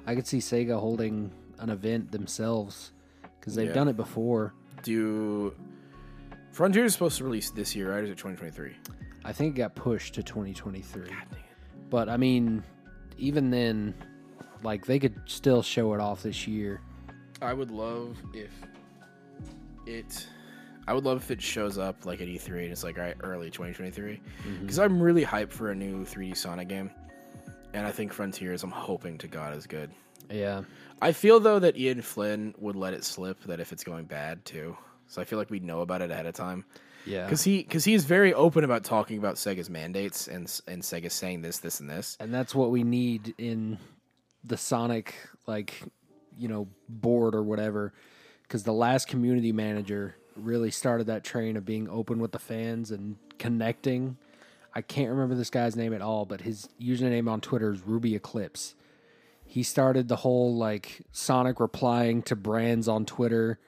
I 0.05 0.13
could 0.15 0.27
see 0.27 0.37
Sega 0.37 0.79
holding 0.79 1.31
an 1.59 1.69
event 1.69 2.11
themselves 2.11 2.91
because 3.39 3.55
they've 3.55 3.67
Yeah. 3.69 3.73
done 3.73 3.87
it 3.87 3.97
before. 3.97 4.53
Do 4.83 5.53
Frontiers 6.51 6.87
is 6.87 6.93
supposed 6.93 7.17
to 7.17 7.23
release 7.23 7.49
this 7.49 7.75
year, 7.75 7.91
right? 7.91 8.03
Is 8.03 8.09
it 8.09 8.17
2023? 8.17 8.75
I 9.23 9.31
think 9.33 9.55
it 9.55 9.57
got 9.57 9.75
pushed 9.75 10.13
to 10.15 10.23
2023. 10.23 11.03
But 11.89 12.07
I 12.09 12.17
mean, 12.17 12.63
even 13.17 13.49
then, 13.51 13.93
like 14.63 14.85
they 14.85 14.99
could 14.99 15.19
still 15.25 15.61
show 15.61 15.93
it 15.93 15.99
off 15.99 16.23
this 16.23 16.47
year. 16.47 16.81
I 17.41 17.53
would 17.53 17.71
love 17.71 18.17
if 18.33 18.51
it. 19.85 20.27
I 20.87 20.93
would 20.93 21.05
love 21.05 21.17
if 21.17 21.31
it 21.31 21.41
shows 21.41 21.77
up 21.77 22.05
like 22.05 22.21
at 22.21 22.27
E3 22.27 22.63
and 22.63 22.71
it's 22.71 22.83
like 22.83 22.97
all 22.97 23.03
right, 23.03 23.17
early 23.21 23.49
2023, 23.49 24.19
because 24.61 24.77
mm-hmm. 24.77 24.81
I'm 24.83 25.01
really 25.01 25.23
hyped 25.23 25.51
for 25.51 25.71
a 25.71 25.75
new 25.75 26.03
3D 26.05 26.35
Sonic 26.35 26.67
game, 26.67 26.91
and 27.73 27.85
I 27.85 27.91
think 27.91 28.11
Frontiers. 28.13 28.63
I'm 28.63 28.71
hoping 28.71 29.17
to 29.19 29.27
God 29.27 29.55
is 29.55 29.67
good. 29.67 29.91
Yeah. 30.29 30.63
I 31.01 31.11
feel 31.11 31.39
though 31.39 31.59
that 31.59 31.77
Ian 31.77 32.01
Flynn 32.01 32.53
would 32.59 32.75
let 32.75 32.93
it 32.93 33.03
slip 33.03 33.41
that 33.45 33.59
if 33.59 33.71
it's 33.71 33.83
going 33.83 34.05
bad 34.05 34.43
too. 34.45 34.77
So 35.07 35.21
I 35.21 35.25
feel 35.25 35.39
like 35.39 35.49
we'd 35.49 35.63
know 35.63 35.81
about 35.81 36.01
it 36.01 36.11
ahead 36.11 36.25
of 36.25 36.35
time 36.35 36.63
Yeah. 37.05 37.25
because 37.25 37.43
he 37.43 37.63
because 37.63 37.83
he's 37.83 38.05
very 38.05 38.33
open 38.33 38.63
about 38.63 38.83
talking 38.83 39.17
about 39.17 39.35
Sega's 39.35 39.69
mandates 39.69 40.27
and 40.27 40.43
and 40.67 40.81
Sega 40.81 41.11
saying 41.11 41.41
this 41.41 41.57
this 41.57 41.79
and 41.79 41.89
this. 41.89 42.17
and 42.19 42.33
that's 42.33 42.53
what 42.55 42.71
we 42.71 42.83
need 42.83 43.33
in 43.37 43.77
the 44.43 44.57
Sonic 44.57 45.15
like 45.47 45.81
you 46.37 46.47
know 46.47 46.67
board 46.89 47.35
or 47.35 47.43
whatever 47.43 47.93
because 48.43 48.63
the 48.63 48.73
last 48.73 49.07
community 49.07 49.51
manager 49.51 50.15
really 50.35 50.71
started 50.71 51.07
that 51.07 51.23
train 51.23 51.55
of 51.57 51.65
being 51.65 51.89
open 51.89 52.19
with 52.19 52.31
the 52.31 52.39
fans 52.39 52.91
and 52.91 53.15
connecting. 53.37 54.17
I 54.73 54.81
can't 54.81 55.09
remember 55.09 55.35
this 55.35 55.49
guy's 55.49 55.75
name 55.75 55.93
at 55.93 56.01
all, 56.01 56.25
but 56.25 56.41
his 56.41 56.69
username 56.81 57.29
on 57.29 57.41
Twitter 57.41 57.71
is 57.71 57.81
Ruby 57.81 58.15
Eclipse. 58.15 58.75
He 59.45 59.63
started 59.63 60.07
the 60.07 60.17
whole 60.17 60.55
like 60.55 61.01
Sonic 61.11 61.59
replying 61.59 62.21
to 62.23 62.35
brands 62.35 62.87
on 62.87 63.05
Twitter 63.05 63.59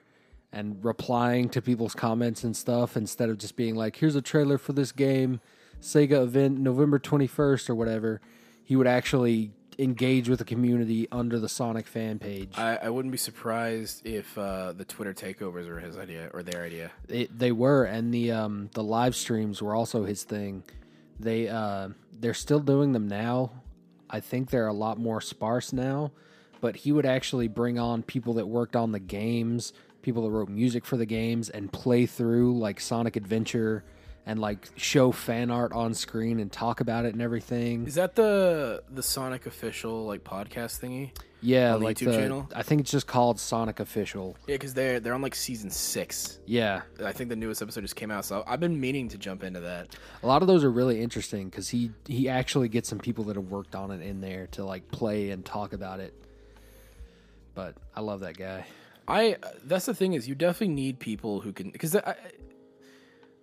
and 0.52 0.84
replying 0.84 1.49
to 1.49 1.61
people's 1.61 1.95
comments 1.95 2.43
and 2.43 2.56
stuff 2.56 2.95
instead 2.95 3.30
of 3.30 3.38
just 3.38 3.56
being 3.56 3.76
like, 3.76 3.98
here's 3.98 4.15
a 4.15 4.22
trailer 4.22 4.57
for 4.57 4.72
this 4.73 4.91
game, 4.91 5.41
Sega 5.81 6.23
event 6.23 6.60
November 6.60 6.99
21st 6.99 7.69
or 7.69 7.76
whatever. 7.76 8.22
He 8.64 8.76
would 8.76 8.88
actually 8.88 9.52
engage 9.80 10.30
with 10.30 10.40
the 10.40 10.45
community 10.45 11.08
under 11.12 11.40
the 11.40 11.50
Sonic 11.50 11.88
fan 11.88 12.20
page. 12.20 12.54
I, 12.58 12.78
I 12.84 12.90
wouldn't 12.90 13.12
be 13.12 13.18
surprised 13.18 14.06
if 14.06 14.38
uh, 14.38 14.74
the 14.74 14.86
Twitter 14.86 15.14
takeovers 15.14 15.68
were 15.68 15.80
his 15.80 15.98
idea 15.98 16.30
or 16.34 16.44
their 16.44 16.64
idea. 16.64 16.91
It, 17.08 17.38
they 17.38 17.52
were, 17.52 17.84
and 17.86 18.14
the 18.14 18.32
um, 18.32 18.70
the 18.74 18.84
live 18.84 19.16
streams 19.16 19.62
were 19.62 19.76
also 19.76 20.06
his 20.06 20.24
thing. 20.24 20.64
They 21.20 21.48
uh, 21.48 21.90
they're 22.12 22.34
still 22.34 22.60
doing 22.60 22.91
them 22.91 23.08
now. 23.08 23.52
I 24.10 24.20
think 24.20 24.50
they're 24.50 24.68
a 24.68 24.74
lot 24.74 25.00
more 25.00 25.22
sparse 25.22 25.74
now, 25.74 26.12
but 26.62 26.76
he 26.76 26.91
would 26.91 27.06
actually 27.06 27.48
bring 27.48 27.80
on 27.80 28.04
people 28.04 28.34
that 28.36 28.48
worked 28.48 28.76
on 28.76 28.91
the 28.91 29.00
games, 29.00 29.74
people 30.02 30.24
that 30.24 30.32
wrote 30.32 30.50
music 30.50 30.86
for 30.86 30.98
the 30.98 31.06
games, 31.06 31.50
and 31.50 31.72
play 31.72 32.06
through 32.06 32.58
like 32.60 32.80
Sonic 32.80 33.16
Adventure 33.16 33.84
and 34.26 34.40
like 34.40 34.70
show 34.76 35.12
fan 35.12 35.52
art 35.52 35.74
on 35.74 35.94
screen 35.94 36.40
and 36.40 36.52
talk 36.52 36.80
about 36.80 37.06
it 37.06 37.14
and 37.14 37.22
everything. 37.22 37.86
Is 37.86 37.95
that 37.95 38.16
the 38.16 38.84
the 38.90 39.04
Sonic 39.04 39.45
official 39.45 40.06
like 40.06 40.24
podcast 40.24 40.80
thingy? 40.80 41.12
Yeah, 41.41 41.76
like 41.76 41.98
YouTube 41.98 42.06
the 42.06 42.18
channel? 42.18 42.50
I 42.56 42.64
think 42.64 42.80
it's 42.82 42.91
just 42.91 43.06
called 43.06 43.38
Sonic 43.38 43.82
Official. 43.82 44.38
Yeah, 44.48 44.56
because 44.56 44.74
they're 44.74 45.02
they're 45.02 45.14
on 45.14 45.22
like 45.22 45.36
season 45.36 45.70
six. 45.70 46.40
Yeah, 46.45 46.84
I 47.04 47.12
think 47.12 47.30
the 47.30 47.36
newest 47.36 47.62
episode 47.62 47.82
just 47.82 47.98
came 47.98 48.12
out, 48.12 48.24
so 48.24 48.45
I've 48.48 48.62
been 48.62 48.80
meaning 48.80 49.10
to 49.10 49.18
jump 49.18 49.44
into 49.44 49.60
that. 49.60 49.94
A 50.24 50.28
lot 50.28 50.41
of 50.41 50.48
those 50.48 50.64
are 50.64 50.72
really 50.72 51.02
interesting 51.02 51.50
because 51.50 51.68
he 51.68 51.91
he 52.08 52.30
actually 52.30 52.70
gets 52.70 52.88
some 52.88 53.00
people 53.00 53.26
that 53.26 53.36
have 53.36 53.50
worked 53.50 53.76
on 53.76 53.91
it 53.91 54.02
in 54.02 54.22
there 54.22 54.48
to 54.52 54.64
like 54.64 54.90
play 54.90 55.32
and 55.32 55.44
talk 55.44 55.74
about 55.74 56.00
it. 56.00 56.14
But 57.56 57.76
I 57.94 58.00
love 58.00 58.22
that 58.22 58.38
guy. 58.38 58.66
I 59.06 59.36
that's 59.66 59.86
the 59.86 59.94
thing 59.94 60.14
is 60.14 60.30
you 60.30 60.36
definitely 60.36 60.74
need 60.74 61.00
people 61.00 61.41
who 61.41 61.52
can 61.52 61.72
because 61.72 61.98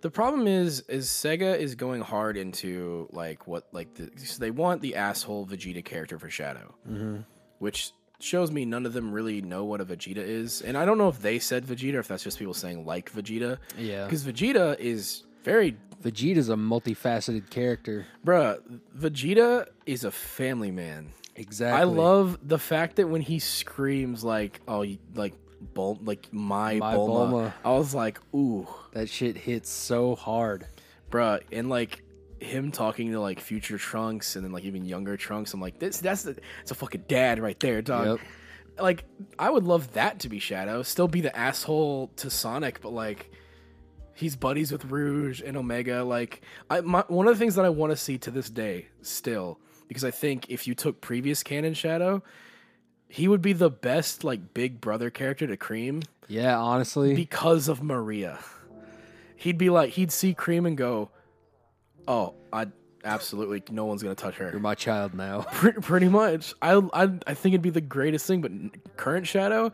the, 0.01 0.09
problem 0.09 0.47
is 0.47 0.81
is 0.81 1.07
Sega 1.07 1.57
is 1.57 1.75
going 1.75 2.01
hard 2.01 2.37
into 2.37 3.07
like 3.11 3.47
what 3.47 3.67
like 3.71 3.93
the 3.95 4.09
so 4.17 4.39
they 4.39 4.51
want 4.51 4.81
the 4.81 4.95
asshole 4.95 5.45
Vegeta 5.45 5.83
character 5.83 6.17
for 6.19 6.29
Shadow, 6.29 6.75
mm-hmm. 6.89 7.17
which 7.59 7.91
shows 8.19 8.51
me 8.51 8.65
none 8.65 8.85
of 8.85 8.93
them 8.93 9.11
really 9.11 9.41
know 9.41 9.65
what 9.65 9.81
a 9.81 9.85
Vegeta 9.85 10.17
is, 10.17 10.61
and 10.61 10.77
I 10.77 10.85
don't 10.85 10.97
know 10.97 11.09
if 11.09 11.21
they 11.21 11.39
said 11.39 11.65
Vegeta 11.65 11.95
or 11.95 11.99
if 11.99 12.07
that's 12.07 12.23
just 12.23 12.39
people 12.39 12.53
saying 12.53 12.85
like 12.85 13.11
Vegeta. 13.11 13.57
Yeah. 13.77 14.05
because 14.05 14.23
Vegeta 14.23 14.79
is 14.79 15.23
very 15.43 15.77
Vegeta's 16.01 16.49
a 16.49 16.55
multifaceted 16.55 17.49
character. 17.49 18.05
bruh. 18.25 18.59
Vegeta 18.97 19.67
is 19.85 20.03
a 20.03 20.11
family 20.11 20.71
man. 20.71 21.11
Exactly. 21.35 21.79
I 21.79 21.83
love 21.83 22.39
the 22.43 22.59
fact 22.59 22.97
that 22.97 23.07
when 23.07 23.21
he 23.21 23.39
screams 23.39 24.23
like, 24.23 24.59
"Oh, 24.67 24.85
like 25.15 25.33
Bul- 25.73 25.99
like 26.03 26.27
my, 26.31 26.75
My 26.75 26.95
Bulma," 26.95 27.31
Bulma. 27.31 27.53
I 27.63 27.71
was 27.71 27.93
like, 27.93 28.19
"Ooh, 28.33 28.67
that 28.93 29.09
shit 29.09 29.37
hits 29.37 29.69
so 29.69 30.15
hard. 30.15 30.67
bruh," 31.09 31.41
and 31.51 31.69
like 31.69 32.03
him 32.39 32.71
talking 32.71 33.11
to 33.11 33.19
like 33.19 33.39
future 33.39 33.77
Trunks 33.77 34.35
and 34.35 34.43
then 34.43 34.51
like 34.51 34.63
even 34.63 34.83
younger 34.85 35.15
Trunks. 35.17 35.53
I'm 35.53 35.61
like, 35.61 35.79
this 35.79 35.99
that's 35.99 36.23
the 36.23 36.35
it's 36.61 36.71
a 36.71 36.75
fucking 36.75 37.05
dad 37.07 37.39
right 37.39 37.59
there, 37.59 37.81
dog. 37.81 38.07
Yep. 38.07 38.19
Like 38.81 39.03
I 39.37 39.49
would 39.49 39.63
love 39.63 39.93
that 39.93 40.19
to 40.21 40.29
be 40.29 40.39
Shadow, 40.39 40.81
still 40.81 41.07
be 41.07 41.21
the 41.21 41.35
asshole 41.37 42.11
to 42.17 42.29
Sonic, 42.29 42.81
but 42.81 42.91
like. 42.91 43.31
He's 44.13 44.35
buddies 44.35 44.71
with 44.71 44.85
Rouge 44.85 45.41
and 45.43 45.57
Omega. 45.57 46.03
Like, 46.03 46.41
I 46.69 46.81
my, 46.81 47.03
one 47.07 47.27
of 47.27 47.33
the 47.33 47.39
things 47.39 47.55
that 47.55 47.65
I 47.65 47.69
want 47.69 47.91
to 47.91 47.97
see 47.97 48.19
to 48.19 48.29
this 48.29 48.51
day, 48.51 48.87
still, 49.01 49.57
because 49.87 50.03
I 50.03 50.11
think 50.11 50.47
if 50.49 50.67
you 50.67 50.75
took 50.75 51.01
previous 51.01 51.41
canon 51.41 51.73
Shadow, 51.73 52.21
he 53.11 53.27
would 53.27 53.41
be 53.41 53.53
the 53.53 53.69
best 53.69 54.23
like 54.23 54.53
big 54.53 54.79
brother 54.81 55.09
character 55.09 55.45
to 55.47 55.57
Cream 55.57 56.01
Yeah, 56.27 56.57
honestly. 56.57 57.13
because 57.13 57.67
of 57.67 57.83
Maria. 57.83 58.39
He'd 59.35 59.57
be 59.57 59.69
like 59.69 59.91
he'd 59.91 60.11
see 60.11 60.33
Cream 60.33 60.65
and 60.65 60.77
go, 60.77 61.09
"Oh, 62.07 62.35
I 62.53 62.67
absolutely 63.03 63.63
no 63.71 63.85
one's 63.85 64.03
gonna 64.03 64.13
touch 64.15 64.35
her. 64.35 64.49
You're 64.51 64.59
my 64.59 64.75
child 64.75 65.13
now. 65.15 65.41
Pretty, 65.51 65.81
pretty 65.81 66.09
much. 66.09 66.53
I, 66.61 66.75
I 66.93 67.09
I 67.25 67.33
think 67.33 67.53
it'd 67.53 67.61
be 67.63 67.71
the 67.71 67.81
greatest 67.81 68.27
thing. 68.27 68.41
But 68.41 68.51
current 68.97 69.25
Shadow, 69.27 69.71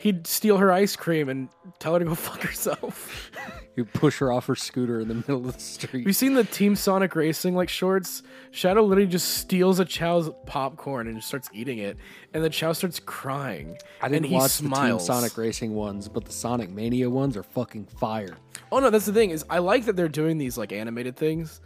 he'd 0.00 0.26
steal 0.26 0.56
her 0.56 0.72
ice 0.72 0.96
cream 0.96 1.28
and 1.28 1.48
tell 1.78 1.92
her 1.92 1.98
to 2.00 2.04
go 2.06 2.14
fuck 2.16 2.40
herself. 2.42 3.30
you 3.76 3.84
push 3.84 4.18
her 4.18 4.32
off 4.32 4.46
her 4.46 4.56
scooter 4.56 5.00
in 5.00 5.08
the 5.08 5.14
middle 5.14 5.46
of 5.46 5.54
the 5.54 5.60
street. 5.60 6.00
Have 6.00 6.06
you 6.06 6.12
seen 6.12 6.34
the 6.34 6.44
Team 6.44 6.74
Sonic 6.74 7.14
Racing 7.14 7.54
like 7.54 7.68
shorts? 7.68 8.22
Shadow 8.50 8.82
literally 8.82 9.08
just 9.08 9.36
steals 9.36 9.78
a 9.78 9.84
Chao's 9.84 10.30
popcorn 10.46 11.06
and 11.06 11.16
just 11.16 11.28
starts 11.28 11.48
eating 11.52 11.78
it, 11.78 11.96
and 12.34 12.42
the 12.42 12.50
Chow 12.50 12.72
starts 12.72 12.98
crying. 12.98 13.76
I 14.00 14.08
didn't 14.08 14.24
and 14.24 14.26
he 14.26 14.34
watch 14.34 14.58
the 14.58 14.68
Team. 14.68 14.98
Sonic 14.98 15.36
Racing 15.36 15.74
ones, 15.74 16.08
but 16.08 16.24
the 16.24 16.32
Sonic 16.32 16.70
Mania 16.70 17.08
ones 17.08 17.36
are 17.36 17.42
fucking 17.42 17.86
fire. 17.86 18.36
Oh 18.72 18.80
no, 18.80 18.90
that's 18.90 19.06
the 19.06 19.12
thing 19.12 19.30
is 19.30 19.44
I 19.50 19.58
like 19.58 19.84
that 19.84 19.96
they're 19.96 20.08
doing 20.08 20.38
these 20.38 20.56
like 20.58 20.72
animated 20.72 21.16
things. 21.16 21.60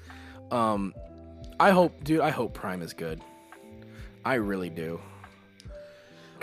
Um, 0.51 0.93
I 1.61 1.71
hope, 1.71 2.03
dude, 2.05 2.21
I 2.21 2.31
hope 2.31 2.53
Prime 2.53 2.83
is 2.83 2.93
good. 2.93 3.21
I 4.25 4.35
really 4.35 4.71
do. 4.71 5.01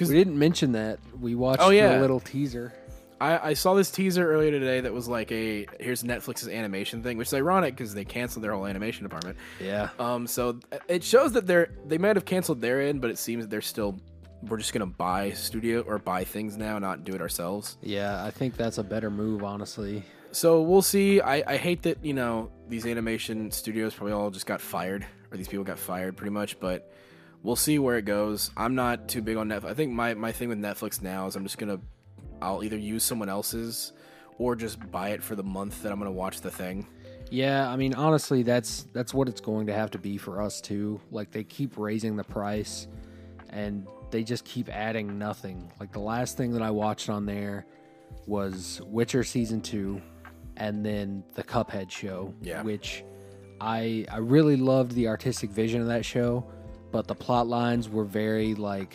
We 0.10 0.16
didn't 0.16 0.38
mention 0.38 0.72
that. 0.74 1.00
We 1.20 1.36
watched 1.36 1.62
Oh, 1.62 1.70
yeah. 1.70 1.96
the 1.96 2.00
little 2.02 2.20
teaser. 2.20 2.74
I, 3.20 3.50
I 3.50 3.54
saw 3.54 3.76
this 3.76 3.92
teaser 3.92 4.32
earlier 4.34 4.50
today 4.50 4.80
that 4.82 4.92
was 4.92 5.08
like 5.08 5.32
a 5.32 5.68
here's 5.80 6.02
Netflix's 6.02 6.48
animation 6.48 7.04
thing, 7.04 7.18
which 7.18 7.28
is 7.28 7.34
ironic 7.36 7.76
because 7.76 7.94
they 7.94 8.04
canceled 8.04 8.44
their 8.44 8.54
whole 8.54 8.66
animation 8.66 9.04
department. 9.04 9.38
Yeah. 9.60 9.90
Um, 10.00 10.26
so 10.26 10.60
it 10.88 11.04
shows 11.04 11.34
that 11.34 11.46
they're 11.46 11.70
they 11.86 12.00
might 12.00 12.16
have 12.16 12.26
canceled 12.26 12.62
their 12.62 12.82
end, 12.82 13.00
but 13.00 13.12
it 13.12 13.20
seems 13.20 13.44
that 13.44 13.52
they're 13.52 13.62
still 13.62 13.96
we're 14.48 14.58
just 14.58 14.74
gonna 14.74 14.88
buy 14.88 15.30
studio 15.34 15.82
or 15.82 16.00
buy 16.00 16.24
things 16.24 16.58
now, 16.58 16.80
not 16.80 17.04
do 17.04 17.14
it 17.14 17.22
ourselves. 17.22 17.78
Yeah, 17.84 18.24
I 18.26 18.32
think 18.32 18.58
that's 18.58 18.80
a 18.80 18.84
better 18.84 19.12
move, 19.12 19.44
honestly. 19.44 20.02
So 20.32 20.64
we'll 20.64 20.82
see. 20.82 21.22
I, 21.22 21.44
I 21.46 21.58
hate 21.58 21.84
that 21.84 22.04
you 22.04 22.16
know 22.16 22.50
these 22.70 22.88
animation 22.88 23.52
studios 23.52 23.94
probably 23.94 24.14
all 24.14 24.32
just 24.32 24.48
got 24.48 24.62
fired, 24.62 25.06
or 25.30 25.38
these 25.38 25.48
people 25.48 25.64
got 25.64 25.78
fired 25.78 26.18
pretty 26.18 26.32
much. 26.32 26.60
But 26.60 26.92
we'll 27.44 27.56
see 27.56 27.80
where 27.80 27.98
it 27.98 28.06
goes. 28.06 28.52
I'm 28.58 28.76
not 28.76 29.08
too 29.08 29.22
big 29.22 29.38
on 29.38 29.50
Netflix. 29.50 29.66
I 29.66 29.74
think 29.74 29.92
my 29.92 30.14
my 30.14 30.32
thing 30.32 30.50
with 30.50 30.60
Netflix 30.60 31.02
now 31.02 31.28
is 31.28 31.36
I'm 31.36 31.44
just 31.44 31.58
gonna 31.58 31.80
I'll 32.42 32.64
either 32.64 32.78
use 32.78 33.04
someone 33.04 33.30
else's 33.30 33.94
or 34.38 34.56
just 34.56 34.92
buy 34.92 35.10
it 35.10 35.24
for 35.24 35.36
the 35.36 35.44
month 35.44 35.84
that 35.84 35.92
I'm 35.92 36.00
gonna 36.00 36.12
watch 36.12 36.42
the 36.42 36.52
thing. 36.52 36.88
Yeah, 37.30 37.70
I 37.70 37.78
mean, 37.78 37.94
honestly, 37.94 38.44
that's 38.44 38.88
that's 38.94 39.14
what 39.14 39.30
it's 39.30 39.40
going 39.40 39.68
to 39.68 39.74
have 39.74 39.92
to 39.92 39.98
be 39.98 40.18
for 40.18 40.42
us 40.42 40.60
too. 40.60 41.00
Like 41.12 41.32
they 41.32 41.46
keep 41.46 41.78
raising 41.78 42.18
the 42.18 42.26
price, 42.26 42.88
and 43.50 43.88
they 44.12 44.24
just 44.24 44.44
keep 44.44 44.68
adding 44.70 45.18
nothing. 45.18 45.72
Like 45.80 45.94
the 45.94 46.00
last 46.00 46.36
thing 46.36 46.52
that 46.52 46.62
I 46.62 46.72
watched 46.72 47.10
on 47.10 47.26
there 47.26 47.66
was 48.28 48.82
Witcher 48.86 49.24
season 49.24 49.62
two, 49.62 50.02
and 50.58 50.86
then 50.86 51.24
the 51.36 51.44
Cuphead 51.44 51.90
show. 51.90 52.34
Yeah. 52.42 52.64
which 52.64 53.06
I 53.62 54.06
I 54.12 54.18
really 54.18 54.58
loved 54.58 54.92
the 54.92 55.08
artistic 55.08 55.52
vision 55.52 55.80
of 55.80 55.88
that 55.88 56.04
show, 56.04 56.46
but 56.92 57.08
the 57.08 57.16
plot 57.16 57.48
lines 57.48 57.90
were 57.90 58.04
very 58.06 58.54
like 58.56 58.94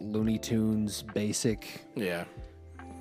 Looney 0.00 0.38
Tunes 0.38 1.02
basic. 1.14 1.86
Yeah, 1.94 2.24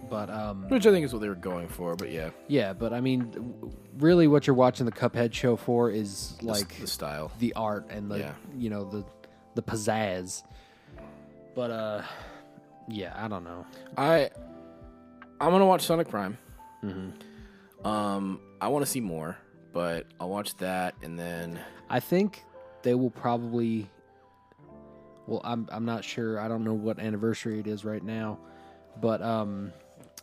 But 0.10 0.30
um, 0.30 0.68
which 0.70 0.86
I 0.86 0.92
think 0.92 1.06
is 1.06 1.14
what 1.14 1.22
they 1.22 1.30
were 1.30 1.36
going 1.36 1.68
for. 1.68 1.96
But 1.96 2.12
yeah, 2.12 2.30
yeah, 2.48 2.74
but 2.74 2.94
I 2.94 3.02
mean, 3.02 3.72
really, 3.98 4.28
what 4.28 4.48
you're 4.48 4.56
watching 4.56 4.86
the 4.86 4.92
Cuphead 4.92 5.34
show 5.34 5.56
for 5.56 5.90
is 5.90 6.36
the 6.40 6.46
like 6.46 6.80
the 6.80 6.88
style. 6.88 7.32
the 7.40 7.54
art 7.56 7.86
and 7.90 8.10
the 8.10 8.20
Yeah. 8.20 8.34
you 8.56 8.70
know 8.70 8.86
the 8.90 9.04
the 9.56 9.62
pizzazz. 9.64 10.44
But 11.56 11.72
uh, 11.72 12.02
yeah, 12.88 13.14
I 13.16 13.28
don't 13.28 13.44
know. 13.44 13.66
I 13.98 14.30
I'm 15.42 15.52
gonna 15.52 15.66
watch 15.66 15.82
Sonic 15.84 16.08
Prime. 16.10 16.38
Mm-hmm. 16.84 17.88
Um, 17.88 18.40
I 18.62 18.68
want 18.70 18.86
to 18.86 18.92
see 18.92 19.00
more, 19.02 19.38
but 19.74 20.08
I'll 20.20 20.30
watch 20.30 20.56
that 20.58 20.96
and 21.04 21.18
then 21.20 21.60
I 21.90 22.00
think 22.00 22.44
they 22.84 22.96
will 22.96 23.10
probably. 23.12 23.90
Well, 25.28 25.42
I'm 25.44 25.68
I'm 25.72 25.86
not 25.86 26.04
sure. 26.04 26.40
I 26.40 26.48
don't 26.48 26.64
know 26.64 26.74
what 26.74 27.00
anniversary 27.00 27.60
it 27.60 27.68
is 27.68 27.84
right 27.84 28.04
now, 28.04 28.38
but 29.02 29.22
um, 29.22 29.72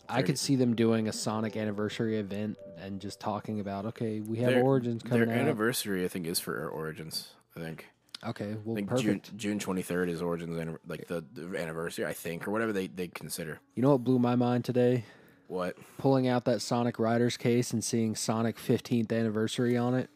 I 0.09 0.23
could 0.23 0.39
see 0.39 0.57
them 0.57 0.75
doing 0.77 1.09
a 1.09 1.13
Sonic 1.13 1.57
anniversary 1.57 2.19
event 2.19 2.57
and 2.79 3.01
just 3.01 3.19
talking 3.21 3.61
about 3.61 3.87
okay, 3.87 4.21
we 4.21 4.39
have 4.39 4.53
their- 4.53 4.63
Origins 4.63 5.03
Their 5.03 5.21
coming 5.25 5.31
out. 5.35 5.41
anniversary, 5.41 6.05
I 6.05 6.09
think, 6.09 6.27
is 6.27 6.39
for 6.39 6.69
Origins. 6.69 7.31
I 7.57 7.61
think. 7.61 7.87
okay, 8.25 8.53
I 8.53 8.57
well, 8.65 8.77
think 8.77 8.89
perfect. 8.89 9.31
June 9.31 9.39
June 9.39 9.59
twenty 9.59 9.83
third 9.83 10.09
is 10.09 10.23
Origins, 10.23 10.79
like 10.87 11.09
the, 11.09 11.25
the 11.35 11.59
anniversary, 11.59 12.07
I 12.07 12.13
think, 12.13 12.47
or 12.47 12.51
whatever 12.53 12.73
they 12.73 12.87
they 12.87 13.09
consider. 13.09 13.59
You 13.75 13.83
know 13.83 13.91
what 13.91 14.05
blew 14.05 14.19
my 14.21 14.37
mind 14.37 14.65
today? 14.65 15.05
What? 15.49 15.77
Pulling 15.99 16.29
out 16.29 16.45
that 16.47 16.63
Sonic 16.63 16.99
Riders 16.99 17.37
case 17.37 17.73
and 17.73 17.85
seeing 17.85 18.15
Sonic 18.17 18.57
15th 18.57 19.13
anniversary 19.13 19.77
on 19.77 19.93
it. 19.95 20.09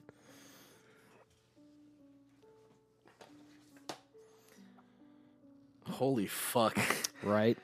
Holy 5.96 6.26
fuck! 6.26 6.78
Right? 7.22 7.56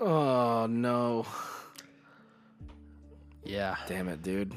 Oh 0.00 0.66
no! 0.68 1.24
Yeah. 3.44 3.76
Damn 3.86 4.08
it, 4.08 4.20
dude. 4.20 4.52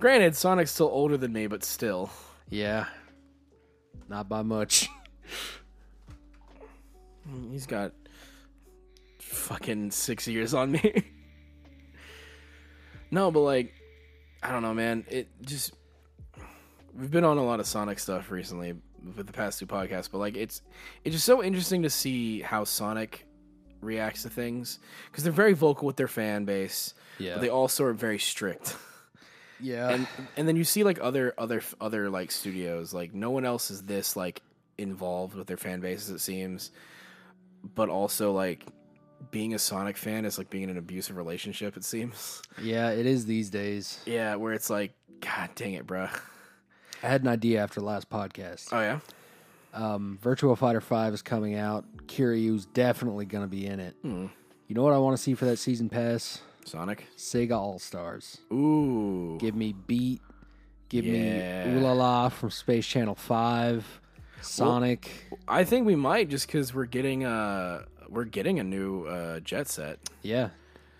Granted, 0.00 0.34
Sonic's 0.34 0.72
still 0.72 0.90
older 0.92 1.16
than 1.16 1.32
me, 1.32 1.46
but 1.46 1.62
still. 1.62 2.10
Yeah. 2.50 2.86
Not 4.08 4.28
by 4.28 4.42
much. 4.42 4.88
He's 7.52 7.66
got 7.66 7.92
fucking 9.20 9.92
six 9.92 10.26
years 10.26 10.54
on 10.54 10.72
me. 10.72 11.04
no, 13.12 13.30
but 13.30 13.40
like, 13.40 13.72
I 14.42 14.50
don't 14.50 14.62
know, 14.62 14.74
man. 14.74 15.04
It 15.08 15.28
just 15.42 15.74
we've 16.98 17.12
been 17.12 17.22
on 17.22 17.38
a 17.38 17.44
lot 17.44 17.60
of 17.60 17.68
Sonic 17.68 18.00
stuff 18.00 18.32
recently 18.32 18.74
with 19.16 19.26
the 19.26 19.32
past 19.32 19.58
two 19.58 19.66
podcasts, 19.66 20.08
but 20.10 20.18
like, 20.18 20.36
it's 20.36 20.62
it's 21.04 21.14
just 21.14 21.26
so 21.26 21.42
interesting 21.42 21.82
to 21.82 21.90
see 21.90 22.40
how 22.40 22.64
Sonic 22.64 23.26
reacts 23.80 24.22
to 24.22 24.30
things 24.30 24.78
because 25.10 25.24
they're 25.24 25.32
very 25.32 25.54
vocal 25.54 25.86
with 25.86 25.96
their 25.96 26.08
fan 26.08 26.44
base, 26.44 26.94
Yeah. 27.18 27.34
but 27.34 27.40
they 27.42 27.48
also 27.48 27.84
are 27.84 27.92
very 27.92 28.18
strict. 28.18 28.76
yeah. 29.60 29.90
and 29.90 30.06
and 30.36 30.46
then 30.48 30.56
you 30.56 30.64
see 30.64 30.84
like 30.84 30.98
other 31.00 31.34
other 31.38 31.62
other 31.80 32.10
like 32.10 32.30
studios 32.32 32.92
like 32.92 33.14
no 33.14 33.30
one 33.30 33.44
else 33.44 33.70
is 33.70 33.82
this 33.82 34.16
like 34.16 34.42
involved 34.78 35.34
with 35.36 35.46
their 35.46 35.56
fan 35.56 35.78
bases 35.80 36.10
it 36.10 36.18
seems 36.20 36.70
but 37.74 37.88
also 37.88 38.32
like 38.32 38.66
being 39.30 39.54
a 39.54 39.58
sonic 39.58 39.96
fan 39.96 40.24
is 40.24 40.36
like 40.36 40.50
being 40.50 40.64
in 40.64 40.70
an 40.70 40.78
abusive 40.78 41.16
relationship 41.16 41.76
it 41.76 41.84
seems 41.84 42.42
yeah, 42.60 42.90
it 42.90 43.06
is 43.06 43.24
these 43.26 43.50
days. 43.50 44.00
yeah 44.04 44.34
where 44.34 44.52
it's 44.52 44.68
like 44.70 44.94
god 45.20 45.50
dang 45.54 45.74
it 45.74 45.86
bruh 45.86 46.10
I 47.02 47.08
had 47.08 47.22
an 47.22 47.28
idea 47.28 47.62
after 47.62 47.80
the 47.80 47.86
last 47.86 48.08
podcast. 48.10 48.68
oh 48.72 48.80
yeah 48.80 49.00
Um, 49.74 50.18
Virtua 50.22 50.56
Fighter 50.56 50.80
5 50.80 51.14
is 51.14 51.22
coming 51.22 51.54
out. 51.54 51.84
Kiryu's 52.06 52.66
definitely 52.66 53.24
going 53.24 53.44
to 53.44 53.48
be 53.48 53.66
in 53.66 53.80
it. 53.80 53.94
Hmm. 54.02 54.26
You 54.68 54.74
know 54.74 54.82
what 54.82 54.92
I 54.92 54.98
want 54.98 55.16
to 55.16 55.22
see 55.22 55.34
for 55.34 55.44
that 55.46 55.58
season 55.58 55.88
pass? 55.88 56.40
sonic 56.64 57.06
Sega 57.18 57.56
All 57.56 57.78
Stars. 57.80 58.38
ooh 58.52 59.36
Give 59.40 59.54
me 59.56 59.72
Beat. 59.86 60.20
Give 60.88 61.04
Yeah. 61.04 61.66
me 61.66 61.74
Ooh 61.76 61.80
La 61.80 61.92
La 61.92 62.28
from 62.28 62.50
Space 62.50 62.86
Channel 62.86 63.14
5. 63.16 64.00
Sonic. 64.42 65.08
i 65.46 65.62
think 65.64 65.86
we 65.86 65.94
might 65.96 66.28
just 66.28 66.46
because 66.48 66.74
we're 66.74 66.84
getting 66.84 67.24
uh 67.24 67.82
we're 68.08 68.24
getting 68.24 68.58
a 68.60 68.64
new 68.64 69.04
uh 69.06 69.38
jet 69.40 69.68
set 69.68 69.98
yeah. 70.22 70.50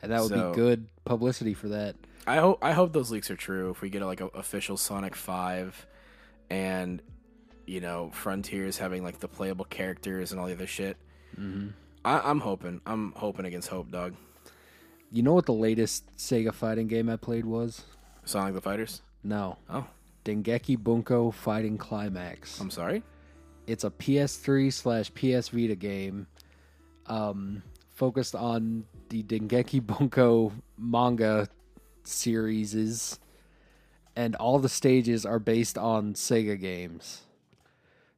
And 0.02 0.10
that 0.10 0.20
would 0.22 0.30
So- 0.30 0.50
be 0.50 0.56
good 0.56 0.86
publicity 1.04 1.54
for 1.54 1.68
that. 1.68 1.94
I 2.26 2.36
hope 2.36 2.58
I 2.62 2.72
hope 2.72 2.92
those 2.92 3.10
leaks 3.12 3.30
are 3.30 3.36
true. 3.36 3.70
If 3.70 3.80
we 3.82 3.88
get 3.90 4.02
a, 4.02 4.06
like 4.06 4.20
a 4.20 4.26
official 4.28 4.76
Sonic 4.76 5.14
Five, 5.16 5.86
and 6.52 7.00
you 7.66 7.80
know 7.80 8.10
Frontiers 8.12 8.76
having 8.76 9.02
like 9.02 9.18
the 9.18 9.28
playable 9.28 9.64
characters 9.64 10.32
and 10.32 10.40
all 10.40 10.46
the 10.46 10.52
other 10.52 10.66
shit, 10.66 10.96
hmm 11.34 11.68
I, 12.04 12.18
I'm 12.18 12.40
hoping. 12.40 12.80
I'm 12.84 13.12
hoping 13.16 13.46
against 13.46 13.68
hope, 13.68 13.90
dog. 13.90 14.14
You 15.10 15.22
know 15.22 15.34
what 15.34 15.46
the 15.46 15.52
latest 15.52 16.16
Sega 16.16 16.52
fighting 16.52 16.88
game 16.88 17.08
I 17.08 17.16
played 17.16 17.44
was? 17.44 17.84
Sonic 18.24 18.54
the 18.54 18.60
Fighters. 18.60 19.02
No. 19.22 19.56
Oh, 19.70 19.86
Dengeki 20.24 20.82
Bunko 20.82 21.30
Fighting 21.30 21.78
Climax. 21.78 22.60
I'm 22.60 22.70
sorry. 22.70 23.02
It's 23.66 23.84
a 23.84 23.90
PS3 23.90 24.72
slash 24.72 25.12
PS 25.14 25.50
Vita 25.50 25.76
game, 25.76 26.26
um, 27.06 27.62
focused 27.92 28.34
on 28.34 28.84
the 29.10 29.22
Dengeki 29.22 29.86
Bunko 29.86 30.52
manga 30.76 31.48
series, 32.02 33.20
and 34.14 34.34
all 34.36 34.58
the 34.58 34.68
stages 34.68 35.24
are 35.24 35.38
based 35.38 35.78
on 35.78 36.14
Sega 36.14 36.58
games. 36.60 37.22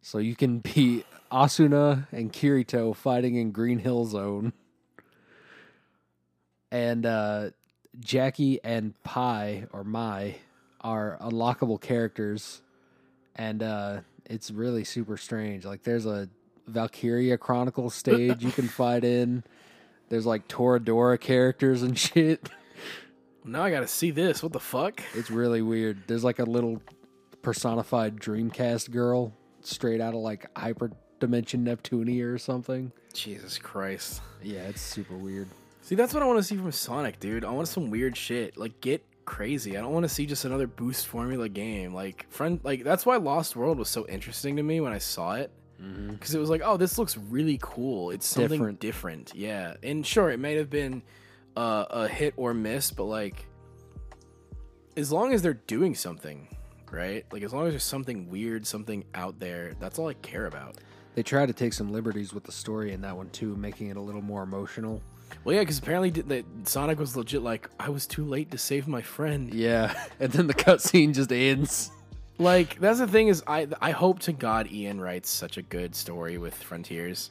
So 0.03 0.19
you 0.19 0.35
can 0.37 0.59
be 0.59 1.05
Asuna 1.33 2.07
and 2.13 2.33
Kirito 2.33 2.95
fighting 2.95 3.37
in 3.37 3.51
Green 3.51 3.79
Hill 3.79 4.05
Zone, 4.07 4.53
and 6.71 7.07
uh, 7.07 7.51
Jackie 8.01 8.61
and 8.63 8.95
Pai 9.03 9.67
or 9.73 9.85
Mai 9.85 10.37
are 10.81 11.19
unlockable 11.21 11.81
characters, 11.81 12.61
and 13.37 13.63
uh, 13.63 14.01
it's 14.27 14.51
really 14.51 14.85
super 14.85 15.17
strange. 15.17 15.65
Like 15.65 15.83
there's 15.83 16.07
a 16.07 16.29
Valkyria 16.67 17.39
Chronicle 17.39 17.91
stage 17.91 18.43
you 18.43 18.53
can 18.53 18.69
fight 18.69 19.05
in. 19.05 19.45
There's 20.09 20.27
like 20.27 20.49
Toradora 20.49 21.19
characters 21.19 21.83
and 21.83 21.99
shit. 21.99 22.49
Now 23.45 23.63
I 23.63 23.71
gotta 23.71 23.87
see 23.89 24.11
this. 24.11 24.43
What 24.43 24.53
the 24.53 24.61
fuck? 24.61 25.03
It's 25.15 25.31
really 25.31 25.63
weird. 25.63 26.03
There's 26.07 26.25
like 26.25 26.39
a 26.39 26.45
little 26.45 26.81
personified 27.43 28.17
Dreamcast 28.19 28.91
girl 28.91 29.33
straight 29.61 30.01
out 30.01 30.15
of 30.15 30.21
like 30.21 30.47
Hyper 30.59 30.91
Dimension 31.21 31.65
Neptunia 31.65 32.33
or 32.33 32.39
something. 32.39 32.91
Jesus 33.13 33.59
Christ. 33.59 34.23
Yeah, 34.43 34.63
it's 34.63 34.81
super 34.81 35.17
weird. 35.17 35.49
See, 35.83 35.95
that's 35.95 36.15
what 36.15 36.23
I 36.23 36.27
want 36.27 36.39
to 36.39 36.43
see 36.43 36.57
from 36.57 36.73
Sonic, 36.73 37.21
dude. 37.21 37.45
I 37.45 37.51
want 37.51 37.69
some 37.69 37.91
weird 37.91 38.17
shit. 38.17 38.57
Like, 38.57 38.81
get 38.81 39.05
crazy. 39.27 39.77
I 39.77 39.83
don't 39.83 39.93
want 39.93 40.05
to 40.05 40.09
see 40.09 40.25
just 40.25 40.47
another 40.47 40.67
boost 40.67 41.07
formula 41.07 41.49
game. 41.49 41.95
Like, 41.95 42.27
friend, 42.31 42.59
like 42.63 42.85
that's 42.85 43.05
why 43.05 43.17
Lost 43.17 43.55
World 43.57 43.79
was 43.79 43.89
so 43.91 44.07
interesting 44.07 44.57
to 44.57 44.63
me 44.63 44.81
when 44.81 44.93
I 44.93 44.99
saw 44.99 45.35
it. 45.35 45.51
Mm-hmm. 45.83 46.13
Because 46.13 46.35
it 46.35 46.39
was 46.39 46.49
like, 46.51 46.63
oh, 46.65 46.77
this 46.77 46.99
looks 46.99 47.19
really 47.19 47.59
cool. 47.61 48.11
It's 48.11 48.27
something 48.27 48.59
Different. 48.59 48.81
different. 48.81 49.33
Yeah. 49.35 49.75
And 49.83 50.07
sure, 50.07 50.31
it 50.31 50.39
may 50.39 50.55
have 50.55 50.71
been 50.71 51.03
uh, 51.57 51.85
a 51.91 52.09
hit 52.09 52.35
or 52.37 52.55
miss, 52.55 52.91
but 52.91 53.05
like, 53.05 53.47
as 54.97 55.11
long 55.11 55.33
as 55.33 55.43
they're 55.43 55.55
doing 55.55 55.95
something, 55.95 56.49
right? 56.91 57.25
Like, 57.33 57.43
as 57.43 57.53
long 57.53 57.67
as 57.67 57.73
there's 57.73 57.85
something 57.85 58.29
weird, 58.29 58.67
something 58.67 59.05
out 59.15 59.39
there, 59.41 59.75
that's 59.81 59.99
all 59.99 60.09
I 60.09 60.15
care 60.15 60.47
about. 60.47 60.77
They 61.15 61.23
try 61.23 61.47
to 61.47 61.53
take 61.53 61.73
some 61.73 61.93
liberties 61.93 62.35
with 62.35 62.45
the 62.45 62.53
story 62.53 62.93
in 62.93 63.01
that 63.03 63.17
one 63.17 63.31
too, 63.31 63.55
making 63.57 63.89
it 63.89 63.97
a 63.97 64.01
little 64.01 64.23
more 64.23 64.43
emotional. 64.43 65.01
Well, 65.45 65.55
yeah, 65.55 65.63
because 65.63 65.79
apparently 65.79 66.11
that 66.11 66.45
Sonic 66.65 66.99
was 66.99 67.17
legit 67.17 67.43
like, 67.43 67.69
I 67.79 67.89
was 67.89 68.07
too 68.07 68.25
late 68.25 68.51
to 68.51 68.59
save 68.59 68.89
my 68.89 69.03
friend. 69.03 69.53
Yeah, 69.53 69.95
and 70.21 70.33
then 70.33 70.47
the 70.47 70.55
cutscene 70.55 71.15
just 71.15 71.33
ends. 71.33 71.91
Like 72.39 72.81
that's 72.81 72.99
the 72.99 73.07
thing 73.07 73.29
is 73.29 73.43
I 73.47 73.69
I 73.81 73.93
hope 73.93 74.19
to 74.21 74.33
God 74.33 74.71
Ian 74.71 75.01
writes 75.01 75.31
such 75.31 75.57
a 75.57 75.63
good 75.63 75.95
story 75.95 76.37
with 76.39 76.55
Frontiers. 76.55 77.31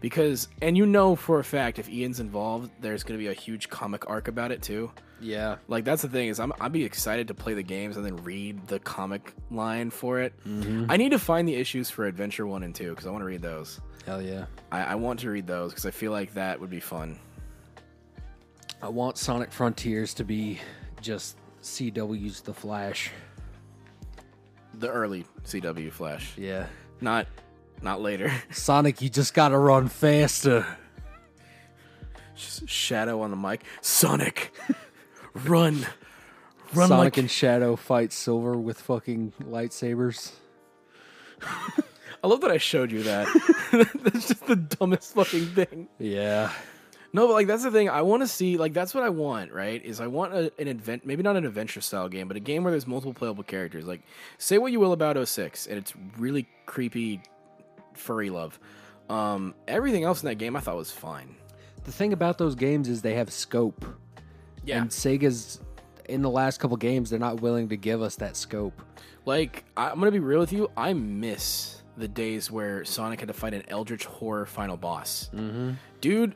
Because 0.00 0.48
and 0.62 0.76
you 0.76 0.86
know 0.86 1.14
for 1.14 1.38
a 1.40 1.44
fact 1.44 1.78
if 1.78 1.88
Ian's 1.88 2.20
involved, 2.20 2.70
there's 2.80 3.02
gonna 3.02 3.18
be 3.18 3.26
a 3.28 3.32
huge 3.34 3.68
comic 3.68 4.08
arc 4.08 4.28
about 4.28 4.50
it 4.52 4.62
too. 4.62 4.90
Yeah, 5.22 5.56
Like 5.68 5.84
that's 5.84 6.00
the 6.00 6.08
thing 6.08 6.28
is 6.28 6.40
I'm 6.40 6.50
I'd 6.58 6.72
be 6.72 6.82
excited 6.84 7.28
to 7.28 7.34
play 7.34 7.52
the 7.52 7.62
games 7.62 7.98
and 7.98 8.06
then 8.06 8.16
read 8.24 8.66
the 8.68 8.78
comic 8.78 9.34
line 9.50 9.90
for 9.90 10.18
it. 10.20 10.32
Mm-hmm. 10.48 10.86
I 10.90 10.96
need 10.96 11.10
to 11.10 11.18
find 11.18 11.46
the 11.46 11.54
issues 11.54 11.90
for 11.90 12.06
Adventure 12.06 12.46
One 12.46 12.62
and 12.62 12.74
Two 12.74 12.88
because 12.90 13.06
I 13.06 13.10
want 13.10 13.20
to 13.20 13.26
read 13.26 13.42
those. 13.42 13.80
hell 14.06 14.22
yeah. 14.22 14.46
I, 14.72 14.80
I 14.82 14.94
want 14.94 15.20
to 15.20 15.30
read 15.30 15.46
those 15.46 15.72
because 15.72 15.84
I 15.84 15.90
feel 15.90 16.10
like 16.12 16.32
that 16.32 16.58
would 16.58 16.70
be 16.70 16.80
fun. 16.80 17.18
I 18.82 18.88
want 18.88 19.18
Sonic 19.18 19.52
Frontiers 19.52 20.14
to 20.14 20.24
be 20.24 20.58
just 21.02 21.36
CW's 21.62 22.40
The 22.40 22.54
Flash. 22.54 23.10
The 24.78 24.88
early 24.88 25.26
CW 25.44 25.92
Flash, 25.92 26.32
Yeah. 26.38 26.64
not 27.02 27.26
not 27.82 28.00
later. 28.00 28.32
Sonic, 28.50 29.00
you 29.02 29.08
just 29.08 29.34
gotta 29.34 29.58
run 29.58 29.88
faster. 29.88 30.66
Just 32.34 32.68
Shadow 32.68 33.20
on 33.20 33.30
the 33.30 33.36
mic. 33.36 33.64
Sonic, 33.80 34.52
run, 35.34 35.86
run 36.74 36.88
Sonic 36.88 36.90
like 36.90 37.16
and 37.18 37.30
Shadow 37.30 37.76
fight 37.76 38.12
Silver 38.12 38.56
with 38.56 38.80
fucking 38.80 39.32
lightsabers. 39.42 40.32
I 42.22 42.26
love 42.26 42.40
that 42.42 42.50
I 42.50 42.58
showed 42.58 42.92
you 42.92 43.02
that. 43.04 43.26
that's 44.02 44.28
just 44.28 44.46
the 44.46 44.56
dumbest 44.56 45.14
fucking 45.14 45.46
thing. 45.46 45.88
Yeah. 45.98 46.52
No, 47.12 47.26
but 47.26 47.32
like 47.32 47.46
that's 47.46 47.64
the 47.64 47.70
thing. 47.70 47.88
I 47.88 48.02
want 48.02 48.22
to 48.22 48.28
see 48.28 48.56
like 48.56 48.72
that's 48.72 48.94
what 48.94 49.02
I 49.02 49.08
want, 49.08 49.52
right? 49.52 49.84
Is 49.84 50.00
I 50.00 50.06
want 50.06 50.32
a, 50.32 50.52
an 50.58 50.68
advent, 50.68 51.04
maybe 51.04 51.22
not 51.22 51.36
an 51.36 51.44
adventure 51.44 51.80
style 51.80 52.08
game, 52.08 52.28
but 52.28 52.36
a 52.36 52.40
game 52.40 52.62
where 52.62 52.70
there's 52.70 52.86
multiple 52.86 53.14
playable 53.14 53.42
characters. 53.42 53.84
Like, 53.84 54.02
say 54.38 54.58
what 54.58 54.70
you 54.70 54.78
will 54.78 54.92
about 54.92 55.16
06, 55.26 55.66
and 55.66 55.76
it's 55.76 55.92
really 56.18 56.46
creepy, 56.66 57.20
furry 58.00 58.30
love. 58.30 58.58
Um, 59.08 59.54
everything 59.68 60.04
else 60.04 60.22
in 60.22 60.28
that 60.28 60.36
game 60.36 60.56
I 60.56 60.60
thought 60.60 60.76
was 60.76 60.90
fine. 60.90 61.34
The 61.84 61.92
thing 61.92 62.12
about 62.12 62.38
those 62.38 62.54
games 62.54 62.88
is 62.88 63.02
they 63.02 63.14
have 63.14 63.32
scope. 63.32 63.84
Yeah, 64.64 64.82
And 64.82 64.90
Sega's 64.90 65.60
in 66.08 66.22
the 66.22 66.30
last 66.30 66.60
couple 66.60 66.76
games, 66.76 67.10
they're 67.10 67.18
not 67.18 67.40
willing 67.40 67.68
to 67.70 67.76
give 67.76 68.02
us 68.02 68.16
that 68.16 68.36
scope. 68.36 68.82
like 69.26 69.64
I'm 69.76 69.98
gonna 69.98 70.10
be 70.10 70.18
real 70.18 70.40
with 70.40 70.52
you. 70.52 70.70
I 70.76 70.92
miss 70.92 71.82
the 71.96 72.08
days 72.08 72.50
where 72.50 72.84
Sonic 72.84 73.20
had 73.20 73.28
to 73.28 73.34
fight 73.34 73.54
an 73.54 73.62
Eldritch 73.68 74.04
horror 74.04 74.46
final 74.46 74.76
boss. 74.76 75.30
Mm-hmm. 75.34 75.72
Dude, 76.00 76.34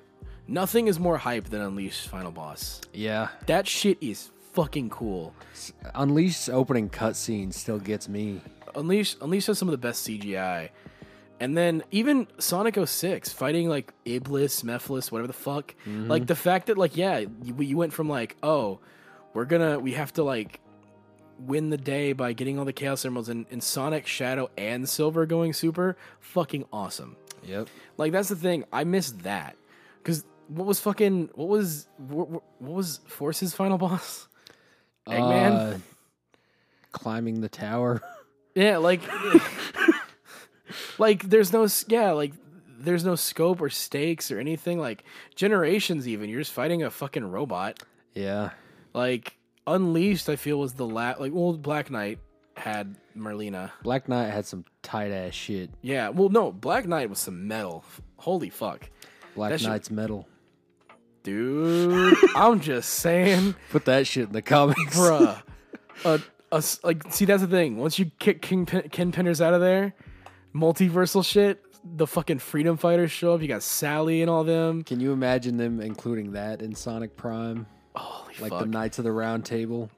nothing 0.48 0.88
is 0.88 0.98
more 0.98 1.16
hype 1.16 1.44
than 1.48 1.60
Unleashed 1.60 2.08
final 2.08 2.30
boss. 2.32 2.80
Yeah. 2.92 3.28
That 3.46 3.66
shit 3.66 3.98
is 4.00 4.30
fucking 4.52 4.90
cool. 4.90 5.34
Unleashed's 5.94 6.48
opening 6.48 6.88
cutscene 6.90 7.52
still 7.52 7.78
gets 7.78 8.08
me. 8.08 8.40
Unleashed 8.74 9.18
Unleash 9.20 9.46
has 9.46 9.58
some 9.58 9.68
of 9.68 9.72
the 9.72 9.78
best 9.78 10.06
CGI. 10.06 10.70
And 11.40 11.56
then 11.56 11.82
even 11.90 12.28
Sonic 12.38 12.78
06 12.82 13.32
fighting 13.32 13.68
like 13.68 13.92
Iblis, 14.04 14.62
Mephiles, 14.62 15.10
whatever 15.10 15.26
the 15.26 15.32
fuck. 15.32 15.74
Like 15.86 16.26
the 16.26 16.36
fact 16.36 16.68
that 16.68 16.78
like 16.78 16.96
yeah, 16.96 17.18
you, 17.18 17.56
you 17.58 17.76
went 17.76 17.92
from 17.92 18.08
like, 18.08 18.36
oh, 18.42 18.80
we're 19.34 19.44
gonna 19.44 19.78
we 19.78 19.92
have 19.92 20.12
to 20.14 20.22
like 20.22 20.60
win 21.38 21.70
the 21.70 21.76
day 21.76 22.12
by 22.12 22.32
getting 22.32 22.58
all 22.58 22.64
the 22.64 22.72
chaos 22.72 23.04
emeralds 23.04 23.28
and, 23.28 23.46
and 23.50 23.62
Sonic, 23.62 24.06
Shadow, 24.06 24.48
and 24.56 24.88
Silver 24.88 25.26
going 25.26 25.52
super, 25.52 25.96
fucking 26.20 26.64
awesome. 26.72 27.16
Yep. 27.44 27.68
Like 27.96 28.12
that's 28.12 28.28
the 28.28 28.36
thing. 28.36 28.64
I 28.72 28.84
missed 28.84 29.24
that. 29.24 29.56
Cause 30.04 30.24
what 30.48 30.66
was 30.66 30.78
fucking 30.80 31.30
what 31.34 31.48
was 31.48 31.88
what, 31.98 32.30
what 32.30 32.42
was 32.60 33.00
Force's 33.06 33.54
final 33.54 33.78
boss? 33.86 34.28
Eggman? 35.08 35.74
Uh, 35.74 35.78
climbing 36.92 37.40
the 37.40 37.48
tower. 37.48 38.00
Yeah, 38.56 38.76
like, 38.76 39.02
like 40.98 41.22
there's 41.24 41.52
no 41.52 41.66
yeah, 41.88 42.12
like 42.12 42.32
there's 42.78 43.04
no 43.04 43.14
scope 43.14 43.60
or 43.60 43.70
stakes 43.70 44.30
or 44.30 44.38
anything. 44.38 44.78
Like 44.78 45.04
generations, 45.34 46.06
even 46.08 46.28
you're 46.30 46.40
just 46.40 46.52
fighting 46.52 46.82
a 46.82 46.90
fucking 46.90 47.24
robot. 47.24 47.82
yeah. 48.14 48.50
Like 48.92 49.36
Unleashed, 49.66 50.28
I 50.28 50.36
feel 50.36 50.58
was 50.58 50.74
the 50.74 50.86
last. 50.86 51.18
Like, 51.20 51.32
well, 51.34 51.54
Black 51.54 51.90
Knight 51.90 52.18
had 52.56 52.94
Merlina. 53.16 53.70
Black 53.82 54.08
Knight 54.08 54.30
had 54.30 54.44
some 54.46 54.64
tight 54.82 55.10
ass 55.10 55.32
shit. 55.34 55.70
Yeah, 55.82 56.10
well, 56.10 56.28
no, 56.28 56.52
Black 56.52 56.86
Knight 56.86 57.08
was 57.10 57.18
some 57.18 57.48
metal. 57.48 57.82
Holy 58.18 58.50
fuck, 58.50 58.88
Black 59.34 59.50
That 59.50 59.60
shit- 59.60 59.68
Knight's 59.70 59.90
metal. 59.90 60.28
dude! 61.22 62.16
I'm 62.36 62.60
just 62.60 62.90
saying, 62.90 63.54
Put 63.70 63.84
that 63.86 64.06
shit 64.06 64.26
in 64.26 64.32
the 64.32 64.42
comics. 64.42 64.96
bruh. 64.96 65.40
Uh, 66.04 66.18
us 66.50 66.80
like, 66.82 67.04
see, 67.12 67.24
that's 67.24 67.40
the 67.40 67.46
thing. 67.48 67.76
Once 67.78 67.98
you 68.00 68.10
kick 68.18 68.42
King 68.42 68.66
Pin- 68.66 68.88
Ken 68.90 69.12
Penders 69.12 69.40
out 69.40 69.54
of 69.54 69.60
there, 69.60 69.94
multiversal 70.54 71.24
shit. 71.24 71.60
The 71.96 72.06
fucking 72.06 72.38
freedom 72.38 72.76
fighters 72.76 73.10
show 73.10 73.34
up. 73.34 73.42
You 73.42 73.48
got 73.48 73.62
Sally 73.62 74.22
and 74.22 74.30
all 74.30 74.44
them. 74.44 74.84
Can 74.84 75.00
you 75.00 75.12
imagine 75.12 75.56
them 75.58 75.80
including 75.80 76.32
that 76.32 76.62
in 76.62 76.74
Sonic 76.74 77.16
Prime? 77.16 77.66
Holy 77.94 78.34
Like 78.40 78.50
fuck. 78.50 78.60
the 78.60 78.66
Knights 78.66 78.98
of 78.98 79.04
the 79.04 79.12
Round 79.12 79.44
Table? 79.44 79.90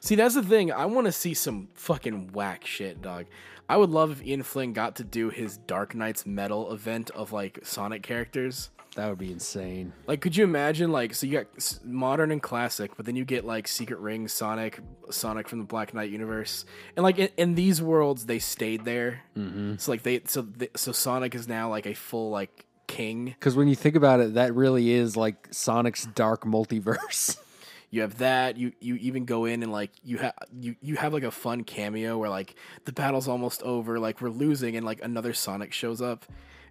See, 0.00 0.14
that's 0.14 0.34
the 0.34 0.42
thing. 0.42 0.70
I 0.72 0.86
want 0.86 1.06
to 1.06 1.12
see 1.12 1.34
some 1.34 1.68
fucking 1.74 2.32
whack 2.32 2.66
shit, 2.66 3.00
dog. 3.02 3.26
I 3.68 3.76
would 3.76 3.90
love 3.90 4.10
if 4.10 4.26
Ian 4.26 4.42
Flynn 4.42 4.72
got 4.72 4.96
to 4.96 5.04
do 5.04 5.30
his 5.30 5.56
Dark 5.56 5.94
Nights 5.94 6.26
metal 6.26 6.72
event 6.72 7.10
of 7.10 7.32
like 7.32 7.60
Sonic 7.62 8.02
characters. 8.02 8.70
That 8.96 9.08
would 9.08 9.18
be 9.18 9.30
insane. 9.30 9.92
Like, 10.06 10.20
could 10.20 10.36
you 10.36 10.44
imagine, 10.44 10.90
like, 10.90 11.14
so 11.14 11.26
you 11.26 11.32
got 11.38 11.78
modern 11.84 12.32
and 12.32 12.42
classic, 12.42 12.96
but 12.96 13.06
then 13.06 13.14
you 13.14 13.24
get 13.24 13.44
like 13.44 13.68
Secret 13.68 14.00
Ring 14.00 14.26
Sonic, 14.26 14.80
Sonic 15.10 15.48
from 15.48 15.60
the 15.60 15.64
Black 15.64 15.94
Knight 15.94 16.10
universe, 16.10 16.64
and 16.96 17.04
like 17.04 17.18
in, 17.18 17.28
in 17.36 17.54
these 17.54 17.80
worlds, 17.80 18.26
they 18.26 18.38
stayed 18.38 18.84
there. 18.84 19.22
Mm-hmm. 19.36 19.76
So 19.76 19.92
like 19.92 20.02
they, 20.02 20.22
so 20.26 20.42
they, 20.42 20.70
so 20.74 20.92
Sonic 20.92 21.34
is 21.34 21.46
now 21.46 21.70
like 21.70 21.86
a 21.86 21.94
full 21.94 22.30
like 22.30 22.66
king. 22.88 23.26
Because 23.26 23.56
when 23.56 23.68
you 23.68 23.76
think 23.76 23.94
about 23.94 24.20
it, 24.20 24.34
that 24.34 24.54
really 24.54 24.90
is 24.90 25.16
like 25.16 25.48
Sonic's 25.50 26.06
dark 26.06 26.44
multiverse. 26.44 27.38
You 27.92 28.02
have 28.02 28.18
that. 28.18 28.56
You 28.56 28.72
you 28.80 28.94
even 28.96 29.24
go 29.24 29.46
in 29.46 29.64
and 29.64 29.72
like 29.72 29.90
you 30.04 30.18
have 30.18 30.34
you 30.56 30.76
you 30.80 30.94
have 30.94 31.12
like 31.12 31.24
a 31.24 31.32
fun 31.32 31.64
cameo 31.64 32.16
where 32.18 32.30
like 32.30 32.54
the 32.84 32.92
battle's 32.92 33.26
almost 33.26 33.64
over, 33.64 33.98
like 33.98 34.20
we're 34.20 34.30
losing, 34.30 34.76
and 34.76 34.86
like 34.86 35.02
another 35.02 35.32
Sonic 35.32 35.72
shows 35.72 36.00
up, 36.00 36.24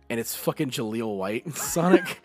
and 0.10 0.20
it's 0.20 0.36
fucking 0.36 0.70
Jaleel 0.72 1.18
White 1.18 1.54
Sonic. 1.56 2.22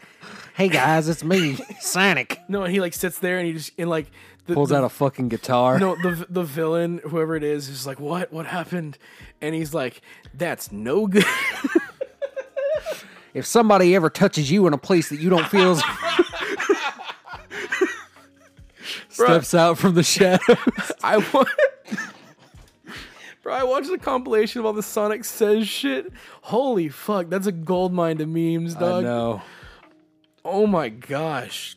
hey 0.55 0.69
guys, 0.69 1.09
it's 1.09 1.23
me, 1.24 1.56
Sonic. 1.81 2.40
no, 2.48 2.62
and 2.62 2.73
he 2.73 2.81
like 2.81 2.94
sits 2.94 3.19
there 3.19 3.39
and 3.39 3.47
he 3.47 3.52
just 3.52 3.73
and 3.78 3.89
like 3.90 4.06
The- 4.47 4.55
Pulls 4.55 4.69
the- 4.70 4.77
out 4.77 4.85
a 4.85 4.89
fucking 4.89 5.28
guitar. 5.28 5.78
No, 5.78 5.94
the 5.97 6.27
the 6.28 6.43
villain, 6.44 7.01
whoever 7.05 7.35
it 7.36 7.43
is, 7.44 7.69
is 7.69 7.86
like, 7.86 7.98
"What? 8.01 8.32
What 8.32 8.47
happened?" 8.47 8.98
And 9.40 9.55
he's 9.55 9.73
like, 9.74 10.01
"That's 10.35 10.70
no 10.73 11.06
good." 11.06 11.24
If 13.35 13.47
somebody 13.47 13.97
ever 13.97 14.11
touches 14.11 14.48
you 14.48 14.65
in 14.69 14.74
a 14.74 14.78
place 14.78 15.09
that 15.09 15.19
you 15.19 15.28
don't 15.28 15.48
feel 15.48 15.73
is 15.73 15.82
steps 19.09 19.55
out 19.55 19.77
from 19.77 19.94
the 19.97 20.05
shadows. 20.05 20.39
I 21.02 21.16
want. 21.32 21.48
Bro, 23.45 23.53
I 23.55 23.62
watched 23.62 23.91
the 23.91 23.99
compilation 23.99 24.59
of 24.61 24.66
all 24.66 24.73
the 24.73 24.83
Sonic 24.83 25.23
Says 25.23 25.69
shit. 25.69 26.11
Holy 26.41 26.89
fuck, 26.89 27.29
that's 27.29 27.47
a 27.47 27.53
gold 27.53 27.93
mine 27.93 28.16
to 28.16 28.27
memes, 28.27 28.75
dog. 28.75 29.05
I 29.05 29.07
know. 29.07 29.43
Oh 30.45 30.66
my 30.66 30.89
gosh. 30.89 31.77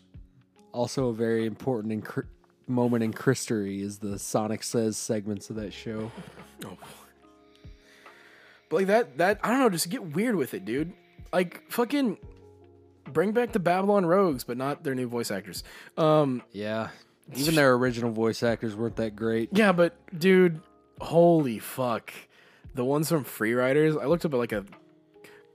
Also, 0.72 1.10
a 1.10 1.14
very 1.14 1.46
important 1.46 1.92
in 1.92 2.24
moment 2.68 3.04
in 3.04 3.14
history 3.14 3.82
is 3.82 3.98
the 4.00 4.18
Sonic 4.18 4.64
Says 4.64 4.96
segments 4.98 5.50
of 5.50 5.58
that 5.58 5.74
show. 5.74 6.10
Oh. 6.66 6.78
But 8.70 8.76
like 8.78 8.88
that, 8.88 9.18
that 9.18 9.40
I 9.44 9.50
don't 9.50 9.60
know, 9.60 9.70
just 9.70 9.90
get 9.90 10.04
weird 10.16 10.36
with 10.36 10.54
it, 10.54 10.64
dude. 10.64 10.94
Like 11.34 11.70
fucking 11.70 12.18
bring 13.12 13.34
back 13.34 13.52
the 13.52 13.60
Babylon 13.60 14.06
Rogues, 14.06 14.46
but 14.46 14.56
not 14.56 14.84
their 14.84 14.96
new 14.96 15.08
voice 15.08 15.32
actors. 15.32 15.66
Um, 15.98 16.44
Yeah. 16.54 16.90
Even 17.36 17.56
their 17.56 17.74
original 17.74 18.12
voice 18.12 18.42
actors 18.42 18.74
weren't 18.74 18.96
that 18.96 19.14
great. 19.18 19.50
yeah, 19.52 19.74
but 19.74 19.98
dude, 20.18 20.62
holy 21.02 21.60
fuck, 21.60 22.14
the 22.74 22.86
ones 22.86 23.10
from 23.10 23.24
Free 23.24 23.54
Riders. 23.54 23.96
I 23.98 24.06
looked 24.06 24.26
up 24.26 24.34
at 24.34 24.38
like 24.38 24.52
a 24.52 24.66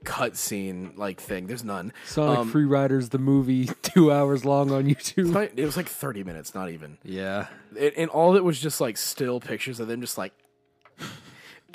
cutscene 0.03 0.97
like 0.97 1.19
thing. 1.21 1.47
There's 1.47 1.63
none. 1.63 1.93
Sonic 2.05 2.39
Um, 2.39 2.51
Free 2.51 2.65
Riders, 2.65 3.09
the 3.09 3.17
movie, 3.19 3.65
two 3.81 4.11
hours 4.11 4.43
long 4.45 4.71
on 4.71 4.85
YouTube. 4.85 5.27
Not- 5.31 5.51
It 5.57 5.65
was 5.65 5.77
like 5.77 5.87
30 5.87 6.23
minutes, 6.23 6.53
not 6.53 6.69
even. 6.69 6.97
Yeah. 7.03 7.47
It, 7.75 7.93
and 7.97 8.09
all 8.09 8.31
of 8.31 8.35
it 8.35 8.43
was 8.43 8.59
just 8.59 8.81
like 8.81 8.97
still 8.97 9.39
pictures 9.39 9.79
of 9.79 9.87
them 9.87 10.01
just 10.01 10.17
like. 10.17 10.33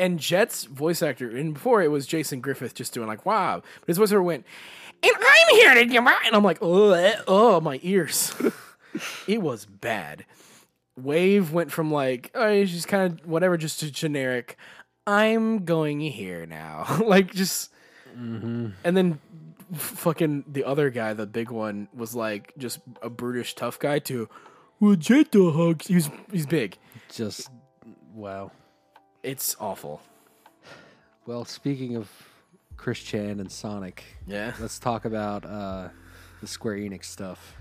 And 0.00 0.20
Jet's 0.20 0.62
voice 0.64 1.02
actor, 1.02 1.28
and 1.36 1.54
before 1.54 1.82
it 1.82 1.88
was 1.90 2.06
Jason 2.06 2.40
Griffith 2.40 2.72
just 2.72 2.94
doing 2.94 3.08
like, 3.08 3.26
wow. 3.26 3.62
But 3.80 3.88
his 3.88 3.98
voice 3.98 4.10
actor 4.10 4.22
went, 4.22 4.44
and 5.02 5.12
I'm 5.16 5.56
here 5.56 5.74
to 5.74 5.86
get 5.86 6.04
my. 6.04 6.16
And 6.24 6.36
I'm 6.36 6.44
like, 6.44 6.58
oh, 6.60 7.14
oh, 7.26 7.60
my 7.60 7.80
ears. 7.82 8.32
it 9.26 9.42
was 9.42 9.66
bad. 9.66 10.24
Wave 11.02 11.52
went 11.52 11.70
from 11.72 11.90
like, 11.90 12.30
oh, 12.34 12.64
she's 12.64 12.86
kind 12.86 13.20
of 13.20 13.26
whatever, 13.26 13.56
just 13.56 13.80
to 13.80 13.90
generic. 13.90 14.56
I'm 15.06 15.64
going 15.64 16.00
here 16.00 16.44
now. 16.46 16.98
like, 17.04 17.32
just. 17.32 17.70
And 18.14 18.74
then 18.82 19.20
fucking 19.74 20.44
the 20.48 20.64
other 20.64 20.90
guy, 20.90 21.12
the 21.12 21.26
big 21.26 21.50
one, 21.50 21.88
was 21.94 22.14
like 22.14 22.52
just 22.58 22.80
a 23.02 23.08
brutish 23.08 23.54
tough 23.54 23.78
guy 23.78 24.00
to, 24.00 24.28
well, 24.80 24.96
Jet 24.96 25.30
the 25.30 25.50
hugs. 25.52 25.86
He's 25.86 26.10
he's 26.32 26.46
big. 26.46 26.78
Just, 27.12 27.48
wow. 28.12 28.50
It's 29.22 29.54
awful. 29.60 30.00
Well, 31.26 31.44
speaking 31.44 31.94
of 31.96 32.10
Chris 32.76 32.98
Chan 33.00 33.38
and 33.40 33.52
Sonic, 33.52 34.02
Yeah. 34.26 34.52
let's 34.60 34.78
talk 34.78 35.04
about 35.04 35.44
uh, 35.44 35.88
the 36.40 36.46
Square 36.46 36.76
Enix 36.78 37.04
stuff. 37.04 37.54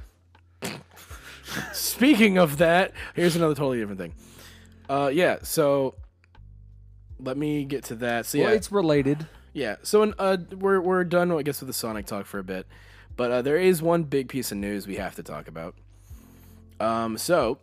Speaking 1.73 2.37
of 2.37 2.57
that, 2.57 2.91
here's 3.15 3.35
another 3.35 3.55
totally 3.55 3.79
different 3.79 3.99
thing. 3.99 4.13
Uh, 4.89 5.09
yeah. 5.13 5.37
So 5.43 5.95
let 7.19 7.37
me 7.37 7.63
get 7.65 7.85
to 7.85 7.95
that. 7.95 8.25
So 8.25 8.37
yeah, 8.37 8.45
Well, 8.45 8.53
it's 8.55 8.71
related. 8.71 9.25
yeah. 9.53 9.77
So 9.83 10.03
in, 10.03 10.13
uh, 10.19 10.37
we're 10.55 10.79
we're 10.81 11.03
done, 11.03 11.31
I 11.31 11.41
guess, 11.43 11.59
with 11.61 11.67
the 11.67 11.73
Sonic 11.73 12.05
talk 12.05 12.25
for 12.25 12.39
a 12.39 12.43
bit, 12.43 12.67
but 13.15 13.31
uh, 13.31 13.41
there 13.41 13.57
is 13.57 13.81
one 13.81 14.03
big 14.03 14.29
piece 14.29 14.51
of 14.51 14.57
news 14.57 14.87
we 14.87 14.95
have 14.97 15.15
to 15.15 15.23
talk 15.23 15.47
about. 15.47 15.75
Um, 16.79 17.17
so 17.17 17.59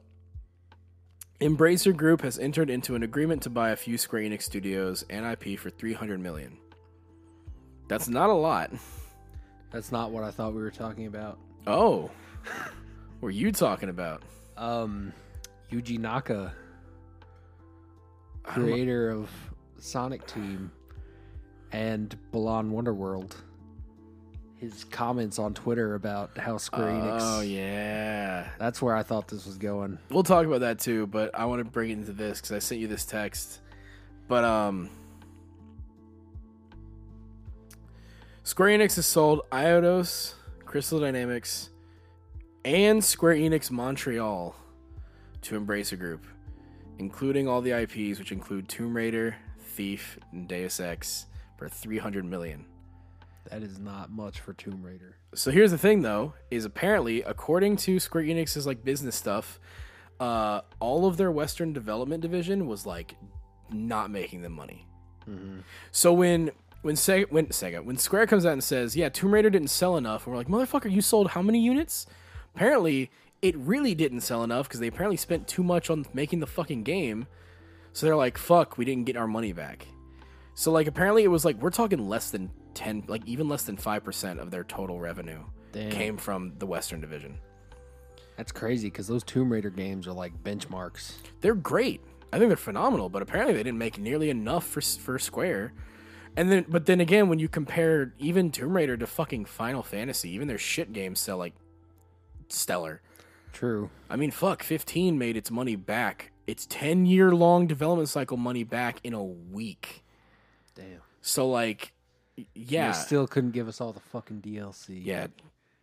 Embracer 1.41 1.95
Group 1.97 2.23
has 2.23 2.39
entered 2.39 2.71
into 2.71 2.95
an 2.95 3.03
agreement 3.03 3.43
to 3.43 3.51
buy 3.51 3.71
a 3.71 3.77
few 3.77 3.97
Square 3.99 4.23
Enix 4.23 4.43
studios 4.43 5.05
and 5.11 5.25
IP 5.27 5.59
for 5.59 5.71
300 5.71 6.19
million. 6.21 6.57
That's 7.89 8.09
not 8.09 8.31
a 8.31 8.35
lot. 8.35 8.71
That's 9.71 9.93
not 9.93 10.11
what 10.11 10.25
I 10.25 10.31
thought 10.31 10.55
we 10.55 10.63
were 10.63 10.71
talking 10.71 11.07
about. 11.07 11.39
Oh, 11.67 12.11
what 13.21 13.27
were 13.29 13.31
you 13.31 13.53
talking 13.53 13.89
about? 13.89 14.23
Um, 14.57 15.13
Yuji 15.71 15.99
Naka, 15.99 16.53
I 18.45 18.55
don't 18.55 18.67
know. 18.67 18.73
creator 18.73 19.11
of 19.11 19.31
Sonic 19.79 20.27
Team 20.27 20.71
and 21.73 22.17
Balan 22.31 22.71
Wonderworld, 22.71 23.33
his 24.57 24.85
comments 24.85 25.39
on 25.39 25.55
Twitter 25.55 25.95
about 25.95 26.39
how 26.39 26.57
Square 26.59 26.89
Enix. 26.93 27.19
Oh 27.23 27.41
yeah. 27.41 28.49
That's 28.59 28.81
where 28.81 28.95
I 28.95 29.03
thought 29.03 29.29
this 29.29 29.45
was 29.47 29.59
going. 29.59 29.99
We'll 30.11 30.23
talk 30.23 30.47
about 30.47 30.61
that 30.61 30.79
too, 30.79 31.07
but 31.07 31.35
I 31.35 31.47
want 31.47 31.65
to 31.65 31.71
bring 31.71 31.91
it 31.91 31.95
into 31.95 32.13
this 32.13 32.41
because 32.41 32.53
I 32.53 32.59
sent 32.61 32.81
you 32.81 32.87
this 32.87 33.05
text. 33.05 33.61
But 34.29 34.45
um, 34.45 34.89
Square 38.43 38.79
Enix 38.79 38.97
has 38.97 39.07
sold 39.07 39.41
Eidos, 39.51 40.35
Crystal 40.65 41.01
Dynamics, 41.01 41.71
and 42.65 43.05
Square 43.05 43.37
Enix 43.37 43.71
Montreal 43.71 44.57
to 45.43 45.61
Embracer 45.61 45.99
Group, 45.99 46.27
including 46.99 47.47
all 47.47 47.61
the 47.61 47.73
IPs, 47.73 48.19
which 48.19 48.33
include 48.33 48.69
Tomb 48.69 48.97
Raider, 48.97 49.37
Thief, 49.61 50.19
and 50.33 50.49
Deus 50.49 50.81
Ex, 50.81 51.27
for 51.59 51.69
300 51.69 52.25
million. 52.25 52.65
That 53.51 53.63
is 53.63 53.79
not 53.79 54.11
much 54.11 54.41
for 54.41 54.55
Tomb 54.55 54.83
Raider. 54.83 55.17
So 55.35 55.51
here's 55.51 55.71
the 55.71 55.79
thing, 55.79 56.03
though, 56.03 56.33
is 56.51 56.65
apparently 56.65 57.23
according 57.23 57.77
to 57.79 58.01
Square 58.01 58.25
Enix's 58.25 58.67
like 58.67 58.83
business 58.85 59.17
stuff, 59.17 59.61
uh, 60.19 60.63
all 60.81 61.07
of 61.07 61.17
their 61.19 61.31
Western 61.31 61.73
development 61.73 62.23
division 62.23 62.67
was 62.67 62.87
like 62.87 63.17
not 63.71 64.11
making 64.11 64.43
them 64.43 64.53
money. 64.53 64.87
So 65.91 66.13
when 66.13 66.51
when 66.83 66.95
Sega 66.97 67.31
when 67.31 67.47
Sega 67.47 67.85
when 67.85 67.97
Square 67.97 68.27
comes 68.29 68.45
out 68.47 68.53
and 68.53 68.63
says, 68.65 68.95
"Yeah, 68.97 69.09
Tomb 69.09 69.33
Raider 69.33 69.51
didn't 69.51 69.69
sell 69.69 69.97
enough," 69.97 70.27
and 70.27 70.33
we're 70.33 70.39
like, 70.39 70.49
"Motherfucker, 70.49 70.91
you 70.91 71.01
sold 71.01 71.31
how 71.31 71.43
many 71.43 71.61
units?" 71.61 72.07
Apparently, 72.55 73.11
it 73.43 73.57
really 73.57 73.95
didn't 73.95 74.21
sell 74.21 74.45
enough 74.45 74.69
because 74.69 74.81
they 74.81 74.87
apparently 74.87 75.17
spent 75.17 75.49
too 75.49 75.63
much 75.63 75.91
on 75.91 76.07
making 76.13 76.41
the 76.41 76.47
fucking 76.47 76.83
game. 76.83 77.27
So 77.93 78.07
they're 78.07 78.17
like, 78.17 78.39
"Fuck, 78.39 78.79
we 78.79 78.85
didn't 78.85 79.05
get 79.05 79.17
our 79.17 79.27
money 79.29 79.53
back." 79.53 79.87
So 80.55 80.71
like 80.71 80.87
apparently 80.87 81.25
it 81.25 81.29
was 81.29 81.45
like 81.45 81.57
we're 81.57 81.71
talking 81.71 82.09
less 82.09 82.31
than 82.31 82.51
10 82.75 83.05
like 83.09 83.27
even 83.27 83.49
less 83.49 83.65
than 83.65 83.77
5% 83.77 84.41
of 84.41 84.51
their 84.51 84.65
total 84.65 84.99
revenue 85.01 85.41
Damn. 85.73 85.91
came 85.91 86.17
from 86.17 86.53
the 86.59 86.67
Western 86.67 87.01
Division. 87.01 87.39
That's 88.37 88.53
crazy 88.53 88.89
because 88.89 89.07
those 89.07 89.23
Tomb 89.23 89.53
Raider 89.53 89.71
games 89.71 90.07
are 90.09 90.13
like 90.13 90.33
benchmarks. 90.43 91.15
They're 91.41 91.55
great. 91.55 92.01
I 92.33 92.39
think 92.39 92.49
they're 92.49 92.57
phenomenal, 92.57 93.09
but 93.09 93.23
apparently 93.23 93.55
they 93.55 93.63
didn't 93.63 93.79
make 93.79 93.99
nearly 93.99 94.31
enough 94.31 94.67
for 94.67 94.81
for 94.81 95.19
Square. 95.19 95.73
And 96.37 96.51
then 96.51 96.67
but 96.69 96.87
then 96.87 97.01
again 97.01 97.29
when 97.29 97.39
you 97.39 97.49
compare 97.49 98.15
even 98.19 98.51
Tomb 98.51 98.77
Raider 98.77 98.97
to 98.97 99.07
fucking 99.07 99.45
Final 99.45 99.83
Fantasy, 99.83 100.31
even 100.31 100.49
their 100.49 100.59
shit 100.59 100.93
games 100.93 101.21
sell 101.21 101.39
like 101.39 101.55
stellar. 102.55 103.01
True. 103.53 103.91
I 104.11 104.17
mean, 104.17 104.31
fuck, 104.31 104.63
15 104.63 105.19
made 105.19 105.37
its 105.37 105.51
money 105.51 105.77
back. 105.77 106.33
Its 106.47 106.67
10 106.67 107.07
year 107.07 107.35
long 107.35 107.67
development 107.67 108.09
cycle 108.09 108.37
money 108.37 108.65
back 108.65 108.99
in 109.05 109.15
a 109.15 109.23
week. 109.23 110.05
Damn. 110.75 111.01
So 111.23 111.49
like 111.49 111.93
yeah. 112.55 112.93
They 112.93 112.99
still 112.99 113.27
couldn't 113.27 113.53
give 113.53 113.69
us 113.69 113.81
all 113.81 113.93
the 113.93 114.01
fucking 114.01 114.43
DLC. 114.43 115.01
yeah. 115.05 115.29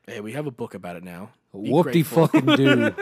Hey, 0.06 0.20
we 0.20 0.34
have 0.34 0.48
a 0.48 0.52
book 0.52 0.74
about 0.74 0.96
it 0.98 1.04
now. 1.04 1.30
Whoop 1.54 1.92
de 1.92 2.04
fucking 2.04 2.46
do. 2.58 2.94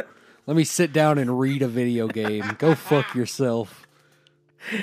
Let 0.46 0.58
me 0.58 0.64
sit 0.64 0.94
down 0.94 1.18
and 1.18 1.40
read 1.40 1.62
a 1.62 1.68
video 1.68 2.08
game. 2.08 2.56
Go 2.58 2.76
fuck 2.76 3.16
yourself. 3.16 3.88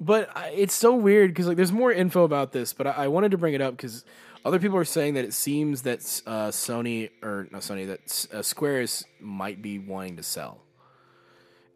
But 0.00 0.30
I, 0.36 0.50
it's 0.50 0.74
so 0.74 0.94
weird 0.94 1.30
because 1.30 1.48
like 1.48 1.56
there's 1.56 1.72
more 1.72 1.92
info 1.92 2.22
about 2.22 2.52
this, 2.52 2.72
but 2.72 2.86
I, 2.86 2.90
I 2.90 3.08
wanted 3.08 3.32
to 3.32 3.38
bring 3.38 3.54
it 3.54 3.60
up 3.60 3.76
because 3.76 4.04
other 4.44 4.58
people 4.58 4.76
are 4.76 4.84
saying 4.84 5.14
that 5.14 5.24
it 5.24 5.34
seems 5.34 5.82
that 5.82 6.00
uh, 6.26 6.48
Sony 6.48 7.10
or 7.22 7.48
not 7.50 7.62
Sony 7.62 7.86
that 7.86 8.26
uh, 8.38 8.42
Squares 8.42 9.04
might 9.20 9.60
be 9.62 9.78
wanting 9.78 10.16
to 10.16 10.22
sell, 10.22 10.62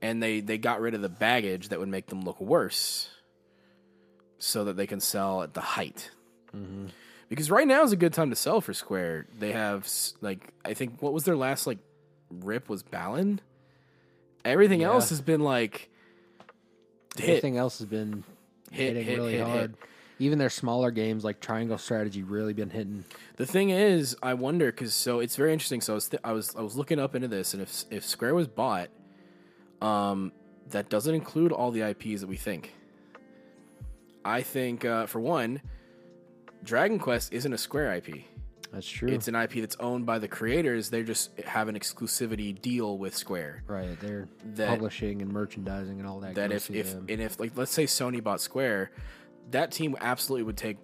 and 0.00 0.22
they 0.22 0.40
they 0.40 0.58
got 0.58 0.80
rid 0.80 0.94
of 0.94 1.02
the 1.02 1.08
baggage 1.08 1.68
that 1.70 1.78
would 1.78 1.88
make 1.88 2.06
them 2.06 2.22
look 2.22 2.40
worse, 2.40 3.08
so 4.38 4.64
that 4.64 4.76
they 4.76 4.86
can 4.86 5.00
sell 5.00 5.42
at 5.42 5.54
the 5.54 5.60
height. 5.60 6.10
Because 7.28 7.50
right 7.50 7.66
now 7.66 7.82
is 7.82 7.92
a 7.92 7.96
good 7.96 8.12
time 8.12 8.28
to 8.30 8.36
sell 8.36 8.60
for 8.60 8.74
Square. 8.74 9.26
They 9.38 9.52
have 9.52 9.88
like 10.20 10.52
I 10.64 10.74
think 10.74 11.00
what 11.00 11.12
was 11.12 11.24
their 11.24 11.36
last 11.36 11.66
like 11.66 11.78
rip 12.30 12.68
was 12.68 12.82
Balan. 12.82 13.40
Everything 14.44 14.80
Yeah. 14.82 14.88
else 14.88 15.08
has 15.10 15.20
been 15.20 15.40
like 15.40 15.88
hit. 17.16 17.28
Everything 17.28 17.56
else 17.56 17.78
has 17.78 17.86
been 17.86 18.24
Hit, 18.70 18.88
hitting 18.96 19.04
hit, 19.04 19.16
really 19.18 19.36
hit, 19.38 19.46
hit. 19.46 19.70
Even 20.22 20.38
their 20.38 20.50
smaller 20.50 20.92
games 20.92 21.24
like 21.24 21.40
Triangle 21.40 21.76
Strategy 21.78 22.22
really 22.22 22.52
been 22.52 22.70
hitting. 22.70 23.04
The 23.38 23.44
thing 23.46 23.70
is, 23.70 24.16
I 24.22 24.34
wonder 24.34 24.70
because 24.70 24.94
so 24.94 25.18
it's 25.18 25.34
very 25.34 25.52
interesting. 25.52 25.80
So 25.80 25.94
I 25.94 25.96
was, 25.96 26.08
th- 26.08 26.20
I 26.22 26.32
was 26.32 26.54
I 26.54 26.60
was 26.62 26.76
looking 26.76 27.00
up 27.00 27.16
into 27.16 27.26
this, 27.26 27.54
and 27.54 27.62
if 27.62 27.84
if 27.90 28.04
Square 28.06 28.36
was 28.36 28.46
bought, 28.46 28.88
um, 29.80 30.30
that 30.70 30.88
doesn't 30.88 31.12
include 31.12 31.50
all 31.50 31.72
the 31.72 31.82
IPs 31.82 32.20
that 32.20 32.28
we 32.28 32.36
think. 32.36 32.72
I 34.24 34.42
think 34.42 34.84
uh, 34.84 35.06
for 35.06 35.18
one, 35.20 35.60
Dragon 36.62 37.00
Quest 37.00 37.32
isn't 37.32 37.52
a 37.52 37.58
Square 37.58 37.94
IP. 37.94 38.22
That's 38.72 38.88
true. 38.88 39.08
It's 39.08 39.26
an 39.26 39.34
IP 39.34 39.54
that's 39.54 39.76
owned 39.80 40.06
by 40.06 40.18
the 40.20 40.28
creators. 40.28 40.88
They 40.88 41.02
just 41.02 41.36
have 41.40 41.66
an 41.66 41.74
exclusivity 41.76 42.58
deal 42.58 42.96
with 42.96 43.16
Square. 43.16 43.64
right. 43.66 43.98
They're 44.00 44.28
That- 44.54 44.68
publishing 44.68 45.20
and 45.20 45.32
merchandising 45.32 45.98
and 45.98 46.08
all 46.08 46.20
that. 46.20 46.36
That 46.36 46.52
if 46.52 46.70
if 46.70 46.92
them. 46.92 47.06
and 47.08 47.20
if 47.20 47.40
like 47.40 47.56
let's 47.56 47.72
say 47.72 47.84
Sony 47.86 48.22
bought 48.22 48.40
Square, 48.40 48.92
that 49.50 49.70
team 49.72 49.96
absolutely 50.00 50.44
would 50.44 50.56
take 50.56 50.78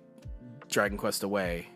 Dragon 0.69 0.99
Quest 0.99 1.23
away 1.23 1.67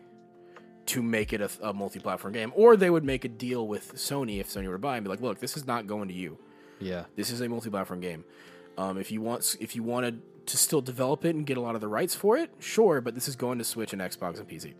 to 0.87 1.01
make 1.01 1.31
it 1.33 1.41
a, 1.41 1.49
a 1.61 1.73
multi-platform 1.73 2.33
game, 2.33 2.51
or 2.55 2.75
they 2.75 2.89
would 2.89 3.03
make 3.05 3.23
a 3.23 3.29
deal 3.29 3.67
with 3.67 3.93
Sony 3.95 4.39
if 4.39 4.49
Sony 4.49 4.67
were 4.67 4.73
to 4.73 4.79
buy 4.79 4.97
and 4.97 5.03
be 5.03 5.09
like, 5.09 5.21
look, 5.21 5.39
this 5.39 5.55
is 5.55 5.65
not 5.65 5.87
going 5.87 6.09
to 6.09 6.13
you. 6.13 6.37
yeah, 6.79 7.05
This 7.15 7.31
is 7.31 7.39
a 7.41 7.47
multi-platform 7.47 8.01
game. 8.01 8.25
Um, 8.77 8.97
if 8.97 9.11
you 9.11 9.21
want, 9.21 9.55
if 9.59 9.75
you 9.75 9.83
wanted 9.83 10.21
to 10.47 10.57
still 10.57 10.81
develop 10.81 11.23
it 11.23 11.35
and 11.35 11.45
get 11.45 11.55
a 11.57 11.61
lot 11.61 11.75
of 11.75 11.81
the 11.81 11.87
rights 11.87 12.13
for 12.15 12.35
it, 12.37 12.51
sure, 12.59 12.99
but 13.01 13.15
this 13.15 13.27
is 13.29 13.35
going 13.35 13.59
to 13.59 13.63
Switch 13.63 13.93
and 13.93 14.01
Xbox 14.01 14.39
and 14.39 14.47
PC. 14.49 14.73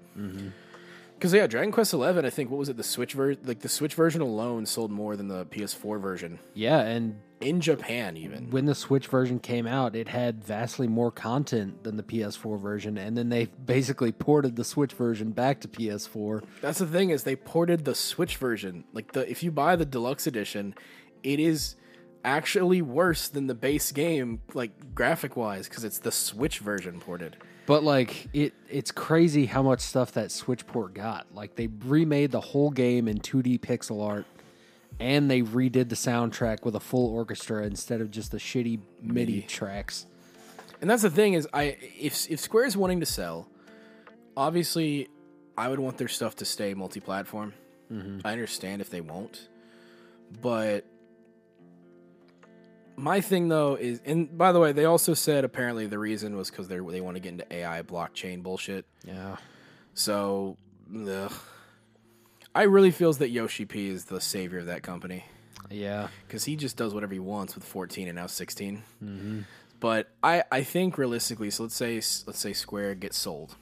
Because 1.16 1.34
yeah, 1.34 1.48
Dragon 1.48 1.72
Quest 1.72 1.94
Eleven, 1.94 2.26
I 2.26 2.30
think 2.30 2.50
what 2.50 2.58
was 2.58 2.70
it? 2.70 2.78
The 2.78 2.84
Switch 2.84 3.14
ver- 3.14 3.36
like 3.46 3.60
the 3.60 3.70
Switch 3.70 3.94
version 3.94 4.22
alone 4.22 4.66
sold 4.66 4.92
more 4.92 5.16
than 5.16 5.28
the 5.28 5.46
PS4 5.46 6.02
version 6.02 6.40
yeah, 6.54 6.80
and 6.80 7.20
in 7.40 7.60
Japan, 7.60 8.16
even. 8.18 8.50
when 8.52 8.66
the 8.66 8.76
Switch 8.76 9.08
version 9.08 9.40
came 9.40 9.68
out, 9.68 9.96
it 9.96 10.08
had 10.08 10.44
vastly 10.44 10.88
more 10.88 11.12
content 11.12 11.84
than 11.84 11.98
the 11.98 12.04
PS4 12.04 12.60
version, 12.60 12.98
and 12.98 13.18
then 13.18 13.30
they 13.30 13.46
basically 13.46 14.12
ported 14.12 14.56
the 14.56 14.64
Switch 14.64 14.94
version 14.94 15.32
back 15.32 15.60
to 15.62 15.68
PS4. 15.68 16.44
That's 16.62 16.80
the 16.80 16.88
thing 16.88 17.10
is 17.10 17.24
they 17.24 17.36
ported 17.36 17.86
the 17.86 17.96
Switch 17.96 18.38
version. 18.38 18.86
Like 18.94 19.12
the 19.12 19.30
if 19.30 19.44
you 19.44 19.52
buy 19.52 19.76
the 19.76 19.86
deluxe 19.86 20.28
edition, 20.28 20.76
it 21.22 21.40
is 21.40 21.76
actually 22.26 22.82
worse 22.82 23.28
than 23.28 23.48
the 23.48 23.56
base 23.56 23.92
game, 23.92 24.42
like 24.54 24.96
graphic 24.96 25.36
wise, 25.36 25.68
because 25.68 25.84
it's 25.84 26.00
the 26.00 26.12
Switch 26.12 26.60
version 26.60 27.00
ported. 27.00 27.38
But 27.66 27.84
like 27.84 28.28
it, 28.34 28.54
it's 28.70 28.92
crazy 28.92 29.46
how 29.46 29.64
much 29.64 29.80
stuff 29.80 30.12
that 30.14 30.32
Switch 30.32 30.68
port 30.68 30.94
got. 30.94 31.28
Like 31.34 31.56
they 31.56 31.68
remade 31.68 32.32
the 32.32 32.42
whole 32.42 32.72
game 32.72 33.08
in 33.08 33.20
2D 33.20 33.62
pixel 33.62 34.06
art, 34.06 34.26
and 35.00 35.32
they 35.32 35.42
redid 35.42 35.90
the 35.90 35.96
soundtrack 35.96 36.66
with 36.66 36.76
a 36.76 36.80
full 36.80 37.14
orchestra 37.14 37.66
instead 37.66 38.02
of 38.02 38.12
just 38.12 38.32
the 38.32 38.38
shitty 38.38 38.80
MIDI 39.02 39.42
tracks. 39.44 40.06
And 40.82 40.90
that's 40.90 41.04
the 41.04 41.10
thing 41.10 41.34
is 41.34 41.48
I 41.54 41.78
if 41.98 42.30
if 42.30 42.40
Square's 42.40 42.76
wanting 42.76 43.00
to 43.00 43.06
sell, 43.06 43.48
obviously 44.36 45.08
I 45.58 45.70
would 45.70 45.80
want 45.80 45.98
their 45.98 46.08
stuff 46.08 46.36
to 46.38 46.46
stay 46.46 46.74
multi-platform. 46.74 47.54
Mm-hmm. 47.92 48.26
I 48.26 48.32
understand 48.32 48.82
if 48.82 48.90
they 48.90 49.02
won't. 49.02 49.48
But 50.42 50.86
my 52.96 53.22
thing 53.22 53.48
though 53.48 53.76
is 53.76 54.02
and 54.06 54.38
by 54.38 54.52
the 54.52 54.60
way, 54.60 54.72
they 54.72 54.86
also 54.86 55.14
said 55.14 55.44
apparently 55.44 55.88
the 55.88 56.00
reason 56.00 56.36
was 56.36 56.50
cuz 56.52 56.68
they 56.68 56.80
they 56.80 57.02
want 57.02 57.16
to 57.16 57.20
get 57.20 57.30
into 57.30 57.54
AI 57.54 57.82
blockchain 57.82 58.44
bullshit. 58.44 58.86
Yeah, 59.06 59.38
So, 59.94 60.58
ugh. 61.08 61.32
I 62.56 62.64
really 62.64 62.92
feels 62.92 63.18
that 63.18 63.30
Yoshi 63.30 63.66
P 63.66 63.90
is 63.90 64.06
the 64.06 64.22
savior 64.22 64.60
of 64.60 64.68
that 64.68 64.84
company 64.84 65.26
yeah, 65.70 66.10
because 66.28 66.44
he 66.44 66.56
just 66.56 66.78
does 66.78 66.94
whatever 66.94 67.14
he 67.14 67.20
wants 67.20 67.56
with 67.56 67.64
14 67.64 68.08
and 68.08 68.16
now 68.16 68.28
16. 68.28 68.84
Mm-hmm. 69.04 69.40
But 69.80 70.12
I, 70.22 70.44
I 70.52 70.62
think 70.64 70.98
realistically, 70.98 71.50
so 71.50 71.64
let's 71.64 71.76
say 71.76 71.96
let's 71.96 72.40
say 72.40 72.54
Square 72.54 72.96
gets 72.96 73.18
sold. 73.18 73.56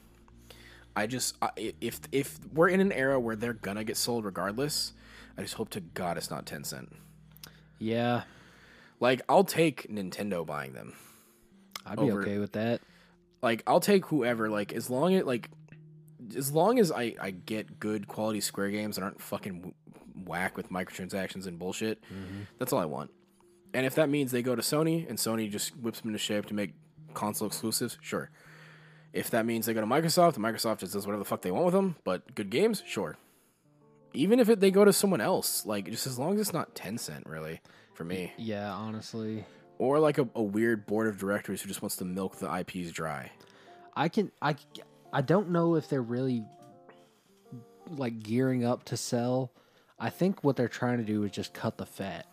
I 0.95 1.07
just 1.07 1.35
I, 1.41 1.49
if 1.79 2.01
if 2.11 2.37
we're 2.53 2.67
in 2.67 2.81
an 2.81 2.91
era 2.91 3.17
where 3.19 3.35
they're 3.37 3.53
gonna 3.53 3.83
get 3.85 3.95
sold 3.97 4.25
regardless, 4.25 4.91
I 5.37 5.41
just 5.41 5.53
hope 5.53 5.69
to 5.69 5.79
God 5.79 6.17
it's 6.17 6.29
not 6.29 6.45
Tencent. 6.45 6.89
yeah. 7.79 8.23
Like 9.01 9.21
I'll 9.27 9.43
take 9.43 9.87
Nintendo 9.91 10.45
buying 10.45 10.71
them. 10.71 10.93
I'd 11.85 11.99
be 11.99 12.09
Over- 12.09 12.21
okay 12.21 12.37
with 12.37 12.53
that. 12.53 12.79
Like 13.41 13.63
I'll 13.67 13.81
take 13.81 14.05
whoever. 14.05 14.49
Like 14.49 14.71
as 14.71 14.89
long 14.89 15.15
as 15.15 15.25
like 15.25 15.49
as 16.37 16.51
long 16.51 16.79
as 16.79 16.91
I 16.91 17.15
I 17.19 17.31
get 17.31 17.79
good 17.79 18.07
quality 18.07 18.39
Square 18.39 18.69
games 18.69 18.95
that 18.95 19.03
aren't 19.03 19.19
fucking 19.21 19.73
whack 20.25 20.55
with 20.55 20.69
microtransactions 20.69 21.47
and 21.47 21.59
bullshit. 21.59 22.01
Mm-hmm. 22.03 22.43
That's 22.59 22.71
all 22.71 22.79
I 22.79 22.85
want. 22.85 23.11
And 23.73 23.85
if 23.85 23.95
that 23.95 24.09
means 24.09 24.31
they 24.31 24.43
go 24.43 24.55
to 24.55 24.61
Sony 24.61 25.09
and 25.09 25.17
Sony 25.17 25.49
just 25.49 25.75
whips 25.77 26.01
them 26.01 26.09
into 26.09 26.19
shape 26.19 26.45
to 26.47 26.53
make 26.53 26.73
console 27.13 27.47
exclusives, 27.47 27.97
sure. 28.01 28.29
If 29.13 29.29
that 29.31 29.45
means 29.45 29.65
they 29.65 29.73
go 29.73 29.81
to 29.81 29.87
Microsoft 29.87 30.35
and 30.35 30.43
Microsoft 30.45 30.79
just 30.79 30.93
does 30.93 31.05
whatever 31.05 31.19
the 31.19 31.25
fuck 31.27 31.41
they 31.41 31.51
want 31.51 31.65
with 31.65 31.73
them, 31.73 31.95
but 32.03 32.35
good 32.35 32.49
games, 32.49 32.83
sure. 32.85 33.17
Even 34.13 34.39
if 34.39 34.49
it, 34.49 34.59
they 34.59 34.71
go 34.71 34.85
to 34.85 34.93
someone 34.93 35.21
else, 35.21 35.65
like 35.65 35.89
just 35.89 36.05
as 36.05 36.19
long 36.19 36.33
as 36.35 36.41
it's 36.41 36.53
not 36.53 36.75
Tencent, 36.75 37.27
really, 37.27 37.61
for 37.93 38.03
me, 38.03 38.31
Yeah, 38.37 38.71
honestly, 38.71 39.45
or 39.77 39.99
like 39.99 40.17
a, 40.17 40.27
a 40.35 40.43
weird 40.43 40.85
board 40.85 41.07
of 41.07 41.17
directors 41.17 41.61
who 41.61 41.67
just 41.67 41.81
wants 41.81 41.95
to 41.97 42.05
milk 42.05 42.37
the 42.37 42.53
IPs 42.53 42.91
dry. 42.91 43.31
I 43.95 44.07
can 44.09 44.31
I 44.41 44.55
I 45.11 45.21
don't 45.21 45.49
know 45.49 45.75
if 45.75 45.89
they're 45.89 46.01
really 46.01 46.43
like 47.89 48.21
gearing 48.23 48.63
up 48.65 48.83
to 48.85 48.97
sell. 48.97 49.51
I 49.99 50.09
think 50.09 50.43
what 50.43 50.55
they're 50.55 50.67
trying 50.69 50.97
to 50.97 51.03
do 51.03 51.23
is 51.23 51.31
just 51.31 51.53
cut 51.53 51.77
the 51.77 51.85
fat. 51.85 52.25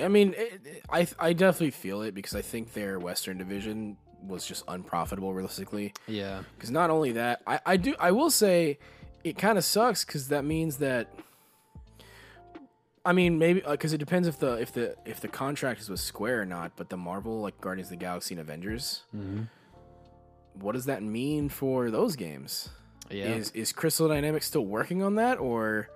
I 0.00 0.08
mean, 0.08 0.34
it, 0.36 0.60
it- 0.64 0.82
I 0.90 1.06
I 1.18 1.32
definitely 1.32 1.72
feel 1.72 2.02
it 2.02 2.14
because 2.14 2.34
I 2.34 2.42
think 2.42 2.72
their 2.72 2.98
Western 2.98 3.38
division 3.38 3.96
was 4.26 4.46
just 4.46 4.64
unprofitable 4.68 5.32
realistically. 5.34 5.92
Yeah. 6.06 6.42
Because 6.56 6.70
not 6.70 6.90
only 6.90 7.12
that, 7.12 7.42
I, 7.46 7.60
I 7.66 7.76
do 7.76 7.94
I 7.98 8.12
will 8.12 8.30
say 8.30 8.78
it 9.24 9.36
kind 9.38 9.58
of 9.58 9.64
sucks 9.64 10.04
because 10.04 10.28
that 10.28 10.44
means 10.44 10.76
that. 10.78 11.08
I 13.08 13.12
mean, 13.12 13.38
maybe 13.38 13.62
because 13.66 13.94
it 13.94 13.98
depends 13.98 14.28
if 14.28 14.38
the 14.38 14.52
if 14.56 14.72
the 14.72 14.94
if 15.06 15.20
the 15.20 15.28
contract 15.28 15.80
is 15.80 15.88
with 15.88 16.00
Square 16.00 16.42
or 16.42 16.44
not. 16.44 16.72
But 16.76 16.90
the 16.90 16.98
Marvel, 16.98 17.40
like 17.40 17.58
Guardians 17.58 17.86
of 17.86 17.98
the 17.98 18.04
Galaxy 18.04 18.34
and 18.34 18.40
Avengers, 18.42 19.04
what 20.52 20.72
does 20.72 20.84
that 20.84 21.02
mean 21.02 21.48
for 21.48 21.90
those 21.90 22.16
games? 22.16 22.68
Yeah. 23.10 23.28
Is 23.28 23.50
is 23.52 23.72
Crystal 23.72 24.08
Dynamics 24.08 24.46
still 24.46 24.66
working 24.66 25.02
on 25.02 25.14
that, 25.14 25.38
or 25.38 25.88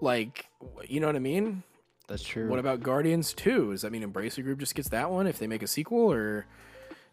like, 0.00 0.46
you 0.88 0.98
know 0.98 1.06
what 1.06 1.14
I 1.14 1.20
mean? 1.20 1.62
That's 2.08 2.24
true. 2.24 2.48
What 2.48 2.58
about 2.58 2.82
Guardians 2.82 3.32
2? 3.32 3.70
Does 3.70 3.82
that 3.82 3.92
mean 3.92 4.02
Embracer 4.02 4.42
Group 4.42 4.58
just 4.58 4.74
gets 4.74 4.88
that 4.88 5.10
one 5.12 5.28
if 5.28 5.38
they 5.38 5.46
make 5.46 5.62
a 5.62 5.68
sequel 5.68 6.10
or 6.12 6.46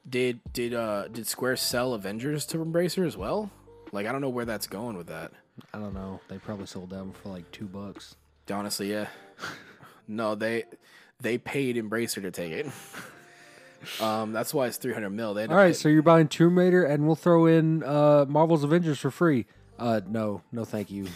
did 0.10 0.40
did 0.54 0.74
uh 0.74 1.08
did 1.10 1.28
Square 1.28 1.58
sell 1.58 1.94
Avengers 1.94 2.48
to 2.48 2.58
Embracer 2.58 3.06
as 3.06 3.16
well? 3.16 3.52
Like 3.92 4.08
I 4.08 4.12
don't 4.12 4.22
know 4.22 4.30
where 4.30 4.46
that's 4.46 4.66
going 4.66 4.98
with 4.98 5.08
that. 5.08 5.32
I 5.72 5.78
don't 5.78 5.94
know. 5.94 6.20
They 6.30 6.40
probably 6.40 6.66
sold 6.66 6.90
that 6.90 7.00
one 7.00 7.12
for 7.14 7.30
like 7.30 7.50
two 7.52 7.66
bucks. 7.68 8.16
Honestly, 8.52 8.92
yeah. 8.92 9.08
no, 10.08 10.36
they 10.36 10.66
they 11.22 11.38
paid 11.38 11.76
Embracer 11.76 12.22
to 12.22 12.32
take 12.32 12.52
it. 12.52 12.68
um 14.02 14.34
that's 14.34 14.54
why 14.54 14.68
it's 14.68 14.78
300 14.78 15.10
mil. 15.10 15.34
They 15.34 15.42
had 15.42 15.52
All 15.52 15.56
right, 15.58 15.68
pay- 15.68 15.74
so 15.74 15.90
you're 15.90 16.02
buying 16.02 16.28
Tomb 16.28 16.58
Raider, 16.58 16.84
and 16.84 17.06
we'll 17.06 17.16
throw 17.16 17.46
in 17.46 17.84
uh, 17.84 18.26
Marvel's 18.28 18.64
Avengers 18.64 19.00
for 19.00 19.12
free. 19.12 19.46
Uh, 19.78 20.02
no, 20.08 20.42
no, 20.52 20.66
thank 20.66 20.92
you. 20.92 21.08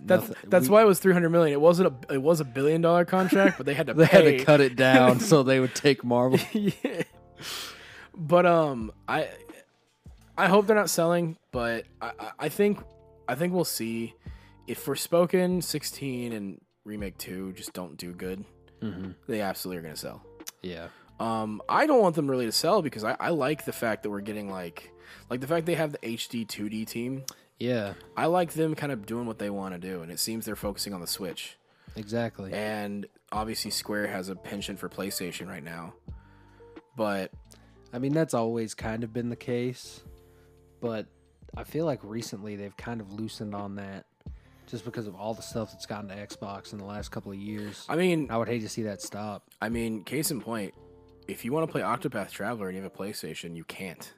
that's 0.00 0.28
Nothing- 0.28 0.50
that's 0.50 0.68
we- 0.68 0.72
why 0.74 0.82
it 0.82 0.86
was 0.86 1.00
300 1.00 1.28
million. 1.30 1.52
It 1.52 1.60
wasn't 1.60 1.88
a 2.08 2.14
it 2.14 2.22
was 2.22 2.40
a 2.40 2.44
billion 2.44 2.80
dollar 2.82 3.04
contract, 3.04 3.56
but 3.56 3.66
they 3.66 3.74
had 3.74 3.88
to 3.88 3.94
they 3.94 4.04
had 4.06 4.22
to 4.24 4.44
cut 4.44 4.60
it 4.60 4.76
down 4.76 5.18
so 5.20 5.42
they 5.42 5.58
would 5.60 5.74
take 5.74 6.04
Marvel. 6.04 6.38
yeah. 6.52 7.02
But 8.16 8.46
um, 8.46 8.92
I 9.08 9.28
I 10.38 10.46
hope 10.48 10.66
they're 10.68 10.76
not 10.76 10.90
selling, 10.90 11.36
but 11.50 11.84
I, 12.00 12.12
I- 12.18 12.32
I 12.40 12.48
think 12.48 12.78
I 13.26 13.34
think 13.34 13.52
we'll 13.54 13.64
see 13.64 14.14
if 14.66 14.84
Forspoken 14.84 15.62
16 15.62 16.32
and 16.32 16.60
remake 16.84 17.16
two 17.18 17.52
just 17.52 17.72
don't 17.72 17.96
do 17.96 18.12
good. 18.12 18.44
They 19.26 19.40
absolutely 19.40 19.78
are 19.78 19.82
gonna 19.82 19.96
sell. 19.96 20.22
yeah, 20.62 20.88
Um, 21.18 21.62
I 21.68 21.86
don't 21.86 22.02
want 22.02 22.16
them 22.16 22.30
really 22.30 22.44
to 22.44 22.52
sell 22.52 22.82
because 22.82 23.02
I, 23.02 23.16
I 23.18 23.30
like 23.30 23.64
the 23.64 23.72
fact 23.72 24.02
that 24.02 24.10
we're 24.10 24.20
getting 24.20 24.50
like 24.50 24.92
like 25.30 25.40
the 25.40 25.46
fact 25.46 25.64
they 25.64 25.74
have 25.76 25.92
the 25.92 25.98
HD 25.98 26.46
2D 26.46 26.86
team. 26.86 27.24
yeah, 27.58 27.94
I 28.16 28.26
like 28.26 28.52
them 28.52 28.74
kind 28.74 28.92
of 28.92 29.06
doing 29.06 29.26
what 29.26 29.38
they 29.38 29.48
want 29.48 29.72
to 29.74 29.80
do, 29.80 30.02
and 30.02 30.12
it 30.12 30.18
seems 30.18 30.44
they're 30.44 30.54
focusing 30.56 30.92
on 30.92 31.00
the 31.00 31.06
Switch. 31.06 31.56
exactly. 31.96 32.52
And 32.52 33.06
obviously, 33.32 33.70
Square 33.70 34.08
has 34.08 34.28
a 34.28 34.34
penchant 34.36 34.78
for 34.78 34.88
PlayStation 34.90 35.48
right 35.48 35.64
now, 35.64 35.94
but 36.96 37.30
I 37.92 37.98
mean, 37.98 38.12
that's 38.12 38.34
always 38.34 38.74
kind 38.74 39.02
of 39.04 39.12
been 39.14 39.30
the 39.30 39.36
case, 39.36 40.02
but 40.80 41.06
I 41.56 41.64
feel 41.64 41.86
like 41.86 42.00
recently 42.02 42.56
they've 42.56 42.76
kind 42.76 43.00
of 43.00 43.12
loosened 43.12 43.54
on 43.54 43.76
that 43.76 44.04
just 44.66 44.84
because 44.84 45.06
of 45.06 45.14
all 45.14 45.34
the 45.34 45.42
stuff 45.42 45.72
that's 45.72 45.86
gotten 45.86 46.08
to 46.08 46.14
Xbox 46.14 46.72
in 46.72 46.78
the 46.78 46.84
last 46.84 47.10
couple 47.10 47.32
of 47.32 47.38
years. 47.38 47.84
I 47.88 47.96
mean, 47.96 48.28
I 48.30 48.36
would 48.36 48.48
hate 48.48 48.62
to 48.62 48.68
see 48.68 48.82
that 48.82 49.02
stop. 49.02 49.50
I 49.60 49.68
mean, 49.68 50.04
case 50.04 50.30
in 50.30 50.40
point, 50.40 50.74
if 51.28 51.44
you 51.44 51.52
want 51.52 51.66
to 51.66 51.72
play 51.72 51.82
Octopath 51.82 52.30
Traveler 52.30 52.68
and 52.68 52.76
you 52.76 52.82
have 52.82 52.92
a 52.92 52.96
PlayStation, 52.96 53.56
you 53.56 53.64
can't. 53.64 54.12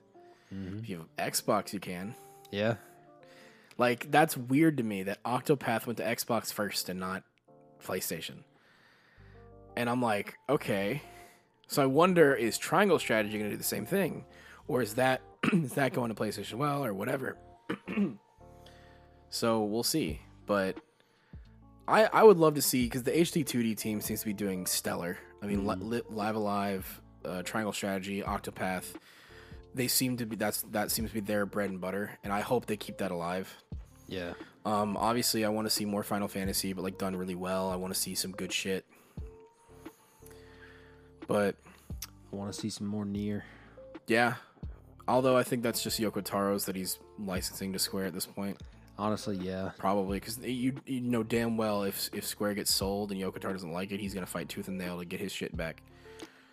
Mm-hmm. 0.52 0.78
If 0.78 0.88
you 0.88 0.98
have 1.16 1.32
Xbox, 1.32 1.72
you 1.72 1.80
can. 1.80 2.14
Yeah, 2.50 2.76
Like 3.76 4.10
that's 4.10 4.36
weird 4.36 4.76
to 4.76 4.82
me 4.82 5.02
that 5.04 5.22
Octopath 5.24 5.86
went 5.86 5.98
to 5.98 6.04
Xbox 6.04 6.52
first 6.52 6.88
and 6.88 7.00
not 7.00 7.24
PlayStation. 7.84 8.44
And 9.76 9.90
I'm 9.90 10.00
like, 10.00 10.34
okay. 10.48 11.02
So 11.66 11.82
I 11.82 11.86
wonder 11.86 12.34
is 12.34 12.56
Triangle 12.56 12.98
Strategy 12.98 13.36
going 13.38 13.50
to 13.50 13.56
do 13.56 13.58
the 13.58 13.64
same 13.64 13.84
thing, 13.84 14.24
or 14.68 14.80
is 14.80 14.94
that 14.94 15.20
is 15.52 15.74
that 15.74 15.92
going 15.92 16.08
to 16.08 16.14
PlayStation 16.14 16.54
well 16.54 16.84
or 16.84 16.94
whatever? 16.94 17.36
so 19.28 19.64
we'll 19.64 19.82
see. 19.82 20.20
But 20.46 20.76
I 21.88 22.04
I 22.06 22.22
would 22.22 22.38
love 22.38 22.54
to 22.54 22.62
see 22.62 22.84
because 22.84 23.02
the 23.02 23.12
HD 23.12 23.44
2D 23.44 23.76
team 23.76 24.00
seems 24.00 24.20
to 24.20 24.26
be 24.26 24.32
doing 24.32 24.66
stellar. 24.66 25.18
I 25.42 25.46
mean, 25.46 25.66
Li- 25.66 25.76
Li- 25.76 26.02
Live 26.08 26.36
A 26.36 26.38
Live, 26.38 27.00
uh, 27.24 27.42
Triangle 27.42 27.72
Strategy, 27.72 28.22
Octopath. 28.22 28.94
They 29.74 29.88
seem 29.88 30.16
to 30.16 30.26
be 30.26 30.36
that's 30.36 30.62
that 30.70 30.90
seems 30.90 31.10
to 31.10 31.14
be 31.14 31.20
their 31.20 31.44
bread 31.46 31.70
and 31.70 31.80
butter, 31.80 32.18
and 32.24 32.32
I 32.32 32.40
hope 32.40 32.66
they 32.66 32.76
keep 32.76 32.98
that 32.98 33.10
alive. 33.10 33.54
Yeah. 34.08 34.32
Um, 34.64 34.96
obviously, 34.96 35.44
I 35.44 35.48
want 35.48 35.66
to 35.66 35.70
see 35.70 35.84
more 35.84 36.02
Final 36.02 36.28
Fantasy, 36.28 36.72
but 36.72 36.82
like 36.82 36.96
done 36.98 37.14
really 37.14 37.34
well. 37.34 37.70
I 37.70 37.76
want 37.76 37.92
to 37.92 37.98
see 38.00 38.14
some 38.14 38.32
good 38.32 38.52
shit. 38.52 38.84
But 41.26 41.56
I 42.32 42.36
want 42.36 42.52
to 42.52 42.58
see 42.58 42.70
some 42.70 42.86
more 42.86 43.04
NieR. 43.04 43.42
yeah, 44.06 44.34
although 45.08 45.36
I 45.36 45.42
think 45.42 45.62
that's 45.62 45.82
just 45.82 46.00
Yoko 46.00 46.22
Taro's 46.22 46.64
that 46.66 46.76
he's 46.76 46.98
licensing 47.18 47.72
to 47.72 47.78
Square 47.78 48.06
at 48.06 48.14
this 48.14 48.26
point, 48.26 48.60
Honestly, 48.98 49.36
yeah. 49.36 49.72
probably 49.76 50.18
because 50.18 50.38
you 50.38 50.74
you 50.86 51.00
know 51.00 51.22
damn 51.22 51.56
well 51.56 51.82
if 51.82 52.08
if 52.14 52.24
Square 52.24 52.54
gets 52.54 52.72
sold 52.72 53.12
and 53.12 53.20
Yoko 53.20 53.38
Taro 53.38 53.52
doesn't 53.52 53.72
like 53.72 53.92
it, 53.92 54.00
he's 54.00 54.14
gonna 54.14 54.26
fight 54.26 54.48
tooth 54.48 54.68
and 54.68 54.78
nail 54.78 54.98
to 54.98 55.04
get 55.04 55.20
his 55.20 55.32
shit 55.32 55.56
back. 55.56 55.82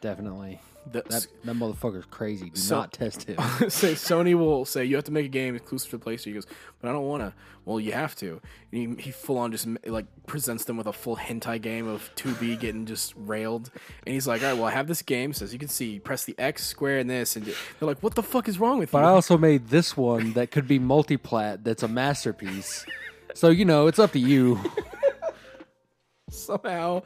Definitely. 0.01 0.59
That, 0.91 1.07
That 1.09 1.27
that 1.45 1.55
motherfucker's 1.55 2.05
crazy. 2.05 2.49
Do 2.49 2.59
So- 2.59 2.75
not 2.77 2.91
test 2.91 3.23
him. 3.23 3.37
say 3.69 3.93
Sony 3.93 4.35
will 4.35 4.65
say 4.65 4.83
you 4.85 4.95
have 4.95 5.05
to 5.05 5.11
make 5.11 5.25
a 5.25 5.29
game 5.29 5.55
exclusive 5.55 5.91
to 5.91 5.97
PlayStation. 5.99 6.25
He 6.25 6.31
goes, 6.33 6.47
but 6.81 6.89
I 6.89 6.91
don't 6.91 7.07
want 7.07 7.23
to. 7.23 7.33
Well, 7.65 7.79
you 7.79 7.93
have 7.93 8.15
to. 8.17 8.41
And 8.73 8.97
he, 8.97 9.03
he 9.03 9.11
full 9.11 9.37
on 9.37 9.51
just 9.53 9.65
like 9.85 10.05
presents 10.27 10.65
them 10.65 10.75
with 10.75 10.85
a 10.87 10.91
full 10.93 11.15
hentai 11.15 11.61
game 11.61 11.87
of 11.87 12.11
2B 12.17 12.59
getting 12.59 12.85
just 12.85 13.13
railed. 13.15 13.71
And 14.05 14.13
he's 14.13 14.27
like, 14.27 14.41
all 14.43 14.49
right, 14.49 14.53
well, 14.57 14.65
I 14.65 14.71
have 14.71 14.87
this 14.87 15.01
game. 15.01 15.31
So 15.31 15.45
you 15.45 15.57
can 15.57 15.69
see, 15.69 15.99
press 15.99 16.25
the 16.25 16.35
X, 16.37 16.65
square, 16.65 16.99
and 16.99 17.09
this. 17.09 17.37
And 17.37 17.45
they're 17.45 17.55
like, 17.87 18.03
what 18.03 18.15
the 18.15 18.23
fuck 18.23 18.49
is 18.49 18.59
wrong 18.59 18.79
with 18.79 18.91
But 18.91 18.99
you? 18.99 19.05
I 19.05 19.09
also 19.11 19.37
made 19.37 19.69
this 19.69 19.95
one 19.95 20.33
that 20.33 20.51
could 20.51 20.67
be 20.67 20.77
multiplat 20.79 21.63
that's 21.63 21.83
a 21.83 21.87
masterpiece. 21.87 22.85
So, 23.33 23.49
you 23.49 23.63
know, 23.63 23.87
it's 23.87 23.99
up 23.99 24.11
to 24.11 24.19
you. 24.19 24.59
Somehow, 26.29 27.03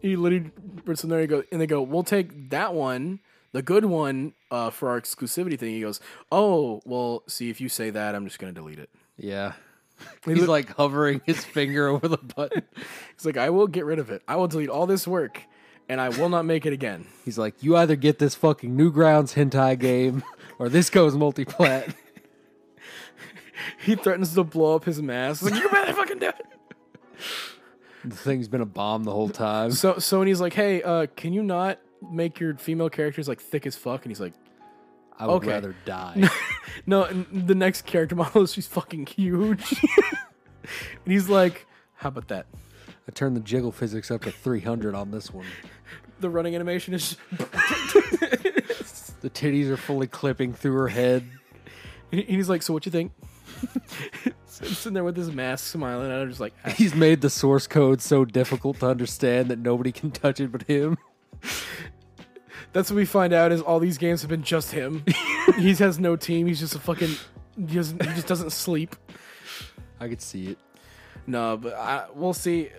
he 0.00 0.16
literally 0.16 0.50
puts 0.84 1.04
in 1.04 1.10
there. 1.10 1.20
He 1.20 1.26
goes, 1.26 1.44
and 1.52 1.60
they 1.60 1.66
go, 1.66 1.82
we'll 1.82 2.02
take 2.04 2.50
that 2.50 2.74
one. 2.74 3.20
The 3.52 3.62
good 3.62 3.86
one 3.86 4.34
uh, 4.50 4.70
for 4.70 4.90
our 4.90 5.00
exclusivity 5.00 5.58
thing. 5.58 5.74
He 5.74 5.80
goes, 5.80 6.00
"Oh, 6.30 6.82
well, 6.84 7.22
see 7.26 7.48
if 7.48 7.62
you 7.62 7.70
say 7.70 7.88
that, 7.90 8.14
I'm 8.14 8.26
just 8.26 8.38
gonna 8.38 8.52
delete 8.52 8.78
it." 8.78 8.90
Yeah. 9.16 9.54
He's 10.24 10.46
like 10.46 10.68
hovering 10.76 11.22
his 11.24 11.44
finger 11.44 11.88
over 11.88 12.08
the 12.08 12.18
button. 12.18 12.62
He's 13.16 13.24
like, 13.24 13.38
"I 13.38 13.48
will 13.48 13.66
get 13.66 13.86
rid 13.86 13.98
of 13.98 14.10
it. 14.10 14.22
I 14.28 14.36
will 14.36 14.48
delete 14.48 14.68
all 14.68 14.86
this 14.86 15.08
work, 15.08 15.42
and 15.88 15.98
I 15.98 16.10
will 16.10 16.28
not 16.28 16.44
make 16.44 16.66
it 16.66 16.74
again." 16.74 17.06
He's 17.24 17.38
like, 17.38 17.62
you 17.62 17.74
either 17.74 17.96
get 17.96 18.18
this 18.18 18.34
fucking 18.34 18.76
Newgrounds 18.76 19.32
hentai 19.34 19.78
game 19.78 20.22
or 20.58 20.68
this 20.68 20.90
goes 20.90 21.14
multiplat. 21.14 21.94
He 23.80 23.94
threatens 23.96 24.34
to 24.34 24.44
blow 24.44 24.76
up 24.76 24.84
his 24.84 25.00
mask. 25.00 25.42
He's 25.42 25.50
like, 25.52 25.60
you 25.60 25.68
better 25.68 25.92
fucking 25.92 26.18
do 26.18 26.28
it. 26.28 26.46
The 28.04 28.14
thing's 28.16 28.48
been 28.48 28.60
a 28.60 28.66
bomb 28.66 29.04
the 29.04 29.12
whole 29.12 29.28
time. 29.28 29.72
So 29.72 29.94
Sony's 29.94 30.40
like, 30.40 30.52
hey, 30.54 30.82
uh, 30.82 31.06
can 31.16 31.32
you 31.32 31.42
not 31.42 31.78
make 32.12 32.38
your 32.40 32.56
female 32.56 32.88
characters 32.90 33.26
like 33.28 33.40
thick 33.40 33.66
as 33.66 33.76
fuck? 33.76 34.04
And 34.04 34.10
he's 34.10 34.20
like, 34.20 34.34
I 35.18 35.26
would 35.26 35.32
Okay. 35.34 35.48
rather 35.48 35.74
die. 35.84 36.28
no. 36.86 37.02
And 37.04 37.26
the 37.48 37.54
next 37.56 37.86
character 37.86 38.14
model 38.16 38.42
is 38.42 38.52
she's 38.52 38.66
fucking 38.68 39.06
huge. 39.06 39.72
and 40.62 41.12
he's 41.12 41.28
like, 41.28 41.66
how 41.94 42.08
about 42.10 42.28
that? 42.28 42.46
I 43.08 43.10
turned 43.10 43.34
the 43.36 43.40
jiggle 43.40 43.72
physics 43.72 44.10
up 44.10 44.22
to 44.22 44.30
300 44.30 44.94
on 44.94 45.10
this 45.10 45.32
one. 45.32 45.46
The 46.20 46.28
running 46.30 46.54
animation 46.54 46.94
is. 46.94 47.16
The 49.20 49.30
titties 49.30 49.68
are 49.68 49.76
fully 49.76 50.06
clipping 50.06 50.52
through 50.54 50.74
her 50.74 50.88
head. 50.88 51.24
and 52.12 52.20
he's 52.22 52.48
like, 52.48 52.62
so 52.62 52.72
what 52.72 52.86
you 52.86 52.92
think? 52.92 53.12
Sitting 54.64 54.94
there 54.94 55.04
with 55.04 55.16
his 55.16 55.30
mask, 55.30 55.64
smiling, 55.66 56.06
and 56.10 56.14
I'm 56.14 56.28
just 56.28 56.40
like, 56.40 56.54
"Ah." 56.64 56.70
He's 56.70 56.94
made 56.94 57.20
the 57.20 57.30
source 57.30 57.66
code 57.66 58.00
so 58.00 58.24
difficult 58.24 58.80
to 58.80 58.86
understand 58.86 59.48
that 59.50 59.58
nobody 59.58 59.92
can 59.92 60.10
touch 60.10 60.40
it 60.40 60.50
but 60.52 60.62
him. 60.62 60.98
That's 62.72 62.90
what 62.90 62.96
we 62.96 63.04
find 63.06 63.32
out 63.32 63.50
is 63.52 63.60
all 63.62 63.78
these 63.80 63.98
games 63.98 64.20
have 64.22 64.28
been 64.30 64.42
just 64.42 64.72
him. 64.72 65.04
he 65.58 65.74
has 65.74 65.98
no 65.98 66.16
team. 66.16 66.46
He's 66.46 66.60
just 66.60 66.74
a 66.74 66.78
fucking. 66.78 67.10
He, 67.56 67.74
doesn't, 67.76 68.02
he 68.04 68.14
just 68.14 68.26
doesn't 68.26 68.50
sleep. 68.50 68.94
I 70.00 70.08
could 70.08 70.20
see 70.20 70.48
it. 70.48 70.58
No, 71.26 71.56
but 71.56 71.74
I, 71.74 72.06
we'll 72.14 72.32
see. 72.34 72.70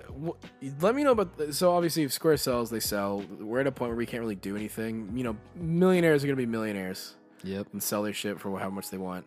Let 0.81 0.95
me 0.95 1.03
know 1.03 1.11
about. 1.11 1.53
So 1.53 1.71
obviously, 1.71 2.03
if 2.03 2.13
Square 2.13 2.37
sells, 2.37 2.69
they 2.69 2.79
sell. 2.79 3.23
We're 3.39 3.59
at 3.61 3.67
a 3.67 3.71
point 3.71 3.89
where 3.89 3.97
we 3.97 4.05
can't 4.05 4.21
really 4.21 4.35
do 4.35 4.55
anything. 4.55 5.11
You 5.15 5.23
know, 5.23 5.37
millionaires 5.55 6.23
are 6.23 6.27
gonna 6.27 6.35
be 6.37 6.45
millionaires 6.45 7.15
Yep. 7.43 7.67
and 7.73 7.81
sell 7.81 8.03
their 8.03 8.13
shit 8.13 8.39
for 8.39 8.57
how 8.59 8.69
much 8.69 8.89
they 8.89 8.97
want. 8.97 9.25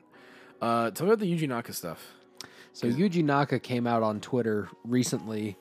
Uh, 0.60 0.90
tell 0.90 1.06
me 1.06 1.12
about 1.12 1.20
the 1.20 1.32
Yuji 1.32 1.48
Naka 1.48 1.72
stuff. 1.72 2.12
So 2.72 2.86
Yuji 2.86 3.22
Naka 3.22 3.58
came 3.58 3.86
out 3.86 4.02
on 4.02 4.20
Twitter 4.20 4.68
recently, 4.84 5.56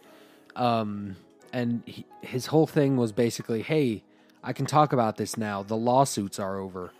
um, 0.55 1.15
and 1.51 1.83
he, 1.85 2.05
his 2.21 2.45
whole 2.45 2.67
thing 2.67 2.95
was 2.97 3.11
basically, 3.11 3.61
"Hey, 3.61 4.03
I 4.43 4.53
can 4.53 4.65
talk 4.65 4.93
about 4.93 5.17
this 5.17 5.37
now. 5.37 5.63
The 5.63 5.77
lawsuits 5.77 6.39
are 6.39 6.57
over." 6.57 6.91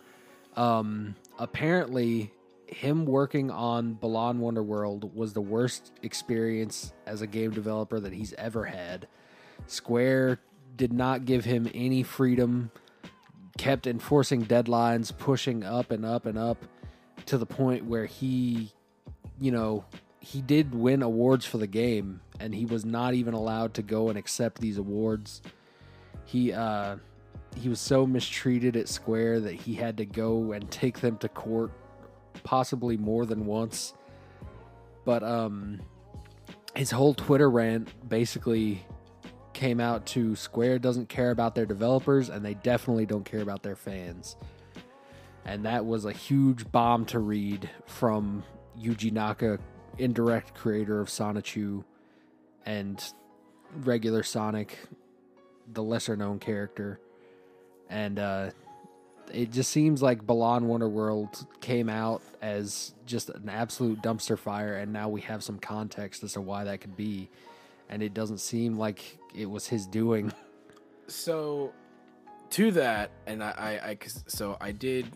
Um, 0.58 1.16
apparently, 1.40 2.32
him 2.68 3.06
working 3.06 3.52
on 3.52 3.94
Balan 3.94 4.40
Wonderworld 4.40 5.14
was 5.14 5.34
the 5.34 5.42
worst 5.42 5.92
experience 6.02 6.94
as 7.06 7.22
a 7.22 7.28
game 7.28 7.52
developer 7.52 8.00
that 8.00 8.14
he's 8.14 8.34
ever 8.34 8.66
had. 8.66 9.08
Square 9.68 10.40
did 10.76 10.92
not 10.92 11.26
give 11.26 11.46
him 11.46 11.70
any 11.74 12.04
freedom, 12.04 12.72
kept 13.58 13.88
enforcing 13.88 14.46
deadlines, 14.46 15.18
pushing 15.18 15.64
up 15.64 15.92
and 15.92 16.06
up 16.06 16.26
and 16.26 16.38
up 16.38 16.58
to 17.28 17.38
the 17.38 17.46
point 17.46 17.86
where 17.86 18.06
he 18.06 18.74
you 19.42 19.52
know, 19.52 19.84
he 20.20 20.40
did 20.40 20.76
win 20.76 21.02
awards 21.02 21.46
for 21.46 21.58
the 21.58 21.68
game, 21.68 22.22
and 22.40 22.54
he 22.54 22.66
was 22.66 22.86
not 22.86 23.16
even 23.16 23.34
allowed 23.34 23.74
to 23.74 23.82
go 23.82 24.10
and 24.10 24.18
accept 24.18 24.62
these 24.62 24.78
awards. 24.78 25.42
He 26.26 26.54
uh, 26.54 26.98
he 27.58 27.68
was 27.68 27.82
so 27.82 28.06
mistreated 28.06 28.78
at 28.78 28.88
Square 28.88 29.42
that 29.42 29.56
he 29.56 29.74
had 29.74 29.98
to 29.98 30.06
go 30.06 30.52
and 30.52 30.70
take 30.70 31.00
them 31.00 31.18
to 31.18 31.28
court, 31.28 31.72
possibly 32.44 32.98
more 32.98 33.26
than 33.26 33.48
once. 33.48 33.96
But 35.06 35.24
um, 35.24 35.82
his 36.76 36.92
whole 36.92 37.16
Twitter 37.16 37.50
rant 37.50 37.90
basically 38.08 38.86
came 39.54 39.80
out 39.80 40.06
to 40.06 40.36
Square 40.36 40.80
doesn't 40.80 41.10
care 41.10 41.32
about 41.32 41.56
their 41.56 41.66
developers, 41.66 42.30
and 42.30 42.46
they 42.46 42.54
definitely 42.54 43.08
don't 43.08 43.26
care 43.26 43.42
about 43.42 43.64
their 43.64 43.76
fans. 43.76 44.36
And 45.46 45.66
that 45.66 45.88
was 45.88 46.06
a 46.06 46.12
huge 46.12 46.72
bomb 46.72 47.06
to 47.06 47.18
read 47.18 47.68
from 47.88 48.44
Yuji 48.80 49.11
Naka, 49.11 49.60
indirect 49.98 50.53
creator 50.53 50.99
of 50.99 51.07
Sonichu 51.07 51.84
and 52.65 53.03
regular 53.84 54.23
Sonic, 54.23 54.77
the 55.73 55.84
lesser 55.84 56.15
known 56.15 56.39
character. 56.39 56.99
And 57.89 58.19
uh, 58.19 58.52
it 59.34 59.52
just 59.52 59.72
seems 59.72 60.02
like 60.02 60.26
Balan 60.26 60.65
Wonderworld 60.65 61.45
came 61.60 61.89
out 61.89 62.22
as 62.41 62.93
just 63.06 63.30
an 63.30 63.49
absolute 63.49 64.02
dumpster 64.02 64.38
fire, 64.38 64.76
and 64.77 64.91
now 64.91 65.10
we 65.10 65.22
have 65.22 65.43
some 65.43 65.60
context 65.60 66.23
as 66.23 66.34
to 66.34 66.41
why 66.41 66.64
that 66.64 66.81
could 66.81 66.95
be. 66.95 67.30
And 67.89 68.02
it 68.02 68.14
doesn't 68.14 68.39
seem 68.39 68.77
like 68.77 69.18
it 69.35 69.49
was 69.49 69.68
his 69.68 69.85
doing. 69.88 70.31
So, 71.07 71.73
to 72.52 72.72
that, 72.72 73.11
and 73.27 73.43
I, 73.43 73.49
I, 73.49 73.89
I 73.89 73.98
so 74.27 74.56
I 74.61 74.72
did, 74.72 75.07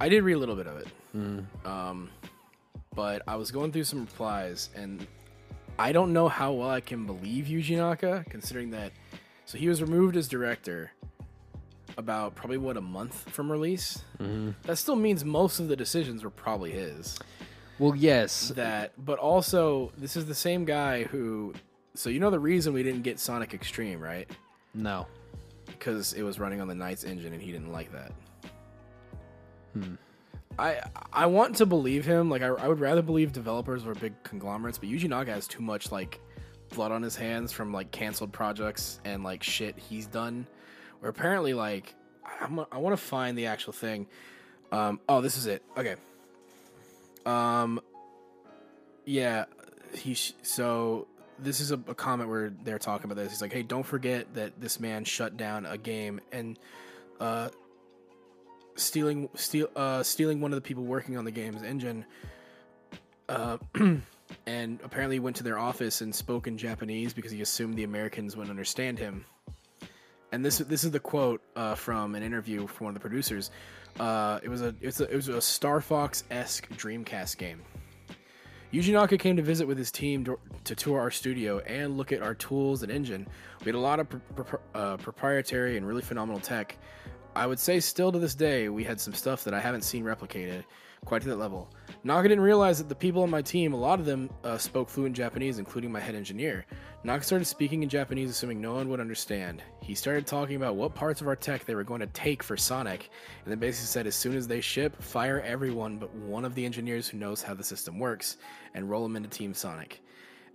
I 0.00 0.08
did 0.08 0.24
read 0.24 0.32
a 0.32 0.38
little 0.38 0.56
bit 0.56 0.66
of 0.66 0.76
it. 0.78 0.88
Um, 1.14 2.10
but 2.94 3.22
I 3.26 3.36
was 3.36 3.50
going 3.50 3.72
through 3.72 3.84
some 3.84 4.00
replies, 4.00 4.70
and 4.74 5.06
I 5.78 5.92
don't 5.92 6.12
know 6.12 6.28
how 6.28 6.52
well 6.52 6.70
I 6.70 6.80
can 6.80 7.06
believe 7.06 7.46
Yuji 7.46 7.76
Naka, 7.76 8.24
considering 8.28 8.70
that. 8.70 8.92
So 9.46 9.56
he 9.58 9.68
was 9.68 9.80
removed 9.80 10.16
as 10.16 10.28
director 10.28 10.92
about 11.96 12.34
probably 12.34 12.58
what 12.58 12.76
a 12.76 12.80
month 12.80 13.28
from 13.30 13.50
release. 13.50 14.02
That 14.62 14.76
still 14.76 14.96
means 14.96 15.24
most 15.24 15.58
of 15.60 15.68
the 15.68 15.76
decisions 15.76 16.22
were 16.22 16.30
probably 16.30 16.70
his. 16.72 17.18
Well, 17.78 17.94
yes. 17.96 18.48
That, 18.56 18.92
but 19.04 19.18
also 19.18 19.92
this 19.96 20.16
is 20.16 20.26
the 20.26 20.34
same 20.34 20.64
guy 20.64 21.04
who. 21.04 21.54
So 21.94 22.10
you 22.10 22.20
know 22.20 22.30
the 22.30 22.38
reason 22.40 22.72
we 22.72 22.82
didn't 22.82 23.02
get 23.02 23.18
Sonic 23.18 23.54
X-treme, 23.54 24.00
right? 24.00 24.28
No. 24.74 25.06
because 25.66 26.12
it 26.12 26.22
was 26.22 26.38
running 26.38 26.60
on 26.60 26.68
the 26.68 26.74
NiGHTS 26.74 27.06
engine 27.06 27.32
and 27.32 27.42
he 27.42 27.50
didn't 27.52 27.72
like 27.72 27.90
that. 27.92 28.12
I 30.58 30.80
I 31.12 31.26
want 31.26 31.56
to 31.56 31.66
believe 31.66 32.04
him. 32.04 32.30
Like 32.30 32.42
I, 32.42 32.48
I 32.48 32.68
would 32.68 32.80
rather 32.80 33.02
believe 33.02 33.32
developers 33.32 33.84
were 33.84 33.94
big 33.94 34.20
conglomerates, 34.22 34.78
but 34.78 34.88
Yuji 34.88 35.08
Naka 35.08 35.32
has 35.32 35.46
too 35.46 35.62
much 35.62 35.92
like 35.92 36.20
blood 36.70 36.92
on 36.92 37.02
his 37.02 37.16
hands 37.16 37.52
from 37.52 37.72
like 37.72 37.90
canceled 37.90 38.32
projects 38.32 39.00
and 39.04 39.22
like 39.22 39.42
shit 39.42 39.78
he's 39.78 40.06
done. 40.06 40.46
Where 41.00 41.10
apparently 41.10 41.54
like 41.54 41.94
I'm, 42.40 42.60
I 42.72 42.78
want 42.78 42.92
to 42.94 43.02
find 43.02 43.36
the 43.38 43.46
actual 43.46 43.72
thing. 43.72 44.06
Um, 44.72 45.00
oh, 45.08 45.20
this 45.20 45.36
is 45.36 45.46
it. 45.46 45.62
Okay. 45.76 45.96
Um. 47.24 47.80
Yeah, 49.04 49.46
he. 49.94 50.14
Sh- 50.14 50.34
so 50.42 51.06
this 51.38 51.60
is 51.60 51.70
a, 51.70 51.80
a 51.86 51.94
comment 51.94 52.28
where 52.28 52.50
they're 52.64 52.78
talking 52.78 53.04
about 53.10 53.22
this. 53.22 53.30
He's 53.30 53.40
like, 53.40 53.52
"Hey, 53.52 53.62
don't 53.62 53.84
forget 53.84 54.34
that 54.34 54.60
this 54.60 54.80
man 54.80 55.04
shut 55.04 55.36
down 55.36 55.66
a 55.66 55.78
game 55.78 56.20
and 56.32 56.58
uh, 57.20 57.48
stealing 58.78 59.28
steal 59.34 59.68
uh, 59.76 60.02
stealing 60.02 60.40
one 60.40 60.52
of 60.52 60.56
the 60.56 60.62
people 60.62 60.84
working 60.84 61.16
on 61.16 61.24
the 61.24 61.30
game's 61.30 61.62
engine." 61.62 62.04
Uh, 63.28 63.58
and 64.46 64.80
apparently 64.82 65.18
went 65.18 65.36
to 65.36 65.42
their 65.42 65.58
office 65.58 66.00
and 66.00 66.14
spoke 66.14 66.46
in 66.46 66.56
Japanese 66.56 67.12
because 67.12 67.30
he 67.30 67.42
assumed 67.42 67.76
the 67.76 67.84
Americans 67.84 68.36
wouldn't 68.36 68.50
understand 68.50 68.98
him. 68.98 69.24
And 70.32 70.44
this 70.44 70.58
this 70.58 70.84
is 70.84 70.90
the 70.90 71.00
quote 71.00 71.42
uh, 71.56 71.74
from 71.74 72.14
an 72.14 72.22
interview 72.22 72.66
from 72.66 72.86
one 72.86 72.90
of 72.90 72.94
the 72.94 73.00
producers. 73.00 73.50
Uh, 73.98 74.38
it 74.42 74.48
was 74.48 74.62
a 74.62 74.74
it's 74.80 75.00
a, 75.00 75.10
it 75.10 75.16
was 75.16 75.28
a 75.28 75.40
Star 75.40 75.80
Fox 75.80 76.24
esque 76.30 76.68
Dreamcast 76.70 77.38
game. 77.38 77.62
Yuji 78.72 78.92
Naka 78.92 79.16
came 79.16 79.36
to 79.36 79.42
visit 79.42 79.66
with 79.66 79.78
his 79.78 79.90
team 79.90 80.24
to, 80.26 80.38
to 80.64 80.74
tour 80.74 81.00
our 81.00 81.10
studio 81.10 81.58
and 81.60 81.96
look 81.96 82.12
at 82.12 82.20
our 82.20 82.34
tools 82.34 82.82
and 82.82 82.92
engine. 82.92 83.26
We 83.60 83.66
had 83.66 83.74
a 83.74 83.80
lot 83.80 83.98
of 83.98 84.10
pr- 84.10 84.18
pr- 84.18 84.56
uh, 84.74 84.96
proprietary 84.98 85.78
and 85.78 85.86
really 85.86 86.02
phenomenal 86.02 86.38
tech. 86.38 86.76
I 87.34 87.46
would 87.46 87.58
say, 87.58 87.80
still 87.80 88.12
to 88.12 88.18
this 88.18 88.34
day, 88.34 88.68
we 88.68 88.84
had 88.84 89.00
some 89.00 89.14
stuff 89.14 89.44
that 89.44 89.54
I 89.54 89.60
haven't 89.60 89.82
seen 89.82 90.04
replicated 90.04 90.64
quite 91.04 91.22
to 91.22 91.28
that 91.28 91.36
level. 91.36 91.68
Naka 92.04 92.28
didn't 92.28 92.42
realize 92.42 92.78
that 92.78 92.88
the 92.88 92.94
people 92.94 93.22
on 93.22 93.30
my 93.30 93.42
team, 93.42 93.72
a 93.72 93.76
lot 93.76 94.00
of 94.00 94.06
them 94.06 94.28
uh, 94.44 94.58
spoke 94.58 94.88
fluent 94.88 95.16
Japanese, 95.16 95.58
including 95.58 95.92
my 95.92 96.00
head 96.00 96.14
engineer. 96.14 96.66
Naka 97.04 97.24
started 97.24 97.44
speaking 97.44 97.82
in 97.82 97.88
Japanese, 97.88 98.30
assuming 98.30 98.60
no 98.60 98.74
one 98.74 98.88
would 98.88 99.00
understand. 99.00 99.62
He 99.80 99.94
started 99.94 100.26
talking 100.26 100.56
about 100.56 100.76
what 100.76 100.94
parts 100.94 101.20
of 101.20 101.28
our 101.28 101.36
tech 101.36 101.64
they 101.64 101.74
were 101.74 101.84
going 101.84 102.00
to 102.00 102.06
take 102.08 102.42
for 102.42 102.56
Sonic, 102.56 103.10
and 103.44 103.52
then 103.52 103.58
basically 103.58 103.86
said 103.86 104.06
as 104.06 104.16
soon 104.16 104.36
as 104.36 104.48
they 104.48 104.60
ship, 104.60 105.00
fire 105.00 105.40
everyone 105.42 105.98
but 105.98 106.12
one 106.14 106.44
of 106.44 106.54
the 106.54 106.64
engineers 106.64 107.08
who 107.08 107.18
knows 107.18 107.42
how 107.42 107.54
the 107.54 107.64
system 107.64 107.98
works, 107.98 108.36
and 108.74 108.90
roll 108.90 109.02
them 109.02 109.16
into 109.16 109.28
Team 109.28 109.54
Sonic. 109.54 110.02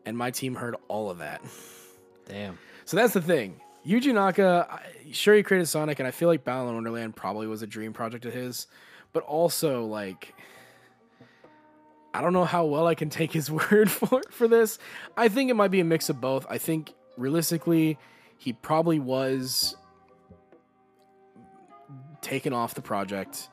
And 0.06 0.18
my 0.18 0.32
team 0.32 0.54
heard 0.54 0.76
all 0.90 1.10
of 1.10 1.20
that. 1.20 1.42
Damn. 2.28 2.58
So 2.86 2.98
that's 2.98 3.14
the 3.14 3.22
thing. 3.22 3.60
Yuji 3.86 4.14
Naka, 4.14 4.80
sure 5.12 5.36
he 5.36 5.44
created 5.44 5.68
Sonic, 5.68 6.00
and 6.00 6.08
I 6.08 6.12
feel 6.12 6.30
like 6.30 6.44
Balan 6.44 6.74
Wonderland 6.74 7.16
probably 7.16 7.48
was 7.48 7.62
a 7.62 7.68
dream 7.68 7.92
project 7.92 8.26
of 8.26 8.34
his, 8.34 8.68
but 9.12 9.24
also 9.24 9.86
like 9.86 10.34
I 12.14 12.22
don't 12.22 12.34
know 12.34 12.46
how 12.46 12.66
well 12.66 12.88
I 12.88 12.96
can 12.96 13.10
take 13.10 13.32
his 13.32 13.50
word 13.72 13.92
for 13.92 14.22
for 14.30 14.48
this. 14.48 14.80
I 15.18 15.28
think 15.28 15.50
it 15.50 15.56
might 15.56 15.72
be 15.72 15.80
a 15.80 15.86
mix 15.86 16.10
of 16.10 16.22
both. 16.22 16.46
I 16.50 16.58
think 16.58 16.94
realistically, 17.18 17.98
he 18.38 18.54
probably 18.54 19.00
was 19.00 19.76
taken 22.22 22.54
off 22.54 22.74
the 22.74 22.82
project. 22.82 23.50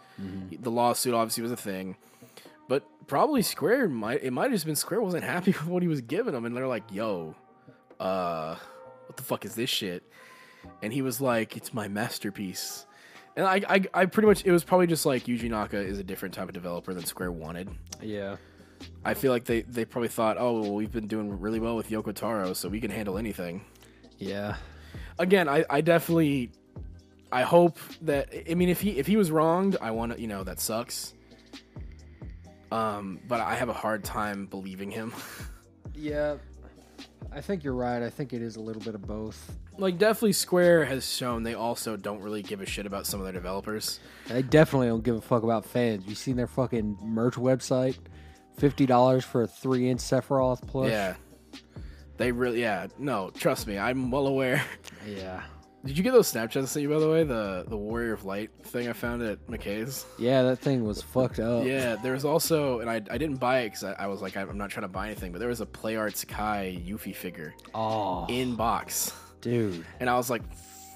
The 0.61 0.70
lawsuit 0.70 1.15
obviously 1.15 1.43
was 1.43 1.52
a 1.52 1.57
thing, 1.57 1.97
but 2.69 2.85
probably 3.07 3.40
Square 3.40 3.89
might 3.89 4.23
it 4.23 4.32
might 4.32 4.44
have 4.44 4.52
just 4.52 4.66
been 4.66 4.77
Square 4.77 5.01
wasn't 5.01 5.24
happy 5.24 5.51
with 5.59 5.66
what 5.66 5.82
he 5.82 5.89
was 5.89 6.02
giving 6.02 6.35
them, 6.35 6.44
and 6.44 6.55
they're 6.55 6.69
like, 6.69 6.85
"Yo, 6.93 7.35
uh, 7.98 8.57
the 9.20 9.26
fuck 9.26 9.44
is 9.44 9.55
this 9.55 9.70
shit?" 9.70 10.02
And 10.82 10.92
he 10.92 11.02
was 11.02 11.20
like, 11.20 11.56
"It's 11.56 11.72
my 11.72 11.88
masterpiece." 11.88 12.86
And 13.36 13.47
I, 13.47 13.62
I, 13.68 13.80
I 13.94 14.06
pretty 14.06 14.26
much 14.26 14.44
it 14.44 14.52
was 14.52 14.64
probably 14.64 14.86
just 14.86 15.06
like 15.06 15.24
Yuji 15.24 15.48
Naka 15.48 15.78
is 15.78 15.98
a 15.98 16.05
different 16.05 16.34
type 16.34 16.48
of 16.48 16.55
developer 16.55 16.92
than 16.92 17.05
Square 17.05 17.32
wanted. 17.32 17.70
Yeah. 18.02 18.36
I 19.05 19.14
feel 19.14 19.30
like 19.30 19.44
they, 19.44 19.62
they 19.62 19.84
probably 19.84 20.09
thought, 20.09 20.36
oh, 20.38 20.60
well, 20.60 20.74
we've 20.74 20.90
been 20.90 21.06
doing 21.06 21.38
really 21.38 21.60
well 21.60 21.76
with 21.76 21.90
Yoko 21.90 22.14
Taro, 22.14 22.55
so 22.55 22.68
we 22.68 22.80
can 22.80 22.90
handle 22.90 23.18
anything. 23.18 23.64
Yeah. 24.18 24.56
Again, 25.18 25.48
I, 25.48 25.64
I 25.70 25.80
definitely, 25.80 26.51
I 27.30 27.42
hope 27.42 27.78
that 28.02 28.28
I 28.51 28.55
mean, 28.55 28.68
if 28.68 28.80
he 28.80 28.98
if 28.98 29.06
he 29.06 29.16
was 29.16 29.30
wronged, 29.30 29.76
I 29.80 29.92
want 29.92 30.12
to, 30.12 30.20
you 30.20 30.26
know, 30.26 30.42
that 30.44 30.60
sucks. 30.60 31.14
Um, 32.72 33.20
but 33.28 33.40
I 33.40 33.55
have 33.55 33.68
a 33.68 33.74
hard 33.74 34.05
time 34.05 34.47
believing 34.47 34.90
him. 34.90 35.12
Yeah. 35.92 36.36
I 37.32 37.40
think 37.40 37.62
you're 37.62 37.74
right. 37.74 38.02
I 38.02 38.10
think 38.10 38.32
it 38.32 38.42
is 38.42 38.56
a 38.56 38.60
little 38.60 38.82
bit 38.82 38.94
of 38.94 39.02
both. 39.06 39.56
like, 39.78 39.98
definitely 39.98 40.32
Square 40.32 40.86
has 40.86 41.09
shown 41.09 41.42
they 41.42 41.55
also 41.55 41.97
don't 41.97 42.20
really 42.20 42.42
give 42.42 42.60
a 42.60 42.66
shit 42.66 42.86
about 42.86 43.06
some 43.06 43.20
of 43.20 43.24
their 43.24 43.32
developers. 43.32 44.01
They 44.28 44.42
definitely 44.42 44.88
don't 44.88 45.05
give 45.05 45.16
a 45.16 45.20
fuck 45.20 45.42
about 45.42 45.64
fans. 45.64 46.06
You 46.06 46.14
seen 46.14 46.36
their 46.36 46.47
fucking 46.48 46.98
merch 47.02 47.34
website? 47.34 47.97
Fifty 48.59 48.84
dollars 48.84 49.24
for 49.24 49.42
a 49.42 49.47
three-inch 49.47 50.01
Sephiroth 50.01 50.66
plush. 50.66 50.90
Yeah, 50.90 51.14
they 52.18 52.30
really, 52.32 52.60
yeah, 52.60 52.88
no, 52.98 53.30
trust 53.30 53.66
me, 53.66 53.78
I'm 53.78 54.10
well 54.10 54.26
aware. 54.26 54.62
Yeah. 55.06 55.42
Did 55.85 55.97
you 55.97 56.05
get 56.05 56.12
those 56.12 56.31
Snapchats 56.31 56.62
I 56.62 56.65
sent 56.66 56.82
you 56.82 56.90
by 56.90 56.98
the 56.98 57.09
way? 57.09 57.24
The 57.24 57.65
the 57.66 57.77
Warrior 57.77 58.12
of 58.12 58.24
Light 58.27 58.51
thing 58.65 58.89
I 58.89 58.93
found 58.93 59.23
at 59.23 59.47
McKay's. 59.47 60.05
Yeah, 60.19 60.43
that 60.43 60.59
thing 60.59 60.85
was 60.85 61.01
fucked 61.01 61.39
up. 61.40 61.65
Yeah, 61.65 61.97
there 61.97 62.12
was 62.12 62.24
also, 62.27 62.81
and 62.81 62.90
I, 62.90 62.97
I 62.97 63.16
didn't 63.19 63.36
buy 63.36 63.61
it 63.61 63.69
because 63.70 63.85
I, 63.85 63.93
I 63.93 64.07
was 64.07 64.20
like, 64.20 64.36
I'm 64.36 64.59
not 64.59 64.69
trying 64.70 64.82
to 64.85 64.89
buy 64.89 65.07
anything, 65.07 65.32
but 65.32 65.39
there 65.39 65.48
was 65.48 65.62
a 65.62 65.66
Play 65.66 65.97
Arts 65.97 66.24
Kai 66.24 66.78
Yuffie 66.86 67.15
figure 67.15 67.55
Oh, 67.74 68.27
in 68.28 68.57
box, 68.57 69.12
dude. 69.40 69.85
and 70.01 70.11
I 70.11 70.16
was 70.16 70.28
like, 70.28 70.43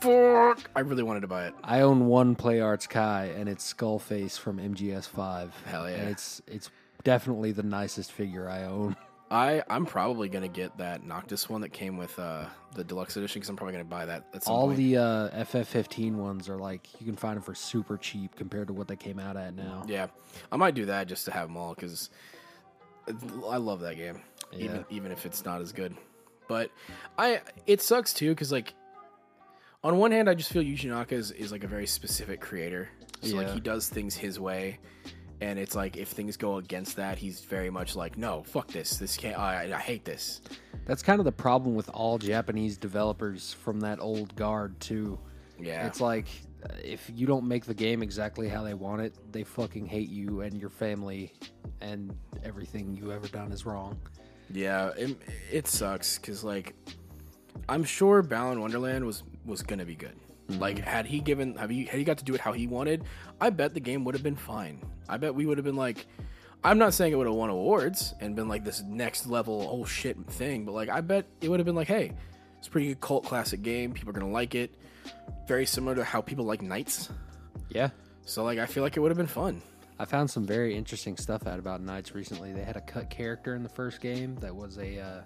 fuck, 0.01 0.61
I 0.77 0.81
really 0.81 1.03
wanted 1.03 1.21
to 1.21 1.29
buy 1.29 1.47
it. 1.47 1.55
I 1.65 1.81
own 1.81 2.05
one 2.07 2.35
Play 2.37 2.61
Arts 2.61 2.87
Kai, 2.87 3.33
and 3.37 3.49
it's 3.49 3.73
Skullface 3.73 4.39
from 4.39 4.59
MGS5. 4.59 5.51
Hell 5.65 5.89
yeah. 5.89 5.97
And 5.97 6.11
it's 6.11 6.43
it's 6.47 6.71
definitely 7.05 7.53
the 7.53 7.63
nicest 7.63 8.13
figure 8.13 8.51
I 8.51 8.65
own. 8.65 8.97
I 9.35 9.63
I'm 9.69 9.85
probably 9.85 10.29
gonna 10.29 10.49
get 10.49 10.77
that 10.79 11.05
Noctis 11.05 11.49
one 11.49 11.61
that 11.63 11.71
came 11.73 11.97
with 11.97 12.17
uh 12.19 12.47
the 12.77 12.85
deluxe 12.85 13.17
edition 13.17 13.41
because 13.41 13.49
I'm 13.49 13.57
probably 13.57 13.73
gonna 13.73 13.85
buy 13.85 14.07
that 14.07 14.27
at 14.33 14.47
All 14.47 14.67
point. 14.67 14.79
the 14.79 14.97
uh, 14.97 15.45
FF15 15.45 16.15
ones 16.15 16.49
are 16.49 16.57
like 16.57 16.89
you 17.01 17.07
can 17.07 17.17
find 17.17 17.37
them 17.37 17.43
for 17.43 17.55
super 17.55 17.97
cheap 17.97 18.37
compared 18.37 18.69
to 18.69 18.73
what 18.73 18.87
they 18.89 18.97
came 18.97 19.19
out 19.19 19.37
at 19.37 19.55
now. 19.55 19.85
yeah, 19.89 20.07
I 20.53 20.57
might 20.57 20.75
do 20.75 20.87
that 20.87 21.09
just 21.09 21.25
to 21.27 21.33
have 21.33 21.49
them 21.49 21.57
all 21.57 21.75
because 21.75 22.11
I 23.49 23.57
love 23.57 23.81
that 23.81 23.97
game, 23.97 24.21
Yeah. 24.53 24.65
even 24.65 24.85
even 24.91 25.13
if 25.13 25.27
it's 25.27 25.45
not 25.45 25.61
as 25.61 25.73
good. 25.73 25.97
But 26.49 26.71
I 27.19 27.41
it 27.67 27.83
sucks 27.83 28.15
too 28.15 28.31
because 28.31 28.53
like 28.53 28.73
on 29.83 29.99
one 29.99 30.13
hand 30.13 30.31
I 30.31 30.35
just 30.35 30.53
feel 30.53 30.63
Yuji 30.63 30.89
Naka 30.91 31.15
is, 31.17 31.31
is 31.33 31.51
like 31.53 31.65
a 31.65 31.69
very 31.69 31.87
specific 31.87 32.41
creator, 32.41 32.89
so 33.23 33.35
like 33.37 33.51
he 33.51 33.59
does 33.61 33.89
things 33.89 34.15
his 34.15 34.39
way. 34.39 34.79
And 35.41 35.59
it's 35.59 35.75
like 35.75 35.97
if 35.97 36.09
things 36.09 36.37
go 36.37 36.57
against 36.57 36.97
that, 36.97 37.19
he's 37.19 37.41
very 37.41 37.71
much 37.71 37.97
like, 37.97 38.17
no, 38.17 38.43
fuck 38.45 38.69
this. 38.69 38.97
This 38.97 39.17
can't. 39.17 39.39
I, 39.39 39.73
I 39.75 39.79
hate 39.79 40.05
this. 40.05 40.41
That's 40.87 41.03
kind 41.03 41.19
of 41.19 41.25
the 41.25 41.33
problem 41.33 41.75
with 41.75 41.89
all 41.91 42.19
Japanese 42.19 42.77
developers 42.77 43.53
from 43.53 43.81
that 43.81 44.01
old 44.01 44.35
guard 44.37 44.79
too. 44.81 45.19
Yeah, 45.59 45.87
It's 45.87 46.01
like 46.01 46.27
if 46.83 47.11
you 47.15 47.27
don't 47.27 47.47
make 47.47 47.65
the 47.65 47.75
game 47.75 48.03
exactly 48.03 48.49
how 48.49 48.63
they 48.63 48.75
want 48.75 49.03
it, 49.03 49.15
they 49.33 49.45
fucking 49.45 49.87
hate 49.87 50.09
you 50.09 50.41
and 50.41 50.61
your 50.61 50.71
family, 50.71 51.33
and 51.81 52.15
everything 52.43 52.95
you 52.95 53.13
ever 53.13 53.29
done 53.29 53.53
is 53.53 53.65
wrong. 53.67 53.99
Yeah, 54.53 54.91
it, 54.97 55.17
it 55.51 55.67
sucks 55.67 56.19
because 56.19 56.45
like 56.45 56.75
I'm 57.69 57.85
sure 57.85 58.23
Balan 58.23 58.61
Wonderland 58.61 59.05
was 59.05 59.23
was 59.45 59.63
gonna 59.63 59.85
be 59.85 59.95
good. 59.95 60.17
Like 60.49 60.77
mm-hmm. 60.77 60.85
had 60.85 61.07
he 61.07 61.21
given 61.21 61.57
have 61.57 61.71
he 61.71 61.85
had 61.85 61.99
he 61.99 62.05
got 62.05 62.19
to 62.19 62.25
do 62.25 62.35
it 62.35 62.41
how 62.41 62.53
he 62.53 62.67
wanted, 62.67 63.05
I 63.41 63.51
bet 63.51 63.75
the 63.75 63.81
game 63.81 64.05
would 64.05 64.15
have 64.15 64.25
been 64.25 64.37
fine. 64.37 64.81
I 65.09 65.17
bet 65.17 65.35
we 65.35 65.47
would 65.47 65.59
have 65.59 65.65
been 65.65 65.77
like 65.77 66.07
I'm 66.63 66.79
not 66.79 66.95
saying 66.95 67.13
it 67.13 67.17
would 67.17 67.27
have 67.27 67.37
won 67.37 67.51
awards 67.51 68.15
and 68.21 68.35
been 68.35 68.49
like 68.49 68.65
this 68.65 68.83
next 68.83 69.27
level 69.27 69.69
oh 69.71 69.85
shit 69.85 70.17
thing, 70.27 70.65
but 70.65 70.73
like 70.73 70.89
I 70.89 71.01
bet 71.01 71.27
it 71.41 71.49
would 71.49 71.61
have 71.61 71.67
been 71.67 71.75
like, 71.75 71.89
hey, 71.89 72.13
it's 72.59 72.69
a 72.69 72.71
pretty 72.71 72.89
good 72.89 73.01
cult 73.01 73.25
classic 73.25 73.63
game. 73.63 73.93
People 73.93 74.11
are 74.11 74.15
gonna 74.19 74.33
like 74.33 74.55
it. 74.55 74.75
Very 75.47 75.67
similar 75.67 75.95
to 75.97 76.05
how 76.05 76.23
people 76.23 76.47
like 76.47 76.63
NiGHTS. 76.63 77.11
Yeah. 77.69 77.91
So 78.25 78.45
like 78.45 78.59
I 78.59 78.67
feel 78.67 78.83
like 78.83 78.97
it 78.97 79.01
would 79.01 79.11
have 79.11 79.19
been 79.19 79.27
fun. 79.27 79.61
I 79.99 80.07
found 80.07 80.31
some 80.31 80.47
very 80.47 80.75
interesting 80.75 81.17
stuff 81.17 81.47
out 81.47 81.59
about 81.59 81.85
NiGHTS 81.85 82.15
recently. 82.15 82.53
They 82.53 82.65
had 82.65 82.77
a 82.77 82.81
cut 82.81 83.11
character 83.11 83.55
in 83.55 83.63
the 83.63 83.69
first 83.69 84.01
game 84.01 84.35
that 84.37 84.55
was 84.55 84.79
a 84.79 84.99
uh, 84.99 85.21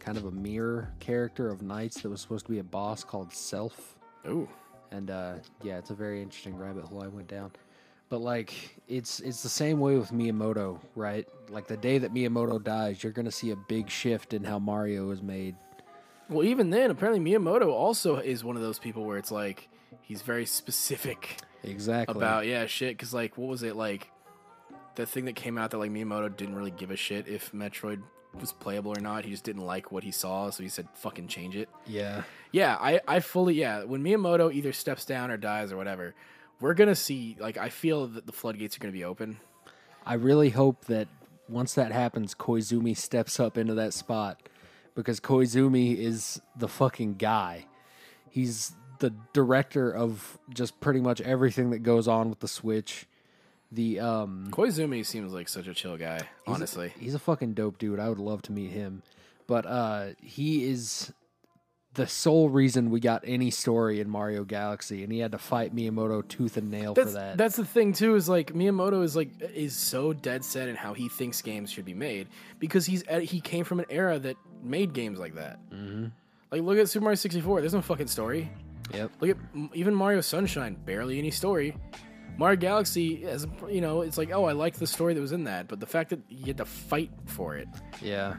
kind 0.00 0.18
of 0.18 0.24
a 0.24 0.32
mirror 0.32 0.92
character 0.98 1.48
of 1.48 1.60
NiGHTS 1.60 2.02
that 2.02 2.08
was 2.08 2.20
supposed 2.20 2.46
to 2.46 2.52
be 2.52 2.58
a 2.58 2.64
boss 2.64 3.04
called 3.04 3.32
Self. 3.32 3.96
Ooh. 4.26 4.48
And 4.90 5.10
uh, 5.10 5.34
yeah, 5.62 5.78
it's 5.78 5.90
a 5.90 5.94
very 5.94 6.20
interesting 6.20 6.56
rabbit 6.56 6.84
hole 6.84 7.02
I 7.02 7.06
went 7.06 7.28
down. 7.28 7.52
But 8.12 8.20
like, 8.20 8.78
it's 8.88 9.20
it's 9.20 9.42
the 9.42 9.48
same 9.48 9.80
way 9.80 9.96
with 9.96 10.10
Miyamoto, 10.12 10.78
right? 10.94 11.26
Like 11.48 11.66
the 11.66 11.78
day 11.78 11.96
that 11.96 12.12
Miyamoto 12.12 12.62
dies, 12.62 13.02
you're 13.02 13.10
gonna 13.10 13.30
see 13.30 13.52
a 13.52 13.56
big 13.56 13.88
shift 13.88 14.34
in 14.34 14.44
how 14.44 14.58
Mario 14.58 15.10
is 15.12 15.22
made. 15.22 15.56
Well, 16.28 16.44
even 16.44 16.68
then, 16.68 16.90
apparently 16.90 17.24
Miyamoto 17.24 17.68
also 17.68 18.18
is 18.18 18.44
one 18.44 18.54
of 18.54 18.60
those 18.60 18.78
people 18.78 19.06
where 19.06 19.16
it's 19.16 19.30
like 19.30 19.70
he's 20.02 20.20
very 20.20 20.44
specific 20.44 21.40
Exactly. 21.64 22.14
about 22.14 22.44
yeah 22.44 22.66
shit. 22.66 22.98
Because 22.98 23.14
like, 23.14 23.38
what 23.38 23.48
was 23.48 23.62
it 23.62 23.76
like? 23.76 24.10
The 24.96 25.06
thing 25.06 25.24
that 25.24 25.34
came 25.34 25.56
out 25.56 25.70
that 25.70 25.78
like 25.78 25.90
Miyamoto 25.90 26.36
didn't 26.36 26.54
really 26.54 26.70
give 26.70 26.90
a 26.90 26.96
shit 26.96 27.26
if 27.26 27.50
Metroid 27.52 28.02
was 28.38 28.52
playable 28.52 28.92
or 28.94 29.00
not. 29.00 29.24
He 29.24 29.30
just 29.30 29.44
didn't 29.44 29.64
like 29.64 29.90
what 29.90 30.04
he 30.04 30.10
saw, 30.10 30.50
so 30.50 30.62
he 30.62 30.68
said, 30.68 30.86
"Fucking 30.96 31.28
change 31.28 31.56
it." 31.56 31.70
yeah. 31.86 32.24
Yeah, 32.52 32.76
I 32.78 33.00
I 33.08 33.20
fully 33.20 33.54
yeah. 33.54 33.84
When 33.84 34.04
Miyamoto 34.04 34.52
either 34.52 34.74
steps 34.74 35.06
down 35.06 35.30
or 35.30 35.38
dies 35.38 35.72
or 35.72 35.78
whatever, 35.78 36.14
we're 36.62 36.74
gonna 36.74 36.94
see. 36.94 37.36
Like, 37.38 37.58
I 37.58 37.68
feel 37.68 38.06
that 38.06 38.24
the 38.24 38.32
floodgates 38.32 38.76
are 38.76 38.80
gonna 38.80 38.92
be 38.92 39.04
open. 39.04 39.38
I 40.06 40.14
really 40.14 40.50
hope 40.50 40.86
that 40.86 41.08
once 41.48 41.74
that 41.74 41.92
happens, 41.92 42.34
Koizumi 42.34 42.96
steps 42.96 43.38
up 43.38 43.58
into 43.58 43.74
that 43.74 43.92
spot 43.92 44.40
because 44.94 45.20
Koizumi 45.20 45.96
is 45.96 46.40
the 46.56 46.68
fucking 46.68 47.14
guy. 47.14 47.66
He's 48.30 48.72
the 49.00 49.12
director 49.32 49.90
of 49.90 50.38
just 50.54 50.80
pretty 50.80 51.00
much 51.00 51.20
everything 51.20 51.70
that 51.70 51.80
goes 51.80 52.06
on 52.08 52.30
with 52.30 52.40
the 52.40 52.48
Switch. 52.48 53.06
The 53.72 54.00
um 54.00 54.48
Koizumi 54.50 55.04
seems 55.04 55.32
like 55.32 55.48
such 55.48 55.66
a 55.66 55.74
chill 55.74 55.96
guy, 55.96 56.20
honestly. 56.46 56.92
he's 56.98 57.14
a 57.14 57.18
fucking 57.18 57.54
dope 57.54 57.78
dude. 57.78 57.98
I 57.98 58.08
would 58.08 58.18
love 58.18 58.42
to 58.42 58.52
meet 58.52 58.70
him. 58.70 59.02
But 59.46 59.66
uh 59.66 60.08
he 60.20 60.64
is 60.64 61.12
the 61.94 62.06
sole 62.06 62.48
reason 62.48 62.90
we 62.90 63.00
got 63.00 63.22
any 63.26 63.50
story 63.50 64.00
in 64.00 64.08
Mario 64.08 64.44
Galaxy 64.44 65.02
and 65.04 65.12
he 65.12 65.18
had 65.18 65.32
to 65.32 65.38
fight 65.38 65.74
Miyamoto 65.76 66.26
tooth 66.26 66.56
and 66.56 66.70
nail 66.70 66.94
That's, 66.94 67.08
for 67.12 67.18
that. 67.18 67.36
that's 67.36 67.56
the 67.56 67.66
thing 67.66 67.92
too 67.92 68.14
is 68.14 68.28
like 68.30 68.54
Miyamoto 68.54 69.02
is 69.02 69.14
like 69.14 69.28
is 69.54 69.76
so 69.76 70.12
dead 70.14 70.42
set 70.44 70.68
in 70.68 70.74
how 70.76 70.94
he 70.94 71.08
thinks 71.10 71.42
games 71.42 71.70
should 71.70 71.84
be 71.84 71.92
made 71.94 72.28
because 72.58 72.86
he's 72.86 73.02
at, 73.08 73.22
he 73.22 73.40
came 73.40 73.64
from 73.64 73.78
an 73.80 73.86
era 73.90 74.18
that 74.20 74.36
made 74.62 74.94
games 74.94 75.18
like 75.18 75.34
that. 75.34 75.58
Mm-hmm. 75.70 76.06
Like 76.50 76.62
look 76.62 76.78
at 76.78 76.88
Super 76.88 77.04
Mario 77.04 77.16
64. 77.16 77.60
There's 77.60 77.74
no 77.74 77.82
fucking 77.82 78.06
story. 78.08 78.50
yep. 78.94 79.10
Look 79.20 79.30
at 79.30 79.36
even 79.74 79.94
Mario 79.94 80.22
Sunshine. 80.22 80.76
Barely 80.86 81.18
any 81.18 81.30
story. 81.30 81.76
Mario 82.38 82.56
Galaxy, 82.56 83.24
as 83.26 83.46
you 83.68 83.82
know, 83.82 84.00
it's 84.00 84.16
like, 84.16 84.30
oh, 84.32 84.44
I 84.46 84.52
like 84.52 84.76
the 84.76 84.86
story 84.86 85.12
that 85.12 85.20
was 85.20 85.32
in 85.32 85.44
that, 85.44 85.68
but 85.68 85.80
the 85.80 85.86
fact 85.86 86.08
that 86.08 86.20
you 86.30 86.46
had 86.46 86.56
to 86.56 86.64
fight 86.64 87.10
for 87.26 87.56
it, 87.56 87.68
Yeah. 88.00 88.36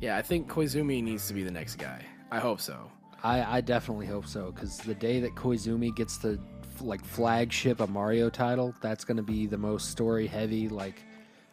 yeah, 0.00 0.16
I 0.16 0.22
think 0.22 0.48
Koizumi 0.48 1.02
needs 1.02 1.26
to 1.26 1.34
be 1.34 1.42
the 1.42 1.50
next 1.50 1.74
guy. 1.78 2.04
I 2.30 2.38
hope 2.38 2.60
so. 2.60 2.90
I, 3.22 3.58
I 3.58 3.60
definitely 3.60 4.06
hope 4.06 4.26
so 4.26 4.52
because 4.52 4.78
the 4.78 4.94
day 4.94 5.20
that 5.20 5.34
Koizumi 5.34 5.94
gets 5.94 6.18
the 6.18 6.38
like 6.80 7.04
flagship 7.04 7.80
a 7.80 7.86
Mario 7.86 8.30
title, 8.30 8.74
that's 8.80 9.04
going 9.04 9.16
to 9.16 9.22
be 9.22 9.46
the 9.46 9.58
most 9.58 9.90
story 9.90 10.26
heavy. 10.26 10.68
Like 10.68 11.02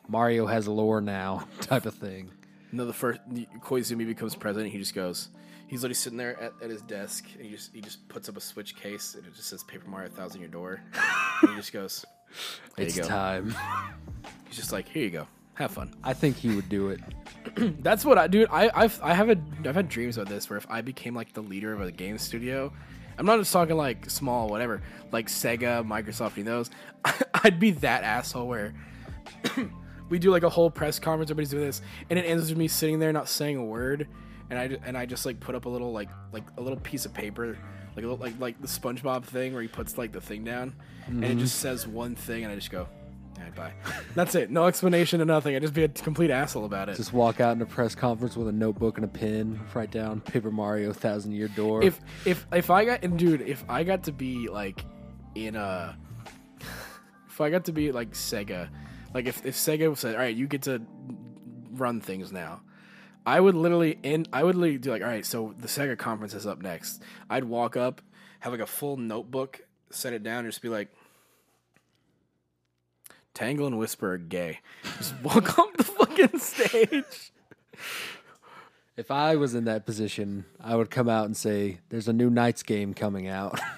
Mario 0.07 0.45
has 0.45 0.67
lore 0.67 1.01
now 1.01 1.47
type 1.61 1.85
of 1.85 1.95
thing. 1.95 2.31
No, 2.71 2.85
the 2.85 2.93
first 2.93 3.21
Koizumi 3.61 4.05
becomes 4.05 4.35
president, 4.35 4.71
he 4.71 4.77
just 4.79 4.93
goes. 4.93 5.29
He's 5.67 5.81
literally 5.81 5.95
sitting 5.95 6.17
there 6.17 6.39
at, 6.39 6.53
at 6.61 6.69
his 6.69 6.81
desk, 6.83 7.25
and 7.35 7.45
he 7.45 7.51
just 7.51 7.73
he 7.73 7.81
just 7.81 8.07
puts 8.07 8.29
up 8.29 8.37
a 8.37 8.41
switch 8.41 8.75
case, 8.75 9.15
and 9.15 9.25
it 9.25 9.33
just 9.33 9.49
says 9.49 9.63
"Paper 9.63 9.89
Mario 9.89 10.09
Thousand 10.09 10.41
Year 10.41 10.49
Door." 10.49 10.81
and 11.41 11.49
he 11.49 11.55
just 11.55 11.73
goes, 11.73 12.05
"There 12.75 12.85
it's 12.85 12.97
go." 12.97 13.07
time. 13.07 13.55
He's 14.47 14.57
just 14.57 14.71
like, 14.71 14.87
"Here 14.87 15.03
you 15.03 15.09
go, 15.09 15.27
have 15.55 15.71
fun." 15.71 15.93
I 16.03 16.13
think 16.13 16.37
he 16.37 16.55
would 16.55 16.69
do 16.69 16.89
it. 16.89 16.99
That's 17.83 18.05
what 18.05 18.17
I 18.17 18.27
do. 18.27 18.45
I 18.51 18.71
I've 18.73 18.99
I 19.01 19.13
have 19.13 19.29
a 19.29 19.37
I've 19.65 19.75
had 19.75 19.89
dreams 19.89 20.17
about 20.17 20.29
this 20.29 20.49
where 20.49 20.57
if 20.57 20.65
I 20.69 20.81
became 20.81 21.15
like 21.15 21.33
the 21.33 21.41
leader 21.41 21.73
of 21.73 21.81
a 21.81 21.91
game 21.91 22.17
studio, 22.17 22.71
I'm 23.17 23.25
not 23.25 23.39
just 23.39 23.53
talking 23.53 23.75
like 23.75 24.09
small 24.09 24.49
whatever 24.49 24.81
like 25.11 25.27
Sega, 25.27 25.85
Microsoft, 25.85 26.37
of 26.37 26.45
those. 26.45 26.69
I'd 27.43 27.59
be 27.59 27.71
that 27.71 28.03
asshole 28.03 28.47
where 28.47 28.73
we 30.09 30.19
do 30.19 30.31
like 30.31 30.43
a 30.43 30.49
whole 30.49 30.69
press 30.69 30.99
conference, 30.99 31.31
everybody's 31.31 31.51
doing 31.51 31.65
this, 31.65 31.81
and 32.09 32.19
it 32.19 32.23
ends 32.23 32.49
with 32.49 32.57
me 32.57 32.67
sitting 32.67 32.99
there 32.99 33.13
not 33.13 33.29
saying 33.29 33.57
a 33.57 33.63
word, 33.63 34.07
and 34.49 34.59
I 34.59 34.77
and 34.85 34.97
I 34.97 35.05
just 35.05 35.25
like 35.25 35.39
put 35.39 35.55
up 35.55 35.65
a 35.65 35.69
little 35.69 35.91
like 35.91 36.09
like 36.31 36.43
a 36.57 36.61
little 36.61 36.79
piece 36.79 37.05
of 37.05 37.13
paper. 37.13 37.57
Like, 37.95 38.19
like 38.19 38.33
like 38.39 38.61
the 38.61 38.67
SpongeBob 38.67 39.23
thing 39.23 39.53
where 39.53 39.61
he 39.61 39.69
puts 39.69 39.97
like 39.97 40.11
the 40.11 40.19
thing 40.19 40.43
down, 40.43 40.75
and 41.07 41.23
it 41.23 41.29
mm-hmm. 41.29 41.39
just 41.39 41.59
says 41.59 41.87
one 41.87 42.13
thing, 42.13 42.43
and 42.43 42.51
I 42.51 42.55
just 42.55 42.69
go, 42.69 42.89
"All 43.57 43.63
right, 43.63 43.73
bye." 43.83 43.91
That's 44.15 44.35
it. 44.35 44.49
No 44.49 44.65
explanation 44.65 45.21
or 45.21 45.25
nothing. 45.25 45.55
I'd 45.55 45.61
just 45.61 45.73
be 45.73 45.83
a 45.83 45.89
complete 45.89 46.31
asshole 46.31 46.65
about 46.65 46.89
it. 46.89 46.95
Just 46.97 47.13
walk 47.13 47.39
out 47.39 47.55
in 47.55 47.61
a 47.61 47.65
press 47.65 47.95
conference 47.95 48.35
with 48.35 48.47
a 48.47 48.51
notebook 48.51 48.97
and 48.97 49.05
a 49.05 49.07
pen, 49.07 49.59
write 49.73 49.91
down 49.91 50.21
Paper 50.21 50.51
Mario 50.51 50.93
Thousand 50.93 51.31
Year 51.33 51.47
Door. 51.47 51.83
if 51.83 51.99
if 52.25 52.45
if 52.53 52.69
I 52.69 52.85
got 52.85 53.03
and 53.03 53.17
dude, 53.17 53.41
if 53.41 53.63
I 53.69 53.83
got 53.83 54.03
to 54.03 54.11
be 54.11 54.49
like 54.49 54.83
in 55.35 55.55
a 55.55 55.97
if 57.29 57.41
I 57.41 57.49
got 57.49 57.65
to 57.65 57.73
be 57.73 57.91
like 57.91 58.11
Sega, 58.11 58.69
like 59.13 59.25
if 59.25 59.45
if 59.45 59.55
Sega 59.55 59.95
said, 59.97 60.15
"All 60.15 60.21
right, 60.21 60.35
you 60.35 60.47
get 60.47 60.63
to 60.63 60.81
run 61.71 62.01
things 62.01 62.31
now." 62.31 62.61
I 63.27 63.39
would 63.39 63.55
literally 63.55 63.97
end 64.03 64.29
I 64.31 64.43
would 64.43 64.55
literally 64.55 64.77
do 64.77 64.91
like, 64.91 65.01
"All 65.01 65.07
right, 65.07 65.25
so 65.25 65.53
the 65.59 65.67
Sega 65.67 65.97
conference 65.97 66.33
is 66.33 66.45
up 66.45 66.61
next." 66.61 67.01
I'd 67.29 67.43
walk 67.43 67.75
up, 67.75 68.01
have 68.39 68.53
like 68.53 68.61
a 68.61 68.67
full 68.67 68.97
notebook, 68.97 69.61
set 69.89 70.13
it 70.13 70.23
down 70.23 70.45
and 70.45 70.47
just 70.47 70.61
be 70.61 70.69
like 70.69 70.89
Tangle 73.35 73.67
and 73.67 73.77
Whisper 73.77 74.13
are 74.13 74.17
gay. 74.17 74.61
Just 74.97 75.13
walk 75.23 75.59
off 75.59 75.73
the 75.77 75.83
fucking 75.83 76.39
stage. 76.39 77.31
if 78.97 79.11
I 79.11 79.35
was 79.35 79.53
in 79.53 79.65
that 79.65 79.85
position, 79.85 80.45
I 80.59 80.75
would 80.75 80.89
come 80.89 81.07
out 81.07 81.25
and 81.25 81.37
say, 81.37 81.79
"There's 81.89 82.07
a 82.07 82.13
new 82.13 82.31
NiGHTS 82.31 82.65
game 82.65 82.93
coming 82.95 83.27
out." 83.27 83.59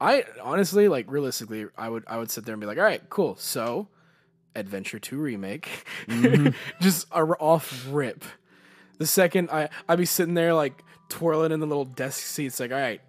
I 0.00 0.24
honestly, 0.42 0.88
like, 0.88 1.10
realistically, 1.10 1.66
I 1.76 1.88
would 1.88 2.04
I 2.06 2.18
would 2.18 2.30
sit 2.30 2.44
there 2.44 2.54
and 2.54 2.60
be 2.60 2.66
like, 2.66 2.78
all 2.78 2.84
right, 2.84 3.02
cool. 3.10 3.36
So, 3.36 3.88
Adventure 4.54 4.98
Two 4.98 5.18
remake, 5.18 5.86
mm-hmm. 6.06 6.48
just 6.80 7.06
a, 7.10 7.22
off 7.22 7.86
rip. 7.90 8.24
The 8.98 9.06
second 9.06 9.50
I 9.50 9.70
I'd 9.88 9.98
be 9.98 10.06
sitting 10.06 10.34
there 10.34 10.54
like 10.54 10.84
twirling 11.08 11.52
in 11.52 11.60
the 11.60 11.66
little 11.66 11.84
desk 11.84 12.20
seats, 12.20 12.60
like, 12.60 12.70
all 12.70 12.78
right, 12.78 13.00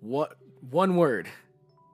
what 0.00 0.36
one 0.68 0.96
word, 0.96 1.28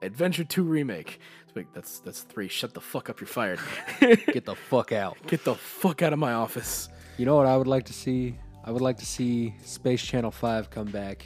Adventure 0.01 0.43
Two 0.43 0.63
remake. 0.63 1.19
It's 1.57 1.65
like 1.65 1.73
that's 1.73 1.99
that's 1.99 2.21
three. 2.21 2.47
Shut 2.47 2.73
the 2.73 2.81
fuck 2.81 3.09
up. 3.09 3.19
You're 3.19 3.27
fired. 3.27 3.59
Get 3.99 4.45
the 4.45 4.55
fuck 4.55 4.91
out. 4.91 5.17
Get 5.25 5.43
the 5.43 5.55
fuck 5.55 6.03
out 6.03 6.13
of 6.13 6.19
my 6.19 6.33
office. 6.33 6.89
You 7.17 7.25
know 7.25 7.35
what 7.35 7.47
I 7.47 7.57
would 7.57 7.67
like 7.67 7.85
to 7.85 7.93
see? 7.93 8.37
I 8.63 8.69
would 8.71 8.81
like 8.81 8.97
to 8.97 9.05
see 9.05 9.55
Space 9.63 10.03
Channel 10.03 10.29
5 10.29 10.69
come 10.69 10.87
back 10.87 11.25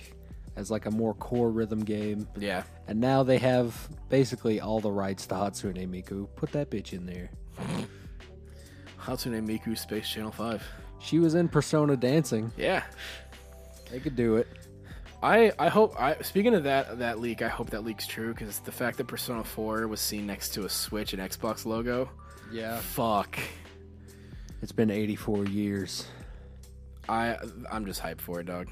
as 0.55 0.71
like 0.71 0.85
a 0.85 0.91
more 0.91 1.13
core 1.15 1.49
rhythm 1.49 1.83
game. 1.83 2.27
Yeah. 2.37 2.63
And 2.87 3.01
now 3.01 3.23
they 3.23 3.39
have 3.39 3.89
basically 4.09 4.61
all 4.61 4.79
the 4.79 4.91
rights 4.91 5.25
to 5.27 5.35
Hatsune 5.35 5.85
Miku. 5.89 6.29
Put 6.35 6.51
that 6.53 6.69
bitch 6.69 6.93
in 6.93 7.05
there. 7.05 7.29
Hatsune 8.99 9.45
Miku 9.45 9.77
Space 9.77 10.07
Channel 10.07 10.31
Five. 10.31 10.63
She 10.99 11.19
was 11.19 11.35
in 11.35 11.49
Persona 11.49 11.97
dancing. 11.97 12.53
Yeah. 12.55 12.83
They 13.89 13.99
could 13.99 14.15
do 14.15 14.37
it. 14.37 14.47
I, 15.23 15.51
I 15.59 15.69
hope 15.69 15.99
I 16.01 16.15
speaking 16.21 16.55
of 16.55 16.63
that 16.63 16.99
that 16.99 17.19
leak, 17.19 17.41
I 17.41 17.47
hope 17.47 17.69
that 17.71 17.83
leak's 17.83 18.07
true 18.07 18.33
because 18.33 18.59
the 18.59 18.71
fact 18.71 18.97
that 18.97 19.05
Persona 19.07 19.43
4 19.43 19.87
was 19.87 20.01
seen 20.01 20.25
next 20.25 20.49
to 20.55 20.65
a 20.65 20.69
Switch 20.69 21.13
and 21.13 21.21
Xbox 21.21 21.65
logo, 21.65 22.09
Yeah. 22.51 22.77
fuck. 22.79 23.37
It's 24.63 24.71
been 24.71 24.89
84 24.89 25.45
years. 25.45 26.07
I 27.07 27.37
I'm 27.71 27.85
just 27.85 28.01
hyped 28.01 28.21
for 28.21 28.39
it, 28.39 28.45
dog. 28.47 28.67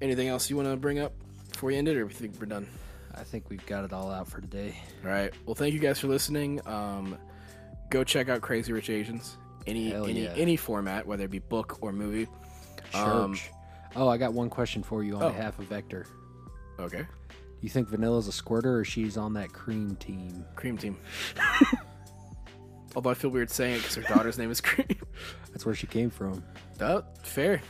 Anything 0.00 0.28
else 0.28 0.48
you 0.50 0.56
want 0.56 0.68
to 0.68 0.76
bring 0.76 0.98
up 0.98 1.12
before 1.52 1.68
we 1.68 1.76
end 1.76 1.88
it, 1.88 1.96
or 1.96 2.06
we 2.06 2.12
think 2.12 2.34
we're 2.40 2.46
done? 2.46 2.66
I 3.14 3.22
think 3.22 3.50
we've 3.50 3.64
got 3.66 3.84
it 3.84 3.92
all 3.92 4.10
out 4.10 4.28
for 4.28 4.40
today. 4.40 4.74
All 5.04 5.10
right. 5.10 5.32
Well, 5.46 5.54
thank 5.54 5.74
you 5.74 5.80
guys 5.80 5.98
for 5.98 6.06
listening. 6.06 6.60
Um, 6.66 7.18
go 7.90 8.02
check 8.02 8.28
out 8.28 8.40
Crazy 8.40 8.72
Rich 8.72 8.88
Asians. 8.88 9.36
Any 9.66 9.90
Hell 9.90 10.06
any 10.06 10.22
yeah. 10.24 10.32
any 10.36 10.56
format, 10.56 11.06
whether 11.06 11.24
it 11.24 11.30
be 11.30 11.38
book 11.38 11.78
or 11.82 11.92
movie. 11.92 12.26
Church. 12.92 12.94
Um, 12.94 13.36
oh, 13.96 14.08
I 14.08 14.16
got 14.18 14.32
one 14.32 14.50
question 14.50 14.82
for 14.82 15.02
you 15.02 15.16
on 15.16 15.22
Oh. 15.22 15.28
behalf 15.30 15.58
of 15.58 15.66
Vector. 15.66 16.06
Okay. 16.78 17.06
You 17.60 17.68
think 17.68 17.88
Vanilla's 17.88 18.26
a 18.26 18.32
squirter 18.32 18.78
or 18.78 18.84
she's 18.84 19.16
on 19.16 19.34
that 19.34 19.52
cream 19.52 19.96
team? 19.96 20.44
Cream 20.56 20.78
Team. 20.78 20.96
Although 22.96 23.10
I 23.10 23.14
feel 23.14 23.30
weird 23.30 23.50
saying 23.50 23.74
it 23.74 23.78
because 23.78 23.94
her 23.96 24.02
daughter's 24.02 24.38
name 24.38 24.50
is 24.50 24.60
Cream. 24.60 24.98
That's 25.50 25.64
where 25.64 25.74
she 25.74 25.86
came 25.86 26.10
from. 26.10 26.42
Oh, 26.80 27.04
fair. 27.22 27.60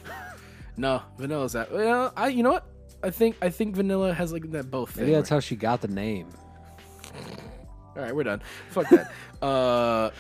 No, 0.77 1.03
Vanilla's 1.19 1.53
that. 1.53 1.71
Well, 1.73 2.13
I 2.17 2.29
you 2.29 2.43
know 2.43 2.53
what? 2.53 2.67
I 3.03 3.11
think 3.11 3.37
I 3.43 3.51
think 3.51 3.75
Vanilla 3.75 4.15
has 4.15 4.33
like 4.33 4.51
that 4.53 4.71
both 4.71 4.91
thing. 4.93 5.05
Maybe 5.05 5.15
that's 5.17 5.29
how 5.29 5.41
she 5.41 5.57
got 5.57 5.81
the 5.83 5.89
name. 5.89 6.29
All 7.97 8.03
right, 8.03 8.15
we're 8.15 8.23
done. 8.25 8.41
Fuck 8.71 8.89
that. 8.91 9.11
uh, 9.43 10.11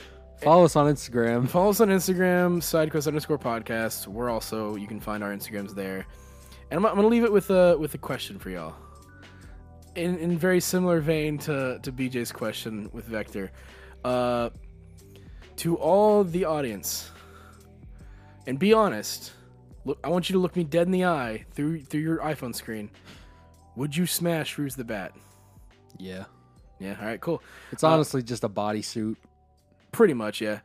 Follow 0.42 0.64
us 0.64 0.74
on 0.74 0.86
Instagram. 0.86 1.48
follow 1.48 1.70
us 1.70 1.80
on 1.80 1.88
Instagram, 1.88 2.58
sidequest 2.58 3.06
underscore 3.06 3.38
podcast. 3.38 4.06
We're 4.06 4.30
also 4.30 4.74
you 4.74 4.86
can 4.86 4.98
find 4.98 5.22
our 5.22 5.30
Instagrams 5.34 5.74
there. 5.74 6.06
And 6.70 6.78
I'm, 6.78 6.86
I'm 6.86 6.94
gonna 6.94 7.08
leave 7.08 7.24
it 7.24 7.32
with 7.32 7.50
a 7.50 7.76
with 7.76 7.92
a 7.94 7.98
question 7.98 8.38
for 8.38 8.48
y'all. 8.48 8.74
In 9.96 10.18
in 10.18 10.38
very 10.38 10.60
similar 10.60 11.00
vein 11.00 11.36
to 11.38 11.78
to 11.82 11.92
BJ's 11.92 12.32
question 12.32 12.88
with 12.92 13.04
Vector, 13.04 13.52
uh, 14.04 14.48
to 15.56 15.76
all 15.76 16.24
the 16.24 16.46
audience, 16.46 17.10
and 18.46 18.58
be 18.58 18.72
honest. 18.72 19.32
Look, 19.86 19.98
I 20.04 20.10
want 20.10 20.28
you 20.28 20.34
to 20.34 20.38
look 20.38 20.56
me 20.56 20.64
dead 20.64 20.86
in 20.86 20.92
the 20.92 21.06
eye 21.06 21.44
through 21.52 21.82
through 21.82 22.00
your 22.00 22.18
iPhone 22.18 22.54
screen. 22.54 22.90
Would 23.76 23.96
you 23.96 24.06
smash 24.06 24.58
Rouge 24.58 24.74
the 24.74 24.84
Bat? 24.84 25.14
Yeah. 25.98 26.24
Yeah. 26.78 26.96
All 27.00 27.06
right. 27.06 27.20
Cool. 27.20 27.42
It's 27.72 27.82
honestly 27.82 28.22
just 28.22 28.44
a 28.44 28.48
bodysuit. 28.48 29.16
Pretty 29.92 30.14
much. 30.14 30.40
Yeah. 30.40 30.60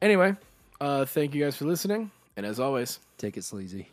Anyway, 0.00 0.36
uh, 0.80 1.04
thank 1.04 1.34
you 1.34 1.42
guys 1.42 1.56
for 1.56 1.64
listening, 1.64 2.10
and 2.36 2.46
as 2.46 2.60
always. 2.60 3.00
Take 3.18 3.36
it 3.36 3.44
sleazy. 3.44 3.88